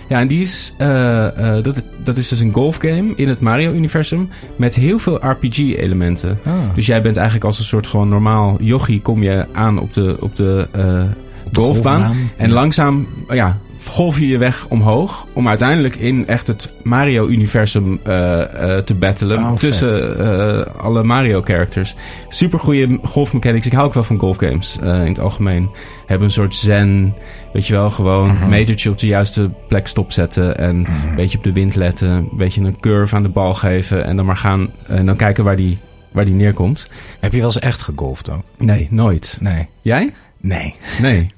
Ja, 0.09 0.19
en 0.19 0.27
die 0.27 0.41
is. 0.41 0.73
Uh, 0.77 0.87
uh, 0.87 1.63
dat, 1.63 1.81
dat 2.03 2.17
is 2.17 2.27
dus 2.27 2.39
een 2.39 2.53
golfgame 2.53 3.13
in 3.15 3.27
het 3.27 3.39
Mario-universum. 3.39 4.29
Met 4.55 4.75
heel 4.75 4.99
veel 4.99 5.25
RPG-elementen. 5.29 6.39
Ah. 6.45 6.53
Dus 6.75 6.85
jij 6.85 7.01
bent 7.01 7.15
eigenlijk 7.17 7.45
als 7.45 7.59
een 7.59 7.65
soort 7.65 7.87
gewoon 7.87 8.09
normaal 8.09 8.57
yogi. 8.61 9.01
Kom 9.01 9.23
je 9.23 9.45
aan 9.51 9.79
op 9.79 9.93
de, 9.93 10.17
op 10.19 10.35
de, 10.35 10.67
uh, 10.75 11.03
op 11.45 11.53
de 11.53 11.59
golfbaan. 11.59 12.01
golfbaan. 12.01 12.29
En 12.37 12.47
Ja. 12.47 12.53
langzaam. 12.53 13.07
Ja, 13.29 13.57
golf 13.85 14.19
je 14.19 14.27
je 14.27 14.37
weg 14.37 14.67
omhoog. 14.67 15.27
Om 15.33 15.47
uiteindelijk 15.47 15.95
in 15.95 16.27
echt 16.27 16.47
het 16.47 16.73
Mario-universum 16.83 17.99
uh, 18.07 18.13
uh, 18.37 18.77
te 18.77 18.95
battelen. 18.95 19.37
Oh, 19.37 19.53
tussen 19.55 20.19
uh, 20.21 20.61
alle 20.77 21.03
Mario-characters. 21.03 21.95
Super 22.29 22.59
goede 22.59 22.99
golfmechanics. 23.03 23.65
Ik 23.65 23.73
hou 23.73 23.85
ook 23.87 23.93
wel 23.93 24.03
van 24.03 24.19
golfgames 24.19 24.77
in 24.81 24.89
het 24.89 25.19
algemeen. 25.19 25.69
Hebben 26.05 26.27
een 26.27 26.33
soort 26.33 26.55
zen. 26.55 27.13
Weet 27.53 27.67
je 27.67 27.73
wel, 27.73 27.89
gewoon 27.89 28.29
Mhm. 28.31 28.43
een 28.43 28.49
metertje 28.49 28.89
op 28.89 28.97
de 28.97 29.07
juiste 29.07 29.49
plek 29.67 29.87
stopzetten. 29.87 30.57
En 30.57 30.75
een 30.75 31.15
beetje 31.15 31.37
op 31.37 31.43
de 31.43 31.53
wind 31.53 31.75
letten. 31.75 32.09
Een 32.09 32.29
beetje 32.37 32.61
een 32.61 32.79
curve 32.79 33.15
aan 33.15 33.23
de 33.23 33.29
bal 33.29 33.53
geven. 33.53 34.05
En 34.05 34.15
dan 34.15 34.25
maar 34.25 34.37
gaan. 34.37 34.69
En 34.87 35.05
dan 35.05 35.15
kijken 35.15 35.43
waar 35.43 35.55
die, 35.55 35.77
waar 36.11 36.25
die 36.25 36.33
neerkomt. 36.33 36.87
Heb 37.19 37.31
je 37.31 37.37
wel 37.37 37.45
eens 37.47 37.59
echt 37.59 37.81
gegolfd 37.81 38.29
ook? 38.31 38.43
Nee, 38.57 38.87
nooit. 38.91 39.37
Nee. 39.41 39.67
Jij? 39.81 40.13
Nee. 40.41 40.75
Nee. 41.01 41.27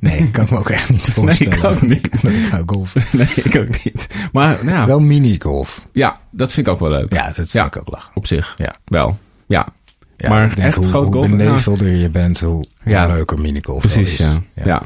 Nee, 0.00 0.30
kan 0.30 0.44
ik 0.44 0.50
me 0.50 0.58
ook 0.58 0.70
echt 0.70 0.90
niet 0.90 1.06
Nee, 1.06 1.14
voorstellen. 1.14 1.58
ik 1.58 1.64
ook 1.64 1.82
niet. 1.82 2.10
Dat 2.22 2.30
ik 2.32 2.44
ga 2.44 2.62
golfen. 2.66 3.02
Nee, 3.18 3.26
ik 3.34 3.56
ook 3.56 3.84
niet. 3.84 4.08
Maar 4.32 4.64
ja, 4.66 4.86
Wel 4.86 5.00
minigolf. 5.00 5.86
ja 5.92 6.16
dat 6.30 6.52
vind 6.52 6.66
ik 6.66 6.72
ook 6.72 6.78
wel 6.80 6.90
leuk. 6.90 7.12
Ja, 7.12 7.26
dat 7.32 7.52
Ja. 7.52 7.62
vind 7.62 7.74
ik 7.74 7.80
ook 7.80 7.88
lachen. 7.94 8.10
Op 8.14 8.26
zich. 8.26 8.54
Ja. 8.58 8.76
Wel. 8.84 9.18
Ja. 9.46 9.66
Ja, 10.16 10.28
Maar 10.28 10.58
echt 10.58 10.76
hoe, 10.76 10.88
groot 10.88 11.04
hoe 11.04 11.12
golfen? 11.12 11.36
benevelder 11.36 11.88
je 11.88 12.08
bent, 12.08 12.40
hoe, 12.40 12.50
hoe 12.50 12.66
Ja. 12.84 13.06
leuker 13.06 13.38
minigolf 13.40 13.80
Precies, 13.80 14.16
ja. 14.16 14.42
ja. 14.64 14.82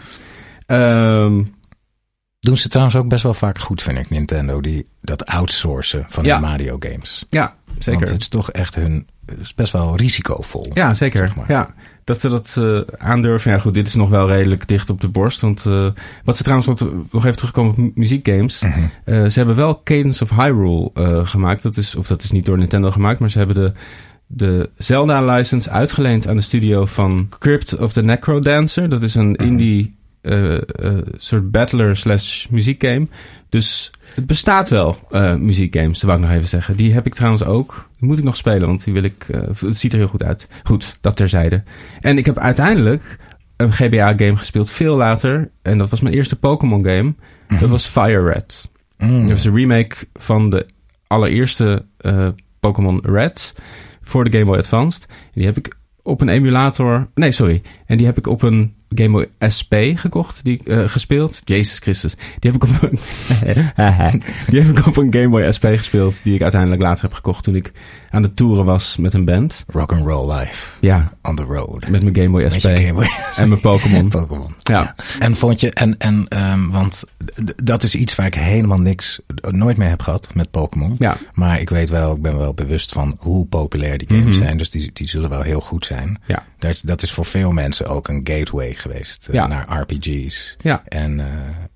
Ehm, 0.67 1.43
Doen 2.41 2.57
ze 2.57 2.69
trouwens 2.69 2.97
ook 2.97 3.09
best 3.09 3.23
wel 3.23 3.35
vaak 3.35 3.59
goed, 3.59 3.83
vind 3.83 3.99
ik, 3.99 4.11
Nintendo. 4.11 4.61
Die, 4.61 4.87
dat 5.01 5.27
outsourcen 5.27 6.07
van 6.09 6.25
Ja. 6.25 6.35
de 6.35 6.47
Mario 6.47 6.77
games. 6.79 7.25
ja, 7.29 7.55
zeker. 7.79 8.01
Want 8.01 8.13
het 8.13 8.21
is 8.21 8.29
toch 8.29 8.51
echt 8.53 8.75
hun... 8.75 9.09
Het 9.31 9.41
is 9.41 9.55
best 9.55 9.73
wel 9.73 9.97
risicovol. 9.97 10.67
Ja, 10.75 10.95
zeker. 10.95 11.19
Zeg 11.27 11.37
maar. 11.37 11.45
Ja, 11.49 11.75
dat 12.05 12.21
ze 12.21 12.29
dat 12.29 12.57
eh, 12.59 12.81
aandurven. 13.07 13.51
Ja, 13.51 13.59
goed, 13.59 13.75
dit 13.75 13.87
is 13.87 13.95
nog 13.95 14.09
wel 14.09 14.29
redelijk 14.29 14.69
dicht 14.69 14.91
op 14.91 15.01
de 15.01 15.09
borst. 15.09 15.41
Want 15.41 15.67
eh, 15.67 15.87
wat 16.25 16.37
ze 16.37 16.43
trouwens, 16.43 16.69
wat, 16.69 16.87
nog 17.13 17.25
even 17.25 17.37
terugkomen 17.37 17.71
op 17.71 17.77
mu- 17.79 17.91
muziekgames. 17.95 18.63
Mhm. 18.63 18.79
Eh, 19.05 19.25
ze 19.27 19.39
hebben 19.39 19.57
wel 19.57 19.81
Cadence 19.85 20.25
of 20.25 20.31
Hyrule 20.31 20.91
eh, 20.95 21.27
gemaakt. 21.27 21.63
Dat 21.63 21.77
is, 21.77 21.95
of 21.95 22.07
dat 22.07 22.23
is 22.23 22.31
niet 22.31 22.47
door 22.47 22.57
Nintendo 22.59 22.91
gemaakt, 22.91 23.19
maar 23.21 23.31
ze 23.31 23.39
hebben 23.39 23.57
de, 23.57 23.73
de 24.27 24.71
Zelda-license 24.77 25.71
uitgeleend 25.71 26.29
aan 26.29 26.37
de 26.37 26.43
studio 26.43 26.87
van 26.87 27.29
Crypt 27.39 27.77
of 27.77 27.93
the 27.93 28.03
Necrodancer. 28.03 28.89
Dat 28.89 29.03
is 29.03 29.15
een 29.15 29.31
Mhm. 29.31 29.43
indie 29.43 29.81
eh, 29.81 29.89
eh, 29.89 29.98
soort 31.17 31.51
battler 31.51 31.97
slash 31.97 32.47
muziekgame. 32.47 33.09
Dus 33.49 33.91
het 34.15 34.27
bestaat 34.27 34.69
wel, 34.69 34.97
eh, 35.11 35.37
muziekgames, 35.37 36.01
dat 36.01 36.11
wou 36.11 36.23
ik 36.23 36.27
nog 36.27 36.37
even 36.37 36.49
zeggen. 36.49 36.77
Die 36.77 36.93
heb 36.93 37.07
ik 37.07 37.15
trouwens 37.15 37.45
ook. 37.45 37.89
Die 37.99 38.09
moet 38.09 38.19
ik 38.19 38.25
nog 38.25 38.37
spelen, 38.37 38.69
want 38.69 38.85
die 38.85 38.93
wil 38.93 39.03
ik... 39.03 39.27
eh, 39.29 39.41
het 39.61 39.77
ziet 39.77 39.93
er 39.93 39.99
heel 39.99 40.09
goed 40.09 40.23
uit. 40.23 40.49
Goed, 40.63 40.97
dat 41.01 41.17
terzijde. 41.17 41.63
En 42.01 42.19
ik 42.19 42.27
heb 42.27 42.39
uiteindelijk 42.39 43.19
een 43.57 43.73
GBA-game 43.73 44.37
gespeeld, 44.37 44.71
veel 44.71 44.97
later. 44.97 45.51
En 45.63 45.79
dat 45.79 45.91
was 45.91 46.01
mijn 46.01 46.15
eerste 46.15 46.37
Pokémon-game. 46.37 47.15
Dat 47.61 47.69
was 47.69 47.87
Fire 47.87 48.23
Red. 48.33 48.71
Mm. 48.99 49.27
Dat 49.27 49.37
is 49.37 49.45
een 49.45 49.57
remake 49.57 49.97
van 50.15 50.51
de 50.51 50.67
allereerste 51.07 51.85
eh, 51.97 52.29
Pokémon 52.61 53.01
Red 53.05 53.55
voor 54.01 54.25
de 54.25 54.31
Game 54.31 54.45
Boy 54.45 54.59
Advanced. 54.59 55.07
En 55.09 55.15
die 55.33 55.47
heb 55.47 55.57
ik 55.57 55.77
op 56.03 56.21
een 56.21 56.29
emulator... 56.29 57.09
Nee, 57.15 57.33
sorry. 57.33 57.63
En 57.87 57.97
die 57.97 58.07
heb 58.07 58.19
ik 58.19 58.27
op 58.27 58.43
een 58.43 58.75
Game 58.95 59.11
Boy 59.11 59.29
SP 59.57 59.75
gekocht, 59.95 60.45
die 60.45 60.61
eh, 60.65 60.89
gespeeld. 60.89 61.41
Jezus 61.45 61.79
Christus. 61.79 62.15
Die 62.39 62.51
heb 62.51 62.55
ik 62.55 62.65
op 62.71 62.83
een, 62.83 62.99
die 64.51 64.61
heb 64.63 64.79
ik 64.79 64.87
op 64.87 64.97
een 64.97 65.13
Game 65.13 65.29
Boy 65.29 65.53
SP 65.57 65.65
gespeeld, 65.67 66.21
die 66.25 66.35
ik 66.35 66.43
uiteindelijk 66.43 66.83
later 66.83 67.03
heb 67.03 67.13
gekocht 67.13 67.45
toen 67.45 67.55
ik 67.55 67.73
aan 68.11 68.23
de 68.23 68.33
toeren 68.33 68.65
was 68.65 68.97
met 68.97 69.15
een 69.15 69.25
band. 69.25 69.65
Rock 69.69 69.93
and 69.93 70.07
roll 70.07 70.33
life 70.39 70.77
Ja, 70.81 71.13
on 71.23 71.37
the 71.37 71.43
road. 71.43 71.89
met 71.89 72.03
mijn 72.03 72.15
Game 72.17 72.29
Boy 72.29 72.51
SP 72.55 72.63
je 72.69 72.77
Game 72.77 72.93
Boy. 72.93 73.09
en 73.37 73.49
mijn 73.49 73.61
Pokémon. 73.61 74.09
Pokémon. 74.19 74.55
Ja. 74.59 74.95
En 75.19 75.37
vond 75.37 75.61
je, 75.61 75.71
en, 75.71 75.99
en 75.99 76.29
ehm, 76.29 76.69
want 76.69 77.05
dat 77.63 77.83
is 77.83 77.95
iets 77.95 78.15
waar 78.15 78.27
ik 78.27 78.35
helemaal 78.35 78.79
niks, 78.79 79.21
nooit 79.51 79.77
mee 79.77 79.89
heb 79.89 80.03
gehad 80.03 80.29
met 80.35 80.51
Pokémon. 80.51 80.97
Ja. 80.99 81.17
Maar 81.35 81.61
ik 81.61 81.71
weet 81.71 81.91
wel, 81.91 82.15
ik 82.15 82.23
ben 82.23 82.37
wel 82.39 82.55
bewust 82.55 82.93
van 82.93 83.17
hoe 83.21 83.47
populair 83.47 83.99
die 83.99 84.09
games 84.09 84.37
Mhm. 84.37 84.45
zijn. 84.45 84.57
Dus 84.57 84.71
die, 84.71 84.91
die 84.93 85.09
zullen 85.09 85.31
wel 85.31 85.43
heel 85.43 85.61
goed 85.61 85.87
zijn. 85.87 86.19
Ja. 86.27 86.45
Dat, 86.59 86.81
dat 86.85 87.03
is 87.03 87.13
voor 87.13 87.25
veel 87.25 87.53
mensen 87.53 87.87
ook 87.89 88.09
een 88.09 88.21
gateway 88.25 88.75
geweest 88.79 89.29
eh, 89.29 89.35
Ja. 89.35 89.47
naar 89.47 89.81
RPG's. 89.81 90.57
Ja. 90.63 90.83
En 90.89 91.21
eh, 91.21 91.27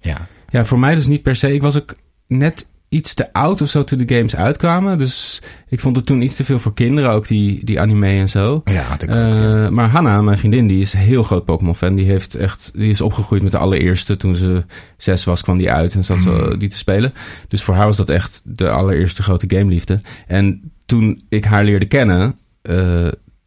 ja. 0.00 0.26
Ja, 0.48 0.64
voor 0.64 0.78
mij 0.78 0.94
dus 0.94 1.06
niet 1.06 1.22
per 1.22 1.36
se. 1.36 1.52
Ik 1.54 1.62
was 1.62 1.76
ook 1.78 1.94
net 2.26 2.66
iets 2.88 3.14
te 3.14 3.32
oud 3.32 3.60
of 3.62 3.68
zo 3.68 3.84
toen 3.84 3.98
de 4.06 4.14
games 4.14 4.36
uitkwamen. 4.36 4.98
Dus 4.98 5.42
ik 5.68 5.80
vond 5.80 5.96
het 5.96 6.06
toen 6.06 6.22
iets 6.22 6.36
te 6.36 6.44
veel 6.44 6.58
voor 6.58 6.74
kinderen, 6.74 7.10
ook 7.10 7.26
die, 7.26 7.64
die 7.64 7.80
anime 7.80 8.06
en 8.08 8.28
zo. 8.28 8.60
Ja, 8.64 8.82
had 8.82 9.02
ik 9.02 9.08
ook. 9.08 9.14
Eh. 9.16 9.68
Maar 9.68 9.88
Hanna, 9.88 10.22
mijn 10.22 10.38
vriendin, 10.38 10.66
die 10.66 10.80
is 10.80 10.92
een 10.92 11.00
heel 11.00 11.22
groot 11.22 11.44
Pokémon-fan. 11.44 11.94
Die, 11.94 12.06
heeft 12.06 12.34
echt, 12.34 12.70
die 12.74 12.90
is 12.90 13.00
opgegroeid 13.00 13.42
met 13.42 13.52
de 13.52 13.58
allereerste. 13.58 14.16
Toen 14.16 14.36
ze 14.36 14.64
zes 14.96 15.24
was, 15.24 15.42
kwam 15.42 15.58
die 15.58 15.70
uit 15.70 15.94
en 15.94 16.04
zat 16.04 16.22
ze 16.22 16.30
Hmm. 16.30 16.58
die 16.58 16.68
te 16.68 16.76
spelen. 16.76 17.12
Dus 17.48 17.62
voor 17.62 17.74
haar 17.74 17.86
was 17.86 17.96
dat 17.96 18.10
echt 18.10 18.42
de 18.44 18.70
allereerste 18.70 19.22
grote 19.22 19.56
gameliefde. 19.56 20.00
En 20.26 20.72
toen 20.86 21.24
ik 21.28 21.44
haar 21.44 21.64
leerde 21.64 21.86
kennen, 21.86 22.36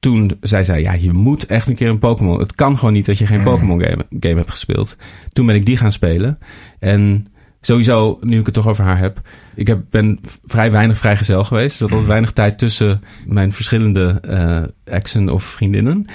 toen 0.05 0.31
zei 0.41 0.63
zij... 0.63 0.81
ja, 0.81 0.93
je 0.93 1.13
moet 1.13 1.45
echt 1.45 1.67
een 1.67 1.75
keer 1.75 1.89
een 1.89 1.99
Pokémon... 1.99 2.39
Het 2.39 2.55
kan 2.55 2.77
gewoon 2.77 2.93
niet 2.93 3.05
dat 3.05 3.17
je 3.17 3.25
geen 3.25 3.41
Hmm. 3.41 3.45
Pokémon-game 3.45 4.05
game 4.19 4.35
hebt 4.35 4.51
gespeeld. 4.51 4.97
Toen 5.33 5.45
ben 5.45 5.55
ik 5.55 5.65
die 5.65 5.77
gaan 5.77 5.91
spelen. 5.91 6.37
En 6.79 7.27
sowieso, 7.61 8.17
nu 8.21 8.39
ik 8.39 8.45
het 8.45 8.55
toch 8.55 8.67
over 8.67 8.83
haar 8.83 8.97
heb... 8.97 9.21
Ik 9.55 9.67
heb, 9.67 9.81
ben 9.89 10.19
vrij 10.45 10.71
weinig 10.71 10.97
vrijgezel 10.97 11.43
geweest. 11.43 11.71
Er 11.71 11.77
zat 11.77 11.91
altijd 11.91 12.07
weinig 12.07 12.31
tijd 12.31 12.57
tussen 12.57 13.01
mijn 13.25 13.51
verschillende 13.51 14.19
eh 14.21 14.63
exen 14.83 15.29
of 15.29 15.43
vriendinnen. 15.43 16.05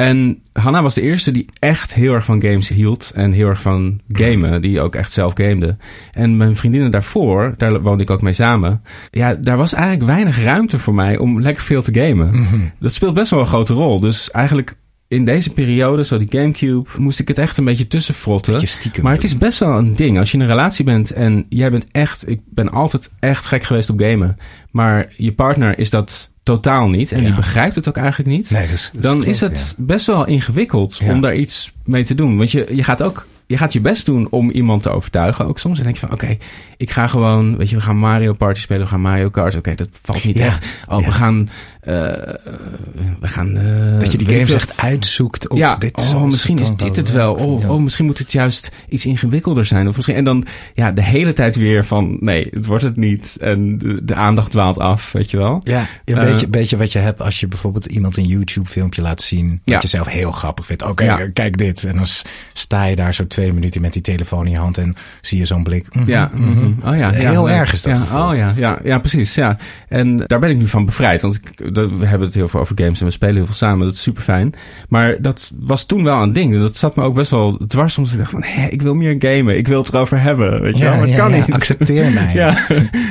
En 0.00 0.42
Hanna 0.52 0.82
was 0.82 0.94
de 0.94 1.00
eerste 1.00 1.30
die 1.30 1.46
echt 1.58 1.94
heel 1.94 2.14
erg 2.14 2.24
van 2.24 2.42
games 2.42 2.68
hield. 2.68 3.12
En 3.14 3.32
heel 3.32 3.46
erg 3.46 3.60
van 3.60 4.00
gamen. 4.08 4.62
Die 4.62 4.80
ook 4.80 4.94
echt 4.94 5.12
zelf 5.12 5.32
gamede. 5.34 5.76
En 6.10 6.36
mijn 6.36 6.56
vriendinnen 6.56 6.90
daarvoor, 6.90 7.54
daar 7.56 7.80
woonde 7.80 8.02
ik 8.02 8.10
ook 8.10 8.22
mee 8.22 8.32
samen. 8.32 8.82
Ja, 9.10 9.34
daar 9.34 9.56
was 9.56 9.72
eigenlijk 9.72 10.04
weinig 10.04 10.42
ruimte 10.42 10.78
voor 10.78 10.94
mij 10.94 11.18
om 11.18 11.40
lekker 11.40 11.62
veel 11.62 11.82
te 11.82 11.94
gamen. 11.94 12.40
Mhm. 12.40 12.60
Dat 12.78 12.92
speelt 12.92 13.14
best 13.14 13.30
wel 13.30 13.40
een 13.40 13.46
grote 13.46 13.72
rol. 13.72 14.00
Dus 14.00 14.30
eigenlijk 14.30 14.76
in 15.08 15.24
deze 15.24 15.52
periode, 15.52 16.04
zo 16.04 16.18
die 16.18 16.30
Gamecube, 16.30 16.88
moest 16.98 17.20
ik 17.20 17.28
het 17.28 17.38
echt 17.38 17.56
een 17.56 17.64
beetje 17.64 17.86
tussenfrotten. 17.86 18.62
Maar 19.02 19.14
het 19.14 19.24
is 19.24 19.38
best 19.38 19.58
wel 19.58 19.78
een 19.78 19.94
ding. 19.94 20.18
Als 20.18 20.30
je 20.30 20.36
in 20.36 20.42
een 20.42 20.50
relatie 20.50 20.84
bent 20.84 21.10
en 21.10 21.46
jij 21.48 21.70
bent 21.70 21.86
echt... 21.92 22.28
Ik 22.28 22.40
ben 22.44 22.70
altijd 22.70 23.10
echt 23.18 23.44
gek 23.44 23.62
geweest 23.62 23.90
op 23.90 24.00
gamen. 24.00 24.36
Maar 24.70 25.12
je 25.16 25.32
partner 25.32 25.78
is 25.78 25.90
dat 25.90 26.29
totaal 26.54 26.88
niet. 26.88 27.12
En 27.12 27.20
Ja. 27.20 27.26
die 27.26 27.34
begrijpt 27.34 27.74
het 27.74 27.88
ook 27.88 27.96
eigenlijk 27.96 28.28
niet. 28.28 28.50
Nee, 28.50 28.68
dus, 28.68 28.90
dus 28.92 29.02
dan 29.02 29.12
klopt, 29.12 29.26
is 29.28 29.40
het 29.40 29.74
ja. 29.78 29.84
best 29.84 30.06
wel 30.06 30.26
ingewikkeld 30.26 30.96
Ja. 30.98 31.12
om 31.12 31.20
daar 31.20 31.34
iets 31.34 31.72
mee 31.84 32.04
te 32.04 32.14
doen. 32.14 32.36
Want 32.36 32.50
je, 32.50 32.68
je 32.72 32.82
gaat 32.82 33.02
ook 33.02 33.26
je 33.46 33.56
gaat 33.56 33.72
je 33.72 33.80
best 33.80 34.06
doen 34.06 34.26
om 34.30 34.50
iemand 34.50 34.82
te 34.82 34.90
overtuigen. 34.90 35.46
Ook 35.46 35.58
soms 35.58 35.74
dan 35.76 35.84
denk 35.84 35.96
je 35.98 36.06
van, 36.06 36.12
oké, 36.14 36.36
ik 36.76 36.90
ga 36.90 37.06
gewoon, 37.06 37.56
weet 37.56 37.70
je, 37.70 37.76
we 37.76 37.82
gaan 37.82 37.96
Mario 37.98 38.32
Party 38.32 38.60
spelen, 38.60 38.82
we 38.82 38.88
gaan 38.88 39.00
Mario 39.00 39.28
Kart. 39.30 39.56
Oké, 39.56 39.74
dat 39.74 39.88
valt 40.02 40.24
niet 40.24 40.36
echt. 40.38 40.66
Oh, 40.88 41.04
we 41.04 41.12
gaan, 41.12 41.48
we 41.80 43.28
gaan... 43.28 43.56
eh, 43.56 43.98
Dat 43.98 44.12
je 44.12 44.18
die 44.18 44.28
games 44.28 44.52
echt 44.52 44.76
uitzoekt. 44.76 45.48
Op 45.48 45.56
ja, 45.58 45.76
dit 45.76 45.96
oh, 46.14 46.22
misschien 46.24 46.58
is 46.58 46.76
dit 46.76 46.96
het 46.96 47.12
wel. 47.12 47.34
Oh, 47.34 47.60
Ja. 47.60 47.68
oh, 47.70 47.80
misschien 47.82 48.04
moet 48.06 48.18
het 48.18 48.32
juist 48.32 48.70
iets 48.88 49.06
ingewikkelder 49.06 49.64
zijn. 49.64 49.88
Of 49.88 49.94
misschien, 49.96 50.16
en 50.16 50.24
dan 50.24 50.46
ja, 50.74 50.92
de 50.92 51.02
hele 51.02 51.32
tijd 51.32 51.56
weer 51.56 51.84
van, 51.84 52.16
nee, 52.20 52.48
het 52.50 52.66
wordt 52.66 52.84
het 52.84 52.96
niet. 52.96 53.36
En 53.40 53.78
de, 53.78 54.04
de 54.04 54.14
aandacht 54.14 54.50
dwaalt 54.50 54.78
af, 54.78 55.12
weet 55.12 55.30
je 55.30 55.36
wel. 55.36 55.60
Ja, 55.64 55.86
een 56.04 56.16
Eh, 56.18 56.24
beetje, 56.24 56.48
beetje 56.48 56.76
wat 56.76 56.92
je 56.92 56.98
hebt 56.98 57.20
als 57.22 57.40
je 57.40 57.46
bijvoorbeeld 57.48 57.86
iemand 57.86 58.16
een 58.16 58.24
YouTube-filmpje 58.26 59.02
laat 59.02 59.22
zien. 59.22 59.48
Wat 59.48 59.58
Ja. 59.64 59.78
je 59.80 59.86
zelf 59.88 60.06
heel 60.06 60.32
grappig 60.32 60.66
vindt. 60.66 60.82
Oké, 60.82 61.04
Ja. 61.04 61.30
kijk 61.32 61.58
dit. 61.58 61.84
En 61.84 61.96
dan 61.96 62.06
sta 62.54 62.84
je 62.84 62.96
daar 62.96 63.14
zo 63.14 63.26
twee 63.26 63.52
minuten 63.52 63.80
met 63.80 63.92
die 63.92 64.02
telefoon 64.02 64.44
in 64.44 64.50
je 64.52 64.58
hand 64.58 64.78
en 64.78 64.96
zie 65.20 65.38
je 65.38 65.44
zo'n 65.44 65.62
blik. 65.62 65.94
Mhm, 65.94 66.08
Ja, 66.08 66.30
mhm. 66.34 66.50
mhm. 66.50 66.88
oh 66.88 66.96
ja. 66.96 67.10
Heel 67.10 67.50
erg 67.50 67.72
is 67.72 67.82
dat 67.82 67.94
Ja, 67.94 68.00
gevoel. 68.00 68.28
oh 68.28 68.36
ja, 68.36 68.52
ja, 68.56 68.78
ja, 68.84 68.98
precies. 68.98 69.34
Ja. 69.34 69.56
En 69.88 70.16
daar 70.26 70.38
ben 70.38 70.50
ik 70.50 70.56
nu 70.56 70.66
van 70.66 70.84
bevrijd. 70.84 71.20
Want 71.22 71.34
ik, 71.34 71.56
dat- 71.58 71.69
we 71.72 72.06
hebben 72.06 72.26
het 72.26 72.34
heel 72.36 72.48
veel 72.48 72.60
over 72.60 72.78
games 72.78 73.00
en 73.00 73.06
we 73.06 73.12
spelen 73.12 73.34
heel 73.34 73.44
veel 73.46 73.54
samen. 73.54 73.86
Dat 73.86 73.94
is 73.94 74.02
super 74.02 74.22
fijn. 74.22 74.52
Maar 74.88 75.22
dat 75.22 75.52
was 75.58 75.84
toen 75.84 76.04
wel 76.04 76.22
een 76.22 76.32
ding. 76.32 76.58
Dat 76.58 76.76
zat 76.76 76.96
me 76.96 77.02
ook 77.02 77.14
best 77.14 77.30
wel 77.30 77.56
dwars. 77.66 77.92
Soms 77.92 78.12
ik 78.12 78.18
dacht 78.18 78.30
van, 78.30 78.42
hé, 78.42 78.66
ik 78.66 78.82
wil 78.82 78.94
meer 78.94 79.14
gamen. 79.18 79.56
Ik 79.56 79.68
wil 79.68 79.82
het 79.82 79.92
erover 79.92 80.20
hebben. 80.20 80.62
Weet 80.62 80.78
je 80.78 80.84
wel, 80.84 80.96
maar 80.96 81.06
het 81.06 81.16
kan 81.16 81.30
ja, 81.30 81.36
niet. 81.36 81.52
Accepteer 81.54 82.10
mij. 82.20 82.34
Ja, 82.34 82.66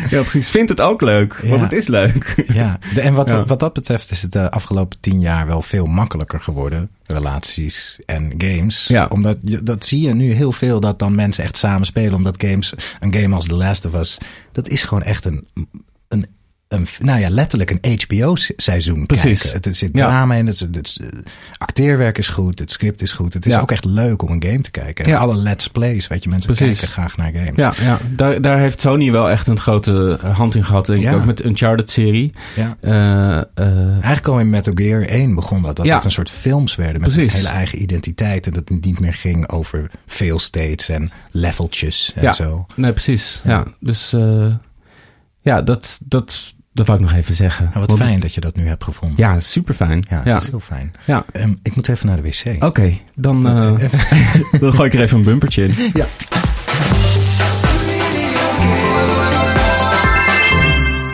ja, 0.09 0.21
precies. 0.21 0.49
Vind 0.49 0.69
het 0.69 0.81
ook 0.81 1.01
leuk. 1.01 1.33
Want 1.45 1.61
het 1.61 1.71
is 1.73 1.87
leuk. 1.87 2.43
Ja, 2.53 2.79
de- 2.93 3.01
en 3.01 3.13
wat, 3.13 3.31
wat 3.47 3.59
dat 3.59 3.73
betreft 3.73 4.11
is 4.11 4.21
het 4.21 4.31
de 4.31 4.51
afgelopen 4.51 4.97
tien 4.99 5.19
jaar 5.19 5.47
wel 5.47 5.61
veel 5.61 5.85
makkelijker 5.85 6.41
geworden. 6.41 6.89
Relaties 7.05 7.99
en 8.05 8.33
games. 8.37 8.87
Ja. 8.87 9.05
Omdat 9.09 9.37
je, 9.41 9.63
dat 9.63 9.85
zie 9.85 10.01
je 10.07 10.13
nu 10.13 10.31
heel 10.31 10.51
veel 10.51 10.79
dat 10.79 10.99
dan 10.99 11.15
mensen 11.15 11.43
echt 11.43 11.57
samen 11.57 11.85
spelen. 11.85 12.13
Omdat 12.13 12.43
games, 12.43 12.73
een 12.99 13.13
game 13.13 13.35
als 13.35 13.45
The 13.45 13.55
Last 13.55 13.85
of 13.85 13.93
Us, 13.95 14.17
dat 14.51 14.69
is 14.69 14.83
gewoon 14.83 15.03
echt 15.03 15.25
een, 15.25 15.47
een, 16.07 16.25
een 16.69 16.87
nou 16.99 17.19
ja, 17.19 17.29
letterlijk 17.29 17.71
een 17.81 17.97
HBO-seizoen. 17.99 19.05
Precies. 19.05 19.41
Kijken. 19.41 19.61
Het, 19.69 19.77
zit 19.77 19.89
Ja. 19.93 20.05
drama 20.07 20.35
in, 20.35 20.47
het, 20.47 20.59
het, 20.59 20.75
het- 20.75 20.99
acteerwerk 21.57 22.17
is 22.17 22.27
goed, 22.27 22.59
het 22.59 22.71
script 22.71 23.01
is 23.01 23.11
goed. 23.11 23.33
Het 23.33 23.45
is 23.45 23.53
Ja. 23.53 23.59
ook 23.59 23.71
echt 23.71 23.85
leuk 23.85 24.21
om 24.21 24.31
een 24.31 24.43
game 24.43 24.61
te 24.61 24.71
kijken. 24.71 25.05
En 25.05 25.11
Ja. 25.11 25.17
alle 25.17 25.35
let's 25.35 25.67
plays, 25.67 26.07
weet 26.07 26.23
je, 26.23 26.29
mensen 26.29 26.55
Precies. 26.55 26.79
kijken 26.79 26.93
graag 26.93 27.17
naar 27.17 27.31
games. 27.33 27.55
Ja, 27.55 27.73
ja. 27.79 27.99
Daar, 28.15 28.41
daar 28.41 28.59
heeft 28.59 28.81
Sony 28.81 29.11
wel 29.11 29.29
echt 29.29 29.47
een 29.47 29.59
grote 29.59 30.19
hand 30.33 30.55
in 30.55 30.63
gehad. 30.65 30.85
Denk 30.85 30.99
ik 30.99 31.05
Ja. 31.05 31.13
ook 31.13 31.25
met 31.25 31.37
de 31.37 31.45
Uncharted-serie. 31.45 32.31
Ja. 32.55 32.77
Eh, 32.81 33.37
eh, 33.67 33.91
Eigenlijk 33.91 34.27
al 34.27 34.39
in 34.39 34.49
Metal 34.49 34.73
Gear 34.75 35.01
1 35.09 35.35
begon 35.35 35.61
dat. 35.61 35.75
Dat 35.75 35.85
Ja. 35.85 35.95
het 35.95 36.05
een 36.05 36.11
soort 36.11 36.29
films 36.29 36.75
werden 36.75 37.01
met 37.01 37.13
Precies. 37.13 37.33
een 37.33 37.39
hele 37.39 37.51
eigen 37.51 37.81
identiteit. 37.81 38.45
En 38.47 38.53
dat 38.53 38.69
het 38.69 38.85
niet 38.85 38.99
meer 38.99 39.13
ging 39.13 39.49
over 39.49 39.91
veel 40.07 40.39
states 40.39 40.89
en 40.89 41.11
leveltjes 41.31 42.11
en 42.15 42.21
Ja. 42.21 42.33
zo. 42.33 42.65
Nee, 42.75 42.91
precies. 42.91 43.41
Ja. 43.43 43.49
Ja, 43.51 43.65
dus 43.79 44.13
eh, 44.13 44.53
ja, 45.41 45.61
dat, 45.61 45.99
dat, 46.05 46.53
dat 46.73 46.87
wou 46.87 46.99
ik 46.99 47.05
nog 47.05 47.15
even 47.15 47.35
zeggen. 47.35 47.65
Nou, 47.65 47.79
wat 47.79 47.87
Want 47.89 47.99
fijn 48.01 48.13
het- 48.13 48.21
dat 48.21 48.33
je 48.33 48.41
dat 48.41 48.55
nu 48.55 48.67
hebt 48.67 48.83
gevonden. 48.83 49.17
Ja, 49.17 49.39
super 49.39 49.73
fijn. 49.73 50.05
Ja, 50.09 50.21
Ja, 50.25 50.33
dat 50.33 50.41
is 50.43 50.49
heel 50.49 50.59
fijn. 50.59 50.91
ja. 51.05 51.25
Ehm, 51.31 51.53
ik 51.63 51.75
moet 51.75 51.87
even 51.89 52.07
naar 52.07 52.15
de 52.15 52.21
wc. 52.21 52.63
Oké, 52.63 52.93
dan, 53.15 53.47
eh, 53.47 53.73
dan 54.61 54.73
gooi 54.73 54.87
ik 54.89 54.93
er 54.93 55.01
even 55.01 55.17
een 55.17 55.23
bumpertje 55.23 55.63
in. 55.67 55.91
Ja. 55.93 56.05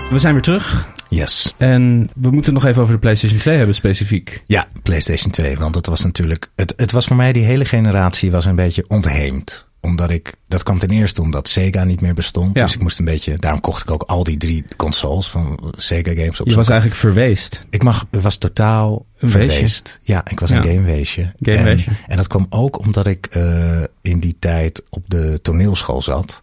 We 0.09 0.19
zijn 0.21 0.33
weer 0.33 0.41
terug. 0.43 0.93
Yes. 1.09 1.53
En 1.57 2.09
we 2.15 2.31
moeten 2.31 2.53
nog 2.53 2.65
even 2.65 2.81
over 2.81 2.93
de 2.93 2.99
PlayStation 2.99 3.39
2 3.39 3.57
hebben 3.57 3.75
specifiek. 3.75 4.43
Ja, 4.45 4.67
PlayStation 4.83 5.31
2. 5.31 5.55
Want 5.57 5.73
dat 5.73 5.85
was 5.85 6.03
natuurlijk. 6.03 6.49
Het, 6.55 6.73
het 6.77 6.91
was 6.91 7.05
voor 7.05 7.15
mij 7.15 7.33
die 7.33 7.43
hele 7.43 7.65
generatie 7.65 8.31
was 8.31 8.45
een 8.45 8.55
beetje 8.55 8.85
ontheemd. 8.87 9.67
Omdat 9.85 10.09
ik. 10.11 10.35
Dat 10.47 10.63
kwam 10.63 10.79
ten 10.79 10.89
eerste 10.89 11.21
omdat 11.21 11.49
Sega 11.49 11.83
niet 11.83 12.01
meer 12.01 12.13
bestond. 12.13 12.55
Ja. 12.55 12.63
Dus 12.63 12.73
ik 12.73 12.81
moest 12.81 12.99
een 12.99 13.05
beetje. 13.05 13.33
Daarom 13.35 13.61
kocht 13.61 13.81
ik 13.81 13.91
ook 13.93 14.01
al 14.03 14.23
die 14.23 14.37
drie 14.37 14.65
consoles 14.77 15.27
van 15.29 15.73
Sega 15.77 16.11
games 16.13 16.41
op 16.41 16.47
Je 16.47 16.55
was 16.55 16.69
eigenlijk 16.69 16.99
verweest. 16.99 17.65
Ik 17.69 17.83
mag, 17.83 18.05
was 18.11 18.37
totaal 18.37 19.05
Een 19.17 19.29
verweest. 19.29 19.59
weesje. 19.59 19.81
Ja, 20.01 20.23
ik 20.29 20.39
was 20.39 20.49
Ja. 20.49 20.55
een 20.55 20.63
gameweesje. 20.63 21.33
Gameweesje. 21.39 21.89
En, 21.89 21.97
en 22.07 22.17
dat 22.17 22.27
kwam 22.27 22.45
ook 22.49 22.79
omdat 22.79 23.07
ik 23.07 23.25
eh, 23.25 23.81
in 24.01 24.19
die 24.19 24.35
tijd 24.39 24.83
op 24.89 25.03
de 25.07 25.39
toneelschool 25.41 26.01
zat. 26.01 26.39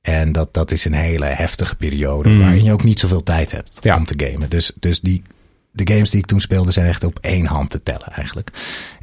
En 0.00 0.32
dat, 0.32 0.54
dat 0.54 0.70
is 0.70 0.84
een 0.84 0.92
hele 0.92 1.24
heftige 1.26 1.76
periode 1.76 2.28
Mm. 2.28 2.40
waarin 2.40 2.64
je 2.64 2.72
ook 2.72 2.84
niet 2.84 2.98
zoveel 3.00 3.22
tijd 3.22 3.52
hebt 3.52 3.76
Ja. 3.80 3.96
om 3.96 4.04
te 4.04 4.24
gamen. 4.26 4.50
Dus, 4.50 4.72
dus 4.80 5.00
die, 5.00 5.22
de 5.72 5.92
games 5.94 6.10
die 6.10 6.20
ik 6.20 6.26
toen 6.26 6.40
speelde 6.40 6.70
zijn 6.70 6.86
echt 6.86 7.04
op 7.04 7.18
één 7.20 7.46
hand 7.46 7.70
te 7.70 7.82
tellen 7.82 8.12
eigenlijk. 8.12 8.50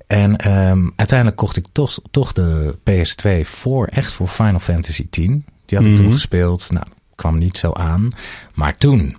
En 0.08 0.36
ehm, 0.38 0.88
uiteindelijk 0.96 1.38
kocht 1.38 1.58
ik 1.58 1.66
toch, 1.72 1.98
toch 2.12 2.34
de 2.34 2.76
PS2 2.84 3.46
voor, 3.46 3.86
echt 3.88 4.14
voor 4.14 4.28
Final 4.28 4.60
Fantasy 4.60 5.10
X. 5.10 5.16
Die 5.18 5.78
had 5.78 5.86
ik 5.86 5.92
Mhm. 5.94 5.96
toen 5.96 6.12
gespeeld. 6.12 6.68
Nou, 6.72 6.86
kwam 7.16 7.38
niet 7.38 7.58
zo 7.58 7.72
aan. 7.74 8.10
Maar 8.54 8.78
toen, 8.78 9.18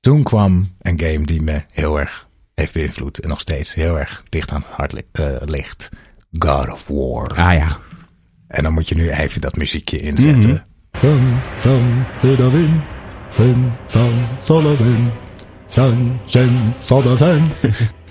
toen 0.00 0.22
kwam 0.22 0.74
een 0.82 1.00
game 1.00 1.24
die 1.24 1.42
me 1.42 1.62
heel 1.72 2.00
erg 2.00 2.28
heeft 2.54 2.72
beïnvloed. 2.72 3.18
En 3.18 3.28
nog 3.28 3.40
steeds 3.40 3.74
heel 3.74 3.98
erg 3.98 4.24
dicht 4.28 4.50
aan 4.52 4.60
het 4.60 4.70
hart 4.70 4.92
li- 4.92 5.02
eh, 5.12 5.26
ligt. 5.44 5.88
God 6.38 6.72
of 6.72 6.84
War. 6.88 7.28
Ah 7.28 7.54
ja. 7.54 7.76
En 8.48 8.62
dan 8.62 8.72
moet 8.72 8.88
je 8.88 8.94
nu 8.94 9.10
even 9.10 9.40
dat 9.40 9.56
muziekje 9.56 9.98
inzetten. 10.00 10.50
Mhm. 10.50 10.62
San, 13.86 14.14
san, 15.70 16.20
sen, 16.26 16.74
solavin, 16.82 17.42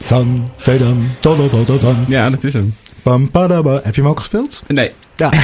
san, 0.03 0.49
sedam, 0.57 1.11
solavin, 1.21 2.05
Ja, 2.07 2.29
dat 2.29 2.43
is 2.43 2.53
hem. 2.53 2.75
Pam, 3.03 3.31
padaba. 3.31 3.79
Heb 3.83 3.95
je 3.95 4.01
hem 4.01 4.09
ook 4.09 4.19
gespeeld? 4.19 4.63
Nee. 4.67 4.91
Ja. 5.15 5.31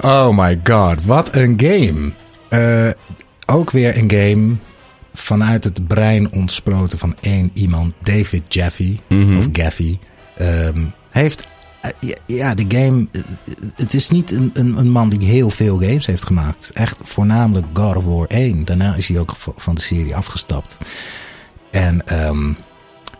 oh 0.00 0.36
my 0.38 0.60
god, 0.64 1.04
wat 1.04 1.36
een 1.36 1.54
game. 1.62 2.12
Eh, 2.48 2.90
ook 3.46 3.70
weer 3.70 3.96
een 3.98 4.10
game 4.10 4.56
vanuit 5.14 5.64
het 5.64 5.86
brein 5.86 6.32
ontsproten 6.32 6.98
van 6.98 7.16
één 7.20 7.50
iemand, 7.54 7.94
David 8.02 8.54
Jaffe, 8.54 8.96
Mhm. 9.08 9.36
of 9.36 9.46
Gaffy. 9.52 9.98
Ehm, 10.36 10.84
heeft, 11.10 11.44
ja, 12.00 12.16
ja, 12.26 12.54
de 12.54 12.64
game, 12.68 13.06
eh, 13.12 13.22
het 13.76 13.94
is 13.94 14.10
niet 14.10 14.30
een, 14.30 14.50
een, 14.54 14.76
een 14.76 14.90
man 14.90 15.08
die 15.08 15.28
heel 15.28 15.50
veel 15.50 15.78
games 15.78 16.06
heeft 16.06 16.26
gemaakt. 16.26 16.70
Echt 16.72 16.98
voornamelijk 17.02 17.66
God 17.72 17.96
of 17.96 18.04
War 18.04 18.26
1. 18.26 18.64
Daarna 18.64 18.94
is 18.94 19.08
hij 19.08 19.18
ook 19.18 19.34
van 19.56 19.74
de 19.74 19.80
serie 19.80 20.16
afgestapt. 20.16 20.78
En 21.70 22.06
ehm, 22.06 22.52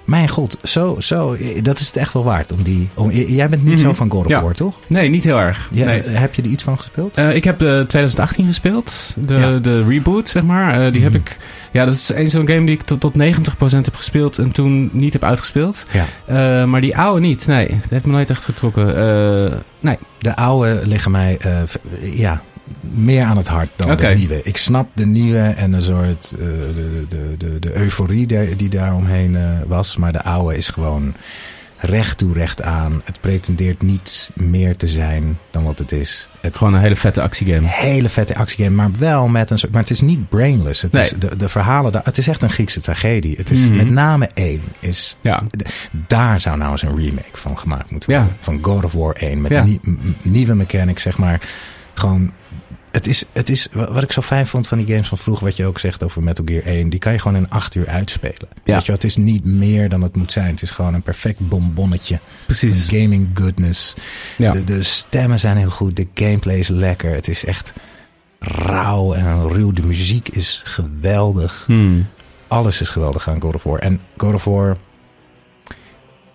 mijn 0.05 0.29
god, 0.29 0.59
zo, 0.63 0.97
zo, 0.99 1.33
eh, 1.33 1.63
dat 1.63 1.79
is 1.79 1.87
het 1.87 1.97
echt 1.97 2.13
wel 2.13 2.25
waard. 2.25 2.53
Om 2.53 2.63
die, 2.63 2.89
om, 2.95 3.11
jij 3.11 3.49
bent 3.49 3.65
niet 3.65 3.75
Mhm. 3.75 3.83
zo 3.85 3.93
van 3.93 4.11
God 4.11 4.25
of 4.25 4.31
Ja. 4.31 4.43
War, 4.43 4.55
toch? 4.55 4.79
Nee, 4.87 5.09
niet 5.09 5.25
heel 5.25 5.39
erg. 5.39 5.69
Ja, 5.73 5.85
nee. 5.85 6.03
Heb 6.03 6.35
je 6.35 6.43
er 6.43 6.49
iets 6.49 6.63
van 6.65 6.77
gespeeld? 6.77 7.17
Eh, 7.17 7.35
ik 7.35 7.45
heb 7.45 7.59
de 7.59 7.85
2018 7.89 8.47
gespeeld. 8.47 9.17
De, 9.27 9.35
Ja. 9.35 9.59
de 9.59 9.83
reboot, 9.85 10.29
zeg 10.29 10.43
maar. 10.45 10.81
Eh, 10.87 10.93
die 10.93 11.03
heb 11.03 11.13
Mhm. 11.13 11.21
ik... 11.21 11.37
Ja, 11.73 11.85
dat 11.85 11.95
is 11.95 12.13
een 12.15 12.31
zo'n 12.31 12.47
game 12.49 12.65
die 12.67 12.75
ik 12.75 12.83
tot, 12.83 13.01
tot 13.01 13.15
90% 13.15 13.85
heb 13.85 13.95
gespeeld 13.95 14.39
en 14.39 14.53
toen 14.53 14.91
niet 14.93 15.13
heb 15.13 15.25
uitgespeeld. 15.25 15.85
Ja. 15.91 16.05
Eh, 16.27 16.65
maar 16.67 16.81
die 16.81 16.97
oude 16.97 17.21
niet. 17.21 17.47
Nee, 17.47 17.69
dat 17.69 17.91
heeft 17.91 18.07
me 18.07 18.13
nooit 18.13 18.31
echt 18.31 18.45
getrokken. 18.45 18.97
Eh, 18.97 19.59
nee. 19.81 19.99
De 20.19 20.37
oude 20.37 20.81
liggen 20.85 21.11
mij 21.11 21.37
eh, 21.41 21.53
ja, 22.19 22.43
meer 22.81 23.25
aan 23.25 23.37
het 23.37 23.49
hart 23.49 23.71
dan 23.77 23.97
de 23.97 24.07
nieuwe. 24.07 24.41
Ik 24.45 24.57
snap 24.57 24.89
de 24.95 25.07
nieuwe 25.07 25.39
en 25.39 25.73
een 25.73 25.83
soort 25.83 26.33
eh, 26.33 26.47
de, 26.47 27.05
de, 27.09 27.35
de, 27.39 27.59
de 27.59 27.77
euforie 27.77 28.27
der- 28.27 28.57
die 28.57 28.69
daaromheen 28.69 29.37
eh 29.37 29.43
was. 29.67 29.97
Maar 29.97 30.13
de 30.13 30.23
oude 30.23 30.57
is 30.57 30.69
gewoon 30.69 31.15
recht 31.85 32.19
toe 32.19 32.33
recht 32.33 32.63
aan. 32.63 33.01
Het 33.05 33.21
pretendeert 33.21 33.83
niet 33.83 34.31
meer 34.35 34.77
te 34.77 34.89
zijn 34.89 35.39
dan 35.51 35.65
wat 35.65 35.79
het 35.79 35.93
is. 35.93 36.29
Het 36.41 36.57
Gewoon 36.57 36.75
een 36.75 36.81
hele 36.81 36.97
vette 36.97 37.23
actiegame. 37.23 37.67
hele 37.69 38.09
vette 38.09 38.35
actiegame, 38.35 38.77
maar 38.77 38.91
wel 38.99 39.29
met 39.29 39.51
een 39.51 39.59
soort. 39.59 39.73
Maar 39.73 39.81
het 39.81 39.91
is 39.91 40.01
niet 40.01 40.29
brainless. 40.29 40.83
Het 40.83 40.93
Nee. 40.93 41.03
is 41.03 41.13
de, 41.19 41.37
de 41.37 41.49
verhalen. 41.49 41.93
daar- 41.93 42.05
Het 42.05 42.19
is 42.19 42.29
echt 42.29 42.43
een 42.43 42.51
Griekse 42.51 42.81
tragedie. 42.81 43.37
Het 43.37 43.51
is 43.51 43.61
Mhm. 43.61 43.77
met 43.77 43.91
name 43.91 44.29
één. 44.35 44.61
Is, 44.81 45.17
Ja. 45.21 45.43
daar 46.07 46.41
zou 46.41 46.57
nou 46.57 46.71
eens 46.71 46.83
een 46.83 46.97
remake 46.97 47.23
van 47.33 47.59
gemaakt 47.59 47.91
moeten 47.91 48.13
Ja. 48.13 48.19
worden. 48.19 48.37
Van 48.41 48.59
God 48.63 48.85
of 48.85 48.93
War 48.93 49.15
1. 49.19 49.41
Met 49.41 49.51
Ja. 49.53 49.65
nie- 49.65 49.81
nieuwe 50.23 50.55
mechanics, 50.55 51.03
zeg 51.03 51.19
maar. 51.19 51.41
Gewoon. 51.95 52.31
Het 52.93 53.07
is, 53.07 53.25
het 53.33 53.49
is 53.51 53.69
wa- 53.73 53.93
wat 53.93 54.03
ik 54.03 54.13
zo 54.13 54.21
fijn 54.21 54.47
vond 54.47 54.69
van 54.69 54.79
die 54.79 54.87
games 54.87 55.09
van 55.09 55.19
vroeger, 55.19 55.45
wat 55.47 55.57
je 55.57 55.65
ook 55.67 55.79
zegt 55.79 56.03
over 56.03 56.23
Metal 56.23 56.45
Gear 56.49 56.63
1, 56.65 56.89
die 56.89 56.99
kan 56.99 57.13
je 57.13 57.19
gewoon 57.19 57.37
in 57.37 57.51
acht 57.51 57.75
uur 57.75 57.89
uitspelen. 57.89 58.49
Ja. 58.65 58.75
Weet 58.75 58.87
je, 58.87 58.93
het 58.93 59.05
is 59.05 59.17
niet 59.17 59.45
meer 59.45 59.89
dan 59.89 60.03
het 60.03 60.17
moet 60.17 60.33
zijn. 60.33 60.51
Het 60.51 60.63
is 60.63 60.71
gewoon 60.71 60.95
een 60.95 61.03
perfect 61.03 61.39
bonbonnetje. 61.49 62.19
Precies. 62.47 62.89
Gaming 62.89 63.29
goodness. 63.35 63.95
Ja. 64.39 64.53
De, 64.53 64.65
de 64.65 64.83
stemmen 64.83 65.39
zijn 65.41 65.57
heel 65.57 65.71
goed. 65.71 65.97
De 65.97 66.07
gameplay 66.15 66.59
is 66.59 66.69
lekker. 66.69 67.15
Het 67.15 67.29
is 67.29 67.45
echt 67.45 67.73
rauw 68.39 69.13
en 69.15 69.49
ruw. 69.49 69.73
De 69.73 69.83
muziek 69.83 70.29
is 70.29 70.61
geweldig. 70.65 71.65
Hmm. 71.67 72.07
Alles 72.49 72.81
is 72.81 72.89
geweldig 72.89 73.29
aan 73.29 73.41
God 73.41 73.55
of 73.55 73.63
War. 73.63 73.79
En 73.79 74.01
God 74.17 74.35
of 74.35 74.45
War... 74.45 74.77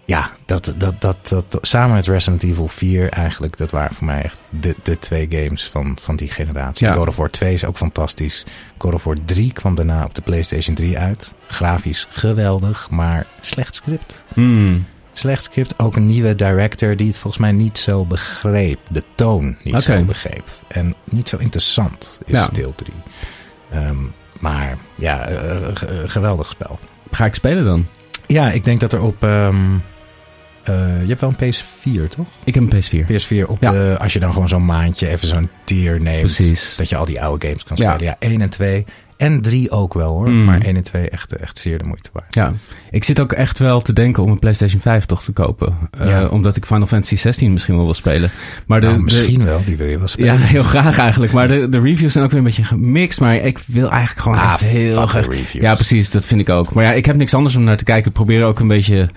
Ja, 0.08 0.32
dat, 0.46 0.74
dat, 0.78 1.02
dat, 1.02 1.18
dat, 1.30 1.58
samen 1.62 1.96
met 1.96 2.08
Resident 2.08 2.44
Evil 2.44 2.68
4 2.68 3.10
eigenlijk... 3.10 3.58
dat 3.58 3.72
waren 3.72 3.96
voor 3.96 4.06
mij 4.06 4.22
echt 4.24 4.38
de, 4.50 4.76
de 4.84 5.00
twee 5.00 5.28
games 5.30 5.70
van, 5.70 5.98
van 6.02 6.16
die 6.16 6.30
generatie. 6.30 6.88
Ja. 6.88 6.94
God 6.94 7.08
of 7.08 7.16
War 7.16 7.30
2 7.30 7.54
is 7.54 7.66
ook 7.66 7.78
fantastisch. 7.78 8.46
God 8.78 8.94
of 8.94 9.04
War 9.04 9.16
3 9.26 9.54
kwam 9.54 9.76
daarna 9.76 10.04
op 10.04 10.16
de 10.16 10.22
PlayStation 10.22 10.76
3 10.76 10.98
uit. 10.98 11.34
Grafisch 11.48 12.08
geweldig, 12.10 12.90
maar 12.90 13.26
slecht 13.42 13.76
script. 13.76 14.24
Hmm. 14.34 14.86
Slecht 15.14 15.44
script. 15.44 15.80
Ook 15.80 15.96
een 15.96 16.08
nieuwe 16.08 16.36
director 16.36 16.96
die 16.96 17.08
het 17.08 17.18
volgens 17.18 17.42
mij 17.42 17.52
niet 17.52 17.78
zo 17.78 18.06
begreep. 18.06 18.80
De 18.90 19.04
toon 19.16 19.58
niet 19.64 19.82
zo 19.82 20.04
begreep. 20.04 20.44
En 20.68 20.96
niet 21.04 21.30
zo 21.30 21.38
interessant 21.38 22.20
is 22.26 22.32
Ja. 22.38 22.48
deel 22.48 22.74
3. 22.76 22.94
Ehm, 23.72 23.98
maar 24.40 24.78
ja, 24.96 25.28
eh, 25.28 25.68
eh, 25.68 25.74
geweldig 26.06 26.50
spel. 26.50 26.80
Ga 27.12 27.26
ik 27.26 27.34
spelen 27.36 27.66
dan? 27.66 27.86
Ja, 28.28 28.52
ik 28.52 28.64
denk 28.64 28.80
dat 28.80 28.94
er 28.94 29.02
op... 29.02 29.24
ehm, 29.24 29.56
eh, 30.68 30.76
je 31.02 31.08
hebt 31.08 31.22
wel 31.22 31.34
een 31.38 31.54
PS4, 31.54 32.10
toch? 32.10 32.26
Ik 32.44 32.54
heb 32.54 32.74
een 32.74 32.82
PS4. 32.82 33.06
PS4 33.12 33.48
op 33.48 33.62
Ja. 33.62 33.72
de... 33.72 33.96
Als 34.00 34.14
je 34.14 34.20
dan 34.20 34.34
gewoon 34.34 34.48
zo'n 34.48 34.66
maandje 34.66 35.08
even 35.08 35.28
zo'n 35.28 35.50
tier 35.64 36.02
neemt. 36.02 36.20
Precies. 36.20 36.76
Dat 36.78 36.90
je 36.90 36.96
al 36.98 37.06
die 37.06 37.22
oude 37.22 37.48
games 37.48 37.64
kan 37.64 37.78
spelen. 37.78 38.04
Ja, 38.04 38.16
1 38.20 38.42
en 38.42 38.50
2. 38.50 38.86
En 39.18 39.42
3 39.42 39.72
ook 39.72 39.94
wel 39.94 40.12
hoor. 40.12 40.30
Mm. 40.30 40.46
Maar 40.46 40.62
1 40.62 40.76
en 40.76 40.84
2 40.84 41.10
echt, 41.10 41.36
echt 41.36 41.58
zeer 41.58 41.78
de 41.78 41.84
moeite 41.84 42.10
waard. 42.14 42.34
Ja, 42.36 42.54
ik 42.92 43.04
zit 43.04 43.20
ook 43.20 43.32
echt 43.32 43.60
wel 43.60 43.82
te 43.82 43.94
denken 43.94 44.24
om 44.24 44.32
een 44.32 44.40
PlayStation 44.40 44.82
5 44.82 45.06
toch 45.06 45.24
te 45.24 45.32
kopen. 45.32 45.76
Eh, 46.00 46.26
omdat 46.32 46.56
ik 46.56 46.66
Final 46.66 46.88
Fantasy 46.88 47.16
16 47.16 47.52
misschien 47.54 47.76
wel 47.76 47.86
wil 47.86 47.94
spelen. 47.94 48.32
Maar 48.68 48.82
de, 48.82 48.86
nou, 48.88 48.98
de- 48.98 49.04
misschien 49.04 49.46
wel, 49.46 49.62
die 49.66 49.78
wil 49.78 49.88
je 49.88 49.98
wel 49.98 50.08
spelen. 50.08 50.34
ja, 50.34 50.40
heel 50.56 50.64
graag 50.64 50.98
eigenlijk. 50.98 51.32
Maar 51.34 51.48
de, 51.48 51.70
de 51.70 51.80
reviews 51.82 52.12
zijn 52.14 52.24
ook 52.24 52.30
weer 52.30 52.40
een 52.40 52.46
beetje 52.46 52.64
gemixt. 52.64 53.20
Maar 53.20 53.36
ik 53.36 53.58
wil 53.68 53.90
eigenlijk 53.90 54.22
gewoon 54.22 54.38
Ah, 54.38 54.44
echt 54.52 54.62
heel 54.64 55.06
graag... 55.06 55.54
Ja, 55.54 55.74
precies. 55.74 56.12
Dat 56.12 56.26
vind 56.26 56.42
ik 56.42 56.50
ook. 56.50 56.74
Maar 56.74 56.84
ja, 56.84 56.92
ik 56.94 57.06
heb 57.06 57.16
niks 57.16 57.34
anders 57.34 57.56
om 57.56 57.64
naar 57.64 57.78
te 57.78 57.84
kijken. 57.84 58.08
Ik 58.08 58.14
probeer 58.14 58.40
er 58.40 58.46
ook 58.46 58.60
een 58.60 58.68
beetje... 58.68 59.10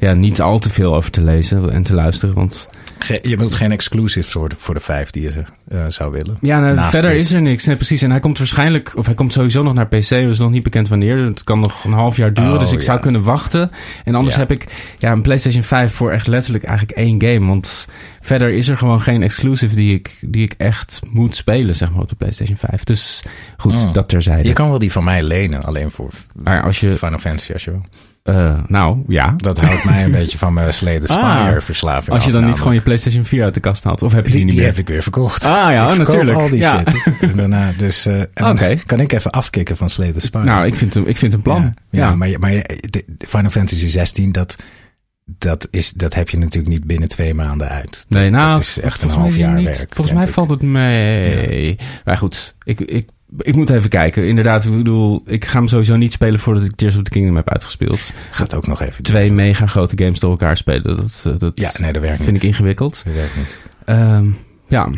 Ja, 0.00 0.12
niet 0.12 0.40
al 0.40 0.58
te 0.58 0.70
veel 0.70 0.94
over 0.94 1.10
te 1.10 1.22
lezen 1.22 1.72
en 1.72 1.82
te 1.82 1.94
luisteren. 1.94 2.34
Want 2.34 2.68
Ge- 2.98 3.18
je 3.22 3.36
wilt 3.36 3.54
geen 3.54 3.72
exclusives 3.72 4.32
voor 4.32 4.48
de, 4.48 4.54
voor 4.58 4.74
de 4.74 4.80
5 4.80 5.10
die 5.10 5.22
je 5.22 5.42
eh, 5.68 5.84
zou 5.88 6.10
willen. 6.12 6.36
ja, 6.40 6.60
nou, 6.60 6.90
verder 6.90 7.10
dit. 7.10 7.20
is 7.20 7.32
er 7.32 7.42
niks. 7.42 7.64
Nee, 7.66 7.76
precies. 7.76 8.02
En 8.02 8.10
hij 8.10 8.20
komt 8.20 8.38
waarschijnlijk... 8.38 8.92
Of 8.96 9.06
hij 9.06 9.14
komt 9.14 9.32
sowieso 9.32 9.62
nog 9.62 9.74
naar 9.74 9.86
PC. 9.86 10.08
Dat 10.08 10.10
is 10.12 10.38
nog 10.38 10.50
niet 10.50 10.62
bekend 10.62 10.88
wanneer. 10.88 11.16
Het 11.18 11.44
kan 11.44 11.60
nog 11.60 11.84
een 11.84 11.92
half 11.92 12.16
jaar 12.16 12.34
duren. 12.34 12.52
Oh, 12.52 12.58
dus 12.58 12.72
ik 12.72 12.82
zou 12.82 13.00
kunnen 13.00 13.22
wachten. 13.22 13.70
En 14.04 14.14
anders 14.14 14.34
Ja. 14.34 14.40
heb 14.40 14.50
ik 14.50 14.66
ja, 14.98 15.12
een 15.12 15.22
PlayStation 15.22 15.62
5 15.62 15.92
voor 15.92 16.10
echt 16.10 16.26
letterlijk 16.26 16.64
eigenlijk 16.64 16.98
één 16.98 17.22
game. 17.22 17.46
Want 17.46 17.88
verder 18.20 18.52
is 18.52 18.68
er 18.68 18.76
gewoon 18.76 19.00
geen 19.00 19.22
exclusive 19.22 19.74
die 19.74 19.94
ik, 19.94 20.16
die 20.20 20.42
ik 20.42 20.54
echt 20.56 21.00
moet 21.10 21.36
spelen, 21.36 21.76
zeg 21.76 21.90
maar, 21.92 22.02
op 22.02 22.08
de 22.08 22.16
PlayStation 22.16 22.56
5. 22.56 22.84
Dus 22.84 23.22
goed, 23.56 23.72
Oh. 23.72 23.92
dat 23.92 24.08
terzijde. 24.08 24.48
Je 24.48 24.54
kan 24.54 24.68
wel 24.68 24.78
die 24.78 24.92
van 24.92 25.04
mij 25.04 25.22
lenen, 25.22 25.62
alleen 25.64 25.90
voor 25.90 26.10
Maar 26.42 26.62
als 26.62 26.80
je... 26.80 26.96
Final 26.96 27.18
Fantasy 27.18 27.52
als 27.52 27.64
je 27.64 27.70
wil. 27.70 27.84
Eh, 28.28 28.58
nou, 28.68 29.04
ja. 29.08 29.34
Dat 29.36 29.60
houdt 29.60 29.84
mij 29.84 30.04
een 30.04 30.10
beetje 30.20 30.38
van 30.38 30.52
mijn 30.52 30.74
Spire 30.74 31.06
Ah. 31.08 31.60
verslaving 31.60 32.08
Als 32.14 32.24
je 32.24 32.30
af, 32.30 32.36
dan 32.36 32.44
niet 32.44 32.58
gewoon 32.58 32.74
je 32.74 32.80
PlayStation 32.80 33.24
4 33.24 33.44
uit 33.44 33.54
de 33.54 33.60
kast 33.60 33.84
haalt. 33.84 34.02
Of 34.02 34.12
heb 34.12 34.26
je 34.26 34.32
die, 34.32 34.40
Die, 34.40 34.44
niet 34.44 34.54
die 34.54 34.60
meer? 34.64 34.70
heb 34.74 34.78
ik 34.80 34.88
weer 34.88 35.02
verkocht. 35.02 35.44
Ah 35.44 35.50
ja, 35.72 35.90
ik 35.92 35.98
natuurlijk. 35.98 36.36
al 36.38 36.48
die 36.48 36.58
Ja. 36.58 36.82
shit. 36.88 37.02
En 37.20 37.36
daarna 37.36 37.70
dus... 37.76 38.06
Oké. 38.34 38.76
kan 38.86 39.00
ik 39.00 39.12
even 39.12 39.30
afkicken 39.30 39.76
van 39.76 39.86
the 39.86 39.92
Spire. 40.20 40.44
Nou, 40.44 40.66
ik 40.66 40.74
vind, 40.74 40.96
ik 40.96 41.16
vind 41.16 41.32
een 41.32 41.42
plan. 41.42 41.62
Ja, 41.62 41.70
Ja, 41.90 42.08
ja, 42.08 42.16
maar, 42.16 42.28
maar 42.38 42.50
de- 42.50 43.04
Final 43.18 43.50
Fantasy 43.50 43.86
16, 43.86 44.32
dat, 44.32 44.56
dat, 45.24 45.68
is, 45.70 45.92
dat 45.92 46.14
heb 46.14 46.28
je 46.28 46.38
natuurlijk 46.38 46.72
niet 46.72 46.84
binnen 46.84 47.08
twee 47.08 47.34
maanden 47.34 47.68
uit. 47.68 48.04
Nee, 48.08 48.30
nou, 48.30 48.52
dat 48.52 48.60
is 48.60 48.80
echt 48.80 49.02
een 49.02 49.10
half 49.10 49.36
jaar 49.36 49.54
niet, 49.54 49.64
werk. 49.64 49.94
volgens 49.94 50.16
mij 50.16 50.26
ik. 50.26 50.32
valt 50.32 50.50
het 50.50 50.62
mee. 50.62 51.78
Maar 52.04 52.16
goed, 52.16 52.54
ik, 52.64 52.80
ik, 52.80 53.08
ik 53.38 53.54
moet 53.56 53.70
even 53.70 53.88
kijken. 53.88 54.26
Inderdaad, 54.28 54.64
ik 54.64 54.70
bedoel, 54.76 55.22
ik 55.26 55.44
ga 55.44 55.58
hem 55.58 55.68
sowieso 55.68 55.96
niet 55.96 56.12
spelen 56.12 56.40
voordat 56.40 56.64
ik 56.64 56.74
Tears 56.76 56.96
of 56.96 57.02
the 57.02 57.10
Kingdom 57.10 57.36
heb 57.36 57.50
uitgespeeld. 57.50 58.12
Gaat 58.30 58.54
ook 58.54 58.66
nog 58.66 58.80
even. 58.82 59.02
Twee 59.02 59.32
mega 59.32 59.66
grote 59.66 60.02
games 60.04 60.20
door 60.20 60.30
elkaar 60.30 60.56
spelen, 60.56 60.96
dat, 60.96 61.22
eh, 61.26 61.32
dat 61.38 61.52
Ja, 61.60 61.70
nee, 61.78 61.92
dat 61.92 62.02
werkt 62.02 62.16
vind 62.16 62.32
niet. 62.32 62.42
ik 62.42 62.48
ingewikkeld. 62.48 63.02
Dat 63.04 63.14
werkt 63.14 63.36
niet. 63.36 63.56
Ehm, 63.84 64.26
ja. 64.68 64.88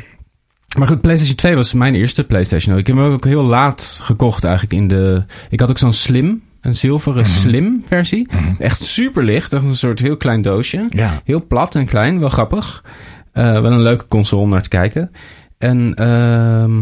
Maar 0.79 0.87
goed, 0.87 1.01
PlayStation 1.01 1.37
2 1.37 1.55
was 1.55 1.73
mijn 1.73 1.95
eerste 1.95 2.25
PlayStation. 2.25 2.79
Ik 2.79 2.87
heb 2.87 2.97
hem 2.97 3.05
ook 3.05 3.25
heel 3.25 3.43
laat 3.45 3.99
gekocht 4.03 4.45
eigenlijk 4.45 4.75
in 4.75 4.89
de... 4.89 5.25
Ik 5.49 5.61
had 5.61 5.71
ook 5.71 5.79
zo'n 5.79 5.93
slim, 5.93 6.43
een 6.61 6.75
zilveren 6.77 7.21
Mhm. 7.23 7.31
slim 7.31 7.83
versie. 7.85 8.29
Echt 8.59 8.83
super 8.83 9.25
licht, 9.25 9.53
echt 9.53 9.63
een 9.65 9.75
soort 9.77 9.99
heel 9.99 10.17
klein 10.17 10.43
doosje. 10.43 10.87
Ja. 10.89 11.21
Heel 11.25 11.47
plat 11.47 11.75
en 11.75 11.87
klein, 11.87 12.19
wel 12.21 12.29
grappig. 12.29 12.85
Eh, 13.33 13.53
wel 13.53 13.73
een 13.73 13.83
leuke 13.83 14.07
console 14.07 14.43
om 14.43 14.49
naar 14.51 14.63
te 14.63 14.69
kijken. 14.69 15.11
En 15.59 15.95
ehm, 15.95 16.73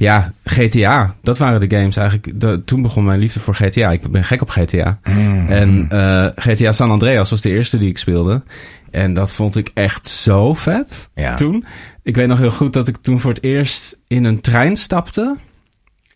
ja, 0.00 0.32
GTA, 0.44 1.14
dat 1.22 1.38
waren 1.38 1.68
de 1.68 1.76
games 1.76 1.96
eigenlijk. 1.96 2.40
De- 2.40 2.62
toen 2.64 2.82
begon 2.82 3.04
mijn 3.04 3.18
liefde 3.18 3.40
voor 3.40 3.54
GTA. 3.54 3.90
Ik 3.90 4.10
ben 4.10 4.24
gek 4.24 4.42
op 4.42 4.48
GTA. 4.50 4.98
Mm. 5.10 5.48
En 5.48 5.86
eh, 5.90 6.26
GTA 6.34 6.72
San 6.72 6.90
Andreas 6.90 7.30
was 7.30 7.40
de 7.40 7.50
eerste 7.50 7.78
die 7.78 7.88
ik 7.88 7.98
speelde. 7.98 8.42
En 8.90 9.12
dat 9.12 9.32
vond 9.32 9.56
ik 9.56 9.70
echt 9.74 10.08
zo 10.08 10.54
vet 10.54 11.10
Ja. 11.14 11.34
toen. 11.34 11.64
Ik 12.02 12.16
weet 12.16 12.28
nog 12.28 12.38
heel 12.38 12.50
goed 12.50 12.72
dat 12.72 12.88
ik 12.88 12.96
toen 12.96 13.20
voor 13.20 13.30
het 13.32 13.42
eerst 13.42 13.98
in 14.06 14.24
een 14.24 14.40
trein 14.40 14.76
stapte. 14.76 15.36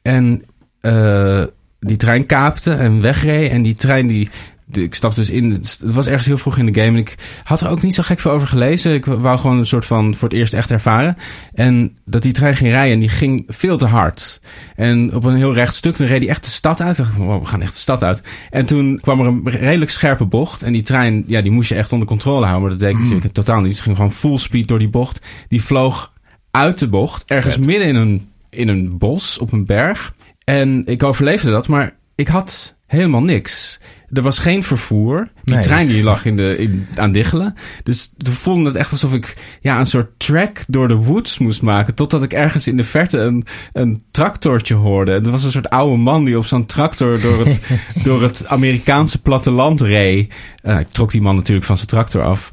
En 0.02 0.42
eh, 0.80 1.42
die 1.80 1.96
trein 1.96 2.26
kaapte 2.26 2.72
en 2.72 3.00
wegreed. 3.00 3.50
En 3.50 3.62
die 3.62 3.74
trein 3.76 4.06
die... 4.06 4.28
ik 4.72 4.94
stapte 4.94 5.20
dus 5.20 5.30
in. 5.30 5.50
Het 5.50 5.82
was 5.84 6.06
ergens 6.06 6.26
heel 6.26 6.38
vroeg 6.38 6.58
in 6.58 6.66
de 6.66 6.80
game. 6.80 6.92
En 6.92 6.96
ik 6.96 7.14
had 7.44 7.60
er 7.60 7.68
ook 7.68 7.82
niet 7.82 7.94
zo 7.94 8.02
gek 8.02 8.18
veel 8.18 8.30
over 8.30 8.48
gelezen. 8.48 8.94
Ik 8.94 9.04
wou 9.04 9.38
gewoon 9.38 9.58
een 9.58 9.66
soort 9.66 9.84
van 9.84 10.14
voor 10.14 10.28
het 10.28 10.36
eerst 10.38 10.54
echt 10.54 10.70
ervaren. 10.70 11.16
En 11.52 11.98
dat 12.04 12.22
die 12.22 12.32
trein 12.32 12.54
ging 12.54 12.70
rijden. 12.70 12.92
En 12.92 13.00
die 13.00 13.08
ging 13.08 13.44
veel 13.48 13.76
te 13.76 13.86
hard. 13.86 14.40
En 14.76 15.14
op 15.14 15.24
een 15.24 15.36
heel 15.36 15.54
recht 15.54 15.74
stuk. 15.74 15.96
Dan 15.96 16.06
reed 16.06 16.22
hij 16.22 16.30
echt 16.30 16.44
de 16.44 16.50
stad 16.50 16.80
uit. 16.80 16.98
Ik 16.98 17.04
dacht, 17.04 17.16
wow, 17.16 17.40
we 17.40 17.46
gaan 17.46 17.62
echt 17.62 17.72
de 17.72 17.78
stad 17.78 18.02
uit. 18.02 18.22
En 18.50 18.66
toen 18.66 18.98
kwam 19.00 19.20
er 19.20 19.26
een 19.26 19.48
redelijk 19.48 19.90
scherpe 19.90 20.24
bocht. 20.24 20.62
En 20.62 20.72
die 20.72 20.82
trein, 20.82 21.24
ja, 21.26 21.42
die 21.42 21.52
moest 21.52 21.68
je 21.68 21.74
echt 21.74 21.92
onder 21.92 22.08
controle 22.08 22.46
houden. 22.46 22.60
Maar 22.60 22.70
dat 22.70 22.80
deed 22.80 22.96
ik 22.96 23.02
natuurlijk 23.02 23.34
totaal 23.34 23.60
niet. 23.60 23.72
Het 23.72 23.80
ging 23.80 23.96
gewoon 23.96 24.12
full 24.12 24.38
speed 24.38 24.68
door 24.68 24.78
die 24.78 24.90
bocht. 24.90 25.26
Die 25.48 25.62
vloog 25.62 26.12
uit 26.50 26.78
de 26.78 26.88
bocht. 26.88 27.24
Ergens 27.26 27.54
Vet. 27.54 27.66
midden 27.66 27.88
in 27.88 27.94
een, 27.94 28.28
in 28.50 28.68
een 28.68 28.98
bos 28.98 29.38
op 29.38 29.52
een 29.52 29.64
berg. 29.64 30.14
En 30.44 30.82
ik 30.86 31.02
overleefde 31.02 31.50
dat, 31.50 31.68
maar 31.68 31.96
ik 32.14 32.28
had 32.28 32.76
helemaal 32.86 33.22
niks. 33.22 33.80
Er 34.14 34.22
was 34.22 34.38
geen 34.38 34.62
vervoer. 34.62 35.28
Die 35.42 35.54
Nee. 35.54 35.62
trein 35.64 35.86
die 35.86 36.02
lag 36.02 36.24
in 36.24 36.36
de, 36.36 36.56
in, 36.58 36.86
aan 36.96 37.12
diggelen. 37.12 37.54
Dus 37.82 38.12
we 38.16 38.32
voelden 38.32 38.64
het 38.64 38.74
echt 38.74 38.90
alsof 38.90 39.12
ik 39.12 39.36
ja, 39.60 39.78
een 39.78 39.86
soort 39.86 40.10
trek 40.16 40.64
door 40.68 40.88
de 40.88 40.94
woods 40.94 41.38
moest 41.38 41.62
maken. 41.62 41.94
Totdat 41.94 42.22
ik 42.22 42.32
ergens 42.32 42.66
in 42.66 42.76
de 42.76 42.84
verte 42.84 43.18
een, 43.18 43.46
een 43.72 44.02
tractortje 44.10 44.74
hoorde. 44.74 45.12
En 45.12 45.24
er 45.24 45.30
was 45.30 45.44
een 45.44 45.50
soort 45.50 45.70
oude 45.70 45.96
man 45.96 46.24
die 46.24 46.38
op 46.38 46.46
zo'n 46.46 46.66
tractor 46.66 47.20
door 47.20 47.46
het, 47.46 47.62
door 48.04 48.22
het 48.22 48.46
Amerikaanse 48.46 49.20
platteland 49.20 49.80
reed. 49.80 50.32
Eh, 50.62 50.78
ik 50.78 50.88
trok 50.88 51.10
die 51.10 51.22
man 51.22 51.34
natuurlijk 51.34 51.66
van 51.66 51.76
zijn 51.76 51.88
tractor 51.88 52.22
af. 52.22 52.50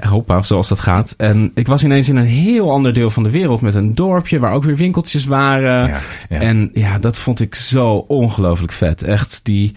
Hoppa, 0.00 0.42
zoals 0.42 0.68
dat 0.68 0.80
gaat. 0.80 1.14
En 1.16 1.50
ik 1.54 1.66
was 1.66 1.84
ineens 1.84 2.08
in 2.08 2.16
een 2.16 2.26
heel 2.26 2.72
ander 2.72 2.92
deel 2.92 3.10
van 3.10 3.22
de 3.22 3.30
wereld. 3.30 3.60
Met 3.60 3.74
een 3.74 3.94
dorpje 3.94 4.38
waar 4.38 4.52
ook 4.52 4.64
weer 4.64 4.76
winkeltjes 4.76 5.24
waren. 5.24 5.86
Ja, 5.88 6.00
ja. 6.28 6.40
En 6.40 6.70
ja, 6.74 6.98
dat 6.98 7.18
vond 7.18 7.40
ik 7.40 7.54
zo 7.54 8.04
ongelooflijk 8.08 8.72
vet. 8.72 9.02
Echt 9.02 9.40
die, 9.42 9.74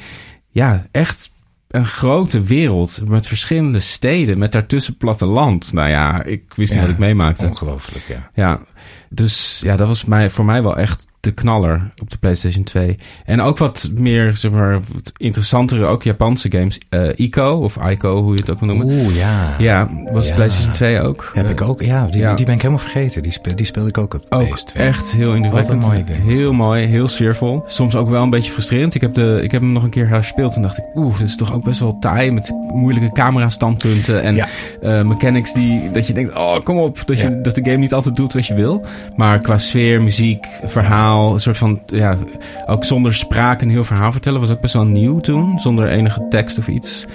ja, 0.52 0.86
echt 0.92 1.32
een 1.68 1.86
grote 1.86 2.42
wereld 2.42 3.02
met 3.08 3.28
verschillende 3.28 3.80
steden, 3.80 4.38
met 4.38 4.52
daartussen 4.52 4.98
platteland. 4.98 5.74
Nou 5.74 5.90
ja, 5.90 6.24
ik 6.24 6.54
wist 6.54 6.72
niet 6.72 6.82
wat 6.82 6.90
ik 6.90 6.98
meemaakte. 6.98 7.48
Ongelooflijk, 7.48 8.06
ja. 8.08 8.30
Ja, 8.34 8.62
dus 9.10 9.62
ja, 9.64 9.76
dat 9.76 9.88
was 9.88 10.06
mij, 10.06 10.30
voor 10.30 10.46
mij 10.46 10.64
wel 10.64 10.78
echt 10.78 11.08
de 11.22 11.32
knaller 11.32 11.92
op 12.02 12.10
de 12.10 12.18
PlayStation 12.18 12.64
2. 12.64 12.98
En 13.26 13.42
ook 13.42 13.58
wat 13.58 13.90
meer, 13.96 14.38
zeg 14.38 14.52
maar, 14.52 14.80
wat 14.94 15.12
interessantere, 15.18 15.86
ook 15.86 16.04
Japanse 16.04 16.52
games. 16.52 16.80
Eh 16.90 17.10
Ico, 17.16 17.52
of 17.64 17.78
Ico, 17.90 18.22
hoe 18.24 18.34
je 18.34 18.40
het 18.40 18.50
ook 18.50 18.60
wil 18.60 18.68
noemen. 18.76 18.86
Oeh, 18.96 19.16
ja. 19.16 19.56
Ja, 19.58 19.90
was 20.12 20.28
Ja. 20.28 20.36
PlayStation 20.36 20.74
2 20.74 21.00
ook. 21.02 21.32
Heb 21.34 21.50
ik 21.50 21.62
ook. 21.62 21.82
Ja, 21.82 22.06
die, 22.06 22.22
ja. 22.22 22.34
die 22.34 22.46
ben 22.46 22.56
ik 22.56 22.62
helemaal 22.62 22.84
vergeten. 22.84 23.24
Die, 23.24 23.32
speel, 23.32 23.56
die 23.56 23.66
speelde 23.66 23.90
ik 23.90 23.98
ook 23.98 24.14
op 24.14 24.26
Ook 24.30 24.60
PS2. 24.60 24.74
echt 24.80 25.12
heel 25.12 25.34
indrukwekkend. 25.34 25.84
Wat 25.84 25.92
een 25.92 25.98
mooie 26.06 26.18
game 26.20 26.32
Heel 26.38 26.54
mooi, 26.54 26.86
heel 26.86 27.08
sfeervol. 27.08 27.64
Soms 27.66 27.96
ook 27.96 28.10
wel 28.10 28.24
een 28.24 28.30
beetje 28.30 28.52
frustrerend. 28.52 28.96
Ik 28.96 29.02
heb, 29.02 29.14
de, 29.14 29.40
ik 29.44 29.52
heb 29.52 29.62
hem 29.62 29.72
nog 29.72 29.84
een 29.84 29.90
keer 29.90 30.08
herspeeld 30.08 30.56
en 30.56 30.62
dacht 30.62 30.78
ik... 30.78 30.84
Oeh, 30.96 31.18
dit 31.18 31.28
is 31.28 31.36
toch 31.36 31.54
ook 31.54 31.64
best 31.64 31.80
wel 31.80 31.98
taai 32.00 32.32
met 32.32 32.54
moeilijke 32.74 33.12
camera-standpunten. 33.14 34.22
En 34.24 34.36
Ja. 34.36 34.48
eh, 34.82 35.02
mechanics 35.04 35.54
die... 35.54 35.92
Dat 35.92 36.08
je 36.08 36.14
denkt, 36.14 36.36
oh, 36.36 36.60
kom 36.64 36.78
op. 36.78 37.04
Dat, 37.06 37.20
je, 37.20 37.42
dat 37.42 37.56
de 37.56 37.64
game 37.64 37.78
niet 37.78 37.94
altijd 37.94 38.16
doet 38.16 38.34
wat 38.34 38.48
je 38.48 38.54
wil. 38.54 38.86
Maar 39.16 39.40
qua 39.40 39.58
sfeer, 39.58 40.02
muziek, 40.02 40.46
verhaal... 40.66 41.10
Een 41.18 41.40
soort 41.40 41.58
van, 41.58 41.82
ja... 41.86 42.18
Ook 42.66 42.84
zonder 42.84 43.14
spraak 43.14 43.62
een 43.62 43.70
heel 43.70 43.84
verhaal 43.84 44.12
vertellen 44.12 44.40
was 44.40 44.50
ook 44.50 44.62
best 44.62 44.74
wel 44.74 44.86
nieuw 44.86 45.20
toen. 45.20 45.60
Zonder 45.60 45.88
enige 45.88 46.26
tekst 46.30 46.58
of 46.58 46.68
iets. 46.68 47.06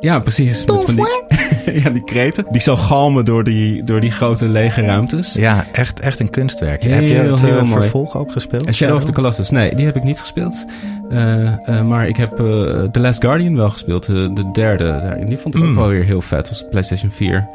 Ja, 0.00 0.18
precies. 0.18 0.64
Met 0.64 0.84
van 0.84 0.94
die, 0.94 1.04
ja, 1.82 1.90
die 1.90 2.04
kreten. 2.04 2.46
Die 2.50 2.60
zo 2.60 2.76
galmen 2.76 3.24
door 3.24 3.44
die, 3.44 3.84
door 3.84 4.00
die 4.00 4.10
grote 4.10 4.48
lege 4.48 4.82
ruimtes. 4.82 5.32
Ja, 5.34 5.66
echt, 5.72 6.00
echt 6.00 6.20
een 6.20 6.30
kunstwerk. 6.30 6.82
Heel, 6.82 6.92
heb 6.92 7.02
je 7.02 7.14
het 7.14 7.42
eh, 7.42 7.48
heel 7.48 7.64
mooi. 7.64 7.80
vervolg 7.80 8.16
ook 8.16 8.32
gespeeld? 8.32 8.66
En 8.66 8.74
Shadow 8.74 8.96
of 8.96 9.04
the 9.04 9.12
Colossus, 9.12 9.50
nee, 9.50 9.74
die 9.74 9.86
heb 9.86 9.96
ik 9.96 10.02
niet 10.02 10.20
gespeeld. 10.20 10.64
Eh, 11.08 11.68
eh, 11.68 11.86
maar 11.86 12.08
ik 12.08 12.16
heb 12.16 12.30
eh, 12.30 12.46
The 12.82 13.00
Last 13.00 13.24
Guardian 13.24 13.56
wel 13.56 13.70
gespeeld, 13.70 14.06
de 14.06 14.48
derde. 14.52 15.22
Die 15.24 15.38
vond 15.38 15.54
ik 15.54 15.60
ook 15.62 15.68
Mm. 15.68 15.74
wel 15.74 15.88
weer 15.88 16.04
heel 16.04 16.22
vet, 16.22 16.38
dat 16.38 16.48
was 16.48 16.58
de 16.58 16.66
PlayStation 16.66 17.10
4. 17.10 17.48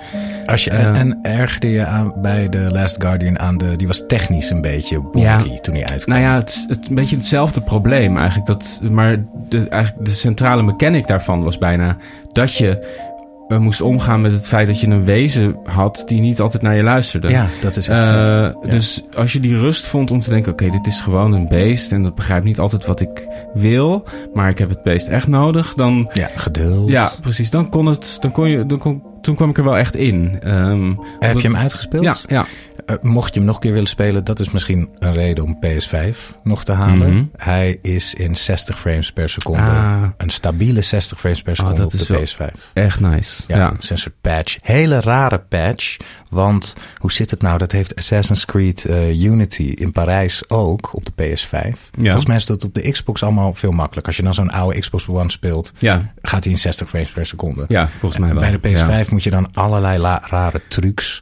Als 0.46 0.64
je, 0.64 0.70
en, 0.70 1.20
ergerde 1.22 1.70
je 1.70 1.86
aan, 1.86 2.14
bij 2.22 2.48
The 2.48 2.70
Last 2.72 3.02
Guardian 3.02 3.40
aan 3.40 3.58
de... 3.58 3.76
Die 3.76 3.88
was 3.88 4.04
technisch 4.08 4.50
een 4.50 4.62
beetje 4.62 5.02
wonky 5.12 5.60
toen 5.62 5.74
hij 5.74 5.86
uitkwam. 5.86 6.18
Nou 6.18 6.30
ja, 6.30 6.36
het 6.36 6.66
het, 6.68 6.88
een 6.90 6.96
beetje 6.96 7.16
hetzelfde 7.16 7.62
probleem 7.62 8.18
eigenlijk. 8.18 8.48
Dat, 8.48 8.82
maar 8.92 9.24
de, 9.50 9.70
eigenlijk 9.70 10.06
de 10.06 10.14
centrale 10.14 10.64
mechanic 10.64 11.08
daarvan 11.08 11.44
was 11.44 11.58
bijna 11.58 11.98
dat 12.32 12.56
je 12.56 13.02
moest 13.60 13.82
omgaan 13.82 14.22
met 14.22 14.32
het 14.32 14.48
feit 14.48 14.68
dat 14.68 14.80
je 14.80 14.88
een 14.88 15.06
wezen 15.06 15.56
had 15.64 16.04
die 16.06 16.22
niet 16.22 16.40
altijd 16.42 16.64
naar 16.64 16.76
je 16.76 16.84
luisterde. 16.84 17.30
Ja, 17.30 17.48
dat 17.62 17.78
is 17.78 17.88
echt 17.88 18.04
Eh. 18.04 18.08
Ja. 18.16 18.54
Dus 18.70 19.04
als 19.18 19.34
je 19.34 19.40
die 19.40 19.58
rust 19.58 19.86
vond 19.86 20.12
om 20.12 20.20
te 20.20 20.30
denken: 20.30 20.52
oké, 20.52 20.70
dit 20.70 20.88
is 20.88 21.02
gewoon 21.02 21.34
een 21.34 21.48
beest 21.48 21.92
en 21.92 22.04
dat 22.04 22.16
begrijpt 22.16 22.46
niet 22.46 22.60
altijd 22.60 22.86
wat 22.86 23.02
ik 23.02 23.28
wil, 23.54 24.04
maar 24.34 24.50
ik 24.50 24.58
heb 24.58 24.70
het 24.70 24.84
beest 24.84 25.08
echt 25.08 25.28
nodig, 25.28 25.74
dan 25.74 26.10
Ja, 26.14 26.30
geduld. 26.36 26.90
ja, 26.90 27.12
precies. 27.22 27.50
Dan 27.50 27.70
kon 27.70 27.86
het, 27.86 28.18
dan 28.20 28.32
kon 28.32 28.50
je, 28.50 28.66
dan 28.66 28.78
kon, 28.78 29.04
toen 29.22 29.36
kwam 29.36 29.50
ik 29.50 29.58
er 29.58 29.64
wel 29.64 29.78
echt 29.78 29.96
in. 29.96 30.38
Ehm, 30.42 30.94
Heb 31.20 31.40
je 31.40 31.48
hem 31.48 31.58
uitgespeeld? 31.58 32.04
Ja, 32.04 32.16
ja. 32.28 32.46
Eh, 32.86 32.96
mocht 33.02 33.34
je 33.34 33.40
hem 33.40 33.46
nog 33.48 33.56
een 33.56 33.62
keer 33.62 33.72
willen 33.72 33.88
spelen, 33.88 34.24
dat 34.24 34.40
is 34.40 34.52
misschien 34.52 34.90
een 35.00 35.14
reden 35.14 35.44
om 35.44 35.60
PS5 35.60 36.36
nog 36.44 36.64
te 36.64 36.72
halen. 36.72 37.14
Mhm. 37.16 37.24
Hij 37.38 37.80
is 37.82 38.14
in 38.14 38.36
60 38.36 38.80
frames 38.80 39.12
per 39.12 39.30
seconde. 39.30 39.62
Ah. 39.62 40.04
Een 40.18 40.30
stabiele 40.30 40.82
60 40.82 41.20
frames 41.20 41.42
per 41.42 41.56
seconde 41.56 41.78
dat 41.78 41.86
op 41.86 41.92
de 41.92 41.98
is 41.98 42.08
wel- 42.38 42.50
PS5. 42.50 42.72
Echt 42.74 43.00
nice. 43.00 43.44
Ja, 43.48 43.58
Ja. 43.58 43.74
een 43.90 43.98
soort 43.98 44.22
patch. 44.22 44.58
Hele 44.62 45.00
rare 45.02 45.40
patch. 45.40 45.98
Want 46.30 46.76
hoe 46.98 47.12
zit 47.12 47.32
het 47.32 47.42
nou? 47.42 47.58
Dat 47.58 47.72
heeft 47.72 47.96
Assassin's 47.96 48.46
Creed 48.46 48.86
eh, 48.86 49.22
Unity 49.24 49.64
in 49.64 49.92
Parijs 49.92 50.44
ook 50.50 50.96
op 50.96 51.06
de 51.06 51.12
PS5. 51.24 51.90
Volgens 52.00 52.26
mij 52.26 52.36
is 52.36 52.46
dat 52.46 52.64
op 52.64 52.74
de 52.74 52.92
Xbox 52.92 53.24
allemaal 53.24 53.54
veel 53.54 53.72
makkelijker. 53.72 54.06
Als 54.08 54.16
je 54.16 54.24
dan 54.24 54.34
zo'n 54.34 54.50
oude 54.50 54.80
Xbox 54.80 55.08
One 55.08 55.32
speelt, 55.32 55.72
Ja, 55.78 56.14
gaat 56.22 56.44
hij 56.44 56.54
in 56.54 56.60
60 56.60 56.90
frames 56.90 57.12
per 57.12 57.26
seconde. 57.26 57.66
ja, 57.68 57.90
volgens 57.98 58.22
mij 58.22 58.30
wel. 58.34 58.40
Bij 58.40 58.52
de 58.52 58.58
PS5 58.60 58.88
Ja. 59.08 59.14
moet 59.14 59.24
je 59.24 59.30
dan 59.30 59.48
allerlei 59.54 60.20
rare 60.30 60.62
trucs. 60.68 61.20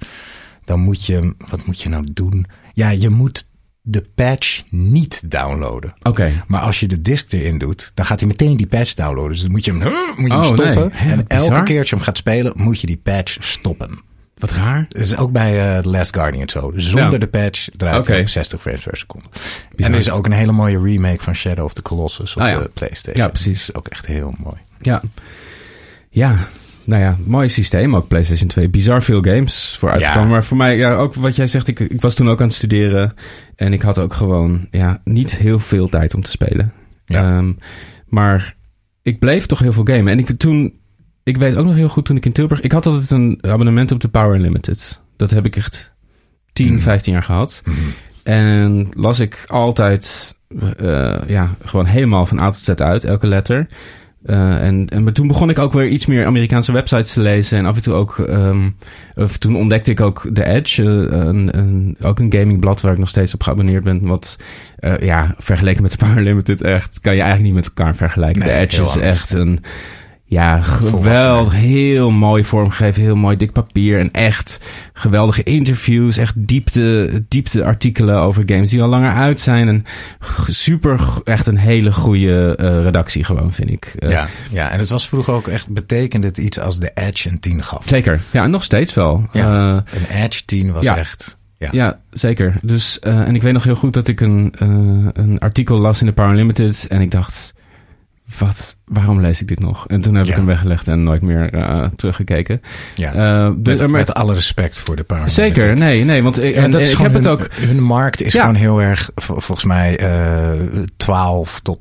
Dan 0.65 0.79
moet 0.79 1.05
je, 1.05 1.33
wat 1.49 1.65
moet 1.65 1.81
je 1.81 1.89
nou 1.89 2.07
doen? 2.13 2.45
Ja, 2.73 2.89
je 2.89 3.09
moet 3.09 3.49
de 3.81 4.05
patch 4.15 4.63
niet 4.69 5.21
downloaden. 5.31 5.93
Oké. 6.01 6.31
Maar 6.47 6.61
als 6.61 6.79
je 6.79 6.87
de 6.87 7.01
disk 7.01 7.33
erin 7.33 7.57
doet, 7.57 7.91
dan 7.93 8.05
gaat 8.05 8.19
hij 8.19 8.27
meteen 8.29 8.57
die 8.57 8.67
patch 8.67 8.93
downloaden. 8.93 9.31
Dus 9.31 9.41
dan 9.41 9.51
moet 9.51 9.65
je 9.65 9.71
hem, 9.71 9.79
moet 10.17 10.27
je 10.31 10.33
hem 10.33 10.37
Oh, 10.37 10.43
stoppen. 10.43 10.75
nee. 10.75 10.89
Hè, 10.91 11.11
en 11.11 11.25
bizar. 11.27 11.51
elke 11.51 11.63
keer 11.63 11.79
als 11.79 11.89
je 11.89 11.95
hem 11.95 12.03
gaat 12.03 12.17
spelen, 12.17 12.53
moet 12.55 12.81
je 12.81 12.87
die 12.87 12.97
patch 13.03 13.37
stoppen. 13.39 13.99
Wat 14.37 14.51
raar. 14.51 14.85
Dat 14.89 15.01
is 15.01 15.17
ook 15.17 15.31
bij 15.31 15.75
eh 15.75 15.81
The 15.81 15.89
Last 15.89 16.13
Guardian 16.15 16.49
zo. 16.49 16.71
Zonder 16.75 17.11
Ja. 17.11 17.17
de 17.17 17.27
patch 17.27 17.67
draait 17.77 17.99
Oké. 17.99 18.11
hij 18.11 18.21
op 18.21 18.27
60 18.29 18.61
frames 18.61 18.83
per 18.83 18.97
seconde. 18.97 19.25
Bizar. 19.29 19.85
En 19.85 19.91
er 19.93 19.97
is 19.99 20.09
ook 20.09 20.25
een 20.25 20.31
hele 20.31 20.51
mooie 20.51 20.81
remake 20.81 21.23
van 21.23 21.35
Shadow 21.35 21.65
of 21.65 21.73
the 21.73 21.81
Colossus 21.81 22.35
op 22.35 22.41
Ah, 22.41 22.49
ja. 22.49 22.59
de 22.59 22.69
PlayStation. 22.73 23.25
Ja, 23.25 23.27
precies. 23.31 23.65
Dat 23.65 23.69
is 23.69 23.75
ook 23.75 23.87
echt 23.87 24.05
heel 24.05 24.33
mooi. 24.43 24.55
Ja. 24.81 25.01
Ja. 26.09 26.47
Nou 26.83 27.01
ja, 27.01 27.17
mooi 27.25 27.49
systeem 27.49 27.95
ook, 27.95 28.07
PlayStation 28.07 28.47
2. 28.47 28.69
Bizar 28.69 29.03
veel 29.03 29.21
games 29.21 29.75
voor 29.79 29.89
uitgekomen. 29.89 30.23
Ja. 30.23 30.29
Maar 30.29 30.43
voor 30.43 30.57
mij, 30.57 30.77
ja, 30.77 30.93
ook 30.93 31.13
wat 31.13 31.35
jij 31.35 31.47
zegt, 31.47 31.67
ik, 31.67 31.79
ik 31.79 32.01
was 32.01 32.15
toen 32.15 32.29
ook 32.29 32.41
aan 32.41 32.47
het 32.47 32.55
studeren. 32.55 33.13
En 33.55 33.73
ik 33.73 33.81
had 33.81 33.99
ook 33.99 34.13
gewoon, 34.13 34.67
ja, 34.71 35.01
niet 35.03 35.35
heel 35.37 35.59
veel 35.59 35.87
tijd 35.87 36.13
om 36.13 36.21
te 36.21 36.29
spelen. 36.29 36.73
Ja. 37.05 37.37
Ehm, 37.37 37.53
maar 38.07 38.55
ik 39.01 39.19
bleef 39.19 39.45
toch 39.45 39.59
heel 39.59 39.73
veel 39.73 39.85
gamen. 39.85 40.07
En 40.13 40.19
ik 40.19 40.37
toen, 40.37 40.79
ik 41.23 41.37
weet 41.37 41.55
ook 41.57 41.65
nog 41.65 41.75
heel 41.75 41.89
goed 41.89 42.05
toen 42.05 42.17
ik 42.17 42.25
in 42.25 42.31
Tilburg, 42.31 42.61
ik 42.61 42.71
had 42.71 42.85
altijd 42.85 43.11
een 43.11 43.37
abonnement 43.41 43.91
op 43.91 43.99
de 43.99 44.07
Power 44.09 44.35
Unlimited. 44.35 45.01
Dat 45.17 45.31
heb 45.31 45.45
ik 45.45 45.55
echt 45.55 45.93
10, 46.53 46.73
Mhm. 46.73 46.81
15 46.81 47.13
jaar 47.13 47.23
gehad. 47.23 47.61
Mhm. 47.65 47.77
En 48.23 48.89
las 48.93 49.19
ik 49.19 49.43
altijd 49.47 50.35
eh, 50.77 51.17
ja, 51.27 51.49
gewoon 51.63 51.85
helemaal 51.85 52.25
van 52.25 52.39
A 52.39 52.49
tot 52.49 52.61
Z 52.61 52.69
uit, 52.69 53.05
elke 53.05 53.27
letter. 53.27 53.67
Eh, 54.25 54.63
en, 54.63 54.87
en 54.89 55.03
maar 55.03 55.13
toen 55.13 55.27
begon 55.27 55.49
ik 55.49 55.59
ook 55.59 55.73
weer 55.73 55.87
iets 55.87 56.05
meer 56.05 56.25
Amerikaanse 56.25 56.71
websites 56.71 57.13
te 57.13 57.21
lezen. 57.21 57.57
En 57.57 57.65
af 57.65 57.75
en 57.75 57.81
toe 57.81 57.93
ook. 57.93 58.19
ehm, 58.19 58.69
of 59.15 59.37
toen 59.37 59.55
ontdekte 59.55 59.91
ik 59.91 60.01
ook 60.01 60.29
The 60.33 60.45
Edge. 60.45 60.83
eh, 60.83 61.17
een, 61.17 61.57
een, 61.57 61.95
ook 62.01 62.19
een 62.19 62.33
gamingblad 62.33 62.81
waar 62.81 62.91
ik 62.91 62.97
nog 62.99 63.09
steeds 63.09 63.33
op 63.33 63.43
geabonneerd 63.43 63.83
ben. 63.83 64.01
Wat 64.07 64.37
eh, 64.79 64.97
ja, 64.99 65.35
vergeleken 65.37 65.81
met 65.81 65.91
de 65.91 65.97
Power 65.97 66.23
Limited 66.23 66.61
echt. 66.61 66.99
kan 66.99 67.15
je 67.15 67.21
eigenlijk 67.21 67.53
niet 67.53 67.63
met 67.63 67.71
elkaar 67.75 67.95
vergelijken. 67.95 68.39
Nee, 68.41 68.49
The 68.49 68.55
Edge 68.55 68.81
is 68.81 68.97
echt 68.97 69.31
een. 69.33 69.59
Ja, 70.31 70.61
geweldig. 70.61 71.53
Heel 71.53 72.11
mooi 72.11 72.43
vormgegeven. 72.43 73.01
Heel 73.01 73.15
mooi 73.15 73.37
dik 73.37 73.51
papier. 73.51 73.99
En 73.99 74.11
echt 74.11 74.59
geweldige 74.93 75.43
interviews. 75.43 76.17
Echt 76.17 76.33
diepte, 76.37 77.23
diepte 77.27 77.65
artikelen 77.65 78.15
over 78.19 78.43
games 78.45 78.69
die 78.69 78.81
al 78.81 78.87
langer 78.89 79.11
uit 79.13 79.39
zijn. 79.39 79.67
En 79.67 79.85
super, 80.49 80.99
echt 81.23 81.47
een 81.47 81.57
hele 81.57 81.91
goede 81.91 82.55
eh, 82.55 82.83
redactie 82.83 83.23
gewoon, 83.23 83.53
vind 83.53 83.69
ik. 83.69 83.93
Eh, 83.99 84.09
Ja, 84.09 84.27
ja, 84.51 84.69
en 84.71 84.79
het 84.79 84.89
was 84.89 85.07
vroeger 85.07 85.33
ook 85.33 85.47
echt, 85.47 85.69
betekende 85.69 86.27
het 86.27 86.37
iets 86.37 86.59
als 86.59 86.79
de 86.79 86.91
Edge 86.93 87.29
een 87.29 87.39
10 87.39 87.63
gaf. 87.63 87.83
Zeker. 87.85 88.21
Ja, 88.31 88.43
en 88.43 88.51
nog 88.51 88.63
steeds 88.63 88.93
wel. 88.93 89.27
Ja. 89.31 89.69
Eh, 89.85 89.99
Een 89.99 90.23
Edge 90.23 90.45
10 90.45 90.71
was 90.71 90.83
Ja. 90.83 90.97
echt... 90.97 91.37
Ja. 91.57 91.67
Ja, 91.71 91.99
zeker. 92.11 92.53
Dus, 92.61 92.99
en 92.99 93.35
ik 93.35 93.41
weet 93.41 93.53
nog 93.53 93.63
heel 93.63 93.75
goed 93.75 93.93
dat 93.93 94.07
ik 94.07 94.21
een, 94.21 94.53
een 95.13 95.39
artikel 95.39 95.77
las 95.79 95.99
in 96.01 96.05
de 96.07 96.13
Power 96.13 96.35
Limited. 96.35 96.85
En 96.89 97.01
ik 97.01 97.11
dacht, 97.11 97.53
wat, 98.39 98.77
waarom 98.85 99.21
lees 99.21 99.41
ik 99.41 99.47
dit 99.47 99.59
nog? 99.59 99.87
En 99.87 100.01
toen 100.01 100.15
heb 100.15 100.25
Ja. 100.25 100.31
ik 100.31 100.37
hem 100.37 100.45
weggelegd 100.45 100.87
en 100.87 101.03
nooit 101.03 101.21
meer 101.21 101.53
eh, 101.53 101.85
teruggekeken. 101.95 102.61
Ja. 102.95 103.13
Eh, 103.13 103.51
dus- 103.57 103.79
met, 103.79 103.89
maar- 103.89 103.99
met 103.99 104.13
alle 104.13 104.33
respect 104.33 104.79
voor 104.79 104.95
de 104.95 105.03
Power 105.03 105.29
zeker, 105.29 105.77
nee, 105.77 106.03
nee. 106.03 106.23
Want 106.23 106.43
ik, 106.43 106.55
Ja, 106.55 106.61
en, 106.63 106.71
dat 106.71 106.81
is 106.81 106.91
ik 106.91 106.97
heb 106.97 107.13
het 107.13 107.23
hun, 107.23 107.33
ook... 107.33 107.47
Hun 107.53 107.83
markt 107.83 108.21
is 108.21 108.33
Ja. 108.33 108.39
gewoon 108.41 108.55
heel 108.55 108.81
erg, 108.81 109.09
vol- 109.15 109.39
volgens 109.39 109.67
mij, 109.67 109.97
eh 109.97 110.49
12 110.97 111.59
tot 111.59 111.79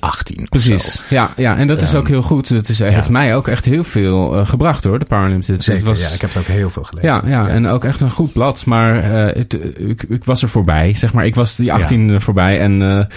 18 0.00 0.38
of 0.42 0.48
Precies, 0.48 0.92
zo. 0.96 1.02
ja, 1.08 1.30
ja, 1.36 1.56
en 1.56 1.66
dat 1.66 1.82
is 1.82 1.88
Ehm, 1.88 1.96
ook 1.98 2.08
heel 2.08 2.22
goed. 2.22 2.48
Het 2.48 2.68
is, 2.68 2.78
ja. 2.78 2.86
heeft 2.86 3.10
mij 3.10 3.36
ook 3.36 3.48
echt 3.48 3.64
heel 3.64 3.84
veel 3.84 4.44
gebracht 4.44 4.84
hoor, 4.84 4.98
de 4.98 5.06
Limited. 5.10 5.64
Zeker, 5.64 5.80
Het 5.80 5.88
was, 5.98 6.08
ja. 6.08 6.14
Ik 6.14 6.20
heb 6.20 6.34
het 6.34 6.38
ook 6.42 6.48
heel 6.48 6.70
veel 6.70 6.82
gelezen. 6.82 7.08
Ja, 7.08 7.22
ja, 7.26 7.48
en 7.48 7.66
ook 7.66 7.84
echt 7.84 8.00
een 8.00 8.10
goed 8.10 8.32
blad. 8.32 8.64
Maar 8.66 9.04
het, 9.36 9.58
ik, 9.78 10.02
ik 10.08 10.24
was 10.24 10.42
er 10.42 10.48
voorbij, 10.48 10.94
zeg 10.94 11.12
maar. 11.12 11.26
Ik 11.26 11.34
was 11.34 11.56
die 11.56 11.72
18 11.72 12.10
er 12.10 12.20
voorbij. 12.20 12.60
En 12.60 13.08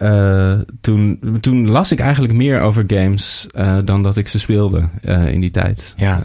eh, 0.00 0.58
toen, 0.80 1.20
toen 1.40 1.70
las 1.70 1.92
ik 1.92 2.00
eigenlijk 2.00 2.34
meer 2.34 2.60
over 2.60 2.84
games 2.86 3.46
eh, 3.52 3.78
dan 3.84 4.02
dat 4.02 4.16
ik 4.16 4.28
ze 4.28 4.38
speelde 4.38 4.88
eh, 5.02 5.32
in 5.32 5.40
die 5.40 5.50
tijd. 5.50 5.94
Ja. 5.96 6.24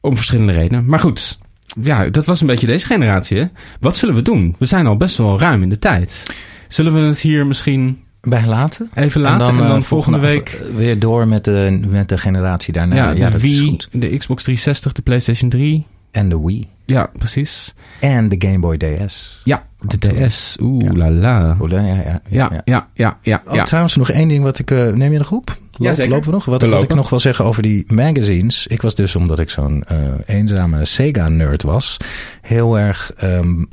Om 0.00 0.16
verschillende 0.16 0.52
redenen. 0.52 0.86
Maar 0.86 0.98
goed, 0.98 1.38
ja, 1.82 2.08
dat 2.08 2.26
was 2.26 2.40
een 2.40 2.46
beetje 2.46 2.66
deze 2.66 2.86
generatie. 2.86 3.38
Hè? 3.38 3.44
Wat 3.80 3.96
zullen 3.96 4.14
we 4.14 4.22
doen? 4.22 4.54
We 4.58 4.66
zijn 4.66 4.86
al 4.86 4.96
best 4.96 5.16
wel 5.16 5.38
ruim 5.38 5.62
in 5.62 5.68
de 5.68 5.78
tijd. 5.78 6.34
Zullen 6.68 6.94
we 6.94 7.00
het 7.00 7.20
hier 7.20 7.46
misschien 7.46 8.02
Bij 8.20 8.46
laten? 8.46 8.90
even 8.94 9.20
laten 9.20 9.58
en 9.58 9.66
dan, 9.66 9.82
volgende 9.82 10.18
week... 10.18 10.62
weer 10.76 10.98
door 10.98 11.28
met 11.28 11.44
de, 11.44 11.80
met 11.88 12.08
de 12.08 12.18
generatie 12.18 12.72
daarna. 12.72 12.94
ja, 12.94 13.14
de 13.14 13.20
dat 13.20 13.34
is 13.34 13.40
Wii, 13.40 13.68
goed. 13.68 13.88
de 13.92 14.16
Xbox 14.16 14.42
360, 14.42 14.92
de 14.92 15.02
PlayStation 15.02 15.50
3. 15.50 15.86
En 16.14 16.28
de 16.28 16.40
Wii. 16.40 16.68
Ja, 16.86 17.10
precies. 17.18 17.74
En 18.00 18.28
de 18.28 18.36
Game 18.38 18.58
Boy 18.58 18.76
DS. 18.76 19.40
Ja, 19.44 19.66
de. 19.80 20.26
DS. 20.26 20.56
Oeh, 20.60 20.84
Ja. 20.84 20.92
la 20.96 21.10
la. 21.10 21.56
Oeh, 21.60 21.70
Ja, 21.70 21.80
ja, 21.80 21.94
ja. 21.94 22.22
Ja, 22.28 22.62
ja, 22.64 22.88
ja, 22.94 23.18
ja. 23.22 23.42
Oh. 23.46 23.62
Trouwens, 23.62 23.96
nog 23.96 24.10
één 24.10 24.28
ding 24.28 24.42
wat 24.42 24.58
ik... 24.58 24.70
eh, 24.70 24.86
neem 24.92 25.12
je 25.12 25.18
de 25.18 25.24
groep? 25.24 25.58
Ja, 25.70 25.94
zeker. 25.94 26.12
Lopen 26.12 26.26
we 26.26 26.32
nog? 26.34 26.44
Wat, 26.44 26.62
We 26.62 26.68
wat 26.68 26.82
ik 26.82 26.94
nog 26.94 27.10
wil 27.10 27.20
zeggen 27.20 27.44
over 27.44 27.62
die 27.62 27.92
magazines. 27.92 28.66
Ik 28.66 28.82
was 28.82 28.94
dus, 28.94 29.16
omdat 29.16 29.38
ik 29.38 29.50
zo'n 29.50 29.82
eh, 29.86 29.98
eenzame 30.26 30.84
Sega-nerd 30.84 31.62
was... 31.62 31.96
heel 32.42 32.78
erg 32.78 33.12
ehm, 33.16 33.64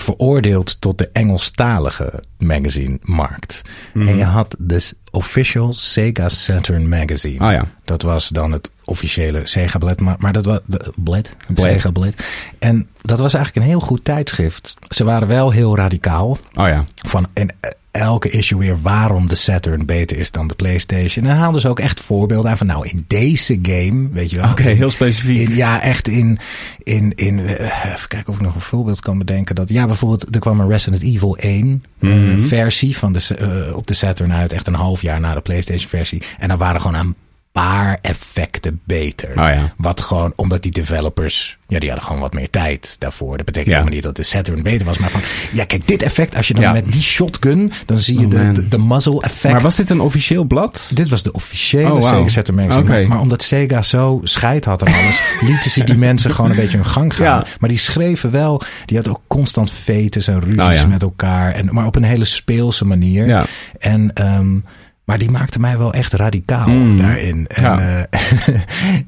veroordeeld 0.00 0.80
tot 0.80 0.98
de 0.98 1.08
Engelstalige 1.12 2.22
magazine-markt. 2.38 3.62
Mhm. 3.94 4.08
En 4.08 4.16
je 4.16 4.24
had 4.24 4.54
dus 4.58 4.92
official 5.10 5.72
Sega 5.72 6.28
Saturn 6.28 6.88
magazine. 6.88 7.44
Ah 7.44 7.52
ja. 7.52 7.64
Dat 7.84 8.02
was 8.02 8.28
dan 8.28 8.52
het 8.52 8.70
officiële 8.84 9.40
Sega-blad. 9.46 10.00
Maar, 10.00 10.16
maar 10.18 10.32
dat 10.32 10.44
was... 10.44 10.60
de- 10.66 10.92
Blad? 10.96 11.30
Blad. 11.54 11.66
Sega-blad. 11.66 12.14
En 12.58 12.88
dat 13.02 13.18
was 13.18 13.34
eigenlijk 13.34 13.64
een 13.66 13.72
heel 13.72 13.80
goed 13.86 14.04
tijdschrift. 14.04 14.76
Ze 14.88 15.04
waren 15.04 15.28
wel 15.28 15.50
heel 15.50 15.76
radicaal 15.76 16.38
Oh 16.54 16.68
ja. 16.68 16.84
van 16.94 17.26
in 17.34 17.50
elke 17.98 18.30
issue 18.30 18.58
weer 18.58 18.80
waarom 18.82 19.28
de 19.28 19.34
Saturn 19.34 19.86
beter 19.86 20.16
is 20.18 20.30
dan 20.30 20.48
de 20.48 20.54
PlayStation. 20.54 21.26
En 21.26 21.36
haalden 21.36 21.60
ze 21.60 21.68
ook 21.68 21.78
echt 21.80 22.00
voorbeelden 22.00 22.50
aan 22.50 22.56
van 22.56 22.66
nou 22.66 22.88
in 22.88 23.04
deze 23.06 23.58
game, 23.62 24.08
weet 24.12 24.30
je 24.30 24.36
wel. 24.40 24.50
Oké, 24.50 24.62
heel 24.62 24.90
specifiek. 24.90 25.48
In, 25.48 25.56
ja, 25.56 25.80
echt 25.82 26.08
in, 26.08 26.38
in, 26.82 27.12
in 27.14 27.38
eh, 27.38 27.92
even 27.94 28.08
kijken 28.08 28.28
of 28.28 28.36
ik 28.36 28.42
nog 28.42 28.54
een 28.54 28.60
voorbeeld 28.60 29.00
kan 29.00 29.18
bedenken. 29.18 29.54
Dat, 29.54 29.68
ja, 29.68 29.86
bijvoorbeeld, 29.86 30.34
er 30.34 30.40
kwam 30.40 30.60
een 30.60 30.68
Resident 30.68 31.02
Evil 31.02 31.36
1 31.36 31.84
eh, 32.00 32.10
Mhm. 32.10 32.40
versie 32.42 32.96
van 32.96 33.12
de, 33.12 33.34
eh, 33.38 33.76
op 33.76 33.86
de 33.86 33.94
Saturn 33.94 34.32
uit. 34.32 34.52
Echt 34.52 34.66
een 34.66 34.74
half 34.74 35.02
jaar 35.02 35.20
na 35.20 35.34
de 35.34 35.40
PlayStation 35.40 35.88
versie. 35.88 36.22
En 36.38 36.48
dan 36.48 36.58
waren 36.58 36.80
gewoon 36.80 36.96
een 37.00 37.14
paar 37.52 37.98
effecten 38.02 38.80
beter. 38.84 39.28
Oh 39.30 39.34
ja. 39.34 39.72
Wat 39.76 40.00
gewoon, 40.00 40.32
omdat 40.36 40.62
die 40.62 40.72
developers, 40.72 41.58
ja, 41.66 41.78
die 41.78 41.88
hadden 41.88 42.06
gewoon 42.06 42.22
wat 42.22 42.32
meer 42.34 42.50
tijd 42.50 42.96
daarvoor. 42.98 43.36
Dat 43.36 43.46
betekent 43.46 43.66
Ja. 43.70 43.72
helemaal 43.78 43.94
niet 43.94 44.02
dat 44.04 44.16
de 44.16 44.22
Saturn 44.22 44.62
beter 44.62 44.86
was. 44.86 44.98
Maar 44.98 45.10
van, 45.10 45.20
ja, 45.52 45.64
kijk, 45.64 45.86
dit 45.86 46.02
effect, 46.02 46.36
als 46.36 46.48
je 46.48 46.54
dan 46.54 46.62
Ja. 46.62 46.72
met 46.72 46.92
die 46.92 47.02
shotgun, 47.02 47.72
dan 47.86 47.98
zie 47.98 48.18
je 48.18 48.24
Oh, 48.24 48.30
de, 48.30 48.52
de, 48.52 48.68
de 48.68 48.78
muzzle 48.78 49.20
effect. 49.22 49.52
Maar 49.52 49.62
was 49.62 49.76
dit 49.76 49.90
een 49.90 50.00
officieel 50.00 50.44
blad? 50.44 50.90
Dit 50.94 51.08
was 51.08 51.22
de 51.22 51.32
officiële 51.32 51.92
Oh. 51.92 52.02
Sega 52.02 52.28
Saturn 52.28 52.56
magazine. 52.58 52.88
Maar, 52.88 53.08
maar 53.08 53.20
omdat 53.20 53.42
Sega 53.42 53.82
zo 53.82 54.20
scheid 54.24 54.64
had 54.64 54.82
en 54.82 54.94
alles, 54.94 55.22
lieten 55.48 55.70
ze 55.70 55.84
die 55.84 55.96
mensen 55.96 56.30
gewoon 56.30 56.50
een 56.50 56.56
beetje 56.56 56.76
hun 56.76 56.86
gang 56.86 57.14
gaan. 57.14 57.44
Maar 57.60 57.68
die 57.68 57.78
schreven 57.78 58.30
wel, 58.30 58.62
die 58.84 58.96
had 58.96 59.08
ook 59.08 59.20
constant 59.26 59.70
fetes 59.70 60.28
en 60.28 60.40
ruzies 60.40 60.82
Oh, 60.82 60.88
met 60.88 61.02
elkaar. 61.02 61.52
En, 61.52 61.68
maar 61.74 61.86
op 61.86 61.96
een 61.96 62.02
hele 62.02 62.24
speelse 62.24 62.84
manier. 62.84 63.26
Ja. 63.26 63.46
En 63.78 64.10
ehm, 64.14 64.56
Maar 65.08 65.18
die 65.18 65.30
maakte 65.30 65.60
mij 65.60 65.78
wel 65.78 65.92
echt 65.92 66.12
radicaal 66.12 66.68
Mm. 66.68 66.96
daarin. 66.96 67.46
En, 67.46 67.62
Ja. 67.62 67.78
eh, 68.10 68.20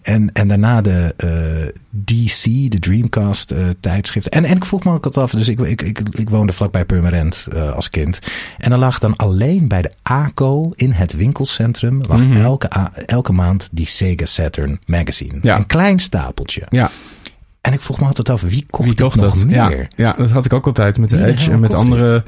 en, 0.14 0.32
en 0.32 0.48
daarna 0.48 0.80
de 0.82 1.14
eh, 1.16 1.78
DC, 2.04 2.44
de 2.70 2.78
Dreamcast 2.78 3.50
eh, 3.50 3.68
tijdschrift. 3.80 4.28
En, 4.28 4.44
en 4.44 4.56
ik 4.56 4.64
vroeg 4.64 4.84
me 4.84 4.92
ook 4.92 5.04
altijd 5.04 5.24
af, 5.24 5.30
dus 5.32 5.48
ik, 5.48 5.60
ik, 5.60 5.82
ik, 5.82 6.00
ik 6.10 6.30
woonde 6.30 6.52
vlakbij 6.52 6.84
Purmerend 6.84 7.46
als 7.74 7.90
kind. 7.90 8.18
En 8.58 8.70
dan 8.70 8.78
lag 8.78 8.98
dan 8.98 9.16
alleen 9.16 9.68
bij 9.68 9.82
de 9.82 9.90
ACO 10.02 10.70
in 10.74 10.92
het 10.92 11.12
winkelcentrum, 11.16 12.00
lag 12.08 12.20
Mhm. 12.26 12.36
elke, 12.36 12.68
elke 13.06 13.32
maand 13.32 13.68
die 13.72 13.86
Sega 13.86 14.24
Saturn 14.26 14.80
magazine. 14.86 15.38
Ja. 15.42 15.56
Een 15.56 15.66
klein 15.66 15.98
stapeltje. 15.98 16.62
Ja, 16.68 16.90
En 17.60 17.72
ik 17.72 17.80
vroeg 17.80 18.00
me 18.00 18.06
altijd 18.06 18.28
af, 18.28 18.40
wie 18.42 18.66
kocht 18.70 18.84
wie 18.88 18.94
dit 18.96 19.04
kocht 19.04 19.16
nog 19.20 19.34
dat? 19.34 19.46
meer? 19.46 19.54
Ja, 19.80 19.86
ja, 19.96 20.12
dat 20.12 20.30
had 20.30 20.44
ik 20.44 20.52
ook 20.52 20.66
altijd 20.66 20.98
met 20.98 21.10
de 21.10 21.24
Edge 21.26 21.50
en 21.50 21.60
met 21.60 21.74
andere, 21.74 22.24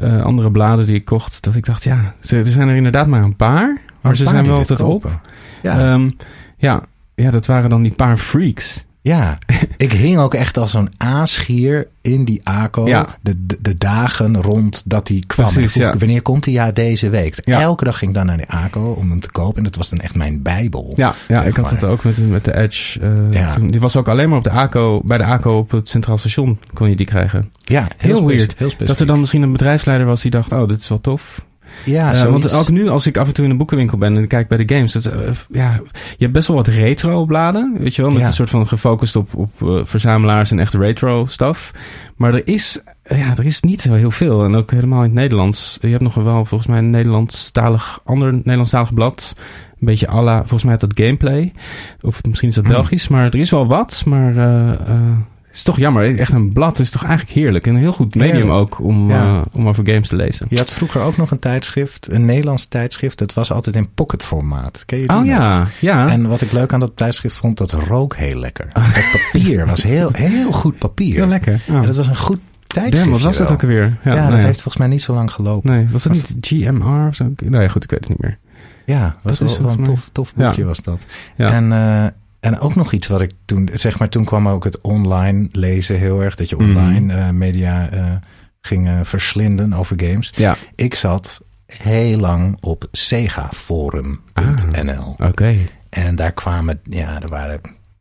eh, 0.00 0.22
andere 0.22 0.50
bladen 0.50 0.86
die 0.86 0.94
ik 0.94 1.04
kocht. 1.04 1.42
Dat 1.42 1.54
ik 1.54 1.64
dacht, 1.64 1.84
ja, 1.84 2.14
ze- 2.20 2.36
er 2.38 2.46
zijn 2.46 2.68
er 2.68 2.76
inderdaad 2.76 3.06
maar 3.06 3.22
een 3.22 3.36
paar. 3.36 3.66
Maar 4.00 4.10
Een 4.10 4.16
ze 4.16 4.24
paar 4.24 4.32
zijn 4.32 4.46
wel 4.46 4.56
altijd 4.56 4.82
op. 4.82 5.20
Ja. 5.62 5.78
Ehm, 5.92 6.10
ja, 6.56 6.82
ja, 7.14 7.30
dat 7.30 7.46
waren 7.46 7.70
dan 7.70 7.82
die 7.82 7.94
paar 7.94 8.16
freaks. 8.16 8.84
Ja, 9.02 9.38
ik 9.76 9.92
hing 9.92 10.18
ook 10.18 10.34
echt 10.34 10.58
als 10.58 10.70
zo'n 10.70 10.90
aasgier 10.96 11.88
in 12.02 12.24
die 12.24 12.40
ACO. 12.44 12.86
Ja. 12.86 13.06
De, 13.20 13.46
de, 13.46 13.58
de 13.60 13.78
dagen 13.78 14.42
rond 14.42 14.82
dat 14.86 15.08
hij 15.08 15.22
kwam. 15.26 15.52
Precies, 15.52 15.72
vroeg 15.72 15.92
ja. 15.92 15.98
wanneer 15.98 16.22
komt 16.22 16.44
hij? 16.44 16.54
Ja, 16.54 16.72
deze 16.72 17.08
week. 17.08 17.38
Ja. 17.44 17.60
Elke 17.60 17.84
dag 17.84 17.98
ging 17.98 18.10
ik 18.10 18.16
dan 18.16 18.26
naar 18.26 18.36
de 18.36 18.48
ACO 18.48 18.92
om 18.92 19.10
hem 19.10 19.20
te 19.20 19.30
kopen. 19.30 19.56
En 19.56 19.62
dat 19.64 19.76
was 19.76 19.88
dan 19.90 19.98
echt 19.98 20.14
mijn 20.14 20.42
bijbel. 20.42 20.92
Ja, 20.96 21.14
ja 21.28 21.42
ik 21.42 21.56
had 21.56 21.70
het 21.70 21.84
ook 21.84 22.04
met, 22.04 22.28
met 22.30 22.44
de 22.44 22.56
Edge. 22.56 23.00
Ja. 23.30 23.54
toen- 23.54 23.70
die 23.70 23.80
was 23.80 23.96
ook 23.96 24.08
alleen 24.08 24.28
maar 24.28 24.38
op 24.38 24.44
de 24.44 24.50
ACO, 24.50 25.00
bij 25.04 25.18
de 25.18 25.24
ACO 25.24 25.58
op 25.58 25.70
het 25.70 25.88
Centraal 25.88 26.18
Station 26.18 26.58
kon 26.74 26.88
je 26.88 26.96
die 26.96 27.06
krijgen. 27.06 27.52
Ja, 27.58 27.88
Heel 27.96 28.16
speci- 28.16 28.36
weird. 28.36 28.54
Heel. 28.58 28.70
Dat 28.86 29.00
er 29.00 29.06
dan 29.06 29.18
misschien 29.20 29.42
een 29.42 29.52
bedrijfsleider 29.52 30.06
was 30.06 30.22
die 30.22 30.30
dacht, 30.30 30.52
oh, 30.52 30.68
dit 30.68 30.78
is 30.80 30.88
wel 30.88 31.00
tof. 31.00 31.44
Ja, 31.84 32.14
zoiets. 32.14 32.52
want 32.52 32.54
ook 32.54 32.68
nu, 32.70 32.88
als 32.88 33.06
ik 33.06 33.16
af 33.16 33.26
en 33.26 33.34
toe 33.34 33.44
in 33.44 33.50
een 33.50 33.56
boekenwinkel 33.56 33.98
ben 33.98 34.16
en 34.16 34.22
ik 34.22 34.28
kijk 34.28 34.48
bij 34.48 34.64
de 34.64 34.74
games, 34.74 34.92
dat, 34.92 35.06
eh, 35.06 35.18
ja, 35.50 35.72
je 35.92 36.16
hebt 36.18 36.32
best 36.32 36.48
wel 36.48 36.56
wat 36.56 36.66
retro 36.66 37.24
bladen, 37.24 37.76
weet 37.78 37.94
je 37.94 38.02
wel, 38.02 38.10
met 38.10 38.20
Ja. 38.20 38.26
een 38.26 38.32
soort 38.32 38.50
van 38.50 38.66
gefocust 38.66 39.16
op, 39.16 39.28
op 39.36 39.50
eh, 39.62 39.80
verzamelaars 39.84 40.50
en 40.50 40.58
echt 40.58 40.74
retro 40.74 41.26
stuff. 41.26 41.72
Maar 42.16 42.34
er 42.34 42.46
is, 42.46 42.82
ja, 43.08 43.30
er 43.36 43.44
is 43.44 43.60
niet 43.60 43.80
zo 43.82 43.92
heel 43.92 44.10
veel 44.10 44.44
en 44.44 44.54
ook 44.54 44.70
helemaal 44.70 44.98
in 44.98 45.04
het 45.04 45.12
Nederlands. 45.18 45.78
Je 45.80 45.88
hebt 45.88 46.02
nog 46.02 46.14
wel 46.14 46.44
volgens 46.44 46.66
mij 46.70 46.78
een 46.78 46.90
Nederlandstalig, 46.90 48.00
ander 48.04 48.32
Nederlandstalig 48.32 48.94
blad. 48.94 49.34
Een 49.80 49.86
beetje 49.86 50.10
à 50.10 50.22
la, 50.22 50.38
volgens 50.38 50.64
mij 50.64 50.76
dat 50.76 50.92
gameplay. 50.94 51.52
Of 52.00 52.20
misschien 52.28 52.48
is 52.48 52.54
dat 52.54 52.64
Hmm. 52.64 52.72
Belgisch, 52.72 53.08
maar 53.08 53.24
er 53.24 53.34
is 53.34 53.50
wel 53.50 53.66
wat. 53.66 54.02
Maar 54.06 54.34
is 55.52 55.62
toch 55.62 55.76
jammer. 55.76 56.18
Echt 56.18 56.32
een 56.32 56.52
blad 56.52 56.78
is 56.78 56.90
toch 56.90 57.04
eigenlijk 57.04 57.36
heerlijk. 57.38 57.66
En 57.66 57.74
een 57.74 57.80
heel 57.80 57.92
goed 57.92 58.14
medium 58.14 58.34
Heerlijk. 58.36 58.58
ook 58.58 58.80
om, 58.84 59.08
Ja. 59.08 59.34
eh, 59.34 59.42
om 59.52 59.68
over 59.68 59.86
games 59.86 60.08
te 60.08 60.16
lezen. 60.16 60.46
Je 60.50 60.56
had 60.56 60.70
vroeger 60.72 61.00
ook 61.02 61.16
nog 61.16 61.30
een 61.30 61.38
tijdschrift, 61.38 62.12
een 62.12 62.24
Nederlands 62.24 62.66
tijdschrift. 62.66 63.18
Dat 63.18 63.34
was 63.34 63.52
altijd 63.52 63.76
in 63.76 63.94
pocketformaat. 63.94 64.82
Ken 64.86 64.98
je 65.00 65.06
die 65.06 65.16
Oh 65.16 65.22
nog? 65.22 65.28
ja, 65.30 65.66
ja. 65.80 66.08
En 66.10 66.26
wat 66.28 66.40
ik 66.40 66.52
leuk 66.52 66.72
aan 66.72 66.80
dat 66.80 66.92
tijdschrift 66.94 67.36
vond, 67.36 67.58
dat 67.58 67.72
rook 67.72 68.16
heel 68.16 68.38
lekker. 68.38 68.68
Het 68.72 69.20
papier 69.32 69.66
was 69.66 69.82
heel, 69.82 70.08
heel 70.12 70.52
goed 70.52 70.78
papier. 70.78 71.14
Heel 71.14 71.26
lekker. 71.26 71.60
Oh. 71.68 71.76
En 71.76 71.82
dat 71.82 71.96
was 71.96 72.06
een 72.06 72.16
goed 72.16 72.38
tijdschrift. 72.66 72.96
Damn, 72.98 73.10
wat 73.10 73.22
was 73.22 73.36
dat 73.36 73.52
ook 73.52 73.62
alweer? 73.62 73.98
Ja, 74.04 74.14
nou 74.14 74.30
dat 74.30 74.38
ja. 74.38 74.44
heeft 74.44 74.62
volgens 74.62 74.76
mij 74.76 74.86
niet 74.88 75.02
zo 75.02 75.14
lang 75.14 75.32
gelopen. 75.32 75.70
Nee, 75.70 75.88
was 75.92 76.02
dat 76.02 76.16
Was 76.18 76.34
niet 76.34 76.46
GMR 76.46 77.06
of 77.08 77.14
zo? 77.14 77.32
Nou 77.44 77.62
ja, 77.62 77.68
goed, 77.68 77.84
ik 77.84 77.90
weet 77.90 78.00
het 78.00 78.08
niet 78.08 78.20
meer. 78.20 78.38
Ja, 78.86 79.16
was 79.22 79.38
Dat 79.38 79.48
is 79.50 79.58
wel, 79.58 79.66
wel 79.66 79.76
een 79.78 79.84
tof, 79.84 80.08
tof 80.12 80.34
boekje 80.34 80.60
Ja. 80.60 80.66
was 80.66 80.82
dat. 80.82 80.98
Ja. 81.36 81.52
En, 81.52 81.72
eh, 81.72 82.04
en 82.40 82.58
ook 82.60 82.74
nog 82.74 82.92
iets 82.92 83.06
wat 83.06 83.20
ik 83.20 83.30
toen, 83.44 83.68
zeg 83.72 83.98
maar, 83.98 84.08
toen 84.08 84.24
kwam 84.24 84.48
ook 84.48 84.64
het 84.64 84.80
online 84.80 85.48
lezen 85.52 85.98
heel 85.98 86.20
erg. 86.22 86.34
Dat 86.34 86.48
je 86.48 86.56
Mhm. 86.56 86.64
online 86.64 87.14
eh, 87.14 87.30
media 87.30 87.88
eh, 87.90 88.04
ging 88.60 88.88
verslinden 89.02 89.72
over 89.72 90.02
games. 90.04 90.32
Ja, 90.36 90.56
Ik 90.74 90.94
zat 90.94 91.40
heel 91.66 92.18
lang 92.18 92.56
op 92.60 92.88
segaforum.nl. 92.92 95.14
oké. 95.18 95.56
En 95.90 96.16
daar 96.16 96.32
kwamen, 96.32 96.80
ja, 96.84 97.20
er 97.22 97.28
waren 97.28 97.60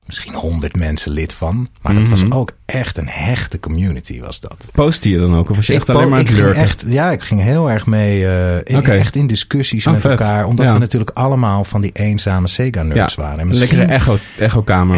misschien 0.09 0.33
honderd 0.33 0.75
mensen 0.75 1.11
lid 1.11 1.33
van. 1.33 1.67
Maar 1.81 1.93
dat 1.93 2.07
was 2.07 2.23
Mhm. 2.23 2.33
ook 2.33 2.51
echt 2.65 2.97
een 2.97 3.07
hechte 3.09 3.59
community 3.59 4.21
was 4.21 4.39
dat. 4.39 4.65
Postte 4.71 5.09
je 5.09 5.17
dan 5.19 5.35
ook? 5.35 5.49
Of 5.49 5.55
was 5.55 5.67
je 5.67 5.73
echt 5.73 5.89
alleen 5.89 6.09
maar 6.09 6.19
aan 6.19 6.55
het 6.55 6.83
Ja, 6.87 7.11
ik 7.11 7.21
ging 7.21 7.41
heel 7.41 7.69
erg 7.71 7.85
mee. 7.85 8.25
eh, 8.27 8.55
in. 8.63 8.83
Echt 8.85 9.15
in 9.15 9.27
discussies 9.27 9.87
Oh, 9.87 9.93
met 9.93 10.01
vet. 10.01 10.11
elkaar. 10.11 10.45
Omdat 10.45 10.65
Ja. 10.65 10.73
we 10.73 10.79
natuurlijk 10.79 11.11
allemaal 11.13 11.63
van 11.63 11.81
die 11.81 11.91
eenzame 11.93 12.47
Sega-nerds 12.47 13.15
waren. 13.15 13.39
En 13.39 13.49
Een 13.49 13.55
lekkere 13.55 13.83
echo, 13.83 14.17
echo-kamer. 14.37 14.95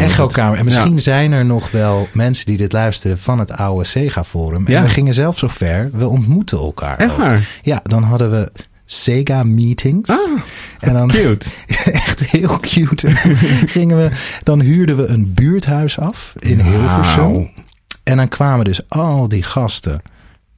En 0.58 0.64
misschien 0.64 0.92
Ja. 0.92 0.98
zijn 0.98 1.32
er 1.32 1.44
nog 1.44 1.70
wel 1.70 2.08
mensen 2.12 2.46
die 2.46 2.56
dit 2.56 2.72
luisteren 2.72 3.18
van 3.18 3.38
het 3.38 3.52
oude 3.52 3.84
Sega-forum. 3.84 4.66
En 4.66 4.82
we 4.82 4.88
gingen 4.88 5.14
zelf 5.14 5.38
zo 5.38 5.48
ver. 5.48 5.90
We 5.92 6.08
ontmoeten 6.08 6.58
elkaar. 6.58 6.96
Echt 6.96 7.16
waar? 7.16 7.48
Ja, 7.62 7.80
dan 7.82 8.02
hadden 8.02 8.30
we 8.30 8.52
Sega-meetings. 8.84 10.08
Ah, 10.10 10.40
en 10.80 10.94
dan, 10.94 11.08
Cute. 11.08 11.50
echt 11.92 12.20
heel 12.20 12.58
cute. 12.60 13.10
gingen 13.76 13.96
we, 13.96 14.10
dan 14.42 14.60
huurden 14.60 14.96
we 14.96 15.06
een 15.06 15.34
buurthuis 15.34 15.98
af 15.98 16.34
in 16.38 16.60
Hilversum. 16.60 17.22
Wauw. 17.32 17.50
En 18.02 18.16
dan 18.16 18.28
kwamen 18.28 18.64
dus 18.64 18.88
al 18.88 19.28
die 19.28 19.42
gasten 19.42 20.02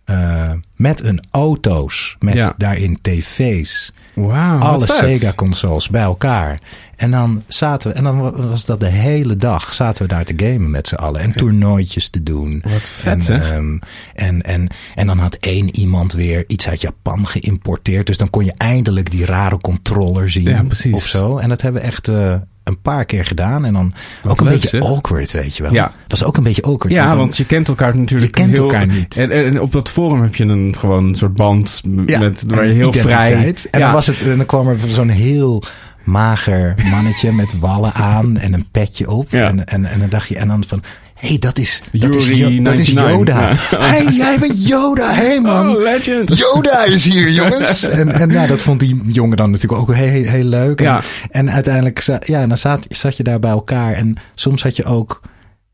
eh, 0.04 0.52
met 0.76 1.02
een 1.04 1.20
auto's, 1.30 2.16
met 2.18 2.34
Ja. 2.34 2.54
daarin 2.56 2.98
tv's, 3.02 3.92
Wauw, 4.14 4.58
alle. 4.60 4.86
Sega-consoles 4.86 5.88
bij 5.88 6.02
elkaar. 6.02 6.58
En 6.96 7.10
dan 7.10 7.42
zaten 7.48 7.90
we, 7.90 7.96
en 7.96 8.04
dan 8.04 8.20
wa- 8.20 8.32
was 8.32 8.64
dat 8.64 8.80
de 8.80 8.86
hele 8.86 9.36
dag, 9.36 9.74
zaten 9.74 10.02
we 10.02 10.08
daar 10.08 10.24
te 10.24 10.32
gamen 10.36 10.70
met 10.70 10.88
z'n 10.88 10.94
allen. 10.94 11.20
En 11.20 11.32
toernooitjes 11.32 12.08
te 12.08 12.22
doen. 12.22 12.62
Wat 12.68 12.88
vet, 12.88 13.12
en, 13.12 13.22
zeg. 13.22 13.50
ehm, 13.52 13.78
en, 14.14 14.42
en, 14.42 14.68
en 14.94 15.06
dan 15.06 15.18
had 15.18 15.34
één 15.40 15.76
iemand 15.76 16.12
weer 16.12 16.44
iets 16.46 16.68
uit 16.68 16.80
Japan 16.80 17.26
geïmporteerd. 17.26 18.06
Dus 18.06 18.16
dan 18.16 18.30
kon 18.30 18.44
je 18.44 18.52
eindelijk 18.56 19.10
die 19.10 19.24
rare 19.24 19.58
controller 19.60 20.30
zien. 20.30 20.44
Ja, 20.48 20.62
precies. 20.62 20.94
Of 20.94 21.04
zo. 21.04 21.38
En 21.38 21.48
dat 21.48 21.60
hebben 21.62 21.80
we 21.80 21.86
echt 21.86 22.08
eh, 22.08 22.34
een 22.64 22.80
paar 22.80 23.04
keer 23.04 23.24
gedaan. 23.24 23.64
En 23.64 23.72
dan 23.72 23.94
Wat 24.22 24.32
ook 24.32 24.40
een 24.40 24.46
leuk, 24.46 24.60
beetje 24.60 24.80
awkward, 24.80 25.32
weet 25.32 25.56
je 25.56 25.62
wel. 25.62 25.72
Ja. 25.72 25.92
Het 26.02 26.10
was 26.10 26.24
ook 26.24 26.36
een 26.36 26.42
beetje 26.42 26.62
awkward. 26.62 26.94
Ja, 26.94 27.16
want 27.16 27.36
je 27.36 27.46
kent 27.46 27.68
elkaar 27.68 27.96
natuurlijk 27.96 28.36
Je 28.36 28.42
kent 28.42 28.56
heel... 28.56 28.62
elkaar 28.62 28.86
niet. 28.86 29.16
En, 29.16 29.30
en 29.30 29.60
op 29.60 29.72
dat 29.72 29.88
forum 29.88 30.22
heb 30.22 30.34
je 30.34 30.44
een, 30.44 30.74
gewoon 30.78 31.04
een 31.04 31.14
soort 31.14 31.34
band 31.34 31.82
Ja, 32.06 32.18
met, 32.18 32.44
waar 32.46 32.66
je 32.66 32.72
heel 32.72 32.92
vrij... 32.92 33.32
En 33.34 33.54
ja. 33.70 33.78
dan, 33.78 33.92
was 33.92 34.06
het, 34.06 34.22
en 34.22 34.36
dan 34.36 34.46
kwam 34.46 34.68
er 34.68 34.78
zo'n 34.86 35.08
heel 35.08 35.62
mager 36.04 36.74
mannetje 36.90 37.32
met 37.32 37.58
wallen 37.58 37.92
aan 37.92 38.36
en 38.36 38.52
een 38.52 38.66
petje 38.70 39.10
op. 39.10 39.30
Ja. 39.30 39.48
En, 39.48 39.66
en, 39.66 39.84
en 39.84 39.98
dan 39.98 40.08
dacht 40.08 40.28
je, 40.28 40.36
en 40.36 40.48
dan 40.48 40.64
van, 40.66 40.82
hey, 41.14 41.36
dat 41.38 41.58
is, 41.58 41.82
dat 41.92 42.14
is, 42.14 42.26
Yuri 42.26 42.54
Jo- 42.56 42.62
dat 42.62 42.78
is 42.78 42.92
99. 42.92 43.70
Yoda. 43.70 43.86
Hey, 43.88 44.04
jij 44.12 44.38
bent 44.38 44.68
Yoda. 44.68 45.12
hey, 45.14 45.40
man. 45.40 45.76
Oh, 45.76 45.82
legend. 45.82 46.38
Yoda 46.38 46.84
is 46.84 47.04
hier, 47.04 47.30
jongens. 47.40 47.82
en 47.82 48.08
en 48.12 48.30
ja, 48.30 48.46
dat 48.46 48.60
vond 48.62 48.80
die 48.80 49.00
jongen 49.06 49.36
dan 49.36 49.50
natuurlijk 49.50 49.80
ook 49.80 49.94
heel, 49.94 50.24
heel 50.24 50.44
leuk. 50.44 50.78
En, 50.80 50.86
Ja. 50.86 51.02
en 51.30 51.50
uiteindelijk 51.50 52.00
ja, 52.26 52.46
dan 52.46 52.58
zat, 52.58 52.86
zat 52.88 53.16
je 53.16 53.22
daar 53.22 53.38
bij 53.40 53.50
elkaar. 53.50 53.92
En 53.92 54.16
soms 54.34 54.62
had 54.62 54.76
je 54.76 54.84
ook 54.84 55.20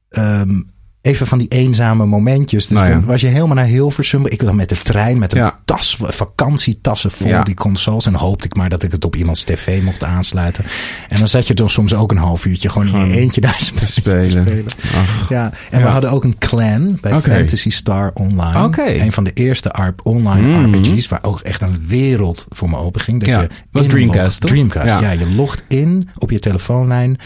ehm, 0.09 0.61
even 1.03 1.27
van 1.27 1.39
die 1.39 1.49
eenzame 1.49 2.07
momentjes. 2.07 2.67
Dus 2.67 2.77
Nou 2.79 2.89
ja. 2.91 2.95
dan 2.97 3.05
was 3.05 3.21
je 3.21 3.27
helemaal 3.27 3.55
naar 3.55 3.65
Hilversum. 3.65 4.27
Ik 4.27 4.41
dan 4.45 4.57
met 4.57 4.69
de 4.69 4.77
trein, 4.77 5.19
met 5.19 5.33
een 5.33 5.39
Ja. 5.41 5.59
tas, 5.65 5.97
vakantietassen 6.01 7.11
vol 7.11 7.27
Ja. 7.29 7.43
die 7.43 7.55
consoles. 7.55 8.07
En 8.07 8.15
hoopte 8.15 8.45
ik 8.47 8.55
maar 8.57 8.69
dat 8.69 8.83
ik 8.83 8.93
het 8.93 9.05
op 9.05 9.17
iemands 9.17 9.45
tv 9.45 9.83
mocht 9.83 10.05
aansluiten. 10.05 10.65
En 11.09 11.19
dan 11.19 11.29
zat 11.29 11.47
je 11.47 11.55
dan 11.55 11.69
soms 11.69 11.95
ook 11.95 12.11
een 12.11 12.17
half 12.17 12.45
uurtje 12.45 12.69
gewoon 12.69 12.95
in 12.95 13.09
je 13.09 13.17
eentje 13.19 13.41
daar 13.41 13.71
te 13.75 13.87
spelen. 13.87 14.65
Ach. 14.95 15.29
Ja, 15.29 15.53
en 15.71 15.83
we 15.83 15.89
hadden 15.89 16.11
ook 16.11 16.25
een 16.25 16.39
clan 16.39 16.99
bij. 17.01 17.21
Fantasy 17.21 17.71
Star 17.71 18.11
Online. 18.15 18.65
Oké. 18.65 18.83
Een 18.87 19.13
van 19.13 19.25
de 19.25 19.33
eerste 19.33 19.73
ARP 19.73 20.01
online 20.03 20.39
Mm. 20.67 20.75
RPG's, 20.75 21.09
waar 21.09 21.19
ook 21.23 21.41
echt 21.41 21.63
een 21.63 21.85
wereld 21.87 22.47
voor 22.49 22.71
me 22.71 22.77
open 22.77 23.01
ging. 23.01 23.19
Dat 23.19 23.29
Ja, 23.29 23.41
je 23.41 23.49
was 23.71 23.87
Dreamcast, 23.87 24.41
toch? 24.41 24.51
Dreamcast, 24.51 25.01
ja. 25.01 25.01
Ja. 25.01 25.11
Je 25.11 25.31
logt 25.35 25.65
in 25.69 26.09
op 26.19 26.31
je 26.31 26.39
telefoonlijn 26.39 27.19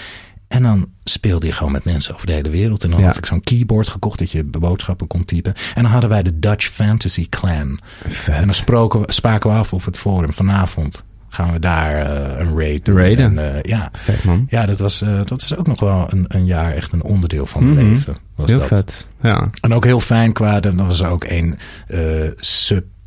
en 0.49 0.63
dan 0.63 0.89
speelde 1.05 1.47
je 1.47 1.53
gewoon 1.53 1.73
met 1.73 1.85
mensen 1.85 2.15
over 2.15 2.27
de 2.27 2.33
hele 2.33 2.51
wereld. 2.51 2.85
En 2.85 2.91
dan 2.91 3.01
Ja. 3.01 3.07
had 3.07 3.17
ik 3.17 3.27
zo'n 3.27 3.41
keyboard 3.41 3.89
gekocht 3.89 4.19
dat 4.19 4.31
je 4.31 4.45
boodschappen 4.45 5.07
kon 5.07 5.25
typen. 5.25 5.55
En 5.75 5.83
dan 5.83 5.91
hadden 5.93 6.11
wij 6.11 6.23
de 6.23 6.39
Dutch 6.39 6.67
Fantasy 6.67 7.29
Clan. 7.29 7.81
Vet. 8.07 8.35
En 8.35 8.45
dan 8.45 8.55
spraken 8.55 9.01
we, 9.01 9.13
spraken 9.13 9.51
we 9.51 9.57
af 9.57 9.73
op 9.73 9.85
het 9.85 9.99
forum. 9.99 10.33
Vanavond 10.35 11.05
gaan 11.29 11.53
we 11.53 11.59
daar 11.59 11.95
eh, 12.07 12.39
een 12.47 12.59
raid 12.59 12.85
doen. 12.85 12.97
Raiden. 12.97 13.39
En, 13.39 13.55
eh, 13.55 13.63
ja. 13.63 13.89
Vet, 13.93 14.25
man. 14.25 14.47
Ja, 14.49 14.67
dat 14.67 14.79
was, 14.79 15.03
eh, 15.03 15.21
dat 15.27 15.43
is 15.43 15.57
ook 15.57 15.67
nog 15.67 15.81
wel 15.81 16.07
een, 16.11 16.25
een 16.29 16.45
jaar 16.45 16.73
echt 16.75 16.93
een 16.93 17.03
onderdeel 17.03 17.47
van 17.47 17.65
mijn 17.75 17.87
Mhm. 17.87 17.95
leven. 17.95 18.17
Was 18.35 18.51
Heel 18.51 18.59
dat. 18.59 18.69
vet. 18.69 19.09
Ja. 19.23 19.49
En 19.61 19.73
ook 19.75 19.85
heel 19.85 20.01
fijn 20.01 20.33
qua, 20.33 20.61
dan 20.61 20.87
was 20.87 21.01
er 21.01 21.09
ook 21.09 21.25
een 21.25 21.59
eh, 21.87 22.01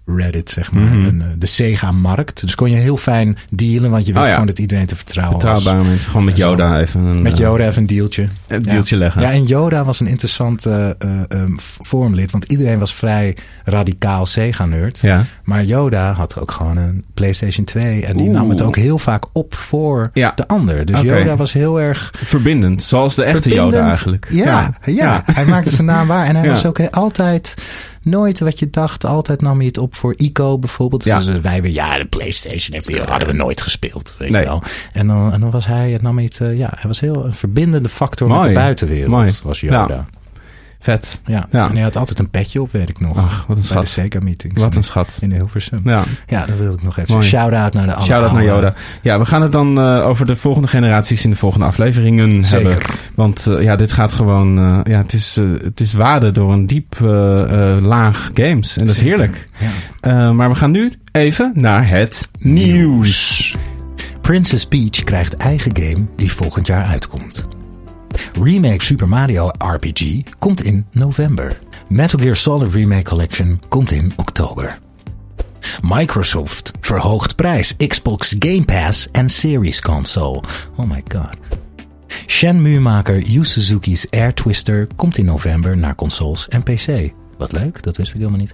subreddit, 0.07 0.49
zeg 0.49 0.71
maar. 0.71 0.83
Mhm. 0.83 1.05
een, 1.05 1.21
eh, 1.21 1.27
de 1.37 1.45
Sega-markt. 1.45 2.41
Dus 2.41 2.55
kon 2.55 2.69
je 2.71 2.75
heel 2.77 2.97
fijn 2.97 3.37
dealen, 3.49 3.91
want 3.91 4.05
je 4.05 4.11
wist 4.11 4.23
Oh 4.23 4.27
ja. 4.27 4.31
gewoon 4.33 4.47
dat 4.47 4.59
iedereen 4.59 4.85
te 4.85 4.95
vertrouwen 4.95 5.39
was. 5.41 5.43
Betrouwbare 5.53 5.87
mensen. 5.89 6.09
Gewoon 6.09 6.25
met 6.25 6.37
zo. 6.37 6.49
Yoda 6.49 6.79
even 6.79 7.07
een... 7.07 7.21
Met 7.21 7.33
eh, 7.33 7.39
Yoda 7.39 7.65
even 7.65 7.81
een 7.81 7.87
deeltje. 7.87 8.27
Een 8.47 8.61
deeltje 8.61 8.95
ja. 8.95 9.01
leggen. 9.01 9.21
Ja, 9.21 9.31
en 9.31 9.45
Yoda 9.45 9.83
was 9.83 9.99
een 9.99 10.07
interessant 10.07 10.65
eh, 10.65 10.89
forumlid. 11.81 12.31
Want 12.31 12.43
iedereen 12.45 12.79
was 12.79 12.93
vrij 12.93 13.35
radicaal 13.63 14.25
Sega-nerd. 14.25 14.99
Ja. 14.99 15.25
Maar 15.43 15.63
Yoda 15.63 16.11
had 16.11 16.39
ook 16.39 16.51
gewoon 16.51 16.77
een 16.77 17.03
PlayStation 17.13 17.65
2. 17.65 18.05
En 18.05 18.17
die 18.17 18.27
Oeh. 18.27 18.37
nam 18.37 18.49
het 18.49 18.61
ook 18.61 18.75
heel 18.75 18.97
vaak 18.99 19.23
op 19.33 19.55
voor 19.55 20.09
Ja. 20.13 20.31
de 20.35 20.47
ander. 20.47 20.85
Dus. 20.85 21.01
Yoda 21.01 21.35
was 21.35 21.53
heel 21.53 21.81
erg 21.81 22.13
Verbindend. 22.23 22.83
Zoals 22.83 23.15
de 23.15 23.23
echte 23.23 23.41
verbindend. 23.41 23.73
Yoda 23.73 23.87
eigenlijk. 23.87 24.27
Ja, 24.31 24.77
ja. 24.83 25.23
hij 25.25 25.45
maakte 25.45 25.71
zijn 25.71 25.87
naam 25.87 26.07
waar. 26.07 26.25
En 26.25 26.35
hij 26.35 26.49
was 26.49 26.65
ook 26.65 26.79
altijd 26.81 27.55
nooit 28.07 28.39
wat 28.39 28.59
je 28.59 28.69
dacht. 28.69 29.05
Altijd 29.05 29.41
nam 29.41 29.61
je 29.61 29.67
het 29.67 29.77
op 29.77 29.95
voor 29.95 30.13
ICO 30.17 30.57
bijvoorbeeld. 30.57 31.03
Ja. 31.03 31.17
Dus 31.17 31.39
wij 31.39 31.61
weer, 31.61 31.71
ja, 31.71 31.97
de 31.97 32.05
PlayStation 32.05 32.73
heeft 32.73 32.87
die 32.87 33.01
hadden 33.01 33.27
we 33.27 33.33
nooit 33.33 33.61
gespeeld. 33.61 34.15
Weet 34.17 34.29
Nee. 34.29 34.41
je 34.41 34.47
wel. 34.47 34.61
En 34.93 35.07
dan, 35.07 35.31
en 35.33 35.39
dan 35.39 35.49
was 35.51 35.65
hij, 35.65 35.91
het 35.91 36.01
nam 36.01 36.17
het, 36.17 36.41
eh, 36.41 36.57
ja, 36.57 36.67
hij 36.75 36.87
was 36.87 36.99
heel 36.99 37.25
een 37.25 37.33
verbindende 37.33 37.89
factor 37.89 38.27
met 38.29 38.43
de 38.43 38.51
buitenwereld. 38.53 39.09
Mooi. 39.11 39.31
Was 39.43 39.59
Yoda. 39.59 39.85
Ja. 39.89 40.05
Vet. 40.79 41.21
Ja. 41.25 41.47
Ja. 41.51 41.69
En 41.69 41.73
hij 41.73 41.83
had 41.83 41.95
altijd 41.95 42.19
een 42.19 42.29
petje 42.29 42.61
op, 42.61 42.71
weet 42.71 42.89
ik 42.89 42.99
nog. 42.99 43.17
Ach, 43.17 43.25
wat 43.25 43.37
een 43.37 43.45
Bij 43.47 43.55
de 43.55 43.61
schat. 43.67 43.87
Sega 43.87 44.19
meetings. 44.19 44.61
Wat 44.61 44.75
een 44.75 44.83
schat. 44.83 45.17
In 45.21 45.31
Hilversum. 45.31 45.81
Ja. 45.83 46.03
Ja, 46.27 46.45
dat 46.45 46.57
wil 46.57 46.73
ik 46.73 46.83
nog 46.83 46.97
even. 46.97 47.23
Shout-out 47.23 47.73
naar 47.73 47.85
de 47.85 47.93
alle 47.93 48.05
Shout-out 48.05 48.33
naar 48.33 48.43
Yoda. 48.43 48.73
Ja, 49.01 49.19
we 49.19 49.25
gaan 49.25 49.41
het 49.41 49.51
dan 49.51 49.79
eh, 49.79 50.05
over 50.07 50.25
de 50.25 50.35
volgende 50.35 50.67
generaties 50.67 51.23
in 51.23 51.29
de 51.29 51.35
volgende 51.35 51.65
afleveringen 51.65 52.43
Zeker. 52.45 52.69
hebben. 52.71 52.89
Want 53.15 53.47
eh, 53.47 53.61
ja, 53.61 53.75
dit 53.75 53.91
gaat 53.91 54.13
gewoon... 54.13 54.57
eh, 54.57 54.79
ja, 54.93 54.97
het 55.01 55.13
is, 55.13 55.35
het 55.63 55.79
is 55.79 55.93
waden 55.93 56.33
door 56.33 56.53
een 56.53 56.65
diep 56.67 56.95
laag 57.81 58.29
games. 58.33 58.77
En 58.77 58.85
dat 58.85 58.95
is 58.95 59.01
Zeker. 59.01 59.17
heerlijk. 59.17 59.47
Ja. 60.01 60.31
Maar 60.33 60.49
we 60.49 60.55
gaan 60.55 60.71
nu 60.71 60.93
even 61.11 61.51
naar 61.55 61.89
het 61.89 62.29
nieuws. 62.39 63.55
Princess 64.21 64.65
Peach 64.65 65.03
krijgt 65.03 65.37
eigen 65.37 65.77
game 65.77 66.05
die 66.15 66.31
volgend 66.31 66.67
jaar 66.67 66.85
uitkomt. 66.85 67.43
Remake 68.33 68.83
Super 68.83 69.07
Mario 69.07 69.51
RPG 69.57 70.21
komt 70.39 70.63
in 70.63 70.85
november. 70.91 71.59
Metal 71.87 72.19
Gear 72.19 72.35
Solid 72.35 72.73
Remake 72.73 73.03
Collection 73.03 73.61
komt 73.67 73.91
in 73.91 74.13
oktober. 74.15 74.77
Microsoft 75.81 76.71
verhoogt 76.79 77.35
prijs 77.35 77.75
Xbox 77.77 78.35
Game 78.39 78.65
Pass 78.65 79.07
en 79.11 79.29
Series 79.29 79.81
console. 79.81 80.41
Oh 80.75 80.89
my 80.89 81.03
god. 81.07 81.37
Shenmue-maker 82.25 83.19
Yu 83.19 83.43
Suzuki's 83.43 84.07
Air 84.09 84.33
Twister 84.33 84.87
komt 84.95 85.17
in 85.17 85.25
november 85.25 85.77
naar 85.77 85.95
consoles 85.95 86.47
en 86.47 86.63
PC. 86.63 87.11
Wat 87.37 87.51
leuk, 87.51 87.83
dat 87.83 87.97
wist 87.97 88.13
ik 88.13 88.17
helemaal 88.17 88.39
niet. 88.39 88.51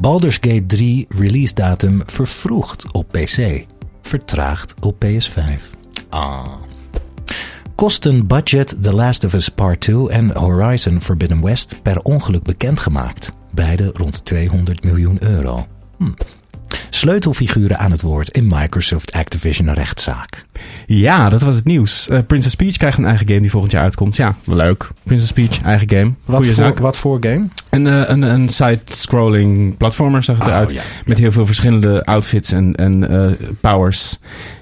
Baldur's 0.00 0.38
Gate 0.40 0.66
3 0.66 1.06
release 1.08 1.54
datum 1.54 2.02
vervroegd 2.06 2.92
op 2.92 3.08
PC. 3.12 3.64
Vertraagd 4.02 4.74
op 4.80 5.04
PS5. 5.04 5.62
Ah. 6.08 6.61
Kosten 7.82 8.26
budget 8.26 8.82
The 8.82 8.94
Last 8.94 9.24
of 9.24 9.34
Us 9.34 9.48
Part 9.48 9.80
2 9.80 10.08
en 10.08 10.36
Horizon 10.36 11.00
Forbidden 11.00 11.40
West 11.40 11.82
per 11.82 12.02
ongeluk 12.02 12.42
bekendgemaakt. 12.42 13.32
Beide 13.54 13.90
rond 13.92 14.24
200 14.24 14.84
miljoen 14.84 15.18
euro. 15.20 15.66
Hm. 15.98 16.14
Sleutelfiguren 16.94 17.78
aan 17.78 17.90
het 17.90 18.02
woord 18.02 18.28
in 18.28 18.46
Microsoft 18.48 19.12
Activision 19.12 19.70
rechtszaak. 19.72 20.44
Ja, 20.86 21.28
dat 21.28 21.42
was 21.42 21.56
het 21.56 21.64
nieuws. 21.64 22.08
Eh, 22.08 22.18
Princess 22.26 22.54
Peach 22.54 22.76
krijgt 22.76 22.98
een 22.98 23.04
eigen 23.04 23.28
game 23.28 23.40
die 23.40 23.50
volgend 23.50 23.72
jaar 23.72 23.82
uitkomt. 23.82 24.16
Ja, 24.16 24.36
wel 24.44 24.56
leuk. 24.56 24.88
Princess 25.02 25.32
Peach, 25.32 25.60
eigen 25.62 25.90
game. 25.90 26.12
Goeie 26.26 26.54
zaak. 26.54 26.78
wat 26.78 26.96
voor 26.96 27.16
game? 27.20 27.48
Een, 27.70 27.86
eh, 27.86 28.02
een, 28.06 28.22
een 28.22 28.48
side-scrolling 28.48 29.76
platformer 29.76 30.22
zag 30.22 30.36
het 30.36 30.46
Oh, 30.46 30.52
eruit. 30.52 30.70
ja. 30.70 30.82
Met 31.04 31.18
heel 31.18 31.32
veel 31.32 31.46
verschillende 31.46 32.04
outfits 32.04 32.52
en, 32.52 32.74
en 32.74 33.08
eh, 33.10 33.48
powers. 33.60 34.18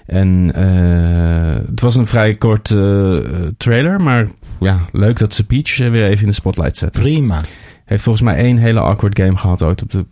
En 0.07 0.51
eh, 0.55 1.55
het 1.71 1.81
was 1.81 1.97
een 1.97 2.07
vrij 2.07 2.35
kort 2.35 2.71
eh, 2.71 3.17
trailer. 3.57 4.01
Maar 4.01 4.27
ja, 4.61 4.81
leuk 4.91 5.19
dat 5.19 5.35
ze 5.35 5.45
Peach 5.45 5.77
weer 5.77 6.07
even 6.07 6.21
in 6.23 6.29
de 6.29 6.35
spotlight 6.35 6.77
zetten. 6.77 7.03
Prima. 7.03 7.41
Heeft 7.85 8.03
volgens 8.03 8.25
mij 8.25 8.37
één 8.37 8.57
hele 8.57 8.81
awkward 8.81 9.19
game 9.19 9.37
gehad 9.37 9.63
ooit 9.63 9.83
op 9.83 9.91
de... 9.91 10.05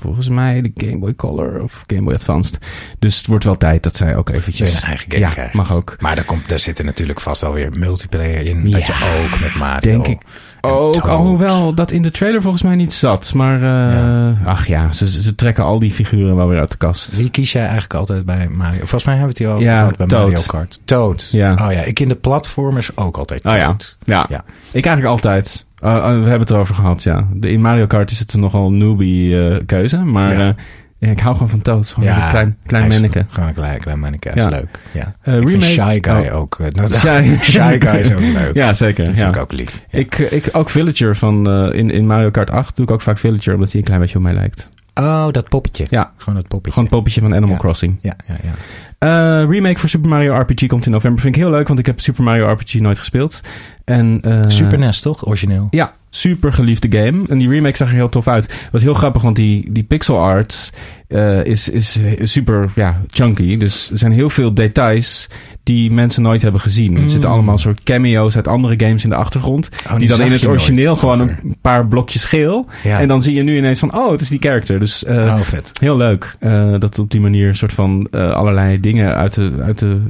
Volgens 0.00 0.28
mij 0.28 0.62
de 0.62 0.70
Game 0.74 0.98
Boy 0.98 1.14
Color 1.14 1.62
of 1.62 1.84
Game 1.86 2.02
Boy 2.02 2.14
Advanced. 2.14 2.58
Dus 2.98 3.16
het 3.16 3.26
wordt 3.26 3.44
wel 3.44 3.56
tijd 3.56 3.82
dat 3.82 3.96
zij 3.96 4.16
ook 4.16 4.28
eventjes... 4.28 4.82
Een 4.82 4.88
eigen 4.88 5.12
game 5.12 5.34
ja, 5.36 5.50
mag 5.52 5.72
ook. 5.72 5.96
Maar 5.98 6.14
daar, 6.14 6.24
komt, 6.24 6.48
daar 6.48 6.58
zit 6.58 6.78
er 6.78 6.84
natuurlijk 6.84 7.20
vast 7.20 7.42
alweer 7.42 7.70
multiplayer 7.78 8.46
in. 8.46 8.70
dat 8.70 8.86
je 8.86 9.22
ook 9.24 9.40
met 9.40 9.54
Mario... 9.54 9.92
Denk 9.92 10.06
ik 10.06 10.20
ook, 10.60 11.08
alhoewel 11.08 11.74
dat 11.74 11.90
in 11.90 12.02
de 12.02 12.10
trailer 12.10 12.42
volgens 12.42 12.62
mij 12.62 12.74
niet 12.74 12.92
zat. 12.92 13.34
Maar 13.34 13.54
eh, 13.54 13.62
Ja. 13.62 14.34
ach 14.44 14.66
ja, 14.66 14.92
ze, 14.92 15.08
ze 15.22 15.34
trekken 15.34 15.64
al 15.64 15.78
die 15.78 15.90
figuren 15.90 16.36
wel 16.36 16.48
weer 16.48 16.58
uit 16.58 16.70
de 16.70 16.76
kast. 16.76 17.16
Wie 17.16 17.30
kies 17.30 17.52
jij 17.52 17.62
eigenlijk 17.62 17.94
altijd 17.94 18.24
bij 18.24 18.48
Mario? 18.48 18.78
Volgens 18.78 19.04
mij 19.04 19.14
hebben 19.16 19.36
we 19.36 19.42
het 19.42 19.48
hier 19.48 19.48
over 19.56 19.72
Ja, 19.72 19.78
gehad 19.78 19.96
bij 19.96 20.06
Toad. 20.06 20.28
Mario 20.28 20.42
Kart. 20.46 20.80
Toad. 20.84 21.28
Ja. 21.32 21.52
Oh 21.52 21.72
ja, 21.72 21.80
ik 21.80 22.00
in 22.00 22.08
de 22.08 22.14
platformers 22.16 22.96
ook 22.96 23.16
altijd 23.18 23.44
Oh 23.44 23.52
ja. 23.56 23.66
Toad. 23.66 23.96
Ja. 24.02 24.26
Ja. 24.28 24.44
ik 24.70 24.84
eigenlijk 24.86 25.06
altijd. 25.06 25.66
Uh, 25.84 25.90
uh, 25.94 26.02
we 26.02 26.08
hebben 26.10 26.40
het 26.40 26.50
erover 26.50 26.74
gehad, 26.74 27.02
ja. 27.02 27.26
De, 27.32 27.50
in 27.50 27.60
Mario 27.60 27.86
Kart 27.86 28.10
is 28.10 28.18
het 28.18 28.32
een 28.34 28.40
nogal 28.40 28.72
newbie 28.72 29.48
eh, 29.48 29.60
keuze. 29.66 29.96
Maar 29.96 30.54
Ja. 31.00 31.08
ik 31.10 31.20
hou 31.20 31.32
gewoon 31.34 31.48
van 31.48 31.60
Toad. 31.60 31.88
Gewoon 31.92 32.08
een 32.08 32.28
klein, 32.30 32.56
klein 32.66 32.88
manneke. 32.88 33.24
Gewoon 33.28 33.48
een 33.48 33.54
klein, 33.54 33.78
klein 33.80 33.98
manneke. 33.98 34.30
Ja. 34.34 34.48
leuk. 34.48 34.80
Ja. 34.92 35.06
Ik 35.06 35.14
vind 35.24 35.44
remake- 35.44 35.64
Shy 35.64 35.98
Guy 36.00 36.26
oh. 36.28 36.36
ook... 36.36 36.58
eh, 36.60 36.66
nou, 36.70 36.88
Shy- 36.94 37.36
Shy 37.52 37.76
Guy 37.80 37.96
is 38.00 38.12
ook 38.12 38.20
leuk. 38.20 38.54
Ja, 38.54 38.74
zeker. 38.74 39.04
Dat 39.04 39.14
Ja. 39.14 39.20
vind 39.22 39.34
ik 39.34 39.40
ook 39.40 39.52
lief. 39.52 39.80
Ja. 39.88 39.98
Ik, 39.98 40.18
eh, 40.18 40.32
ik 40.32 40.48
ook 40.52 40.70
Villager 40.70 41.16
van 41.16 41.50
in, 41.72 41.90
in 41.90 42.06
Mario 42.06 42.30
Kart 42.30 42.50
8 42.50 42.76
doe 42.76 42.84
ik 42.84 42.90
ook 42.90 43.00
vaak 43.00 43.18
Villager, 43.18 43.54
omdat 43.54 43.70
hij 43.70 43.80
een 43.80 43.86
klein 43.86 44.00
beetje 44.00 44.16
op 44.16 44.22
mij 44.22 44.34
lijkt. 44.34 44.68
Oh, 44.94 45.28
dat 45.30 45.48
poppetje. 45.48 45.86
Ja. 45.90 46.12
Gewoon 46.16 46.34
dat 46.34 46.48
poppetje. 46.48 46.70
Gewoon 46.72 46.84
het 46.84 46.94
poppetje 46.94 47.20
van 47.20 47.34
Animal. 47.34 47.56
Crossing. 47.56 47.96
Ja, 48.00 48.14
ja, 48.26 48.34
ja. 48.42 49.44
Remake 49.44 49.78
voor 49.78 49.88
Super 49.88 50.08
Mario 50.08 50.38
RPG 50.40 50.66
komt 50.66 50.86
in 50.86 50.92
november. 50.92 51.20
Vind 51.20 51.34
ik 51.36 51.40
heel 51.42 51.50
leuk, 51.50 51.66
want 51.68 51.78
ik 51.78 51.86
heb 51.86 52.00
Super 52.00 52.22
Mario 52.24 52.50
RPG 52.52 52.74
nooit 52.74 52.98
gespeeld. 52.98 53.40
En, 53.84 54.20
Super 54.46 54.78
NES, 54.78 55.00
toch? 55.00 55.26
Origineel. 55.26 55.66
Ja, 55.70 55.92
super 56.10 56.52
geliefde 56.52 56.98
game. 56.98 57.22
En 57.28 57.38
die 57.38 57.48
remake 57.48 57.76
zag 57.76 57.88
er 57.88 57.94
heel 57.94 58.08
tof 58.08 58.28
uit. 58.28 58.68
Wat 58.72 58.80
heel 58.80 58.94
grappig, 58.94 59.22
want 59.22 59.36
die, 59.36 59.72
die 59.72 59.84
pixel 59.84 60.18
art 60.18 60.72
eh, 61.10 61.44
is, 61.44 61.68
is 61.68 62.00
super 62.22 62.70
ja, 62.74 63.00
chunky. 63.10 63.56
Dus 63.56 63.90
er 63.90 63.98
zijn 63.98 64.12
heel 64.12 64.30
veel 64.30 64.54
details 64.54 65.28
die 65.62 65.90
mensen 65.90 66.22
nooit 66.22 66.42
hebben 66.42 66.60
gezien. 66.60 66.96
Er 66.96 67.08
zitten 67.08 67.28
Mm. 67.28 67.34
allemaal 67.34 67.58
soort 67.58 67.82
cameo's 67.82 68.36
uit 68.36 68.48
andere 68.48 68.74
games 68.76 69.04
in 69.04 69.10
de 69.10 69.16
achtergrond. 69.16 69.68
Oh, 69.90 69.98
die 69.98 70.08
dan 70.08 70.20
in 70.20 70.32
het 70.32 70.42
nooit 70.42 70.46
origineel 70.46 70.96
gewoon 70.96 71.20
een 71.20 71.56
paar 71.60 71.86
blokjes 71.88 72.24
geel. 72.24 72.66
Ja. 72.82 73.00
En 73.00 73.08
dan 73.08 73.22
zie 73.22 73.34
je 73.34 73.42
nu 73.42 73.56
ineens 73.56 73.78
van, 73.78 73.96
oh, 73.96 74.10
het 74.10 74.20
is 74.20 74.28
die 74.28 74.38
character. 74.38 74.80
Dus 74.80 75.04
eh, 75.04 75.16
oh, 75.16 75.40
vet. 75.40 75.70
Heel 75.80 75.96
leuk 75.96 76.36
eh, 76.40 76.74
dat 76.78 76.98
op 76.98 77.10
die 77.10 77.20
manier 77.20 77.54
soort 77.54 77.72
van 77.72 78.10
allerlei 78.10 78.80
dingen 78.80 79.14
uit 79.14 79.34
de, 79.34 79.52
uit, 79.62 79.78
de, 79.78 80.00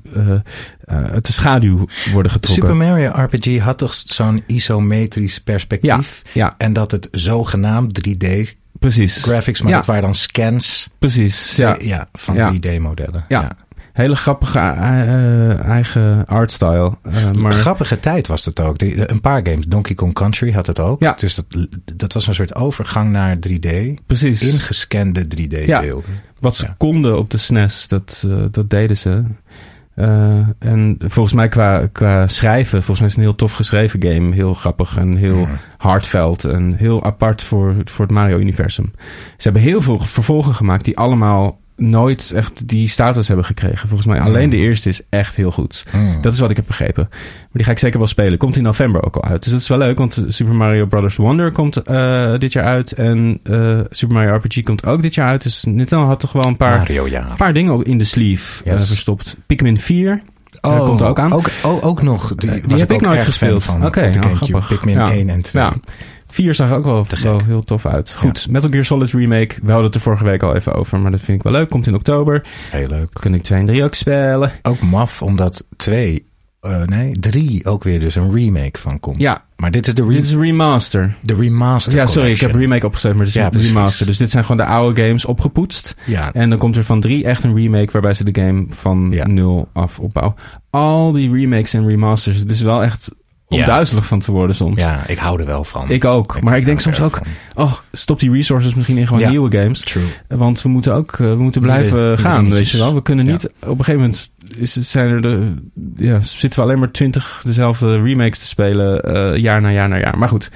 uit 0.87 1.27
de 1.27 1.33
schaduw 1.33 1.87
worden 2.13 2.33
getrokken. 2.33 2.63
Super 2.63 2.77
Mario 2.77 3.11
RPG 3.15 3.59
had 3.59 3.79
toch 3.79 3.95
zo'n 3.95 4.43
isometrisch 4.47 5.41
perspectief? 5.41 6.23
Ja, 6.33 6.55
En 6.59 6.73
dat 6.73 6.91
het 6.91 7.09
zogenaamd 7.11 8.01
3D 8.09 8.59
precies. 8.81 9.23
graphics, 9.25 9.61
maar 9.63 9.71
ja, 9.71 9.77
dat 9.77 9.87
waren 9.87 10.03
dan 10.03 10.15
scans 10.15 10.89
precies. 10.99 11.57
Ja. 11.57 11.77
ja. 11.81 12.09
van 12.13 12.35
Ja. 12.35 12.53
3D-modellen. 12.55 13.25
Ja. 13.29 13.57
Hele 13.93 14.15
grappige 14.17 14.59
eh, 14.59 15.03
eh, 15.51 15.65
eigen 15.65 16.27
artstyle. 16.27 16.97
Eh, 17.03 17.31
maar 17.33 17.53
Grappige 17.53 18.01
tijd 18.01 18.27
was 18.27 18.45
het 18.45 18.61
ook. 18.61 18.79
Die- 18.79 19.11
Een 19.11 19.21
paar 19.21 19.41
games, 19.47 19.67
Donkey 19.67 19.95
Kong 19.95 20.15
Country 20.15 20.53
had 20.53 20.67
het 20.67 20.81
ook. 20.81 21.01
Ja. 21.01 21.13
Dus 21.19 21.35
dat, 21.35 21.45
dat 21.97 22.13
was 22.13 22.27
een 22.27 22.35
soort 22.35 22.55
overgang 22.55 23.11
naar 23.11 23.37
3D. 23.49 23.69
precies. 24.07 24.43
Ingescande 24.53 25.25
3D-beelden. 25.25 26.05
Wat 26.41 26.57
ze 26.57 26.67
Ja. 26.67 26.75
konden 26.79 27.19
op 27.19 27.31
de 27.31 27.39
SNES, 27.39 27.89
dat, 27.89 28.25
eh, 28.29 28.45
dat 28.51 28.71
deden 28.71 28.97
ze. 28.97 29.23
Eh, 29.95 30.39
en 30.59 30.97
volgens 30.99 31.35
mij 31.35 31.49
qua, 31.49 31.87
qua 31.93 32.27
schrijven, 32.27 32.83
volgens 32.83 32.99
mij 32.99 33.07
is 33.09 33.15
het 33.15 33.23
een 33.23 33.29
heel 33.29 33.39
tof 33.39 33.53
geschreven 33.53 34.03
game. 34.03 34.35
Heel 34.35 34.55
grappig 34.55 34.97
en 34.97 35.17
heel 35.17 35.39
Mhm. 35.41 35.53
hardveld 35.77 36.45
en 36.45 36.73
heel 36.73 37.05
apart 37.05 37.43
voor, 37.43 37.75
voor 37.85 38.05
het 38.05 38.15
Mario-universum. 38.15 38.93
Ze 39.37 39.43
hebben 39.43 39.63
heel 39.63 39.83
veel 39.83 39.99
vervolgen 39.99 40.55
gemaakt 40.55 40.85
die 40.85 40.99
allemaal 40.99 41.59
nooit 41.81 42.33
echt 42.33 42.69
die 42.69 42.89
status 42.89 43.29
hebben 43.29 43.47
gekregen. 43.47 43.89
Volgens 43.89 44.09
mij 44.09 44.21
alleen 44.21 44.51
de 44.51 44.57
eerste 44.57 44.89
is 44.89 45.01
echt 45.09 45.37
heel 45.37 45.51
goed. 45.51 45.85
Hmm. 45.91 46.21
Dat 46.21 46.33
is 46.33 46.41
wat 46.41 46.51
ik 46.51 46.57
heb 46.57 46.67
begrepen. 46.67 47.07
Maar 47.11 47.49
die 47.53 47.65
ga 47.65 47.71
ik 47.71 47.79
zeker 47.79 47.99
wel 47.99 48.09
spelen. 48.09 48.39
Komt 48.39 48.57
in 48.57 48.63
november 48.63 49.05
ook 49.05 49.17
al 49.17 49.25
uit. 49.25 49.43
Dus 49.43 49.53
dat 49.53 49.61
is 49.61 49.69
wel 49.69 49.79
leuk, 49.79 49.99
want 49.99 50.25
Super 50.29 50.55
Mario 50.55 50.87
Brothers 50.87 51.17
Wonder 51.17 51.53
komt 51.53 51.77
eh, 51.77 52.39
dit 52.39 52.53
jaar 52.53 52.65
uit. 52.65 52.93
En 52.93 53.41
eh, 53.43 53.81
Super 53.91 54.17
Mario 54.17 54.35
RPG 54.35 54.63
komt 54.63 54.87
ook 54.87 55.03
dit 55.03 55.15
jaar 55.15 55.29
uit. 55.29 55.43
Dus 55.43 55.65
Nintendo 55.65 56.07
had 56.07 56.21
toch 56.21 56.33
wel 56.33 56.45
een 56.45 56.57
paar, 56.57 56.79
Mario, 56.79 57.09
ja. 57.09 57.31
een 57.31 57.37
paar 57.37 57.53
dingen 57.53 57.73
ook 57.73 57.85
in 57.85 57.99
de 57.99 58.05
sleeve 58.05 58.65
eh, 58.65 58.81
verstopt. 58.81 59.37
Pikmin 59.47 59.79
4 59.79 60.23
eh, 60.61 60.79
komt 60.79 61.01
er 61.01 61.07
ook 61.07 61.19
aan. 61.19 61.33
Ook, 61.33 61.51
ook, 61.63 61.85
ook 61.85 62.03
nog. 62.03 62.35
Die, 62.35 62.51
heb 62.51 62.93
ik 62.93 63.01
nooit 63.01 63.23
gespeeld. 63.23 63.75
Oké, 63.83 64.13
Gamecube. 64.13 64.35
grappig. 64.35 64.69
Pikmin 64.69 64.95
Ja. 64.95 65.13
1 65.13 65.29
en 65.29 65.43
2. 65.43 65.63
Ja. 65.63 65.75
4 66.31 66.55
zag 66.55 66.71
er 66.71 66.77
ook 66.77 66.85
wel, 66.85 67.07
wel 67.23 67.41
heel 67.45 67.63
tof 67.63 67.87
uit. 67.87 68.15
Goed, 68.19 68.47
Metal 68.51 68.71
Gear 68.71 68.85
Solid 68.85 69.11
Remake. 69.13 69.55
We 69.63 69.67
hadden 69.71 69.87
het 69.87 69.95
er 69.95 70.01
vorige 70.01 70.25
week 70.25 70.43
al 70.43 70.55
even 70.55 70.73
over, 70.73 70.99
maar 70.99 71.11
dat 71.11 71.21
vind 71.21 71.39
ik 71.39 71.43
wel 71.45 71.53
leuk. 71.53 71.71
Komt 71.71 71.87
in 71.87 71.95
oktober. 71.95 72.43
Heel 72.71 72.89
leuk. 72.89 73.09
Kun 73.13 73.35
ik 73.35 73.43
2 73.43 73.59
en 73.61 73.67
3 73.67 73.85
ook 73.85 73.95
spelen. 73.95 74.53
Ook 74.63 74.81
maf, 74.81 75.23
omdat 75.23 75.65
2, 75.77 76.27
nee, 76.87 77.19
3 77.19 77.67
ook 77.67 77.85
weer 77.85 78.01
dus 78.01 78.15
een 78.15 78.35
remake 78.35 78.81
van 78.81 79.01
komt. 79.01 79.21
Ja, 79.21 79.45
Maar 79.57 79.71
dit 79.71 79.87
is 79.87 79.95
de, 79.95 80.05
re 80.05 80.11
dit 80.11 80.23
is 80.25 80.33
een 80.33 80.41
remaster. 80.41 81.17
de 81.23 81.35
remaster 81.35 81.95
Ja, 81.95 82.07
sorry, 82.07 82.31
ik 82.31 82.41
heb 82.41 82.55
remake 82.55 82.87
opgeschreven, 82.87 83.19
maar 83.19 83.27
het 83.27 83.37
is 83.37 83.43
Ja, 83.43 83.53
een 83.53 83.61
remaster. 83.61 84.07
Dus 84.07 84.17
dit 84.19 84.31
zijn 84.31 84.45
gewoon 84.45 84.67
de 84.67 84.73
oude 84.73 85.03
games 85.03 85.25
opgepoetst. 85.25 85.95
Ja, 86.07 86.33
En 86.33 86.51
dan 86.51 86.59
komt 86.59 86.77
er 86.77 86.85
van 86.85 87.01
drie 87.01 87.25
echt 87.25 87.45
een 87.45 87.55
remake 87.55 87.93
waarbij 87.93 88.15
ze 88.15 88.25
de 88.31 88.41
game 88.43 88.65
van 88.69 89.09
Ja. 89.11 89.27
nul 89.27 89.69
af 89.73 89.99
opbouwen. 89.99 90.37
Al 90.71 91.13
die 91.13 91.33
remakes 91.33 91.75
en 91.75 91.87
remasters, 91.87 92.37
het 92.37 92.51
is 92.51 92.61
wel 92.61 92.83
echt 92.83 93.15
om 93.51 93.59
Ja. 93.59 93.67
duizelig 93.67 94.07
van 94.07 94.19
te 94.19 94.33
worden 94.33 94.57
soms. 94.57 94.79
ja, 94.81 95.07
ik 95.07 95.19
hou 95.19 95.41
er 95.41 95.47
wel 95.47 95.65
van. 95.65 95.91
Ik 95.91 96.05
ook. 96.05 96.41
maar 96.41 96.57
ik 96.57 96.65
denk 96.65 96.81
soms 96.81 97.01
ook, 97.01 97.17
van. 97.17 97.65
oh, 97.65 97.73
stop 97.93 98.21
die 98.21 98.31
resources 98.33 98.75
misschien 98.75 98.97
in 98.97 99.07
gewoon 99.07 99.23
Ja. 99.23 99.29
nieuwe 99.31 99.59
games. 99.59 99.81
True. 99.81 100.05
Want 100.29 100.63
we 100.63 100.69
moeten 100.69 100.95
ook, 100.95 101.13
eh, 101.13 101.19
we 101.19 101.43
moeten 101.43 101.61
blijven 101.61 102.19
gaan, 102.19 102.51
weet 102.51 102.71
je 102.71 102.79
wel. 102.79 102.95
We 102.95 103.03
kunnen 103.03 103.25
Ja. 103.27 103.33
niet, 103.33 103.53
op 103.61 103.79
een 103.79 103.85
gegeven 103.85 104.01
moment 104.01 104.31
is 104.57 104.75
het, 104.75 104.87
zijn 104.87 105.09
er 105.09 105.23
de, 105.23 105.55
ja, 105.97 106.21
zitten 106.21 106.61
we 106.61 106.67
alleen 106.67 106.79
maar 106.79 106.91
twintig 106.91 107.43
dezelfde 107.45 108.03
remakes 108.03 108.39
te 108.39 108.47
spelen, 108.47 109.03
eh, 109.03 109.37
jaar 109.37 109.61
na 109.61 109.71
jaar 109.71 109.89
na 109.89 109.99
jaar. 109.99 110.19
Maar 110.19 110.29
goed, 110.29 110.51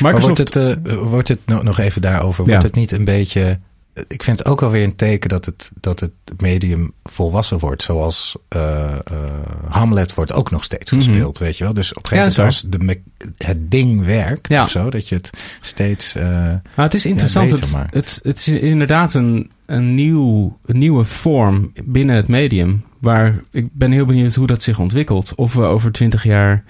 Maar 0.00 0.12
Microsoft... 0.12 0.38
wordt 0.54 0.54
het, 0.54 0.86
eh, 0.88 0.96
wordt 0.96 1.28
het 1.28 1.38
nog, 1.46 1.62
nog 1.62 1.78
even 1.78 2.00
daarover, 2.02 2.44
wordt 2.44 2.62
het 2.62 2.74
niet 2.74 2.90
een 2.92 3.04
beetje... 3.04 3.58
Ik 4.08 4.22
vind 4.22 4.38
het 4.38 4.46
ook 4.48 4.60
wel 4.60 4.70
weer 4.70 4.84
een 4.84 4.96
teken 4.96 5.28
dat 5.28 5.44
het, 5.44 5.70
dat 5.80 6.00
het 6.00 6.10
medium 6.36 6.92
volwassen 7.04 7.58
wordt. 7.58 7.82
Zoals 7.82 8.36
eh, 8.48 8.92
eh, 8.92 8.98
Hamlet 9.68 10.14
wordt 10.14 10.32
ook 10.32 10.50
nog 10.50 10.64
steeds 10.64 10.90
Mhm. 10.90 11.00
gespeeld, 11.02 11.38
weet 11.38 11.58
je 11.58 11.64
wel. 11.64 11.74
Dus 11.74 11.90
op 11.94 12.02
een 12.02 12.08
gegeven 12.18 12.42
moment 12.42 12.46
als 12.46 12.70
de, 12.70 13.00
het 13.44 13.70
ding 13.70 14.04
werkt 14.04 14.48
Ja. 14.48 14.62
of 14.62 14.70
zo, 14.70 14.90
dat 14.90 15.08
je 15.08 15.14
het 15.14 15.30
steeds... 15.60 16.14
eh, 16.14 16.22
Nou, 16.24 16.60
het 16.74 16.94
is 16.94 17.06
interessant. 17.06 17.50
het, 17.50 17.76
het, 17.90 18.20
het 18.22 18.36
is 18.38 18.48
inderdaad 18.48 19.14
een, 19.14 19.50
een, 19.66 19.94
nieuw, 19.94 20.58
een 20.66 20.78
nieuwe 20.78 21.04
vorm 21.04 21.72
binnen 21.84 22.16
het 22.16 22.28
medium. 22.28 22.84
Waar 22.98 23.42
ik 23.50 23.66
ben 23.72 23.92
heel 23.92 24.04
benieuwd 24.06 24.34
hoe 24.34 24.46
dat 24.46 24.62
zich 24.62 24.78
ontwikkelt. 24.78 25.34
Of 25.34 25.54
we 25.54 25.62
over 25.62 25.92
twintig 25.92 26.24
jaar, 26.24 26.64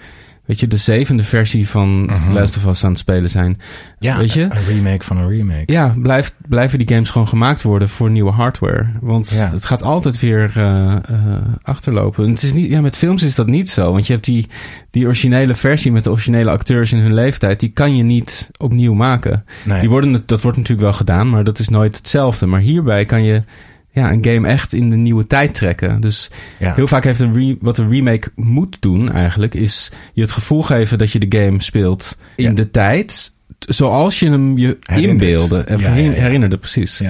weet 0.51 0.59
je, 0.59 0.67
de 0.67 0.77
zevende 0.77 1.23
versie 1.23 1.67
van 1.67 2.01
Mhm. 2.01 2.31
Last 2.33 2.57
of 2.57 2.65
Us 2.65 2.83
aan 2.83 2.89
het 2.89 2.99
spelen 2.99 3.29
zijn. 3.29 3.59
ja, 3.99 4.17
Weet 4.17 4.33
je? 4.33 4.41
een 4.41 4.65
remake 4.67 5.03
van 5.05 5.17
een 5.17 5.29
remake. 5.29 5.63
Ja, 5.71 5.93
blijft, 6.01 6.33
blijven 6.47 6.77
die 6.77 6.87
games 6.87 7.09
gewoon 7.09 7.27
gemaakt 7.27 7.61
worden 7.61 7.89
voor 7.89 8.09
nieuwe 8.09 8.31
hardware. 8.31 8.85
Want 9.01 9.29
Ja. 9.29 9.49
het 9.51 9.65
gaat 9.65 9.83
altijd 9.83 10.19
weer 10.19 10.51
eh, 10.55 10.91
eh, 10.91 10.97
achterlopen. 11.61 12.23
En 12.25 12.29
het 12.29 12.41
is 12.43 12.53
niet, 12.53 12.65
ja, 12.69 12.81
met 12.81 12.97
films 12.97 13.23
is 13.23 13.35
dat 13.35 13.47
niet 13.47 13.69
zo. 13.69 13.91
Want 13.91 14.07
je 14.07 14.13
hebt 14.13 14.25
die, 14.25 14.47
die 14.89 15.05
originele 15.05 15.55
versie 15.55 15.91
met 15.91 16.03
de 16.03 16.09
originele 16.11 16.49
acteurs 16.49 16.91
in 16.93 16.99
hun 16.99 17.13
leeftijd. 17.13 17.59
Die 17.59 17.69
kan 17.69 17.95
je 17.95 18.03
niet 18.03 18.49
opnieuw 18.57 18.93
maken. 18.93 19.45
Nee. 19.63 19.79
Die 19.79 19.89
worden, 19.89 20.23
dat 20.25 20.41
wordt 20.41 20.57
natuurlijk 20.57 20.87
wel 20.87 20.97
gedaan, 20.97 21.29
maar 21.29 21.43
dat 21.43 21.59
is 21.59 21.69
nooit 21.69 21.97
hetzelfde. 21.97 22.45
Maar 22.45 22.59
hierbij 22.59 23.05
kan 23.05 23.23
je 23.23 23.43
ja, 23.91 24.11
een 24.11 24.23
game 24.25 24.47
echt 24.47 24.73
in 24.73 24.89
de 24.89 24.95
nieuwe 24.95 25.27
tijd 25.27 25.53
trekken. 25.53 26.01
Dus 26.01 26.29
ja. 26.59 26.73
heel 26.75 26.87
vaak 26.87 27.03
heeft 27.03 27.19
een 27.19 27.33
re- 27.33 27.55
wat 27.59 27.77
een 27.77 27.89
remake 27.89 28.31
moet 28.35 28.77
doen 28.79 29.11
eigenlijk, 29.11 29.53
is 29.53 29.91
je 30.13 30.21
het 30.21 30.31
gevoel 30.31 30.61
geven 30.61 30.97
dat 30.97 31.11
je 31.11 31.19
de 31.27 31.39
game 31.41 31.61
speelt 31.61 32.17
in 32.35 32.45
Ja. 32.45 32.51
de 32.51 32.71
tijd. 32.71 33.33
Zoals 33.59 34.19
je 34.19 34.29
hem 34.29 34.57
je 34.57 34.77
Herinnert. 34.81 35.11
inbeelde 35.13 35.59
en 35.59 35.79
Ja, 35.79 35.91
herinnerde, 35.91 36.57
precies. 36.57 37.01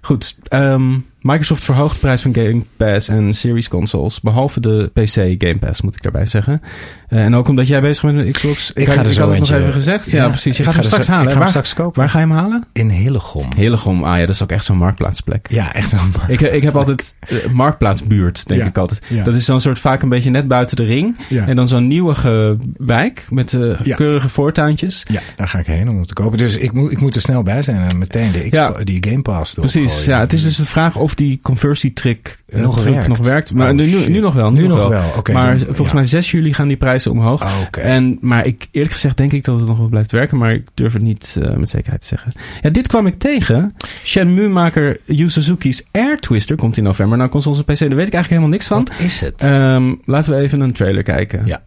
Goed, 0.00 0.36
ehm, 0.48 0.98
Microsoft 1.20 1.64
verhoogt 1.64 1.92
de 1.94 2.00
prijs 2.00 2.22
van 2.22 2.34
Game 2.34 2.62
Pass 2.76 3.08
en 3.08 3.34
Series 3.34 3.68
consoles. 3.68 4.20
Behalve 4.20 4.60
de 4.60 4.90
PC 4.94 5.12
Game 5.44 5.58
Pass, 5.58 5.82
moet 5.82 5.94
ik 5.94 6.02
daarbij 6.02 6.26
zeggen. 6.26 6.62
Eh, 7.08 7.24
en 7.24 7.34
ook 7.34 7.48
omdat 7.48 7.68
jij 7.68 7.80
bezig 7.80 8.02
bent 8.04 8.16
met 8.16 8.26
een 8.26 8.32
Xbox. 8.32 8.72
Ik 8.74 8.86
had- 8.86 8.94
ga 8.94 9.00
er 9.00 9.06
ik 9.06 9.12
zo 9.12 9.20
had 9.20 9.30
het 9.30 9.38
nog 9.40 9.50
even 9.50 9.72
gezegd. 9.72 10.10
Ja, 10.10 10.18
Ja, 10.22 10.28
precies. 10.28 10.56
Je 10.56 10.62
ik 10.62 10.68
gaat 10.68 10.74
ga 10.74 10.80
hem 10.80 10.88
straks 10.88 11.06
zo- 11.06 11.12
halen. 11.12 11.26
ik 11.26 11.32
ga 11.32 11.44
hem 11.44 11.52
waar, 11.52 11.62
straks 11.64 11.74
kopen. 11.74 12.00
waar 12.00 12.10
ga 12.10 12.18
je 12.20 12.26
hem 12.26 12.34
halen? 12.36 12.64
In 12.72 12.88
Hillegom. 12.90 13.46
Hillegom. 13.56 14.04
Ah 14.04 14.14
ja, 14.14 14.20
dat 14.26 14.34
is 14.34 14.42
ook 14.42 14.50
echt 14.52 14.64
zo'n 14.64 14.76
marktplaatsplek. 14.76 15.46
Ja, 15.50 15.72
echt 15.74 15.92
een... 15.92 15.98
Ik, 16.28 16.40
ik 16.40 16.62
heb 16.62 16.76
altijd 16.76 17.14
eh, 17.20 17.36
marktplaatsbuurt, 17.52 18.46
denk 18.48 18.60
Ja, 18.60 18.66
ik 18.66 18.78
altijd. 18.78 19.00
ja. 19.08 19.22
Dat 19.22 19.34
is 19.34 19.44
zo'n 19.44 19.60
soort 19.60 19.78
vaak 19.78 20.02
een 20.02 20.08
beetje 20.08 20.30
net 20.30 20.48
buiten 20.48 20.76
de 20.76 20.84
ring. 20.84 21.16
En 21.46 21.56
dan 21.56 21.68
zo'n 21.68 21.86
nieuwe 21.86 22.58
wijk 22.76 23.26
met 23.30 23.52
eh, 23.54 23.80
keurige 23.96 24.28
voortuintjes. 24.28 25.02
Ja, 25.10 25.20
daar 25.36 25.48
ga 25.48 25.58
ik 25.58 25.66
heen 25.66 25.88
om 25.88 25.98
het 25.98 26.08
te 26.08 26.14
kopen. 26.14 26.38
Dus 26.38 26.56
ik 26.56 26.72
moet, 26.72 26.92
ik 26.92 27.00
moet 27.00 27.14
er 27.14 27.20
snel 27.20 27.42
bij 27.42 27.62
zijn 27.62 27.88
en 27.90 27.98
meteen 27.98 28.32
de 28.32 28.48
Xbox, 28.48 28.84
die 28.84 29.06
Game 29.08 29.22
Pass 29.22 29.54
Precies, 29.54 29.82
doorgooien. 29.82 30.10
ja. 30.10 30.20
Het 30.20 30.32
is 30.32 30.42
dus 30.42 30.56
de 30.56 30.66
vraag 30.66 30.96
of 30.96 31.09
die 31.14 31.38
conversietrick 31.42 32.42
eh, 32.48 32.60
Nog 32.60 32.78
truc 32.80 32.92
werkt. 32.94 33.08
nog 33.08 33.18
werkt. 33.18 33.52
Maar 33.54 33.68
Oh, 33.70 33.74
nu, 33.76 34.08
nu, 34.08 34.18
nog 34.20 34.34
wel. 34.34 34.50
Nu, 34.52 34.60
Nu 34.60 34.66
nog 34.66 34.78
nog 34.78 34.88
wel. 34.88 35.34
maar 35.34 35.58
volgens 35.58 35.88
ja. 35.88 35.94
mij 35.94 36.04
6 36.06 36.30
juli 36.30 36.54
gaan 36.54 36.68
die 36.68 36.76
prijzen 36.76 37.10
omhoog. 37.10 37.42
Ah. 37.42 37.52
En, 37.78 38.18
maar 38.20 38.46
ik, 38.46 38.68
eerlijk 38.70 38.92
gezegd 38.92 39.16
denk 39.16 39.32
ik 39.32 39.44
dat 39.44 39.58
het 39.58 39.68
nog 39.68 39.78
wel 39.78 39.88
blijft 39.88 40.12
werken. 40.12 40.38
Maar 40.38 40.52
ik 40.52 40.68
durf 40.74 40.92
het 40.92 41.02
niet 41.02 41.38
eh, 41.42 41.56
met 41.56 41.68
zekerheid 41.70 42.00
te 42.00 42.06
zeggen. 42.06 42.32
Ja, 42.60 42.70
dit 42.70 42.88
kwam 42.88 43.06
ik 43.06 43.14
tegen. 43.14 43.74
Shenmue-maker 44.04 44.96
Yu 45.04 45.28
Suzuki's 45.28 45.82
Air 45.92 46.16
Twister 46.18 46.56
komt 46.56 46.76
in 46.76 46.82
november 46.84 47.18
naar 47.18 47.28
consoles 47.28 47.58
en 47.58 47.64
PC. 47.64 47.78
Daar 47.78 47.88
weet 47.88 48.06
ik 48.06 48.14
eigenlijk 48.14 48.28
helemaal 48.28 48.48
niks 48.48 48.66
van. 48.66 48.78
Wat 48.78 48.98
is 49.06 49.20
het? 49.20 49.34
Ehm, 49.36 49.94
laten 50.04 50.32
we 50.32 50.38
even 50.38 50.60
een 50.60 50.72
trailer 50.72 51.02
kijken. 51.02 51.46
Ja. 51.46 51.62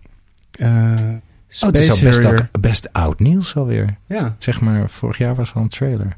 Eh, 0.51 0.67
oh, 0.69 0.79
het 1.49 1.51
is 1.51 1.63
al 1.63 1.71
best, 1.71 2.23
Harrier. 2.23 2.49
ook- 2.53 2.61
best 2.61 2.89
oud 2.93 3.19
nieuws 3.19 3.55
alweer. 3.55 3.97
Ja. 4.07 4.35
Zeg 4.39 4.61
maar, 4.61 4.89
vorig 4.89 5.17
jaar 5.17 5.35
was 5.35 5.49
er 5.49 5.55
al 5.55 5.61
een 5.61 5.69
trailer. 5.69 6.15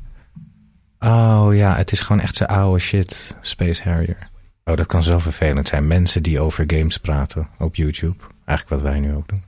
Oh 1.06 1.48
ja, 1.52 1.76
het 1.76 1.92
is 1.92 2.00
gewoon 2.00 2.22
echt 2.22 2.36
zijn 2.36 2.50
oude 2.50 2.80
shit. 2.80 3.36
Space 3.42 3.84
Harrier. 3.84 4.30
Oh, 4.64 4.76
dat 4.76 4.86
kan 4.86 5.04
zo 5.04 5.20
vervelend 5.20 5.68
zijn. 5.68 5.88
Mensen 5.88 6.24
die 6.24 6.40
over 6.40 6.64
games 6.68 6.98
praten 6.98 7.48
op 7.58 7.76
YouTube. 7.76 8.16
Eigenlijk 8.46 8.82
wat 8.82 8.92
wij 8.92 9.00
nu 9.00 9.14
ook 9.14 9.28
doen. 9.28 9.44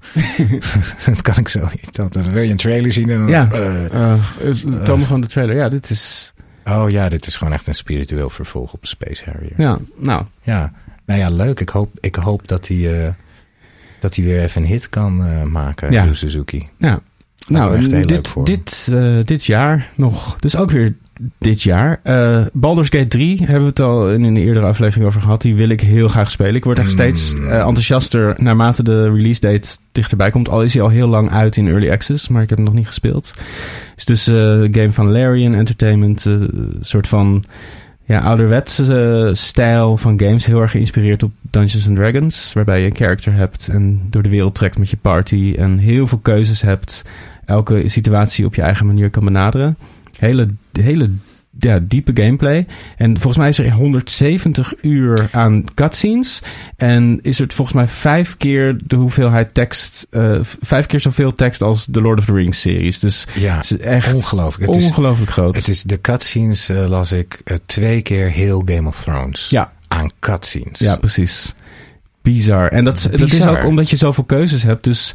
dat 1.13 1.21
kan 1.21 1.37
ik 1.37 1.47
zo 1.47 1.59
irritant. 1.59 2.13
Dan 2.13 2.31
wil 2.31 2.43
je 2.43 2.51
een 2.51 2.57
trailer 2.57 2.93
zien 2.93 3.09
en 3.09 3.17
dan... 3.17 3.27
Ja. 3.27 3.51
Eh, 3.51 3.85
eh, 4.11 4.83
toon 4.83 5.01
gewoon 5.01 5.21
de 5.21 5.27
trailer. 5.27 5.55
Ja, 5.55 5.69
dit 5.69 5.89
is... 5.89 6.33
oh 6.65 6.89
ja, 6.89 7.09
dit 7.09 7.27
is 7.27 7.37
gewoon 7.37 7.53
echt 7.53 7.67
een 7.67 7.75
spiritueel 7.75 8.29
vervolg 8.29 8.73
op 8.73 8.85
Space 8.85 9.23
Harrier. 9.25 9.53
Ja, 9.57 9.77
nou. 9.95 10.23
Ja, 10.41 10.73
nou 11.05 11.19
ja, 11.19 11.29
leuk. 11.29 11.59
Ik 11.59 11.69
hoop, 11.69 11.97
ik 11.99 12.15
hoop 12.15 12.47
dat 12.47 12.67
hij 12.67 13.05
eh, 13.05 13.13
dat 13.99 14.15
hij 14.15 14.25
weer 14.25 14.43
even 14.43 14.61
een 14.61 14.67
hit 14.67 14.89
kan 14.89 15.25
eh, 15.25 15.43
maken, 15.43 15.91
Ja. 15.91 16.05
Yu 16.05 16.15
Suzuki. 16.15 16.69
Ja. 16.77 16.99
Nou, 17.47 17.75
echt 17.75 17.91
heel 17.91 17.99
leuk 17.99 18.07
dit, 18.07 18.27
voor. 18.27 18.45
dit, 18.45 18.87
eh, 18.91 19.17
dit 19.23 19.45
jaar 19.45 19.91
nog. 19.95 20.35
Dus 20.35 20.55
ook 20.55 20.71
weer 20.71 20.95
dit 21.37 21.61
jaar. 21.63 21.99
Eh 22.03 22.39
Baldur's 22.53 22.89
Gate 22.89 23.07
3 23.07 23.37
hebben 23.37 23.61
we 23.61 23.67
het 23.67 23.79
al 23.79 24.11
in 24.11 24.23
een 24.23 24.37
eerdere 24.37 24.65
aflevering 24.65 25.07
over 25.07 25.21
gehad. 25.21 25.41
Die 25.41 25.55
wil 25.55 25.69
ik 25.69 25.81
heel 25.81 26.07
graag 26.07 26.31
spelen. 26.31 26.55
Ik 26.55 26.63
word 26.63 26.77
echt 26.77 26.87
Mm. 26.87 26.93
steeds 26.93 27.33
eh, 27.33 27.57
enthousiaster 27.57 28.33
naarmate 28.37 28.83
de 28.83 29.11
release 29.11 29.39
date 29.39 29.77
dichterbij 29.91 30.29
komt. 30.29 30.49
Al 30.49 30.63
is 30.63 30.73
hij 30.73 30.83
al 30.83 30.89
heel 30.89 31.07
lang 31.07 31.31
uit 31.31 31.57
in 31.57 31.67
early 31.67 31.91
access, 31.91 32.27
maar 32.27 32.41
ik 32.41 32.49
heb 32.49 32.57
hem 32.57 32.67
nog 32.67 32.75
niet 32.75 32.87
gespeeld. 32.87 33.33
Het 33.95 33.97
is 33.97 34.05
dus 34.05 34.27
eh, 34.27 34.35
een 34.35 34.73
game 34.75 34.91
van 34.91 35.11
Larian 35.11 35.53
Entertainment. 35.55 36.25
Een 36.25 36.77
soort 36.81 37.07
van 37.07 37.43
ja, 38.05 38.19
ouderwetse 38.19 39.29
stijl 39.33 39.97
van 39.97 40.19
games. 40.19 40.45
Heel 40.45 40.61
erg 40.61 40.71
geïnspireerd 40.71 41.23
op 41.23 41.31
Dungeons 41.41 41.87
and 41.87 41.95
Dragons. 41.95 42.53
Waarbij 42.53 42.81
je 42.81 42.85
een 42.89 42.95
character 42.95 43.33
hebt 43.33 43.67
en 43.67 44.01
door 44.09 44.23
de 44.23 44.29
wereld 44.29 44.55
trekt 44.55 44.77
met 44.77 44.89
je 44.89 44.97
party. 44.97 45.55
En 45.57 45.77
heel 45.77 46.07
veel 46.07 46.17
keuzes 46.17 46.61
hebt. 46.61 47.01
Elke 47.45 47.83
situatie 47.89 48.45
op 48.45 48.55
je 48.55 48.61
eigen 48.61 48.85
manier 48.85 49.09
kan 49.09 49.23
benaderen. 49.23 49.77
Hele, 50.19 50.47
hele 50.71 51.09
ja, 51.59 51.79
diepe 51.83 52.11
gameplay. 52.23 52.65
En 52.97 53.13
volgens 53.19 53.37
mij 53.37 53.49
is 53.49 53.57
er 53.59 53.71
170 53.73 54.73
uur 54.81 55.27
aan 55.31 55.63
cutscenes. 55.73 56.41
En 56.75 57.19
is 57.21 57.39
er 57.39 57.45
volgens 57.53 57.77
mij 57.77 57.87
vijf 57.87 58.37
keer 58.37 58.77
de 58.85 58.95
hoeveelheid 58.95 59.53
tekst. 59.53 60.07
eh, 60.09 60.37
vijf 60.41 60.85
keer 60.85 60.99
zoveel 60.99 61.33
tekst 61.33 61.61
als 61.61 61.85
de 61.85 62.01
Lord 62.01 62.19
of 62.19 62.25
the 62.25 62.33
Rings 62.33 62.61
series. 62.61 62.99
Dus 62.99 63.27
Ja, 63.35 63.55
het 63.55 63.63
is 63.71 63.77
echt 63.77 64.13
ongelooflijk. 64.13 64.71
Het 64.71 64.81
is- 64.81 64.85
ongelooflijk 64.87 65.31
groot. 65.31 65.55
Het 65.55 65.67
is 65.67 65.83
de 65.83 66.01
cutscenes, 66.01 66.69
eh, 66.69 66.87
las 66.87 67.11
ik, 67.11 67.41
eh, 67.43 67.57
twee 67.65 68.01
keer 68.01 68.31
heel 68.31 68.61
Game 68.65 68.87
of 68.87 69.01
Thrones. 69.03 69.47
ja, 69.49 69.71
Aan 69.87 70.09
cutscenes. 70.19 70.79
ja, 70.79 70.95
precies. 70.95 71.55
Bizar. 72.21 72.67
En 72.67 72.83
dat, 72.83 72.97
is- 72.97 73.03
dat 73.19 73.31
is 73.31 73.45
ook 73.45 73.63
omdat 73.65 73.89
je 73.89 73.95
zoveel 73.95 74.23
keuzes 74.23 74.63
hebt. 74.63 74.83
Dus 74.83 75.13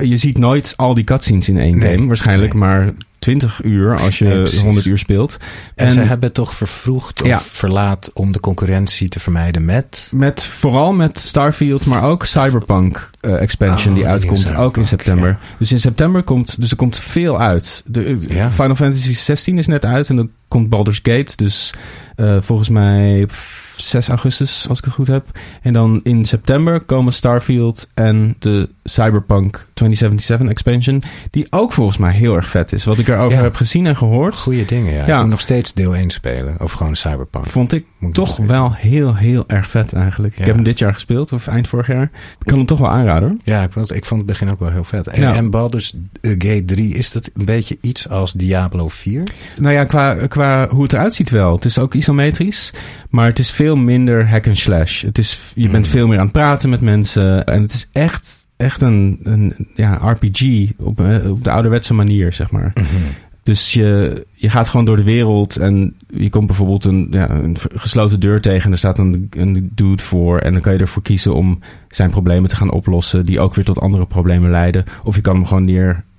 je 0.00 0.16
ziet 0.16 0.38
nooit 0.38 0.74
al 0.76 0.94
die 0.94 1.04
cutscenes 1.04 1.48
in 1.48 1.58
één 1.58 1.78
Nee, 1.78 1.94
game. 1.94 2.06
Waarschijnlijk 2.06 2.52
nee. 2.52 2.62
maar 2.62 2.92
20 3.28 3.62
uur 3.64 3.98
als 4.00 4.18
je 4.18 4.24
Nee, 4.24 4.38
precies. 4.38 4.60
100 4.62 4.86
uur 4.86 4.98
speelt. 4.98 5.36
En, 5.74 5.92
ze 5.92 6.00
hebben 6.00 6.32
toch 6.32 6.54
vervroegd 6.54 7.22
of 7.22 7.28
Ja. 7.28 7.40
verlaat 7.40 8.10
om 8.14 8.32
de 8.32 8.40
concurrentie 8.40 9.08
te 9.08 9.20
vermijden 9.20 9.64
met... 9.64 10.10
Met, 10.14 10.42
vooral 10.42 10.92
met 10.92 11.18
Starfield, 11.18 11.86
maar 11.86 12.02
ook 12.02 12.24
Cyberpunk 12.24 13.10
eh, 13.20 13.40
expansion 13.40 13.92
Oh, 13.94 13.98
die 14.00 14.08
uitkomt, 14.08 14.54
ook 14.54 14.76
in 14.76 14.86
september. 14.86 15.28
ja. 15.28 15.38
Dus 15.58 15.72
in 15.72 15.80
september 15.80 16.22
komt, 16.22 16.60
dus 16.60 16.70
er 16.70 16.76
komt 16.76 16.96
veel 16.98 17.40
uit. 17.40 17.82
De, 17.86 18.16
Ja. 18.28 18.52
Final 18.52 18.76
Fantasy 18.76 19.14
16 19.14 19.58
is 19.58 19.66
net 19.66 19.84
uit 19.84 20.08
en 20.08 20.16
dan 20.16 20.30
komt 20.48 20.68
Baldur's 20.68 21.00
Gate. 21.02 21.36
Dus 21.36 21.74
eh, 22.16 22.36
volgens 22.40 22.68
mij 22.68 23.22
op 23.22 23.32
6 23.76 24.08
augustus, 24.08 24.66
als 24.68 24.78
ik 24.78 24.84
het 24.84 24.94
goed 24.94 25.06
heb. 25.06 25.26
En 25.62 25.72
dan 25.72 26.00
in 26.02 26.24
september 26.24 26.80
komen 26.80 27.12
Starfield 27.12 27.88
en 27.94 28.36
de 28.38 28.68
Cyberpunk 28.84 29.66
2077 29.74 30.48
expansion. 30.48 31.02
Die 31.30 31.46
ook 31.50 31.72
volgens 31.72 31.98
mij 31.98 32.12
heel 32.12 32.34
erg 32.34 32.48
vet 32.48 32.72
is. 32.72 32.84
Wat 32.84 32.98
ik 32.98 33.08
erover 33.08 33.36
Ja. 33.38 33.42
heb 33.42 33.54
gezien 33.54 33.86
en 33.86 33.96
gehoord, 33.96 34.38
Goeie 34.38 34.64
dingen, 34.64 34.92
ja. 34.94 35.06
Ja. 35.06 35.14
Ik 35.14 35.20
moet 35.20 35.30
nog 35.30 35.40
steeds 35.40 35.72
deel 35.74 35.96
1 35.96 36.10
spelen. 36.10 36.60
Of 36.60 36.72
gewoon 36.72 36.96
Cyberpunk. 36.96 37.46
vond 37.46 37.72
ik 37.72 37.84
Moet 37.98 38.14
toch 38.14 38.36
wel 38.36 38.74
heel, 38.74 39.14
heel 39.14 39.44
erg 39.46 39.68
vet 39.68 39.92
eigenlijk. 39.92 40.38
Ik 40.38 40.44
heb 40.46 40.54
hem 40.54 40.64
dit 40.64 40.78
jaar 40.78 40.94
gespeeld, 40.94 41.32
of 41.32 41.46
eind 41.46 41.68
vorig 41.68 41.86
jaar. 41.86 42.10
Ik 42.38 42.46
kan 42.46 42.56
hem 42.58 42.66
toch 42.66 42.78
wel 42.78 42.90
aanraden. 42.90 43.40
Ja, 43.44 43.62
ik, 43.62 43.72
vond, 43.72 43.94
ik 43.94 44.04
vond 44.04 44.20
het 44.20 44.30
begin 44.30 44.50
ook 44.50 44.58
wel 44.60 44.70
heel 44.70 44.84
vet. 44.84 45.06
En, 45.06 45.34
en 45.34 45.50
Baldur's 45.50 45.94
Gate 46.22 46.64
3, 46.64 46.94
is 46.94 47.12
dat 47.12 47.30
een 47.34 47.44
beetje 47.44 47.78
iets 47.80 48.08
als 48.08 48.32
Diablo 48.32 48.88
4? 48.88 49.22
Nou 49.60 49.74
ja, 49.74 49.84
qua, 49.84 50.26
qua 50.26 50.37
hoe 50.70 50.82
het 50.82 50.92
eruit 50.92 51.14
ziet 51.14 51.30
wel. 51.30 51.54
Het 51.54 51.64
is 51.64 51.78
ook 51.78 51.94
isometrisch, 51.94 52.72
maar 53.10 53.26
het 53.26 53.38
is 53.38 53.50
veel 53.50 53.76
minder 53.76 54.28
hack 54.28 54.46
and 54.46 54.58
slash. 54.58 55.02
Het 55.02 55.18
is, 55.18 55.52
je 55.54 55.68
bent 55.68 55.84
Hmm. 55.86 55.94
veel 55.94 56.06
meer 56.06 56.18
aan 56.18 56.24
het 56.24 56.32
praten 56.32 56.70
met 56.70 56.80
mensen. 56.80 57.44
En 57.44 57.62
het 57.62 57.72
is 57.72 57.88
echt, 57.92 58.46
echt 58.56 58.80
een, 58.80 59.20
een 59.22 59.54
ja, 59.74 59.94
RPG 59.94 60.70
op, 60.78 61.00
eh, 61.00 61.30
op 61.30 61.44
de 61.44 61.50
ouderwetse 61.50 61.94
manier, 61.94 62.32
zeg 62.32 62.50
maar. 62.50 62.72
Dus 63.42 63.72
je, 63.72 64.26
je 64.32 64.48
gaat 64.50 64.68
gewoon 64.68 64.86
door 64.86 64.96
de 64.96 65.02
wereld 65.02 65.56
en 65.56 65.94
je 66.08 66.30
komt 66.30 66.46
bijvoorbeeld 66.46 66.84
een, 66.84 67.08
ja, 67.10 67.30
een 67.30 67.56
gesloten 67.74 68.20
deur 68.20 68.40
tegen 68.40 68.64
en 68.66 68.72
er 68.72 68.78
staat 68.78 68.98
een, 68.98 69.26
een 69.30 69.70
dude 69.74 70.02
voor. 70.02 70.38
En 70.38 70.52
dan 70.52 70.60
kan 70.60 70.72
je 70.72 70.78
ervoor 70.78 71.02
kiezen 71.02 71.34
om 71.34 71.58
zijn 71.88 72.10
problemen 72.10 72.48
te 72.48 72.56
gaan 72.56 72.70
oplossen, 72.70 73.26
die 73.26 73.40
ook 73.40 73.54
weer 73.54 73.64
tot 73.64 73.80
andere 73.80 74.06
problemen 74.06 74.50
leiden. 74.50 74.84
Of 75.04 75.14
je 75.14 75.20
kan 75.20 75.34
hem 75.34 75.46
gewoon 75.46 75.64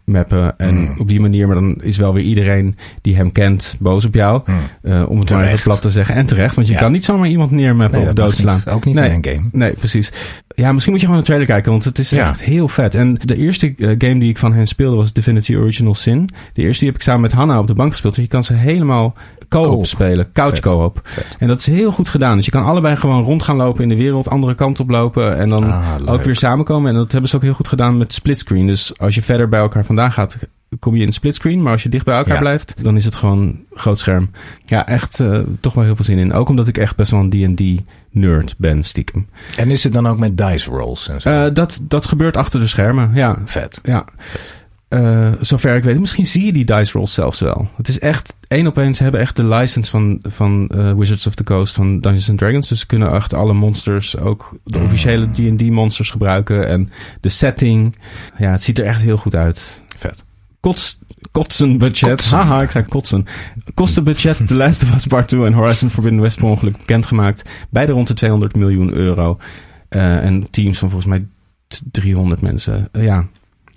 neermappen 0.10 0.58
en 0.58 0.76
Mm. 0.80 0.96
op 0.98 1.08
die 1.08 1.20
manier, 1.20 1.46
maar 1.48 1.56
dan 1.56 1.76
is 1.82 1.98
wel 1.98 2.14
weer 2.14 2.24
iedereen 2.24 2.76
die 3.02 3.16
hem 3.16 3.32
kent 3.32 3.76
boos 3.80 4.06
op 4.06 4.14
jou. 4.14 4.42
Hmm. 4.46 4.56
Eh, 4.82 5.10
om 5.10 5.20
het 5.20 5.32
maar 5.32 5.46
even 5.48 5.64
plat 5.64 5.82
te 5.82 5.90
zeggen. 5.90 6.16
En 6.16 6.26
terecht, 6.26 6.56
want 6.56 6.68
je 6.68 6.74
Ja. 6.74 6.80
kan 6.80 6.92
niet 6.92 7.06
zomaar 7.06 7.28
iemand 7.28 7.52
neermappen 7.52 8.00
Nee, 8.00 8.08
of 8.08 8.14
doodslaan. 8.14 8.56
niet. 8.56 8.70
Ook 8.70 8.86
niet 8.86 8.96
Nee. 8.96 9.10
in 9.10 9.16
een 9.16 9.26
game. 9.34 9.50
Nee, 9.52 9.74
precies. 9.74 10.12
Ja, 10.60 10.72
misschien 10.72 10.92
moet 10.92 11.02
je 11.02 11.08
gewoon 11.08 11.22
een 11.22 11.28
trailer 11.28 11.48
kijken, 11.48 11.72
want 11.72 11.84
het 11.84 12.00
is 12.00 12.10
Ja. 12.10 12.18
echt 12.20 12.44
heel 12.44 12.68
vet. 12.68 12.96
En 12.96 13.18
de 13.26 13.36
eerste 13.36 13.74
eh, 13.78 13.88
game 13.98 14.20
die 14.20 14.30
ik 14.30 14.38
van 14.38 14.54
hen 14.54 14.68
speelde 14.68 14.96
was 14.96 15.14
Divinity 15.14 15.56
Original 15.56 15.94
Sin. 15.96 16.30
De 16.54 16.62
eerste 16.62 16.80
die 16.80 16.88
heb 16.90 16.98
ik 16.98 17.02
samen 17.06 17.22
met 17.22 17.32
Hanna 17.32 17.60
op 17.60 17.68
de 17.68 17.74
bank 17.74 17.92
gespeeld. 17.92 18.16
Dus 18.16 18.24
je 18.24 18.30
kan 18.30 18.44
ze 18.44 18.54
helemaal 18.54 19.14
co-op 19.50 19.86
spelen, 19.86 20.32
couch 20.34 20.60
co-op. 20.60 21.10
En 21.40 21.48
dat 21.48 21.60
is 21.60 21.68
heel 21.68 21.92
goed 21.92 22.10
gedaan. 22.10 22.36
Dus 22.36 22.46
je 22.46 22.52
kan 22.52 22.64
allebei 22.64 22.96
gewoon 22.96 23.24
rond 23.24 23.44
gaan 23.44 23.56
lopen 23.56 23.84
in 23.84 23.90
de 23.90 23.96
wereld, 23.96 24.30
andere 24.30 24.56
kant 24.56 24.80
op 24.80 24.90
lopen 24.90 25.38
en 25.38 25.50
dan 25.50 25.64
Ah, 25.64 25.96
ook 26.06 26.24
weer 26.24 26.36
samenkomen. 26.36 26.92
En 26.92 26.98
dat 26.98 27.12
hebben 27.12 27.30
ze 27.30 27.36
ook 27.36 27.42
heel 27.42 27.54
goed 27.54 27.68
gedaan 27.68 27.98
met 27.98 28.14
splitscreen. 28.14 28.68
Dus 28.68 28.98
als 29.00 29.16
je 29.16 29.22
verder 29.22 29.50
bij 29.50 29.60
elkaar 29.60 29.86
vandaan 29.86 30.12
gaat, 30.12 30.38
kom 30.80 30.96
je 30.96 31.06
in 31.06 31.12
splitscreen. 31.12 31.62
Maar 31.62 31.72
als 31.74 31.84
je 31.84 31.90
dicht 31.90 32.06
bij 32.06 32.16
elkaar 32.18 32.34
Ja. 32.34 32.40
blijft, 32.40 32.76
dan 32.82 32.96
is 32.96 33.06
het 33.06 33.16
gewoon 33.16 33.60
groot 33.74 34.00
scherm. 34.00 34.30
Ja, 34.66 34.88
echt 34.88 35.20
eh, 35.20 35.40
toch 35.60 35.74
wel 35.74 35.84
heel 35.84 35.96
veel 35.96 36.06
zin 36.06 36.18
in. 36.18 36.34
Ook 36.34 36.50
omdat 36.50 36.68
ik 36.68 36.78
echt 36.78 36.96
best 36.96 37.12
wel 37.12 37.20
een 37.32 37.56
D&D 37.56 37.82
nerd 38.12 38.56
ben, 38.58 38.84
stiekem. 38.84 39.28
En 39.56 39.72
is 39.72 39.84
het 39.84 39.94
dan 39.94 40.08
ook 40.08 40.20
met 40.20 40.38
dice 40.38 40.70
rolls 40.70 41.08
en 41.08 41.22
zo? 41.22 41.30
Eh, 41.30 41.54
dat, 41.54 41.80
dat 41.84 42.06
gebeurt 42.06 42.38
achter 42.38 42.60
de 42.60 42.68
schermen, 42.68 43.12
ja. 43.14 43.38
Vet. 43.46 43.80
ja. 43.84 44.06
Eh, 44.90 45.32
zover 45.40 45.76
ik 45.76 45.84
weet. 45.84 46.00
Misschien 46.00 46.26
zie 46.26 46.46
je 46.46 46.52
die 46.52 46.66
dice 46.66 46.98
rolls 46.98 47.14
zelfs 47.14 47.40
wel. 47.40 47.70
Het 47.78 47.88
is 47.88 48.00
echt 48.00 48.36
één 48.48 48.68
op 48.68 48.78
één. 48.78 48.94
Ze 48.94 49.04
hebben 49.04 49.22
echt 49.22 49.36
de 49.36 49.46
license 49.46 49.90
van, 49.90 50.20
van 50.24 50.68
eh, 50.68 50.94
Wizards 50.94 51.28
of 51.28 51.36
the 51.36 51.44
Coast 51.44 51.74
van 51.74 52.00
Dungeons 52.00 52.30
and 52.30 52.38
Dragons. 52.38 52.70
Dus 52.70 52.80
ze 52.80 52.86
kunnen 52.86 53.14
echt 53.14 53.34
alle 53.34 53.54
monsters, 53.54 54.18
ook 54.18 54.58
de 54.64 54.80
officiële 54.80 55.30
D&D 55.30 55.70
monsters 55.70 56.10
gebruiken. 56.10 56.68
En 56.68 56.90
de 57.22 57.30
setting. 57.30 57.96
Ja, 58.38 58.52
het 58.52 58.64
ziet 58.64 58.80
er 58.80 58.86
echt 58.86 59.02
heel 59.02 59.18
goed 59.18 59.36
uit. 59.36 59.84
Vet. 59.98 60.24
Kots, 60.60 61.00
kotsen 61.32 61.78
budget. 61.78 62.10
Kotsen. 62.10 62.38
Haha, 62.38 62.62
ik 62.62 62.72
zei 62.72 62.86
kotsen. 62.86 63.26
Kostenbudget 63.74 64.38
The 64.48 64.56
Last 64.56 64.84
of 64.84 64.94
Us 64.96 65.08
Part 65.08 65.28
2 65.28 65.46
en 65.46 65.54
Horizon 65.54 65.90
Forbidden 65.90 66.22
West 66.22 66.38
per 66.38 66.46
ongeluk 66.48 66.78
bekendgemaakt. 66.78 67.50
Beide 67.70 67.92
rond 67.92 68.08
de 68.08 68.14
200 68.14 68.56
miljoen 68.56 68.94
euro. 68.94 69.38
Eh, 69.90 70.24
en 70.26 70.48
teams 70.52 70.78
van 70.80 70.90
volgens 70.90 71.10
mij 71.12 71.26
t- 71.68 71.82
300 71.92 72.42
mensen. 72.42 72.88
Eh, 72.92 73.04
ja, 73.04 73.26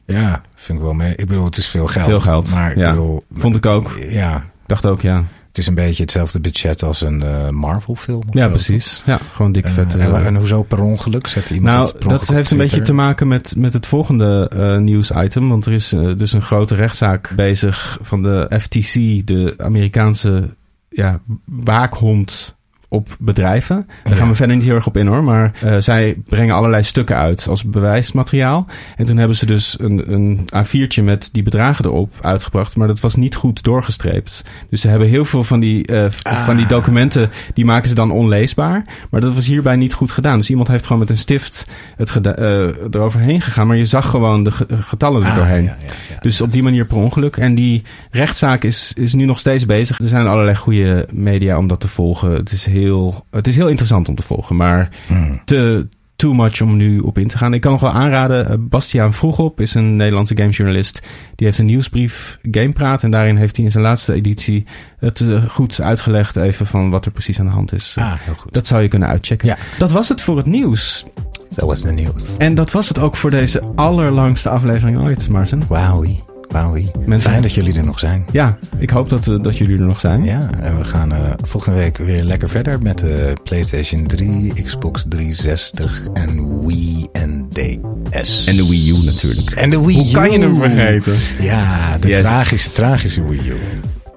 Ja, 0.06 0.42
vind 0.56 0.78
ik 0.78 0.84
wel 0.84 0.94
mee. 0.94 1.14
Ik 1.16 1.26
bedoel, 1.26 1.44
het 1.44 1.56
is 1.56 1.68
veel 1.68 1.86
geld. 1.86 2.06
Veel 2.06 2.20
geld, 2.20 2.50
Maar 2.50 2.70
ik 2.70 2.76
ja. 2.76 2.90
bedoel... 2.90 3.24
Vond 3.34 3.56
ik 3.56 3.66
ook. 3.66 3.98
Ja, 4.08 4.36
Ik 4.36 4.42
dacht 4.66 4.86
ook, 4.86 5.00
ja. 5.00 5.24
Het 5.52 5.60
is 5.60 5.66
een 5.66 5.74
beetje 5.74 6.02
hetzelfde 6.02 6.40
budget 6.40 6.82
als 6.82 7.00
een 7.00 7.22
eh, 7.22 7.48
Marvel 7.48 7.94
film. 7.94 8.22
Ja, 8.30 8.48
precies. 8.48 9.02
Ja, 9.06 9.18
gewoon 9.32 9.52
dik 9.52 9.64
Eh, 9.64 9.72
vet. 9.72 9.96
en, 9.96 10.14
eh. 10.14 10.26
en 10.26 10.36
hoezo 10.36 10.62
per 10.62 10.82
ongeluk? 10.82 11.26
Zet 11.26 11.50
iemand 11.50 11.92
nou, 11.92 12.08
dat 12.08 12.28
heeft 12.28 12.50
een 12.50 12.56
beetje 12.56 12.82
te 12.82 12.92
maken 12.92 13.28
met, 13.28 13.54
met 13.56 13.72
het 13.72 13.86
volgende 13.86 14.48
eh 14.52 14.78
nieuwsitem. 14.78 15.48
Want 15.48 15.66
er 15.66 15.72
is 15.72 15.88
dus 16.16 16.32
een 16.32 16.42
grote 16.42 16.74
rechtszaak 16.74 17.32
bezig 17.36 17.98
van 18.02 18.22
de 18.22 18.50
FTC, 18.60 19.26
de 19.26 19.54
Amerikaanse 19.58 20.56
ja, 20.88 21.20
waakhond 21.44 22.56
op 22.92 23.16
bedrijven. 23.18 23.86
Daar 24.02 24.16
gaan 24.16 24.28
we 24.28 24.34
verder 24.34 24.56
niet 24.56 24.64
heel 24.64 24.74
erg 24.74 24.86
op 24.86 24.96
in 24.96 25.06
hoor. 25.06 25.24
Maar 25.24 25.52
eh, 25.62 25.76
zij 25.78 26.16
brengen 26.28 26.54
allerlei 26.54 26.82
stukken 26.84 27.16
uit 27.16 27.46
als 27.48 27.64
bewijsmateriaal. 27.64 28.66
En 28.96 29.04
toen 29.04 29.16
hebben 29.16 29.36
ze 29.36 29.46
dus 29.46 29.76
een, 29.80 30.12
een 30.12 30.38
A4'tje 30.56 31.02
met 31.04 31.28
die 31.32 31.42
bedragen 31.42 31.84
erop 31.84 32.12
uitgebracht. 32.20 32.76
Maar 32.76 32.86
dat 32.88 33.00
was 33.00 33.14
niet 33.16 33.34
goed 33.34 33.62
doorgestreept. 33.62 34.42
Dus 34.70 34.80
ze 34.80 34.88
hebben 34.88 35.08
heel 35.08 35.24
veel 35.24 35.44
van 35.44 35.60
die, 35.60 35.86
eh, 35.86 36.04
Ah. 36.22 36.44
van 36.44 36.56
die 36.56 36.66
documenten, 36.66 37.30
die 37.54 37.64
maken 37.64 37.88
ze 37.88 37.94
dan 37.94 38.10
onleesbaar. 38.10 38.84
Maar 39.10 39.20
dat 39.20 39.34
was 39.34 39.46
hierbij 39.46 39.76
niet 39.76 39.92
goed 39.94 40.10
gedaan. 40.12 40.38
Dus 40.38 40.50
iemand 40.50 40.68
heeft 40.68 40.84
gewoon 40.86 40.98
met 40.98 41.10
een 41.10 41.18
stift 41.18 41.66
het 41.96 42.20
eh, 42.20 42.60
eroverheen 42.90 43.40
gegaan. 43.40 43.66
Maar 43.66 43.76
je 43.76 43.84
zag 43.84 44.06
gewoon 44.10 44.42
de 44.42 44.50
ge- 44.50 44.66
getallen 44.70 45.22
er 45.22 45.28
Ah, 45.28 45.34
doorheen. 45.36 45.64
ja, 45.64 45.76
ja, 45.80 45.92
ja. 46.10 46.16
Dus 46.20 46.40
op 46.40 46.52
die 46.52 46.62
manier 46.62 46.84
per 46.86 46.96
ongeluk. 46.96 47.36
En 47.36 47.54
die 47.54 47.82
rechtszaak 48.10 48.64
is, 48.64 48.92
is 48.96 49.14
nu 49.14 49.24
nog 49.24 49.38
steeds 49.38 49.66
bezig. 49.66 49.98
Er 49.98 50.08
zijn 50.08 50.26
allerlei 50.26 50.56
goede 50.56 51.08
media 51.12 51.58
om 51.58 51.66
dat 51.66 51.80
te 51.80 51.88
volgen. 51.88 52.30
Het 52.32 52.52
is 52.52 52.66
heel, 52.66 52.80
het 53.30 53.46
is 53.46 53.56
heel 53.56 53.68
interessant 53.68 54.08
om 54.08 54.14
te 54.14 54.22
volgen. 54.22 54.56
Maar 54.56 54.88
Hmm. 55.06 55.40
te 55.44 55.88
too 56.16 56.32
much 56.34 56.60
om 56.60 56.76
nu 56.76 56.98
op 56.98 57.18
in 57.18 57.26
te 57.26 57.38
gaan. 57.38 57.54
Ik 57.54 57.60
kan 57.60 57.72
nog 57.72 57.80
wel 57.80 57.90
aanraden. 57.90 58.50
eh, 58.50 58.56
Bastiaan 58.60 59.12
Vroegop 59.14 59.60
is 59.60 59.74
een 59.74 59.96
Nederlandse 59.96 60.36
gamejournalist. 60.36 61.06
Die 61.34 61.46
heeft 61.46 61.58
een 61.58 61.64
nieuwsbrief 61.66 62.38
Gamepraat. 62.42 63.02
En 63.02 63.10
daarin 63.10 63.36
heeft 63.36 63.56
hij 63.56 63.64
in 63.64 63.70
zijn 63.70 63.84
laatste 63.84 64.12
editie 64.12 64.64
het 64.98 65.20
eh, 65.20 65.42
goed 65.48 65.80
uitgelegd 65.80 66.36
even 66.36 66.66
van 66.66 66.90
wat 66.90 67.04
er 67.04 67.10
precies 67.12 67.40
aan 67.40 67.46
de 67.46 67.52
hand 67.52 67.72
is. 67.72 67.94
Ah, 67.98 68.12
heel 68.18 68.34
goed. 68.34 68.52
Dat 68.52 68.66
zou 68.66 68.82
je 68.82 68.88
kunnen 68.88 69.08
uitchecken. 69.08 69.48
Ja. 69.48 69.56
Dat 69.78 69.90
was 69.90 70.08
het 70.08 70.20
voor 70.20 70.36
het 70.36 70.46
nieuws. 70.46 71.04
Dat 71.48 71.66
was 71.66 71.80
de 71.80 71.92
nieuws. 71.92 72.36
En 72.36 72.54
dat 72.54 72.70
was 72.72 72.88
het 72.88 72.98
ook 72.98 73.16
voor 73.16 73.30
deze 73.30 73.62
allerlangste 73.74 74.48
aflevering 74.48 74.98
ooit, 74.98 75.28
Maarten. 75.28 75.62
Wauwie. 75.68 76.22
Mensen- 76.52 77.30
Fijn 77.30 77.42
dat 77.42 77.52
jullie 77.52 77.74
er 77.78 77.84
nog 77.84 77.98
zijn. 77.98 78.24
Ja, 78.32 78.58
ik 78.78 78.90
hoop 78.90 79.08
dat, 79.08 79.28
eh, 79.28 79.36
dat 79.42 79.58
jullie 79.58 79.78
er 79.78 79.86
nog 79.86 80.00
zijn. 80.00 80.24
Ja, 80.24 80.46
en 80.60 80.78
we 80.78 80.84
gaan 80.84 81.12
eh, 81.12 81.18
volgende 81.42 81.78
week 81.78 81.96
weer 81.96 82.22
lekker 82.24 82.48
verder 82.48 82.82
met 82.82 82.98
de 82.98 83.32
PlayStation 83.42 84.06
3, 84.06 84.52
Xbox 84.64 85.04
360 85.08 86.06
en 86.14 86.64
Wii 86.66 87.06
en 87.12 87.48
DS. 87.52 88.46
En 88.46 88.56
de 88.56 88.68
Wii 88.68 88.90
U 88.90 89.04
natuurlijk. 89.04 89.50
En 89.50 89.70
de 89.70 89.80
Wii 89.84 89.96
Hoe 89.96 90.10
kan 90.12 90.30
je 90.30 90.38
U. 90.38 90.40
hem 90.40 90.54
vergeten? 90.54 91.14
Ja, 91.40 91.96
de 92.00 92.08
Yes. 92.08 92.20
tragische, 92.20 92.70
tragische 92.72 93.28
Wii 93.28 93.40
U. 93.48 93.54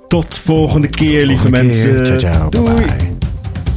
Tot 0.08 0.38
volgende 0.38 0.88
keer, 0.88 1.20
Tot 1.20 1.28
lieve 1.28 1.50
keer. 1.50 1.64
mensen. 1.64 2.06
Ciao, 2.06 2.18
ciao. 2.18 2.50
Doei. 2.50 2.86